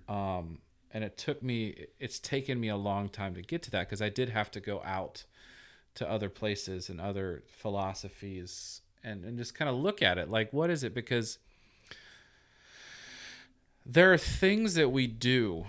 Um 0.09 0.59
and 0.93 1.05
it 1.05 1.17
took 1.17 1.43
me 1.43 1.87
it's 1.99 2.19
taken 2.19 2.61
me 2.61 2.69
a 2.69 2.77
long 2.77 3.09
time 3.09 3.35
to 3.35 3.43
get 3.43 3.63
to 3.65 3.71
that 3.73 3.89
because 3.89 4.03
I 4.03 4.09
did 4.11 4.29
have 4.31 4.51
to 4.53 4.61
go 4.61 4.83
out 4.85 5.25
to 5.95 6.09
other 6.09 6.29
places 6.29 6.89
and 6.89 7.01
other 7.01 7.43
philosophies 7.47 8.82
and, 9.05 9.25
and 9.25 9.39
just 9.39 9.55
kind 9.55 9.69
of 9.69 9.77
look 9.77 10.03
at 10.03 10.19
it 10.19 10.31
like 10.31 10.53
what 10.53 10.71
is 10.71 10.85
it? 10.85 10.95
Because 10.95 11.39
there 13.85 14.13
are 14.13 14.19
things 14.19 14.75
that 14.75 14.91
we 14.91 15.07
do 15.07 15.67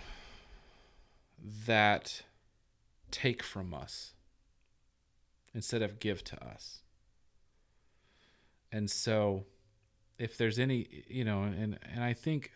that 1.65 2.23
take 3.11 3.43
from 3.43 3.73
us 3.73 4.13
instead 5.53 5.81
of 5.81 5.99
give 5.99 6.23
to 6.23 6.43
us. 6.43 6.79
And 8.71 8.89
so 8.89 9.45
if 10.17 10.37
there's 10.37 10.59
any 10.59 11.03
you 11.07 11.25
know 11.25 11.43
and 11.43 11.77
and 11.93 12.03
i 12.03 12.13
think 12.13 12.51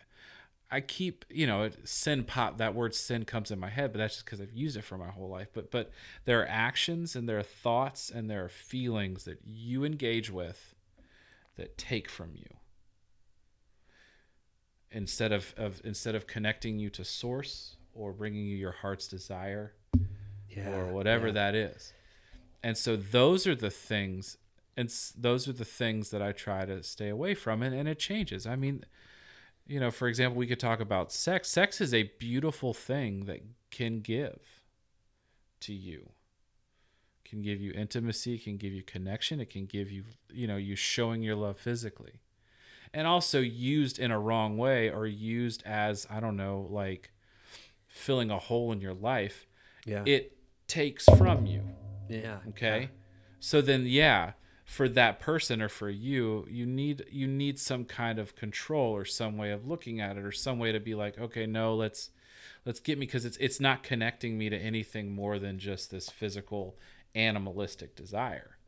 I 0.70 0.80
keep, 0.80 1.24
you 1.30 1.46
know, 1.46 1.70
sin 1.84 2.24
pop. 2.24 2.58
That 2.58 2.74
word 2.74 2.94
sin 2.94 3.24
comes 3.24 3.50
in 3.50 3.58
my 3.58 3.70
head, 3.70 3.92
but 3.92 3.98
that's 3.98 4.14
just 4.16 4.26
because 4.26 4.40
I've 4.40 4.52
used 4.52 4.76
it 4.76 4.84
for 4.84 4.98
my 4.98 5.08
whole 5.10 5.28
life. 5.28 5.48
But 5.54 5.70
but 5.70 5.90
there 6.26 6.42
are 6.42 6.46
actions 6.48 7.16
and 7.16 7.28
there 7.28 7.38
are 7.38 7.42
thoughts 7.42 8.10
and 8.10 8.28
there 8.28 8.44
are 8.44 8.48
feelings 8.50 9.24
that 9.24 9.38
you 9.46 9.84
engage 9.84 10.30
with 10.30 10.74
that 11.56 11.78
take 11.78 12.08
from 12.10 12.32
you. 12.34 12.46
instead 14.90 15.32
of, 15.32 15.54
of 15.56 15.80
instead 15.84 16.14
of 16.14 16.26
connecting 16.26 16.78
you 16.78 16.90
to 16.90 17.04
source 17.04 17.76
or 17.92 18.12
bringing 18.12 18.46
you 18.46 18.56
your 18.56 18.72
heart's 18.72 19.06
desire 19.08 19.74
Yeah. 20.48 20.70
or 20.70 20.86
whatever 20.88 21.26
yeah. 21.28 21.32
that 21.34 21.54
is. 21.54 21.92
And 22.62 22.76
so 22.76 22.96
those 22.96 23.46
are 23.46 23.54
the 23.54 23.70
things 23.70 24.38
and 24.76 24.88
those 25.16 25.48
are 25.48 25.52
the 25.52 25.64
things 25.64 26.10
that 26.10 26.22
I 26.22 26.32
try 26.32 26.64
to 26.64 26.82
stay 26.82 27.08
away 27.08 27.34
from 27.34 27.62
and, 27.62 27.74
and 27.74 27.88
it 27.88 27.98
changes. 27.98 28.46
I 28.46 28.56
mean, 28.56 28.84
you 29.68 29.78
know, 29.78 29.90
for 29.90 30.08
example, 30.08 30.38
we 30.38 30.46
could 30.46 30.58
talk 30.58 30.80
about 30.80 31.12
sex. 31.12 31.48
Sex 31.48 31.80
is 31.80 31.92
a 31.94 32.04
beautiful 32.18 32.74
thing 32.74 33.26
that 33.26 33.40
can 33.70 34.00
give 34.00 34.40
to 35.60 35.72
you. 35.72 36.10
Can 37.24 37.42
give 37.42 37.60
you 37.60 37.72
intimacy, 37.72 38.38
can 38.38 38.56
give 38.56 38.72
you 38.72 38.82
connection, 38.82 39.38
it 39.38 39.50
can 39.50 39.66
give 39.66 39.90
you, 39.90 40.04
you 40.32 40.46
know, 40.46 40.56
you 40.56 40.74
showing 40.74 41.22
your 41.22 41.36
love 41.36 41.58
physically. 41.58 42.20
And 42.94 43.06
also 43.06 43.40
used 43.40 43.98
in 43.98 44.10
a 44.10 44.18
wrong 44.18 44.56
way 44.56 44.88
or 44.90 45.06
used 45.06 45.62
as, 45.66 46.06
I 46.08 46.20
don't 46.20 46.36
know, 46.38 46.66
like 46.70 47.10
filling 47.86 48.30
a 48.30 48.38
hole 48.38 48.72
in 48.72 48.80
your 48.80 48.94
life, 48.94 49.46
Yeah. 49.84 50.04
it 50.06 50.38
takes 50.68 51.04
from 51.18 51.44
you. 51.44 51.62
yeah. 52.08 52.38
Okay. 52.48 52.88
So 53.40 53.60
then, 53.60 53.84
yeah, 53.86 54.32
for 54.68 54.86
that 54.86 55.18
person 55.18 55.62
or 55.62 55.68
for 55.70 55.88
you, 55.88 56.46
you 56.50 56.66
need 56.66 57.02
you 57.10 57.26
need 57.26 57.58
some 57.58 57.86
kind 57.86 58.18
of 58.18 58.36
control 58.36 58.94
or 58.94 59.06
some 59.06 59.38
way 59.38 59.50
of 59.50 59.66
looking 59.66 59.98
at 59.98 60.18
it 60.18 60.22
or 60.22 60.30
some 60.30 60.58
way 60.58 60.72
to 60.72 60.78
be 60.78 60.94
like, 60.94 61.18
okay, 61.18 61.46
no, 61.46 61.74
let's 61.74 62.10
let's 62.66 62.78
get 62.78 62.98
me 62.98 63.06
because 63.06 63.24
it's 63.24 63.38
it's 63.38 63.60
not 63.60 63.82
connecting 63.82 64.36
me 64.36 64.50
to 64.50 64.56
anything 64.58 65.10
more 65.14 65.38
than 65.38 65.58
just 65.58 65.90
this 65.90 66.10
physical 66.10 66.76
animalistic 67.14 67.96
desire. 67.96 68.58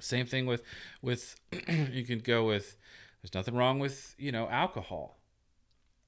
Same 0.00 0.26
thing 0.26 0.44
with 0.44 0.64
with 1.00 1.36
you 1.92 2.04
can 2.04 2.18
go 2.18 2.44
with 2.44 2.76
there's 3.22 3.32
nothing 3.32 3.54
wrong 3.54 3.78
with 3.78 4.16
you 4.18 4.32
know 4.32 4.48
alcohol, 4.48 5.20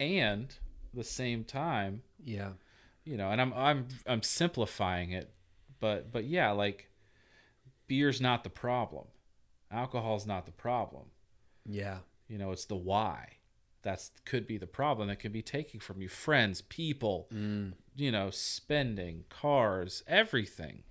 and 0.00 0.52
the 0.92 1.04
same 1.04 1.44
time 1.44 2.02
Yeah. 2.24 2.50
you 3.04 3.16
know 3.16 3.30
and 3.30 3.40
i'm 3.40 3.52
i'm 3.54 3.86
i'm 4.06 4.22
simplifying 4.22 5.10
it 5.12 5.30
but 5.80 6.12
but 6.12 6.24
yeah 6.24 6.50
like 6.50 6.90
beer's 7.92 8.20
not 8.20 8.42
the 8.44 8.50
problem 8.50 9.06
alcohol's 9.70 10.26
not 10.26 10.46
the 10.46 10.52
problem 10.68 11.06
Yeah. 11.66 11.98
you 12.28 12.38
know 12.38 12.50
it's 12.52 12.64
the 12.66 12.76
why 12.92 13.16
that's 13.82 14.12
could 14.24 14.46
be 14.46 14.58
the 14.58 14.66
problem 14.80 15.08
that 15.08 15.16
could 15.22 15.32
be 15.32 15.42
taking 15.42 15.80
from 15.80 16.00
you 16.00 16.08
friends 16.08 16.62
people 16.62 17.28
Mm. 17.32 17.72
you 17.96 18.10
know 18.16 18.30
spending 18.30 19.24
cars 19.28 20.02
everything 20.06 20.84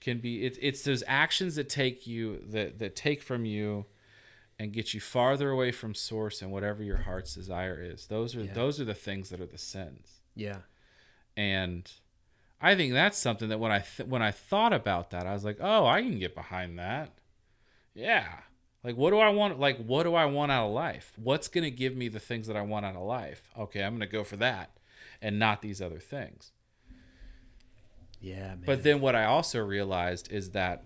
can 0.00 0.18
be 0.18 0.44
it, 0.46 0.58
it's 0.60 0.82
those 0.82 1.02
actions 1.06 1.54
that 1.56 1.68
take 1.68 2.06
you 2.06 2.42
that 2.48 2.78
that 2.78 2.94
take 2.96 3.22
from 3.22 3.44
you 3.44 3.86
and 4.58 4.72
get 4.72 4.92
you 4.94 5.00
farther 5.00 5.50
away 5.50 5.72
from 5.72 5.94
source 5.94 6.42
and 6.42 6.50
whatever 6.52 6.82
your 6.82 6.98
heart's 6.98 7.34
desire 7.34 7.80
is 7.80 8.06
those 8.06 8.36
are 8.36 8.44
Yeah. 8.44 8.52
those 8.52 8.80
are 8.80 8.84
the 8.84 8.94
things 9.08 9.30
that 9.30 9.40
are 9.40 9.46
the 9.46 9.58
sins 9.58 10.20
Yeah. 10.34 10.60
and 11.36 11.90
I 12.62 12.76
think 12.76 12.92
that's 12.92 13.18
something 13.18 13.48
that 13.48 13.58
when 13.58 13.72
I 13.72 13.80
th- 13.80 14.08
when 14.08 14.22
I 14.22 14.30
thought 14.30 14.72
about 14.72 15.10
that, 15.10 15.26
I 15.26 15.32
was 15.32 15.44
like, 15.44 15.58
oh, 15.60 15.84
I 15.86 16.00
can 16.00 16.18
get 16.18 16.34
behind 16.34 16.78
that. 16.78 17.10
Yeah, 17.92 18.28
like 18.84 18.96
what 18.96 19.10
do 19.10 19.18
I 19.18 19.30
want? 19.30 19.58
Like 19.58 19.78
what 19.78 20.04
do 20.04 20.14
I 20.14 20.26
want 20.26 20.52
out 20.52 20.68
of 20.68 20.72
life? 20.72 21.12
What's 21.16 21.48
gonna 21.48 21.70
give 21.70 21.96
me 21.96 22.08
the 22.08 22.20
things 22.20 22.46
that 22.46 22.56
I 22.56 22.62
want 22.62 22.86
out 22.86 22.94
of 22.94 23.02
life? 23.02 23.50
Okay, 23.58 23.82
I'm 23.82 23.94
gonna 23.94 24.06
go 24.06 24.22
for 24.22 24.36
that, 24.36 24.70
and 25.20 25.38
not 25.38 25.60
these 25.60 25.82
other 25.82 25.98
things. 25.98 26.52
Yeah, 28.20 28.48
man. 28.48 28.62
But 28.64 28.84
then 28.84 29.00
what 29.00 29.16
I 29.16 29.24
also 29.24 29.58
realized 29.58 30.30
is 30.30 30.50
that 30.50 30.84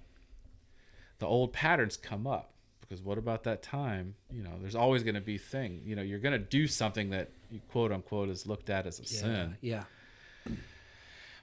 the 1.19 1.27
old 1.27 1.53
patterns 1.53 1.97
come 1.97 2.27
up 2.27 2.53
because 2.81 3.03
what 3.03 3.19
about 3.19 3.45
that 3.45 3.63
time? 3.63 4.15
You 4.31 4.43
know, 4.43 4.53
there's 4.61 4.75
always 4.75 5.03
going 5.03 5.17
to 5.17 5.21
be 5.21 5.39
thing. 5.39 5.83
You 5.85 5.97
know, 5.97 6.03
you're 6.03 6.19
going 6.19 6.33
to 6.33 6.39
do 6.39 6.67
something 6.67 7.11
that 7.11 7.31
you 7.51 7.61
quote 7.71 7.93
unquote 7.93 8.29
is 8.29 8.47
looked 8.47 8.71
at 8.71 8.87
as 8.87 8.99
a 8.99 9.03
yeah. 9.03 9.21
sin. 9.21 9.57
Yeah. 9.61 9.85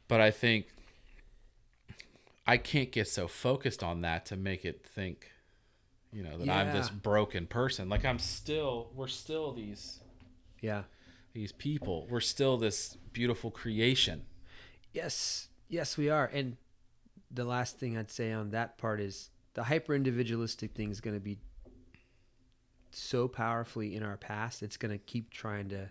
But 0.08 0.22
I 0.22 0.32
think 0.32 0.68
I 2.45 2.58
can't 2.58 2.91
get 2.91 3.08
so 3.08 3.28
focused 3.28 3.84
on 3.84 4.01
that 4.01 4.26
to 4.28 4.36
make 4.36 4.66
it 4.66 4.86
think, 4.86 5.32
you 6.12 6.24
know, 6.24 6.38
that 6.38 6.49
I'm 6.49 6.74
this 6.74 6.89
broken 6.89 7.47
person. 7.47 7.89
Like 7.89 8.06
I'm 8.06 8.20
still, 8.20 8.91
we're 8.95 9.08
still 9.08 9.54
these 9.54 9.99
Yeah. 10.62 10.84
these 11.34 11.51
people. 11.51 12.08
We're 12.10 12.20
still 12.20 12.58
this 12.58 12.97
beautiful 13.14 13.49
creation. 13.49 14.24
Yes, 14.91 15.47
yes, 15.70 15.97
we 15.97 16.10
are. 16.10 16.26
And 16.26 16.58
the 17.32 17.45
last 17.45 17.80
thing 17.80 17.97
I'd 17.97 18.12
say 18.12 18.32
on 18.32 18.51
that 18.51 18.78
part 18.78 18.99
is 18.99 19.30
the 19.54 19.64
hyper 19.64 19.95
individualistic 19.95 20.74
thing 20.74 20.91
is 20.91 21.01
going 21.01 21.16
to 21.16 21.20
be 21.24 21.39
so 22.91 23.28
powerfully 23.28 23.95
in 23.95 24.04
our 24.04 24.18
past. 24.18 24.62
It's 24.62 24.78
going 24.78 24.91
to 24.91 24.97
keep 24.99 25.32
trying 25.32 25.70
to 25.70 25.89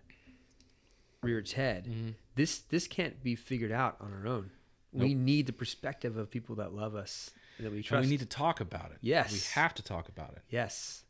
rear 1.23 1.39
its 1.39 1.53
head. 1.53 1.87
Mm-hmm. 1.87 2.11
This 2.35 2.59
this 2.61 2.87
can't 2.87 3.23
be 3.23 3.35
figured 3.35 3.73
out 3.73 3.97
on 4.01 4.13
our 4.13 4.27
own. 4.27 4.51
We 4.93 5.15
need 5.15 5.47
the 5.47 5.53
perspective 5.55 6.17
of 6.19 6.31
people 6.31 6.57
that 6.57 6.75
love 6.75 6.95
us 6.95 7.31
that 7.59 7.71
we 7.71 7.77
And 7.79 7.85
trust. 7.85 8.05
we 8.05 8.11
need 8.11 8.21
to 8.21 8.27
talk 8.27 8.61
about 8.61 8.91
it. 8.91 8.99
Yes. 9.01 9.33
we 9.33 9.41
have 9.61 9.75
to 9.75 9.83
talk 9.83 10.09
about 10.09 10.33
it. 10.33 10.43
yes. 10.51 11.03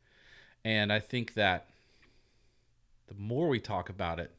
And 0.65 0.93
I 0.93 1.01
think 1.01 1.35
that 1.35 1.67
the 3.09 3.15
more 3.15 3.49
we 3.49 3.59
talk 3.59 3.89
about 3.89 4.21
it, 4.21 4.31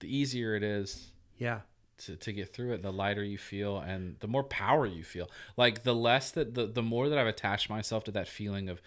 the 0.00 0.14
easier 0.14 0.56
it 0.56 0.64
is 0.64 1.12
Yeah. 1.38 1.60
to, 1.98 2.16
to 2.16 2.32
get 2.32 2.52
through 2.52 2.72
it 2.72 2.82
the 2.82 2.92
lighter 2.92 3.22
you 3.22 3.38
feel 3.38 3.78
and 3.78 4.16
the 4.18 4.26
more 4.26 4.42
power 4.42 4.86
you 4.86 5.04
feel 5.04 5.30
like 5.56 5.84
the 5.84 5.94
less 5.94 6.30
that 6.32 6.54
the, 6.54 6.66
the 6.66 6.82
more 6.82 7.08
that 7.10 7.18
i've 7.18 7.26
attached 7.26 7.68
myself 7.70 8.02
to 8.04 8.10
that 8.10 8.26
feeling 8.26 8.68
of 8.70 8.80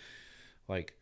like 0.68 0.94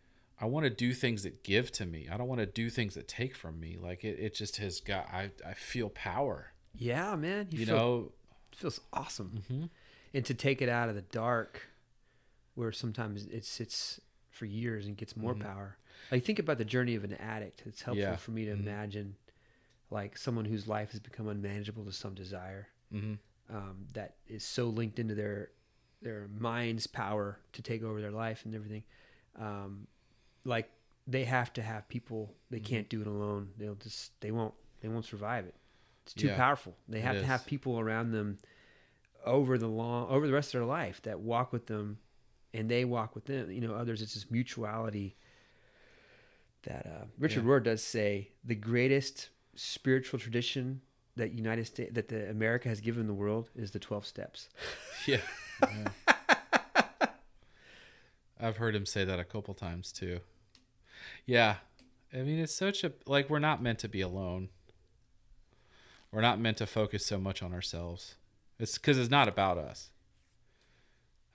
i 0.41 0.45
want 0.45 0.63
to 0.65 0.69
do 0.69 0.93
things 0.93 1.23
that 1.23 1.43
give 1.43 1.71
to 1.71 1.85
me 1.85 2.07
i 2.11 2.17
don't 2.17 2.27
want 2.27 2.39
to 2.39 2.45
do 2.45 2.69
things 2.69 2.95
that 2.95 3.07
take 3.07 3.35
from 3.35 3.59
me 3.59 3.77
like 3.79 4.03
it, 4.03 4.19
it 4.19 4.33
just 4.35 4.57
has 4.57 4.81
got 4.81 5.07
i, 5.13 5.31
I 5.45 5.53
feel 5.53 5.89
power 5.89 6.51
Yeah, 6.75 7.15
man. 7.15 7.47
you, 7.51 7.65
feel, 7.65 7.75
know 7.75 8.11
it 8.51 8.57
feels 8.57 8.81
awesome. 8.91 9.43
Mhm. 9.49 9.69
And 10.13 10.25
to 10.25 10.33
take 10.33 10.61
it 10.61 10.67
out 10.69 10.89
of 10.89 10.95
the 10.95 11.03
dark, 11.03 11.67
where 12.55 12.71
sometimes 12.73 13.25
it 13.27 13.45
sits 13.45 14.01
for 14.29 14.45
years 14.45 14.85
and 14.85 14.97
gets 14.97 15.15
more 15.15 15.33
power. 15.35 15.77
Like 16.11 16.23
think 16.25 16.39
about 16.39 16.57
the 16.57 16.65
journey 16.65 16.95
of 16.95 17.03
an 17.05 17.13
addict. 17.13 17.63
It's 17.65 17.81
helpful 17.81 18.01
Yeah. 18.03 18.15
for 18.17 18.31
me 18.31 18.43
to 18.45 18.51
imagine, 18.51 19.15
like 19.89 20.17
someone 20.17 20.45
whose 20.45 20.67
life 20.67 20.91
has 20.91 20.99
become 20.99 21.27
unmanageable 21.29 21.85
to 21.85 21.91
some 21.91 22.13
desire 22.13 22.67
hmm 22.91 23.13
um, 23.49 23.85
that 23.93 24.15
is 24.27 24.43
so 24.45 24.65
linked 24.67 24.97
into 24.99 25.15
their 25.15 25.51
their 26.01 26.27
mind's 26.37 26.87
power 26.87 27.39
to 27.53 27.61
take 27.61 27.83
over 27.83 28.01
their 28.01 28.11
life 28.11 28.43
and 28.45 28.55
everything. 28.55 28.83
Um, 29.39 29.87
like 30.45 30.69
they 31.07 31.23
have 31.25 31.51
to 31.53 31.61
have 31.61 31.87
people. 31.89 32.33
They 32.49 32.59
can't 32.59 32.89
do 32.89 33.01
it 33.01 33.07
alone. 33.07 33.49
They'll 33.57 33.75
just 33.75 34.19
they 34.21 34.31
won't 34.31 34.53
they 34.81 34.87
won't 34.87 35.05
survive 35.05 35.45
it. 35.45 35.55
It's 36.03 36.13
too 36.13 36.27
Yeah, 36.27 36.35
powerful. 36.37 36.75
They 36.87 37.01
have 37.01 37.17
to 37.19 37.25
have 37.25 37.45
people 37.45 37.79
around 37.79 38.11
them 38.11 38.37
over 39.25 39.57
the 39.57 39.67
long 39.67 40.09
over 40.09 40.25
the 40.27 40.33
rest 40.33 40.53
of 40.53 40.59
their 40.59 40.67
life 40.67 41.01
that 41.03 41.19
walk 41.19 41.51
with 41.53 41.67
them, 41.67 41.99
and 42.53 42.69
they 42.69 42.85
walk 42.85 43.13
with 43.15 43.25
them. 43.25 43.51
You 43.51 43.61
know, 43.61 43.73
others. 43.75 44.01
It's 44.01 44.13
this 44.15 44.29
mutuality. 44.31 45.15
That 46.63 46.85
uh, 46.85 47.05
Richard 47.17 47.43
Yeah. 47.43 47.49
Rohr 47.49 47.63
does 47.63 47.83
say 47.83 48.29
the 48.43 48.55
greatest 48.55 49.29
spiritual 49.55 50.19
tradition 50.19 50.81
that 51.15 51.33
United 51.33 51.65
States 51.65 51.91
that 51.93 52.07
the 52.07 52.29
America 52.29 52.69
has 52.69 52.79
given 52.81 53.07
the 53.07 53.13
world 53.13 53.49
is 53.55 53.71
the 53.71 53.79
twelve 53.79 54.05
steps. 54.05 54.49
yeah, 55.07 55.17
Yeah. 55.61 55.87
I've 58.41 58.57
heard 58.57 58.75
him 58.75 58.85
say 58.85 59.05
that 59.05 59.19
a 59.19 59.23
couple 59.23 59.53
times 59.53 59.91
too. 59.91 60.19
Yeah. 61.25 61.55
I 62.13 62.17
mean 62.17 62.39
it's 62.39 62.53
such 62.55 62.83
a 62.83 62.91
like 63.05 63.29
we're 63.29 63.39
not 63.39 63.61
meant 63.61 63.79
to 63.79 63.87
be 63.87 64.01
alone. 64.01 64.49
We're 66.11 66.21
not 66.21 66.39
meant 66.39 66.57
to 66.57 66.67
focus 66.67 67.05
so 67.05 67.17
much 67.17 67.41
on 67.41 67.53
ourselves. 67.53 68.15
It's 68.59 68.77
because 68.77 68.97
it's 68.97 69.09
not 69.09 69.27
about 69.27 69.57
us. 69.57 69.91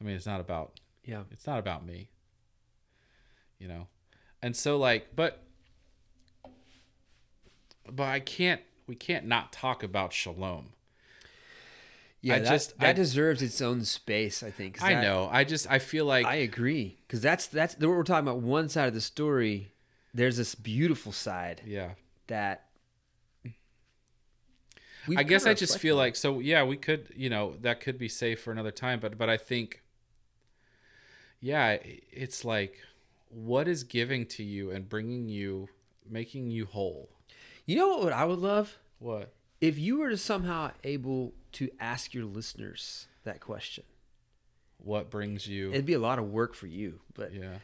I 0.01 0.05
mean 0.05 0.16
it's 0.16 0.27
not 0.27 0.41
about 0.41 0.81
Yeah. 1.05 1.23
it's 1.31 1.47
not 1.47 1.59
about 1.59 1.85
me 1.87 2.09
you 3.59 3.69
know? 3.69 3.87
And 4.43 4.55
so 4.55 4.77
like 4.77 5.16
but 5.16 5.43
but 7.91 8.05
i 8.05 8.20
can't 8.20 8.61
we 8.87 8.95
can't 8.95 9.24
not 9.27 9.53
talk 9.53 9.83
about 9.83 10.12
shalom 10.12 10.73
Yeah, 12.27 12.35
I 12.36 12.39
that, 12.40 12.48
just- 12.48 12.78
that 12.81 12.89
I- 12.90 12.93
deserves 12.93 13.40
its 13.43 13.61
own 13.61 13.85
space. 13.85 14.43
I 14.43 14.51
think. 14.51 14.82
i 14.82 14.94
that- 14.94 15.03
know 15.03 15.28
i 15.31 15.44
just 15.44 15.70
i 15.70 15.78
feel 15.78 16.05
like 16.07 16.27
I 16.27 16.36
agree 16.36 16.98
because 17.07 17.20
that's 17.20 17.47
that's 17.47 17.74
what 17.78 17.89
we're 17.89 18.03
talking 18.03 18.27
about. 18.28 18.40
One 18.40 18.69
side 18.69 18.89
of 18.89 18.94
the 18.94 19.01
story. 19.01 19.73
There's 20.15 20.36
this 20.39 20.55
beautiful 20.55 21.12
side 21.12 21.62
yeah 21.66 21.90
that. 22.28 22.62
I 25.16 25.23
guess 25.23 25.47
I 25.47 25.55
just 25.55 25.78
feel 25.78 25.94
on. 25.94 25.98
like 25.98 26.16
so 26.16 26.40
yeah 26.40 26.65
we 26.65 26.77
could 26.77 27.12
you 27.15 27.31
know 27.31 27.55
that 27.61 27.81
could 27.81 27.97
be 27.97 28.09
safe 28.09 28.43
for 28.43 28.51
another 28.51 28.73
time 28.73 28.98
but 28.98 29.16
but 29.16 29.31
I 29.31 29.36
think 29.36 29.82
yeah 31.40 31.77
it's 32.11 32.44
like 32.44 32.74
what 33.28 33.69
is 33.69 33.85
giving 33.85 34.27
to 34.27 34.43
you 34.43 34.70
and 34.73 34.89
bringing 34.89 35.28
you 35.28 35.69
making 36.09 36.51
you 36.51 36.66
whole 36.66 37.09
You 37.66 37.77
know 37.77 37.98
what 37.98 38.12
I 38.12 38.24
would 38.24 38.40
love 38.40 38.78
what 38.98 39.32
if 39.61 39.78
you 39.78 39.98
were 40.01 40.11
to 40.11 40.16
somehow 40.16 40.73
able 40.82 41.35
to 41.57 41.70
ask 41.81 42.15
your 42.15 42.24
listeners 42.24 43.07
that 43.24 43.41
question. 43.41 43.85
what 44.78 45.11
brings 45.11 45.47
you 45.49 45.73
It'd 45.73 45.87
be 45.87 45.95
a 45.95 45.99
lot 45.99 46.19
of 46.19 46.31
work 46.31 46.55
for 46.55 46.66
you, 46.66 47.01
but 47.15 47.33
yeah 47.33 47.59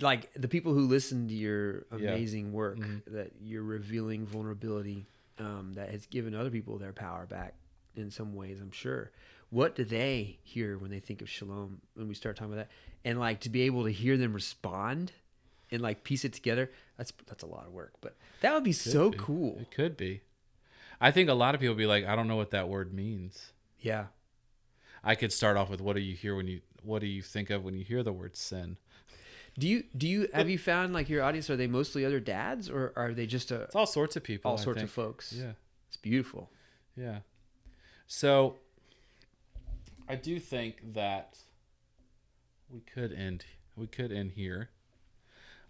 like 0.00 0.30
the 0.34 0.48
people 0.48 0.74
who 0.74 0.80
listen 0.86 1.28
to 1.28 1.34
your 1.34 1.84
Yeah. 1.96 2.10
amazing 2.12 2.52
work 2.52 2.78
Mhm. 2.78 3.02
that 3.06 3.32
you're 3.40 3.62
revealing 3.62 4.26
vulnerability 4.26 5.06
um, 5.38 5.74
that 5.74 5.90
has 5.90 6.04
given 6.06 6.34
other 6.34 6.50
people 6.50 6.76
their 6.78 6.92
power 6.92 7.24
back 7.26 7.54
in 7.96 8.10
some 8.10 8.34
ways 8.34 8.60
i'm 8.60 8.70
sure 8.72 9.10
what 9.50 9.74
do 9.76 9.84
they 9.84 10.38
hear 10.42 10.76
when 10.78 10.90
they 10.90 11.00
think 11.00 11.22
of 11.22 11.28
shalom 11.28 11.80
when 11.94 12.08
we 12.08 12.14
start 12.14 12.34
talking 12.36 12.52
about 12.52 12.66
that 12.66 12.70
and 13.08 13.18
like 13.20 13.40
to 13.40 13.48
be 13.50 13.62
able 13.62 13.84
to 13.84 13.90
hear 13.92 14.16
them 14.16 14.32
respond 14.32 15.12
and 15.70 15.80
like 15.80 16.02
piece 16.02 16.24
it 16.24 16.32
together 16.32 16.70
that's 16.96 17.12
that's 17.26 17.42
a 17.44 17.46
lot 17.46 17.66
of 17.66 17.72
work 17.72 17.92
but 18.00 18.16
that 18.40 18.52
would 18.54 18.64
be 18.64 18.72
so 18.72 19.10
be. 19.10 19.18
cool 19.18 19.58
It 19.60 19.70
could 19.70 19.96
be. 19.96 20.22
I 21.00 21.10
think 21.10 21.28
a 21.28 21.34
lot 21.34 21.54
of 21.54 21.60
people 21.60 21.76
be 21.76 21.86
like, 21.86 22.04
I 22.04 22.16
don't 22.16 22.26
know 22.28 22.36
what 22.36 22.50
that 22.50 22.68
word 22.68 22.92
means. 22.92 23.52
yeah 23.80 24.06
I 25.04 25.14
could 25.14 25.32
start 25.32 25.56
off 25.56 25.70
with 25.70 25.80
what 25.80 25.94
do 25.94 26.02
you 26.02 26.14
hear 26.16 26.34
when 26.34 26.48
you 26.48 26.60
what 26.82 27.00
do 27.00 27.06
you 27.06 27.22
think 27.22 27.50
of 27.50 27.64
when 27.64 27.74
you 27.74 27.84
hear 27.84 28.02
the 28.02 28.12
word 28.12 28.36
sin? 28.36 28.76
do 29.58 29.66
you 29.68 29.84
do 29.96 30.06
you 30.08 30.28
have 30.32 30.48
you 30.50 30.58
found 30.58 30.92
like 30.92 31.08
your 31.08 31.22
audience 31.22 31.48
are 31.50 31.56
they 31.56 31.66
mostly 31.66 32.04
other 32.04 32.20
dads 32.20 32.68
or 32.68 32.92
are 32.96 33.12
they 33.12 33.26
just 33.26 33.50
a, 33.50 33.62
It's 33.62 33.74
all 33.76 33.86
sorts 33.86 34.16
of 34.16 34.22
people. 34.24 34.50
all 34.50 34.58
I 34.58 34.62
sorts 34.62 34.78
think. 34.80 34.88
of 34.88 34.92
folks 34.94 35.32
Yeah. 35.32 35.52
it's 35.88 35.96
beautiful 35.96 36.50
Yeah. 36.96 37.18
So 38.06 38.56
I 40.08 40.14
do 40.16 40.38
think 40.40 40.94
that 40.94 41.38
we 42.70 42.80
could 42.80 43.12
end 43.12 43.44
we 43.76 43.86
could 43.86 44.10
end 44.12 44.32
here. 44.32 44.70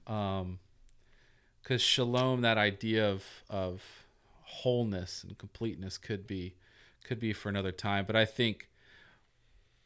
Um 0.06 0.58
cuz 1.64 1.82
shalom 1.82 2.40
that 2.42 2.56
idea 2.58 3.08
of 3.10 3.24
of 3.50 3.82
wholeness 4.48 5.24
and 5.24 5.36
completeness 5.38 5.98
could 5.98 6.26
be 6.26 6.56
could 7.04 7.20
be 7.20 7.32
for 7.32 7.48
another 7.48 7.72
time, 7.72 8.04
but 8.06 8.16
I 8.16 8.24
think 8.24 8.68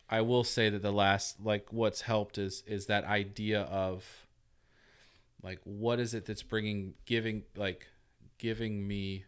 I 0.08 0.20
will 0.20 0.44
say 0.44 0.68
that 0.68 0.82
the 0.82 0.92
last 0.92 1.40
like 1.40 1.72
what's 1.72 2.02
helped 2.02 2.38
is 2.38 2.62
is 2.66 2.86
that 2.86 3.04
idea 3.04 3.62
of 3.62 4.26
like 5.42 5.60
what 5.64 5.98
is 6.00 6.14
it 6.14 6.26
that's 6.26 6.42
bringing 6.42 6.94
giving 7.06 7.44
like 7.56 7.88
giving 8.38 8.86
me 8.86 9.24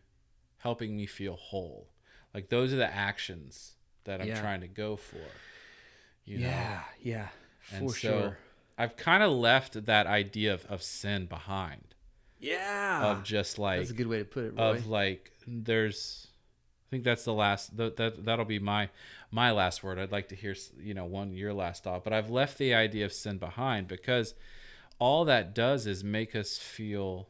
helping 0.58 0.96
me 0.96 1.06
feel 1.06 1.36
whole? 1.36 1.88
Like 2.32 2.48
those 2.48 2.72
are 2.72 2.76
the 2.76 2.92
actions 2.94 3.72
that 4.04 4.20
i'm 4.20 4.26
Yeah. 4.28 4.40
trying 4.40 4.60
to 4.60 4.68
go 4.68 4.96
for 4.96 5.16
you 6.24 6.38
know? 6.38 6.48
Yeah 6.48 6.80
yeah 7.00 7.28
for 7.60 7.78
and 7.78 7.90
so 7.90 7.96
sure. 7.96 8.38
I've 8.76 8.96
kind 8.96 9.22
of 9.22 9.30
left 9.32 9.86
that 9.86 10.06
idea 10.06 10.52
of, 10.52 10.66
of 10.66 10.82
sin 10.82 11.26
behind 11.26 11.93
yeah. 12.44 13.12
of 13.12 13.24
just 13.24 13.58
like 13.58 13.80
that's 13.80 13.90
a 13.90 13.94
good 13.94 14.06
way 14.06 14.18
to 14.18 14.24
put 14.24 14.44
it 14.44 14.54
Roy. 14.56 14.70
of 14.70 14.86
like 14.86 15.32
there's 15.46 16.28
i 16.86 16.90
think 16.90 17.04
that's 17.04 17.24
the 17.24 17.32
last 17.32 17.76
that, 17.76 17.96
that 17.96 18.24
that'll 18.24 18.44
be 18.44 18.58
my 18.58 18.88
my 19.34 19.50
last 19.50 19.82
word. 19.82 19.98
I'd 19.98 20.12
like 20.12 20.28
to 20.28 20.36
hear 20.36 20.54
you 20.80 20.94
know 20.94 21.06
one 21.06 21.34
your 21.34 21.52
last 21.52 21.82
thought. 21.84 22.04
But 22.04 22.12
i've 22.12 22.30
left 22.30 22.56
the 22.56 22.72
idea 22.72 23.04
of 23.04 23.12
sin 23.12 23.38
behind 23.38 23.88
because 23.88 24.34
all 25.00 25.24
that 25.24 25.54
does 25.54 25.86
is 25.86 26.04
make 26.04 26.36
us 26.36 26.56
feel 26.56 27.28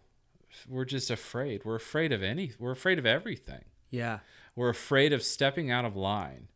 we're 0.69 0.85
just 0.85 1.11
afraid. 1.11 1.65
We're 1.65 1.77
afraid 1.77 2.13
of 2.13 2.23
any 2.23 2.53
we're 2.59 2.73
afraid 2.73 2.99
of 2.99 3.07
everything. 3.07 3.65
Yeah. 3.91 4.19
We're 4.55 4.69
afraid 4.69 5.13
of 5.13 5.23
stepping 5.23 5.71
out 5.71 5.85
of 5.85 5.97
line 5.97 6.49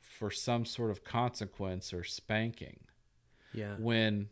for 0.00 0.30
some 0.30 0.64
sort 0.64 0.90
of 0.90 1.04
consequence 1.04 1.92
or 1.92 2.04
spanking. 2.04 2.80
Yeah. 3.52 3.74
When 3.78 4.28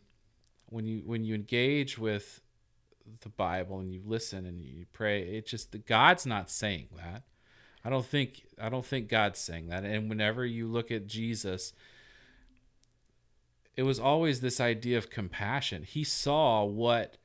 when 0.67 0.85
you 0.85 1.01
when 1.05 1.25
you 1.25 1.35
engage 1.35 1.97
with 1.97 2.41
the 3.21 3.29
bible 3.29 3.79
and 3.79 3.91
you 3.91 4.01
listen 4.05 4.45
and 4.45 4.61
you 4.61 4.85
pray 4.93 5.21
it 5.21 5.45
just 5.45 5.75
god's 5.85 6.25
not 6.25 6.49
saying 6.49 6.87
that. 6.95 7.23
I 7.83 7.89
don't 7.89 8.05
think 8.05 8.43
i 8.61 8.69
don't 8.69 8.85
think 8.85 9.07
god's 9.07 9.39
saying 9.39 9.67
that. 9.67 9.83
And 9.83 10.09
whenever 10.09 10.45
you 10.45 10.67
look 10.67 10.91
at 10.91 11.07
jesus 11.07 11.73
it 13.75 13.83
was 13.83 13.99
always 13.99 14.41
this 14.41 14.59
idea 14.59 14.97
of 14.97 15.11
compassion. 15.11 15.83
He 15.83 16.03
saw 16.03 16.63
what 16.63 17.17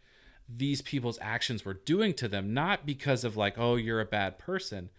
these 0.55 0.83
people's 0.83 1.19
actions 1.23 1.65
were 1.65 1.73
doing 1.73 2.13
to 2.13 2.29
them 2.29 2.53
not 2.53 2.85
because 2.85 3.25
of 3.25 3.37
like 3.37 3.59
oh 3.59 3.77
you're 3.77 4.01
a 4.01 4.07
bad 4.07 4.39
person 4.39 4.91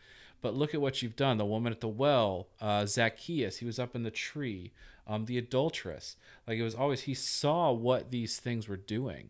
but 0.42 0.56
look 0.56 0.74
at 0.74 0.82
what 0.82 1.02
you've 1.02 1.16
done. 1.16 1.38
The 1.38 1.46
woman 1.46 1.72
at 1.72 1.80
the 1.80 1.88
well 1.88 2.48
uh, 2.60 2.86
zacchaeus 2.86 3.58
he 3.58 3.66
was 3.66 3.80
up 3.80 3.96
in 3.96 4.04
the 4.04 4.12
tree 4.12 4.74
um, 5.08 5.26
the 5.26 5.38
adulteress. 5.38 6.16
Like 6.48 6.58
it 6.58 6.64
was 6.64 6.76
always 6.76 7.02
he 7.02 7.14
saw 7.14 7.72
what 7.72 8.12
these 8.12 8.40
things 8.40 8.68
were 8.68 8.78
doing 8.78 9.30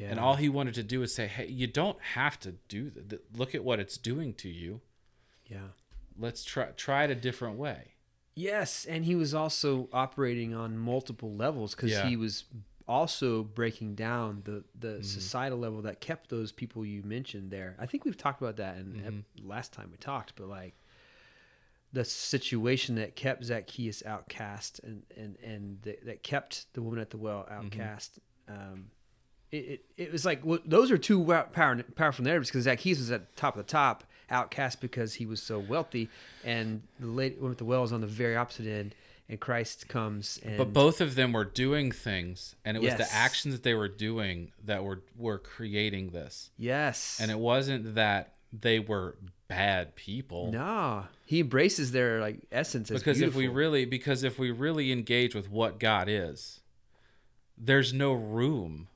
yeah. 0.00 0.08
and 0.08 0.18
all 0.18 0.36
he 0.36 0.48
wanted 0.48 0.74
to 0.74 0.82
do 0.82 1.02
is 1.02 1.14
say 1.14 1.26
hey 1.26 1.46
you 1.46 1.66
don't 1.66 2.00
have 2.14 2.38
to 2.40 2.52
do 2.68 2.90
that 2.90 3.20
look 3.36 3.54
at 3.54 3.62
what 3.62 3.78
it's 3.78 3.96
doing 3.96 4.34
to 4.34 4.48
you. 4.48 4.80
Yeah. 5.46 5.68
Let's 6.18 6.44
try 6.44 6.66
try 6.76 7.04
it 7.04 7.10
a 7.10 7.14
different 7.14 7.56
way. 7.56 7.94
Yes 8.34 8.86
and 8.88 9.04
he 9.04 9.14
was 9.14 9.34
also 9.34 9.88
operating 9.92 10.54
on 10.54 10.78
multiple 10.78 11.34
levels 11.34 11.74
because 11.74 11.90
Yeah. 11.90 12.06
he 12.06 12.16
was 12.16 12.44
also 12.88 13.44
breaking 13.44 13.94
down 13.94 14.42
the 14.44 14.64
the 14.78 14.88
mm-hmm. 14.94 15.02
societal 15.02 15.58
level 15.58 15.82
that 15.82 16.00
kept 16.00 16.30
those 16.30 16.50
people 16.50 16.84
you 16.84 17.02
mentioned 17.02 17.50
there. 17.50 17.76
I 17.78 17.86
think 17.86 18.04
we've 18.04 18.16
talked 18.16 18.40
about 18.40 18.56
that 18.56 18.78
in 18.78 19.02
ep- 19.04 19.12
mm-hmm. 19.12 19.48
last 19.48 19.72
time 19.72 19.90
we 19.90 19.98
talked 19.98 20.34
but 20.36 20.48
like 20.48 20.74
the 21.92 22.04
situation 22.04 22.94
that 22.96 23.16
kept 23.16 23.44
Zacchaeus 23.44 24.04
outcast 24.06 24.80
and 24.84 25.02
and 25.16 25.36
and 25.42 25.82
that, 25.82 26.04
that 26.06 26.22
kept 26.22 26.72
the 26.74 26.82
woman 26.82 27.00
at 27.00 27.10
the 27.10 27.18
well 27.18 27.42
mm-hmm. 27.42 27.66
outcast. 27.66 28.18
Um, 28.48 28.86
it, 29.52 29.56
it 29.56 29.84
it 29.96 30.12
was 30.12 30.24
like 30.24 30.44
well, 30.44 30.60
those 30.64 30.90
are 30.90 30.98
two 30.98 31.24
power, 31.52 31.82
powerful 31.94 32.24
narratives 32.24 32.50
because 32.50 32.64
Zach 32.64 32.78
Zacchaeus 32.78 32.98
was 32.98 33.10
at 33.10 33.34
the 33.34 33.40
top 33.40 33.56
of 33.56 33.66
the 33.66 33.70
top, 33.70 34.04
outcast 34.30 34.80
because 34.80 35.14
he 35.14 35.26
was 35.26 35.42
so 35.42 35.58
wealthy, 35.58 36.08
and 36.44 36.82
the 36.98 37.06
lady 37.06 37.36
at 37.44 37.58
the 37.58 37.64
well 37.64 37.84
is 37.84 37.92
on 37.92 38.00
the 38.00 38.06
very 38.06 38.36
opposite 38.36 38.66
end, 38.66 38.94
and 39.28 39.40
Christ 39.40 39.88
comes 39.88 40.38
and 40.44 40.56
but 40.58 40.72
both 40.72 41.00
of 41.00 41.14
them 41.14 41.32
were 41.32 41.44
doing 41.44 41.92
things 41.92 42.56
and 42.64 42.76
it 42.76 42.80
was 42.80 42.88
Yes. 42.92 43.08
the 43.08 43.14
actions 43.14 43.54
that 43.54 43.62
they 43.62 43.74
were 43.74 43.88
doing 43.88 44.52
that 44.64 44.82
were 44.84 45.02
were 45.16 45.38
creating 45.38 46.10
this. 46.10 46.50
Yes, 46.56 47.18
and 47.20 47.30
it 47.30 47.38
wasn't 47.38 47.94
that 47.94 48.34
they 48.52 48.80
were 48.80 49.16
bad 49.46 49.94
people. 49.94 50.50
No, 50.52 51.04
he 51.24 51.40
embraces 51.40 51.92
their 51.92 52.20
like 52.20 52.40
essence 52.50 52.90
as 52.90 53.00
because 53.00 53.20
if 53.20 53.34
we 53.34 53.46
really 53.48 53.84
because 53.84 54.24
if 54.24 54.38
we 54.38 54.50
really 54.50 54.90
engage 54.92 55.34
with 55.34 55.50
what 55.50 55.78
god 55.78 56.08
is 56.08 56.60
there's 57.62 57.92
no 57.92 58.12
room 58.12 58.88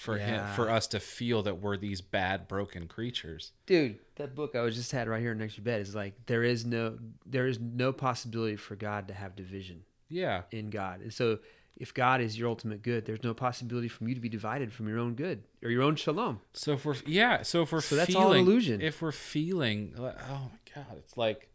for 0.00 0.16
him 0.16 0.46
for 0.56 0.70
us 0.70 0.86
to 0.86 0.98
feel 0.98 1.42
that 1.42 1.60
we're 1.60 1.76
these 1.76 2.00
bad 2.00 2.48
broken 2.48 2.88
creatures. 2.88 3.52
Dude 3.66 3.98
that 4.16 4.34
book 4.34 4.54
i 4.54 4.60
was 4.60 4.74
just 4.74 4.92
had 4.92 5.08
right 5.08 5.20
here 5.20 5.34
next 5.34 5.54
to 5.54 5.60
your 5.60 5.64
bed 5.64 5.80
is 5.80 5.94
like 5.94 6.14
there 6.26 6.42
is 6.42 6.64
no 6.66 6.98
there 7.24 7.46
is 7.46 7.58
no 7.58 7.90
possibility 7.90 8.56
for 8.56 8.76
god 8.76 9.08
to 9.08 9.14
have 9.14 9.34
division 9.34 9.82
yeah. 10.08 10.42
in 10.50 10.70
god. 10.70 11.00
And 11.02 11.12
so 11.12 11.38
if 11.76 11.92
god 11.92 12.22
is 12.22 12.38
your 12.38 12.48
ultimate 12.48 12.82
good 12.82 13.04
there's 13.04 13.22
no 13.22 13.34
possibility 13.34 13.88
for 13.88 14.08
you 14.08 14.14
to 14.14 14.20
be 14.20 14.30
divided 14.30 14.72
from 14.72 14.88
your 14.88 14.98
own 14.98 15.14
good 15.14 15.42
or 15.62 15.68
your 15.70 15.82
own 15.82 15.96
shalom. 15.96 16.40
So 16.54 16.72
if 16.72 16.86
we're 16.86 16.96
yeah 17.06 17.42
so 17.42 17.62
if 17.62 17.72
we're 17.72 17.82
So 17.82 17.96
that's 17.96 18.12
feeling 18.12 18.24
all 18.24 18.32
an 18.32 18.38
illusion. 18.38 18.80
if 18.80 19.02
we're 19.02 19.12
feeling 19.12 19.92
like, 19.98 20.16
oh 20.30 20.50
my 20.50 20.82
god 20.82 20.96
it's 20.96 21.16
like 21.18 21.50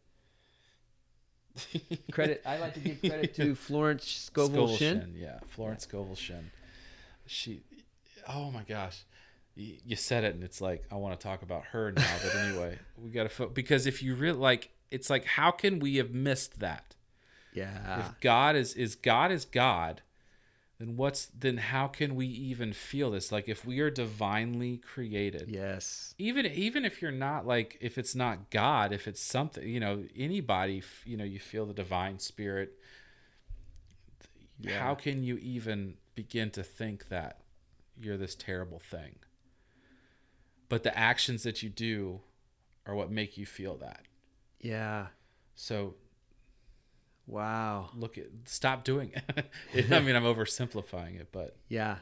credit 2.12 2.44
i 2.46 2.60
like 2.60 2.76
to 2.76 2.80
give 2.80 3.00
credit 3.00 3.34
to 3.34 3.56
florence 3.68 4.06
scovel 4.06 4.76
shinn 4.76 5.16
yeah 5.18 5.40
florence 5.48 5.84
scovel 5.84 6.16
shinn. 6.16 6.52
She 7.28 7.64
oh 8.28 8.52
my 8.52 8.64
gosh. 8.64 9.04
You, 9.56 9.76
you 9.86 9.96
said 9.96 10.26
it 10.26 10.36
and 10.36 10.44
it's 10.44 10.60
like 10.60 10.84
i 10.92 10.96
want 10.96 11.18
to 11.18 11.24
talk 11.26 11.42
about 11.42 11.64
her 11.72 11.92
now 11.94 12.06
but 12.22 12.36
anyway 12.36 12.78
we 13.02 13.10
gotta 13.10 13.30
fo- 13.30 13.48
because 13.48 13.88
if 13.88 14.04
you 14.04 14.14
really 14.16 14.38
like 14.38 14.70
it's 14.92 15.10
like 15.10 15.24
how 15.26 15.52
can 15.52 15.80
we 15.80 15.96
have 15.96 16.12
missed 16.12 16.60
that? 16.60 16.96
Yeah. 17.54 18.00
If 18.02 18.20
god 18.20 18.58
is 18.58 18.74
is 18.74 18.96
god 18.96 19.32
is 19.32 19.46
god 19.46 20.02
then 20.78 20.98
what's 20.98 21.28
then 21.28 21.56
how 21.56 21.88
can 21.88 22.16
we 22.16 22.26
even 22.28 22.74
feel 22.74 23.12
this? 23.12 23.32
Like 23.32 23.48
if 23.48 23.66
we 23.66 23.80
are 23.80 23.90
divinely 23.90 24.76
created 24.78 25.46
yes. 25.48 26.14
even 26.18 26.46
even 26.48 26.84
if 26.84 27.02
you're 27.02 27.12
not 27.12 27.48
like 27.48 27.78
if 27.80 27.98
it's 27.98 28.14
not 28.14 28.50
god 28.50 28.92
if 28.92 29.08
it's 29.08 29.22
something 29.22 29.66
you 29.66 29.80
know 29.80 30.04
anybody 30.18 30.84
you 31.06 31.16
know 31.16 31.24
you 31.24 31.40
feel 31.40 31.66
the 31.66 31.74
divine 31.74 32.20
spirit 32.20 32.74
Yeah. 34.60 34.80
how 34.80 34.96
can 34.96 35.24
you 35.24 35.38
even 35.38 35.96
begin 36.14 36.52
to 36.52 36.64
think 36.64 37.08
that 37.08 37.40
you're 38.00 38.18
this 38.18 38.36
terrible 38.36 38.80
thing. 38.80 39.16
But 40.70 40.84
the 40.84 40.98
actions 40.98 41.44
that 41.44 41.62
you 41.64 41.70
do 41.70 42.22
are 42.86 42.96
what 42.96 43.12
make 43.12 43.38
you 43.38 43.46
feel 43.46 43.76
that. 43.78 44.02
Yeah. 44.60 45.08
So 45.56 45.96
wow. 47.28 47.90
look 47.96 48.18
at 48.18 48.26
stop 48.46 48.84
doing 48.84 49.12
it. 49.74 49.92
I 49.92 50.00
mean 50.00 50.16
i'm 50.16 50.24
oversimplifying 50.24 51.20
it 51.20 51.30
but 51.32 51.56
yeah. 51.70 51.98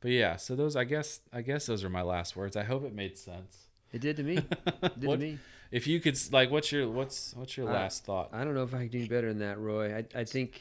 But 0.00 0.10
yeah 0.12 0.36
so 0.36 0.56
those 0.56 0.76
i 0.76 0.84
guess 0.84 1.20
i 1.32 1.42
guess 1.42 1.66
those 1.66 1.84
are 1.84 1.88
my 1.90 2.02
last 2.02 2.36
words. 2.36 2.56
I 2.56 2.64
hope 2.64 2.84
it 2.84 2.94
made 2.94 3.16
sense. 3.18 3.66
It 3.92 4.00
did 4.00 4.16
to 4.16 4.22
me. 4.22 4.36
It 4.82 5.00
did 5.00 5.04
What- 5.08 5.16
to 5.20 5.26
me. 5.26 5.38
if 5.70 5.86
you 5.86 6.00
could 6.00 6.18
like 6.32 6.50
what's 6.50 6.70
your 6.72 6.88
what's 6.88 7.34
what's 7.34 7.56
your 7.56 7.68
Uh, 7.68 7.72
last 7.74 8.04
thought? 8.04 8.30
I 8.32 8.44
don't 8.44 8.54
know 8.54 8.62
if 8.64 8.74
I 8.74 8.78
can 8.80 8.88
do 8.88 8.98
any 8.98 9.08
better 9.08 9.28
than 9.28 9.38
that, 9.40 9.58
Roy. 9.58 9.96
I 9.96 10.04
I 10.14 10.24
think, 10.24 10.60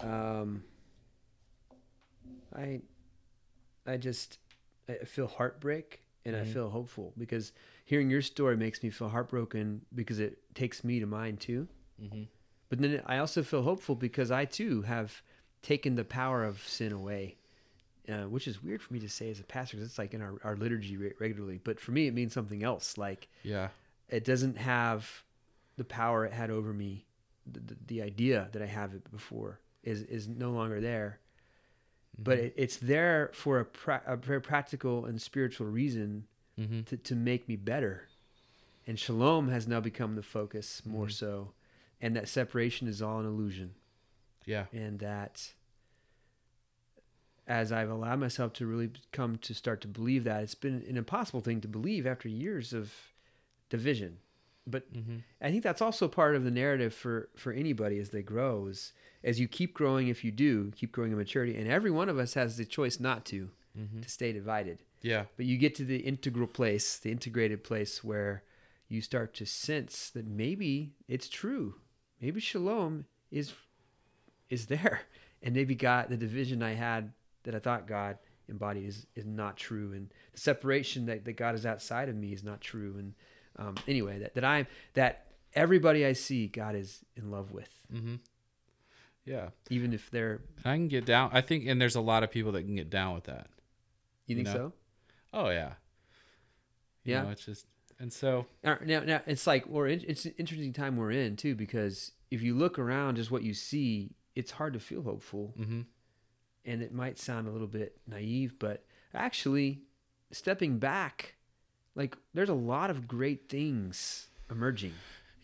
um, 0.00 0.62
I, 2.54 2.80
I 3.86 3.96
just 3.96 4.38
I 4.88 5.04
feel 5.04 5.26
heartbreak 5.26 6.02
and 6.24 6.36
I 6.36 6.40
Mhm. 6.44 6.52
feel 6.52 6.70
hopeful 6.70 7.12
because 7.18 7.52
hearing 7.84 8.10
your 8.10 8.22
story 8.22 8.56
makes 8.56 8.82
me 8.82 8.90
feel 8.90 9.08
heartbroken 9.08 9.84
because 9.94 10.18
it 10.20 10.38
takes 10.54 10.82
me 10.84 11.00
to 11.00 11.06
mine 11.06 11.36
too. 11.36 11.68
mm-hmm. 12.00 12.24
But 12.68 12.80
then 12.80 13.02
I 13.06 13.18
also 13.18 13.42
feel 13.42 13.62
hopeful 13.62 13.94
because 13.94 14.30
I 14.30 14.44
too 14.44 14.82
have 14.82 15.22
taken 15.62 15.94
the 15.94 16.04
power 16.04 16.44
of 16.44 16.60
sin 16.66 16.92
away, 16.92 17.36
uh, 18.08 18.24
which 18.24 18.46
is 18.48 18.62
weird 18.62 18.82
for 18.82 18.92
me 18.92 19.00
to 19.00 19.08
say 19.08 19.30
as 19.30 19.40
a 19.40 19.44
pastor 19.44 19.76
because 19.76 19.88
it's 19.90 19.98
like 19.98 20.14
in 20.14 20.20
our, 20.22 20.34
our 20.44 20.56
liturgy 20.56 20.96
re- 20.96 21.12
regularly. 21.20 21.58
But 21.62 21.78
for 21.80 21.92
me, 21.92 22.06
it 22.08 22.14
means 22.14 22.32
something 22.32 22.62
else. 22.64 22.98
Like 22.98 23.28
Yeah. 23.42 23.68
it 24.08 24.24
doesn't 24.24 24.56
have 24.58 25.24
the 25.76 25.84
power 25.84 26.24
it 26.24 26.32
had 26.32 26.50
over 26.50 26.72
me. 26.72 27.06
The, 27.50 27.60
the, 27.60 27.76
the 27.86 28.02
idea 28.02 28.48
that 28.52 28.62
I 28.62 28.66
have 28.66 28.94
it 28.94 29.08
before 29.10 29.60
is 29.84 30.02
is 30.02 30.26
no 30.28 30.50
longer 30.50 30.80
there. 30.80 31.20
But 32.18 32.38
it, 32.38 32.54
it's 32.56 32.76
there 32.78 33.30
for 33.34 33.60
a, 33.60 33.64
pra- 33.64 34.02
a 34.06 34.16
very 34.16 34.40
practical 34.40 35.04
and 35.04 35.20
spiritual 35.20 35.66
reason 35.66 36.24
Mm-hmm. 36.58 36.84
to, 36.84 36.96
to 36.96 37.14
make 37.14 37.48
me 37.50 37.56
better. 37.56 38.08
And 38.86 38.98
shalom 38.98 39.48
has 39.48 39.68
now 39.68 39.78
become 39.80 40.14
the 40.14 40.22
focus 40.22 40.80
more 40.86 41.10
so. 41.10 41.52
And 42.00 42.16
that 42.16 42.28
separation 42.28 42.88
is 42.88 43.02
all 43.02 43.20
an 43.20 43.26
illusion. 43.26 43.74
Yeah. 44.46 44.64
And 44.72 44.98
that 45.00 45.52
as 47.46 47.70
I've 47.72 47.90
allowed 47.90 48.20
myself 48.20 48.52
to 48.54 48.66
really 48.66 48.90
come 49.12 49.36
to 49.38 49.54
start 49.54 49.80
to 49.82 49.88
believe 49.88 50.24
that, 50.24 50.42
it's 50.42 50.54
been 50.54 50.82
an 50.88 50.96
impossible 50.96 51.40
thing 51.42 51.60
to 51.60 51.68
believe 51.68 52.06
after 52.06 52.28
years 52.28 52.72
of 52.72 52.92
division. 53.68 54.18
But 54.66 54.92
Mm-hmm. 54.92 55.18
I 55.40 55.50
think 55.50 55.62
that's 55.62 55.82
also 55.82 56.08
part 56.08 56.34
of 56.36 56.44
the 56.44 56.50
narrative 56.50 56.92
for, 56.94 57.28
for 57.36 57.52
anybody 57.52 57.98
as 57.98 58.10
they 58.10 58.22
grow 58.22 58.66
is 58.66 58.92
as 59.22 59.38
you 59.40 59.46
keep 59.48 59.74
growing, 59.74 60.08
if 60.08 60.24
you 60.24 60.30
do, 60.32 60.72
keep 60.76 60.92
growing 60.92 61.12
in 61.12 61.18
maturity, 61.18 61.56
and 61.56 61.68
every 61.68 61.90
one 61.90 62.08
of 62.08 62.18
us 62.18 62.34
has 62.34 62.56
the 62.56 62.64
choice 62.64 62.98
not 63.00 63.24
to, 63.26 63.50
Mm-hmm. 63.78 64.00
to 64.00 64.08
stay 64.08 64.32
divided. 64.32 64.82
Yeah. 65.02 65.24
But 65.36 65.44
you 65.44 65.58
get 65.58 65.74
to 65.74 65.84
the 65.84 65.98
integral 65.98 66.46
place, 66.46 66.96
the 66.98 67.12
integrated 67.12 67.62
place 67.62 68.02
where 68.02 68.42
you 68.88 69.02
start 69.02 69.34
to 69.34 69.44
sense 69.44 70.08
that 70.10 70.26
maybe 70.26 70.94
it's 71.08 71.28
true. 71.28 71.74
Maybe 72.20 72.40
shalom 72.40 73.04
is 73.30 73.52
is 74.48 74.66
there. 74.66 75.00
And 75.42 75.54
maybe 75.54 75.74
God 75.74 76.08
the 76.08 76.16
division 76.16 76.62
I 76.62 76.72
had 76.72 77.12
that 77.44 77.54
I 77.54 77.58
thought 77.58 77.86
God 77.86 78.16
embodied 78.48 78.88
is, 78.88 79.06
is 79.14 79.26
not 79.26 79.56
true. 79.58 79.92
And 79.92 80.08
the 80.32 80.40
separation 80.40 81.04
that, 81.06 81.24
that 81.26 81.36
God 81.36 81.54
is 81.54 81.66
outside 81.66 82.08
of 82.08 82.16
me 82.16 82.32
is 82.32 82.42
not 82.42 82.62
true. 82.62 82.94
And 82.98 83.12
um, 83.58 83.74
anyway, 83.86 84.18
that, 84.18 84.34
that 84.34 84.44
I'm 84.44 84.66
that 84.94 85.26
everybody 85.54 86.04
I 86.04 86.12
see 86.12 86.46
God 86.48 86.74
is 86.74 87.04
in 87.16 87.30
love 87.30 87.52
with. 87.52 87.70
Mm-hmm. 87.92 88.16
Yeah. 89.24 89.48
Even 89.70 89.92
if 89.92 90.10
they're 90.10 90.40
I 90.64 90.74
can 90.74 90.88
get 90.88 91.04
down. 91.04 91.30
I 91.32 91.40
think, 91.40 91.66
and 91.66 91.80
there's 91.80 91.96
a 91.96 92.00
lot 92.00 92.22
of 92.22 92.30
people 92.30 92.52
that 92.52 92.62
can 92.62 92.76
get 92.76 92.90
down 92.90 93.14
with 93.14 93.24
that. 93.24 93.48
you 94.26 94.36
think 94.36 94.46
No. 94.48 94.52
so? 94.52 94.72
Oh 95.32 95.48
yeah. 95.50 95.72
You 97.04 97.14
Yeah. 97.14 97.22
know, 97.22 97.30
it's 97.30 97.44
just, 97.44 97.66
and 97.98 98.12
so 98.12 98.46
Now, 98.62 98.78
now, 98.84 99.00
now 99.00 99.20
it's 99.26 99.46
like 99.46 99.66
we're 99.66 99.88
in, 99.88 100.04
it's 100.06 100.24
an 100.26 100.34
interesting 100.38 100.72
time 100.72 100.96
we're 100.96 101.12
in 101.12 101.36
too 101.36 101.54
because 101.54 102.12
if 102.30 102.42
you 102.42 102.54
look 102.54 102.78
around, 102.78 103.16
just 103.16 103.30
what 103.30 103.42
you 103.42 103.54
see, 103.54 104.10
it's 104.34 104.50
hard 104.50 104.74
to 104.74 104.80
feel 104.80 105.02
hopeful, 105.02 105.54
mm-hmm. 105.58 105.82
and 106.64 106.82
it 106.82 106.92
might 106.92 107.18
sound 107.18 107.48
a 107.48 107.50
little 107.50 107.68
bit 107.68 107.96
naive, 108.06 108.58
but 108.58 108.84
actually, 109.14 109.80
stepping 110.32 110.78
back, 110.78 111.35
like 111.96 112.16
there's 112.34 112.48
a 112.50 112.54
lot 112.54 112.90
of 112.90 113.08
great 113.08 113.48
things 113.48 114.28
emerging. 114.50 114.92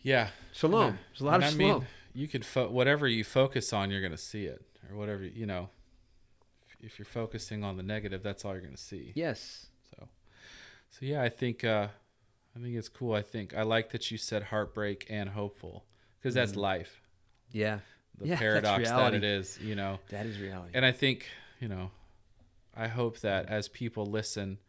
yeah. 0.01 0.29
Shalom. 0.53 0.89
And 0.91 0.97
There's 1.11 1.21
a 1.21 1.25
lot 1.25 1.37
of 1.37 1.43
I 1.43 1.49
shalom. 1.49 1.79
mean, 1.79 1.87
you 2.13 2.27
could 2.29 2.45
fo- 2.45 2.69
whatever 2.69 3.07
you 3.07 3.23
focus 3.25 3.73
on, 3.73 3.91
you're 3.91 4.01
gonna 4.01 4.15
see 4.17 4.45
it, 4.45 4.61
or 4.89 4.95
whatever 4.95 5.23
you 5.23 5.45
know. 5.45 5.69
If- 6.69 6.85
If 6.93 6.99
you're 6.99 7.05
focusing 7.05 7.63
on 7.63 7.75
the 7.77 7.83
negative, 7.83 8.23
that's 8.23 8.45
all 8.45 8.53
you're 8.53 8.61
gonna 8.61 8.77
see. 8.77 9.11
yes. 9.15 9.65
So, 9.89 10.07
so 10.91 10.99
yeah, 11.05 11.21
I 11.21 11.29
think 11.29 11.63
uh, 11.63 11.87
I 12.55 12.59
think 12.59 12.75
it's 12.75 12.89
cool. 12.89 13.13
I 13.13 13.23
think 13.23 13.55
I 13.55 13.63
like 13.63 13.89
that 13.91 14.11
you 14.11 14.17
said 14.17 14.43
heartbreak 14.43 15.07
and 15.09 15.29
hopeful 15.29 15.85
because 16.19 16.33
that's 16.35 16.51
Mhm. 16.53 16.57
life. 16.57 17.01
Yeah. 17.51 17.79
The 18.19 18.27
Yeah, 18.27 18.37
paradox 18.37 18.89
that 18.89 19.13
it 19.15 19.23
is, 19.23 19.57
you 19.59 19.73
know. 19.75 19.99
That 20.09 20.27
is 20.27 20.39
reality. 20.39 20.71
And 20.75 20.85
I 20.85 20.91
think 20.91 21.27
you 21.59 21.67
know, 21.67 21.89
I 22.75 22.87
hope 22.89 23.19
that 23.21 23.47
as 23.49 23.67
people 23.69 24.05
listen, 24.05 24.59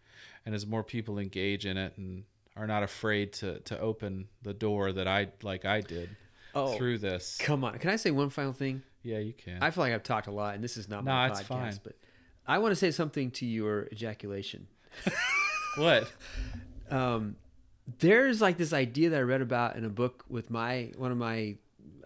and 0.46 0.54
as 0.54 0.66
more 0.66 0.82
people 0.82 1.18
engage 1.18 1.66
in 1.66 1.76
it, 1.76 1.94
and 1.96 2.24
are 2.56 2.66
not 2.66 2.82
afraid 2.82 3.32
to 3.34 3.58
to 3.60 3.78
open 3.78 4.28
the 4.42 4.54
door 4.54 4.92
that 4.92 5.08
I 5.08 5.28
like 5.42 5.64
I 5.64 5.80
did 5.80 6.10
oh, 6.54 6.76
through 6.76 6.98
this. 6.98 7.36
come 7.40 7.64
on. 7.64 7.78
Can 7.78 7.90
I 7.90 7.96
say 7.96 8.10
one 8.10 8.30
final 8.30 8.52
thing? 8.52 8.82
Yeah, 9.02 9.18
you 9.18 9.32
can. 9.32 9.62
I 9.62 9.70
feel 9.70 9.84
like 9.84 9.92
I've 9.92 10.02
talked 10.02 10.26
a 10.28 10.30
lot, 10.32 10.54
and 10.54 10.64
this 10.64 10.76
is 10.76 10.88
not 10.88 11.04
No, 11.04 11.12
my 11.12 11.28
it's 11.28 11.40
podcast, 11.42 11.48
fine. 11.48 11.80
but 11.84 11.96
I 12.46 12.58
want 12.58 12.72
to 12.72 12.76
say 12.76 12.90
something 12.90 13.30
to 13.32 13.46
your 13.46 13.86
ejaculation. 13.92 14.66
what? 15.76 16.10
um, 16.90 17.36
there's 17.98 18.40
like 18.40 18.56
this 18.56 18.72
idea 18.72 19.10
that 19.10 19.18
I 19.18 19.22
read 19.22 19.42
about 19.42 19.76
in 19.76 19.84
a 19.84 19.90
book 19.90 20.24
with 20.28 20.50
my 20.50 20.92
one 20.96 21.10
of 21.12 21.18
my 21.18 21.56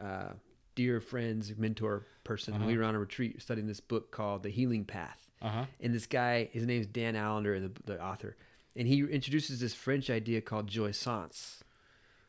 uh, 0.01 0.33
dear 0.75 1.01
friends, 1.01 1.53
mentor 1.57 2.07
person. 2.25 2.55
Uh-huh. 2.55 2.67
We 2.67 2.77
were 2.77 2.85
on 2.85 2.95
a 2.95 2.99
retreat 2.99 3.41
studying 3.43 3.67
this 3.67 3.81
book 3.81 4.11
called 4.11 4.43
The 4.43 4.51
Healing 4.51 4.85
Path, 4.85 5.28
Uh 5.41 5.49
huh. 5.49 5.65
and 5.81 5.95
this 5.95 6.07
guy, 6.07 6.49
his 6.53 6.67
name's 6.67 6.87
Dan 6.87 7.15
Allender, 7.17 7.61
the, 7.61 7.71
the 7.85 8.03
author, 8.03 8.37
and 8.77 8.89
he 8.89 9.01
introduces 9.05 9.61
this 9.61 9.75
French 9.75 10.11
idea 10.11 10.41
called 10.41 10.69
jouissance, 10.69 11.61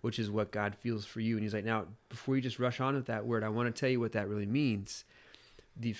which 0.02 0.20
is 0.20 0.30
what 0.30 0.52
God 0.52 0.76
feels 0.76 1.06
for 1.06 1.20
you. 1.20 1.36
And 1.36 1.44
he's 1.44 1.54
like, 1.54 1.66
now 1.66 1.86
before 2.10 2.36
you 2.36 2.42
just 2.42 2.60
rush 2.60 2.80
on 2.80 2.96
with 2.96 3.08
that 3.08 3.26
word, 3.26 3.44
I 3.44 3.50
want 3.50 3.74
to 3.74 3.80
tell 3.80 3.90
you 3.90 4.00
what 4.00 4.12
that 4.14 4.28
really 4.28 4.46
means. 4.46 5.06
The 5.76 5.96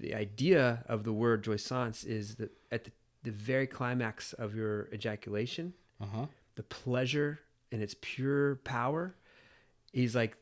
the 0.00 0.14
idea 0.14 0.84
of 0.86 1.02
the 1.04 1.12
word 1.12 1.42
jouissance 1.44 2.04
is 2.06 2.36
that 2.36 2.50
at 2.72 2.84
the, 2.84 2.92
the 3.24 3.30
very 3.32 3.66
climax 3.66 4.32
of 4.34 4.54
your 4.54 4.88
ejaculation, 4.94 5.74
Uh 6.00 6.06
huh. 6.06 6.26
the 6.54 6.62
pleasure 6.62 7.40
and 7.72 7.82
its 7.82 7.96
pure 8.00 8.56
power 8.64 9.16
he's 9.92 10.14
like 10.14 10.36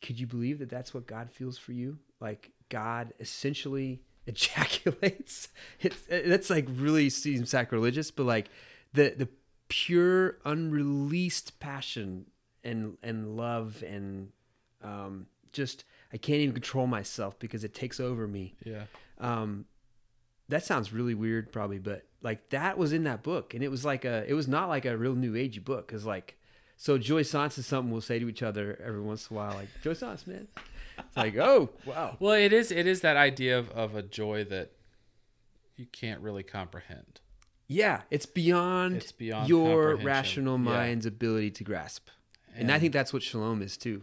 could 0.00 0.18
you 0.18 0.26
believe 0.26 0.58
that 0.58 0.68
that's 0.68 0.92
what 0.92 1.06
god 1.06 1.30
feels 1.30 1.56
for 1.58 1.72
you 1.72 1.96
like 2.20 2.50
god 2.70 3.12
essentially 3.20 4.00
ejaculates. 4.26 5.48
It's 5.80 5.96
that's 6.08 6.50
like 6.50 6.66
really 6.70 7.10
seems 7.10 7.50
sacrilegious 7.50 8.10
but 8.10 8.24
like 8.26 8.48
the 8.92 9.14
the 9.16 9.28
pure 9.68 10.38
unreleased 10.44 11.58
passion 11.60 12.26
and 12.62 12.96
and 13.02 13.36
love 13.36 13.82
and 13.86 14.28
um 14.82 15.26
just 15.52 15.84
i 16.12 16.16
can't 16.16 16.40
even 16.40 16.54
control 16.54 16.86
myself 16.86 17.38
because 17.38 17.64
it 17.64 17.74
takes 17.74 17.98
over 17.98 18.28
me. 18.28 18.54
Yeah. 18.64 18.84
um 19.18 19.64
that 20.48 20.64
sounds 20.64 20.92
really 20.92 21.14
weird 21.14 21.50
probably 21.52 21.78
but 21.78 22.04
like 22.22 22.50
that 22.50 22.76
was 22.78 22.92
in 22.92 23.04
that 23.04 23.22
book 23.22 23.54
and 23.54 23.62
it 23.64 23.70
was 23.70 23.84
like 23.84 24.04
a 24.04 24.24
it 24.28 24.34
was 24.34 24.46
not 24.46 24.68
like 24.68 24.84
a 24.84 24.96
real 24.96 25.14
new 25.14 25.32
agey 25.32 25.64
book 25.64 25.86
because 25.86 26.04
like 26.04 26.36
so 26.76 26.98
jouissance 26.98 27.56
is 27.58 27.66
something 27.66 27.90
we'll 27.90 28.00
say 28.00 28.18
to 28.18 28.28
each 28.28 28.42
other 28.42 28.78
every 28.84 29.00
once 29.00 29.30
in 29.30 29.36
a 29.36 29.40
while 29.40 29.54
like 29.54 29.68
jouissance 29.82 30.26
man 30.26 30.46
it's 31.06 31.16
like 31.16 31.36
oh 31.36 31.70
wow 31.86 32.16
Well, 32.20 32.32
it 32.34 32.52
is. 32.52 32.70
It 32.70 32.86
is 32.86 33.00
that 33.02 33.16
idea 33.16 33.58
of, 33.58 33.70
of 33.70 33.94
a 33.94 34.02
joy 34.02 34.44
that 34.44 34.72
you 35.76 35.86
can't 35.86 36.20
really 36.20 36.42
comprehend. 36.42 37.20
yeah 37.68 38.02
it's 38.10 38.26
beyond, 38.26 38.96
It's 38.96 39.12
beyond 39.12 39.48
your 39.48 39.96
rational 39.96 40.54
Yeah. 40.58 40.64
mind's 40.64 41.06
ability 41.06 41.50
to 41.52 41.64
grasp 41.64 42.08
and, 42.54 42.70
i 42.70 42.78
think 42.78 42.92
that's 42.92 43.12
what 43.12 43.22
shalom 43.22 43.62
is 43.62 43.76
too 43.76 44.02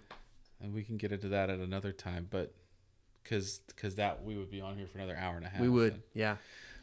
and 0.62 0.74
we 0.74 0.84
can 0.84 0.98
get 0.98 1.12
into 1.12 1.30
that 1.30 1.50
at 1.50 1.60
another 1.60 1.92
time, 1.94 2.28
but 2.30 2.54
because 3.24 3.60
because 3.68 3.96
that 3.96 4.24
we 4.24 4.38
would 4.38 4.50
be 4.52 4.60
on 4.60 4.76
here 4.78 4.88
for 4.88 4.98
another 4.98 5.16
hour 5.16 5.38
and 5.38 5.46
a 5.46 5.50
half. 5.50 5.62
we 5.62 5.70
would 5.70 6.02
yeah 6.14 6.36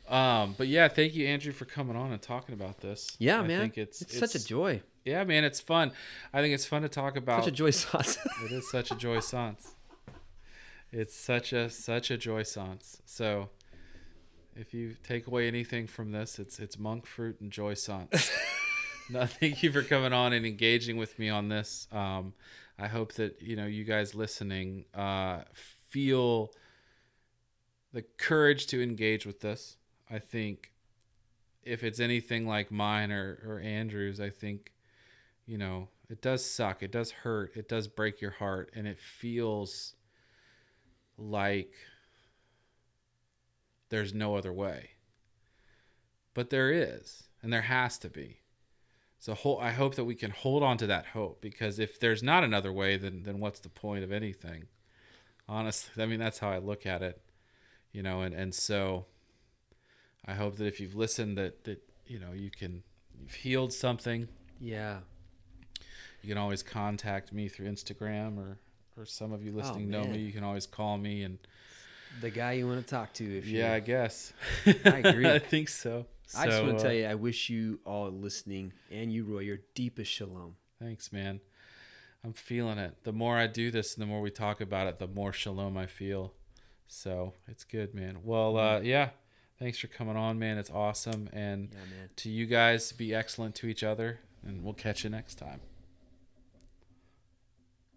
Um, 0.08 0.54
but 0.56 0.68
yeah, 0.68 0.86
thank 0.88 1.14
you, 1.16 1.26
Andrew, 1.26 1.52
for 1.52 1.64
coming 1.64 1.96
on 1.96 2.12
and 2.12 2.22
talking 2.22 2.54
about 2.54 2.80
this. 2.80 3.16
yeah 3.18 3.40
I 3.40 3.46
man 3.46 3.60
think 3.60 3.76
it's, 3.78 4.00
it's, 4.02 4.18
such 4.18 4.34
a 4.36 4.44
joy 4.44 4.82
yeah, 5.04 5.22
man. 5.22 5.44
It's 5.44 5.60
fun. 5.60 5.92
I 6.32 6.40
think 6.42 6.52
it's 6.52 6.64
fun 6.66 6.82
to 6.82 6.88
talk 6.88 7.16
about. 7.16 7.44
such 7.44 7.52
a 7.52 7.56
joy 7.56 7.70
sauce. 7.70 8.18
it 8.44 8.50
is 8.50 8.68
such 8.68 8.90
a 8.90 8.96
joy 8.96 9.20
sans. 9.32 9.75
It's 10.92 11.14
such 11.14 11.52
a 11.52 11.68
such 11.68 12.10
a 12.10 12.16
jouissance. 12.16 13.00
So, 13.04 13.50
if 14.54 14.72
you 14.72 14.96
take 15.02 15.26
away 15.26 15.48
anything 15.48 15.86
from 15.86 16.12
this, 16.12 16.38
it's 16.38 16.58
it's 16.58 16.78
monk 16.78 17.06
fruit 17.06 17.40
and 17.40 17.50
jouissance. 17.50 18.30
no, 19.10 19.26
thank 19.26 19.62
you 19.62 19.72
for 19.72 19.82
coming 19.82 20.12
on 20.12 20.32
and 20.32 20.46
engaging 20.46 20.96
with 20.96 21.18
me 21.18 21.28
on 21.28 21.48
this. 21.48 21.88
Um, 21.92 22.34
I 22.78 22.86
hope 22.88 23.14
that 23.14 23.40
you 23.42 23.56
know 23.56 23.66
you 23.66 23.84
guys 23.84 24.14
listening 24.14 24.84
uh, 24.94 25.42
feel 25.52 26.52
the 27.92 28.02
courage 28.02 28.66
to 28.68 28.82
engage 28.82 29.26
with 29.26 29.40
this. 29.40 29.76
I 30.10 30.18
think 30.18 30.72
if 31.62 31.82
it's 31.82 31.98
anything 31.98 32.46
like 32.46 32.70
mine 32.70 33.10
or, 33.10 33.40
or 33.44 33.60
Andrew's, 33.60 34.20
I 34.20 34.30
think 34.30 34.72
you 35.46 35.58
know 35.58 35.88
it 36.08 36.22
does 36.22 36.44
suck. 36.44 36.82
It 36.82 36.92
does 36.92 37.10
hurt. 37.10 37.56
It 37.56 37.68
does 37.68 37.88
break 37.88 38.20
your 38.20 38.30
heart, 38.30 38.70
and 38.74 38.86
it 38.86 38.98
feels 38.98 39.94
like 41.18 41.72
there's 43.88 44.14
no 44.14 44.36
other 44.36 44.52
way. 44.52 44.90
But 46.34 46.50
there 46.50 46.70
is, 46.70 47.24
and 47.42 47.52
there 47.52 47.62
has 47.62 47.98
to 47.98 48.08
be. 48.10 48.40
So 49.18 49.34
whole, 49.34 49.58
I 49.58 49.70
hope 49.70 49.94
that 49.94 50.04
we 50.04 50.14
can 50.14 50.30
hold 50.30 50.62
on 50.62 50.76
to 50.78 50.86
that 50.88 51.06
hope 51.06 51.40
because 51.40 51.78
if 51.78 51.98
there's 51.98 52.22
not 52.22 52.44
another 52.44 52.72
way, 52.72 52.96
then 52.96 53.22
then 53.24 53.40
what's 53.40 53.60
the 53.60 53.68
point 53.68 54.04
of 54.04 54.12
anything? 54.12 54.66
Honestly, 55.48 56.02
I 56.02 56.06
mean 56.06 56.20
that's 56.20 56.38
how 56.38 56.50
I 56.50 56.58
look 56.58 56.86
at 56.86 57.02
it, 57.02 57.20
you 57.92 58.02
know. 58.02 58.20
And 58.20 58.34
and 58.34 58.54
so 58.54 59.06
I 60.26 60.34
hope 60.34 60.56
that 60.56 60.66
if 60.66 60.80
you've 60.80 60.94
listened, 60.94 61.38
that 61.38 61.64
that 61.64 61.82
you 62.06 62.18
know 62.18 62.32
you 62.32 62.50
can 62.50 62.82
you've 63.18 63.34
healed 63.34 63.72
something. 63.72 64.28
yeah 64.60 64.98
You 66.22 66.28
can 66.28 66.38
always 66.38 66.62
contact 66.62 67.32
me 67.32 67.48
through 67.48 67.68
Instagram 67.68 68.36
or 68.38 68.58
or 68.96 69.04
some 69.04 69.32
of 69.32 69.42
you 69.42 69.52
listening 69.52 69.90
know 69.90 70.04
me. 70.04 70.18
You 70.18 70.32
can 70.32 70.44
always 70.44 70.66
call 70.66 70.96
me 70.96 71.22
and 71.22 71.38
the 72.20 72.30
guy 72.30 72.52
you 72.52 72.66
want 72.66 72.84
to 72.84 72.90
talk 72.90 73.12
to. 73.14 73.38
If 73.38 73.46
Yeah, 73.46 73.72
I 73.72 73.80
guess. 73.80 74.32
I 74.84 74.98
agree. 74.98 75.30
I 75.30 75.38
think 75.38 75.68
so. 75.68 76.06
I 76.34 76.46
just 76.46 76.62
want 76.62 76.78
to 76.78 76.80
uh, 76.80 76.82
tell 76.82 76.92
you, 76.92 77.06
I 77.06 77.14
wish 77.14 77.50
you 77.50 77.78
all 77.84 78.10
listening 78.10 78.72
and 78.90 79.12
you, 79.12 79.24
Roy, 79.24 79.40
your 79.40 79.58
deepest 79.74 80.10
shalom. 80.10 80.56
Thanks, 80.80 81.12
man. 81.12 81.40
I'm 82.24 82.32
feeling 82.32 82.78
it. 82.78 83.04
The 83.04 83.12
more 83.12 83.36
I 83.36 83.46
do 83.46 83.70
this 83.70 83.94
and 83.94 84.02
the 84.02 84.06
more 84.06 84.20
we 84.20 84.30
talk 84.30 84.60
about 84.60 84.88
it, 84.88 84.98
the 84.98 85.06
more 85.06 85.32
shalom 85.32 85.76
I 85.76 85.86
feel. 85.86 86.32
So 86.88 87.34
it's 87.46 87.64
good, 87.64 87.94
man. 87.94 88.18
Well, 88.24 88.56
uh, 88.56 88.80
yeah. 88.80 89.10
Thanks 89.58 89.78
for 89.78 89.86
coming 89.86 90.16
on, 90.16 90.38
man. 90.38 90.58
It's 90.58 90.70
awesome. 90.70 91.28
And 91.32 91.70
Yeah, 91.72 92.06
to 92.16 92.30
you 92.30 92.46
guys, 92.46 92.92
be 92.92 93.14
excellent 93.14 93.54
to 93.56 93.68
each 93.68 93.82
other. 93.82 94.20
And 94.44 94.62
we'll 94.62 94.74
catch 94.74 95.04
you 95.04 95.10
next 95.10 95.36
time. 95.36 95.60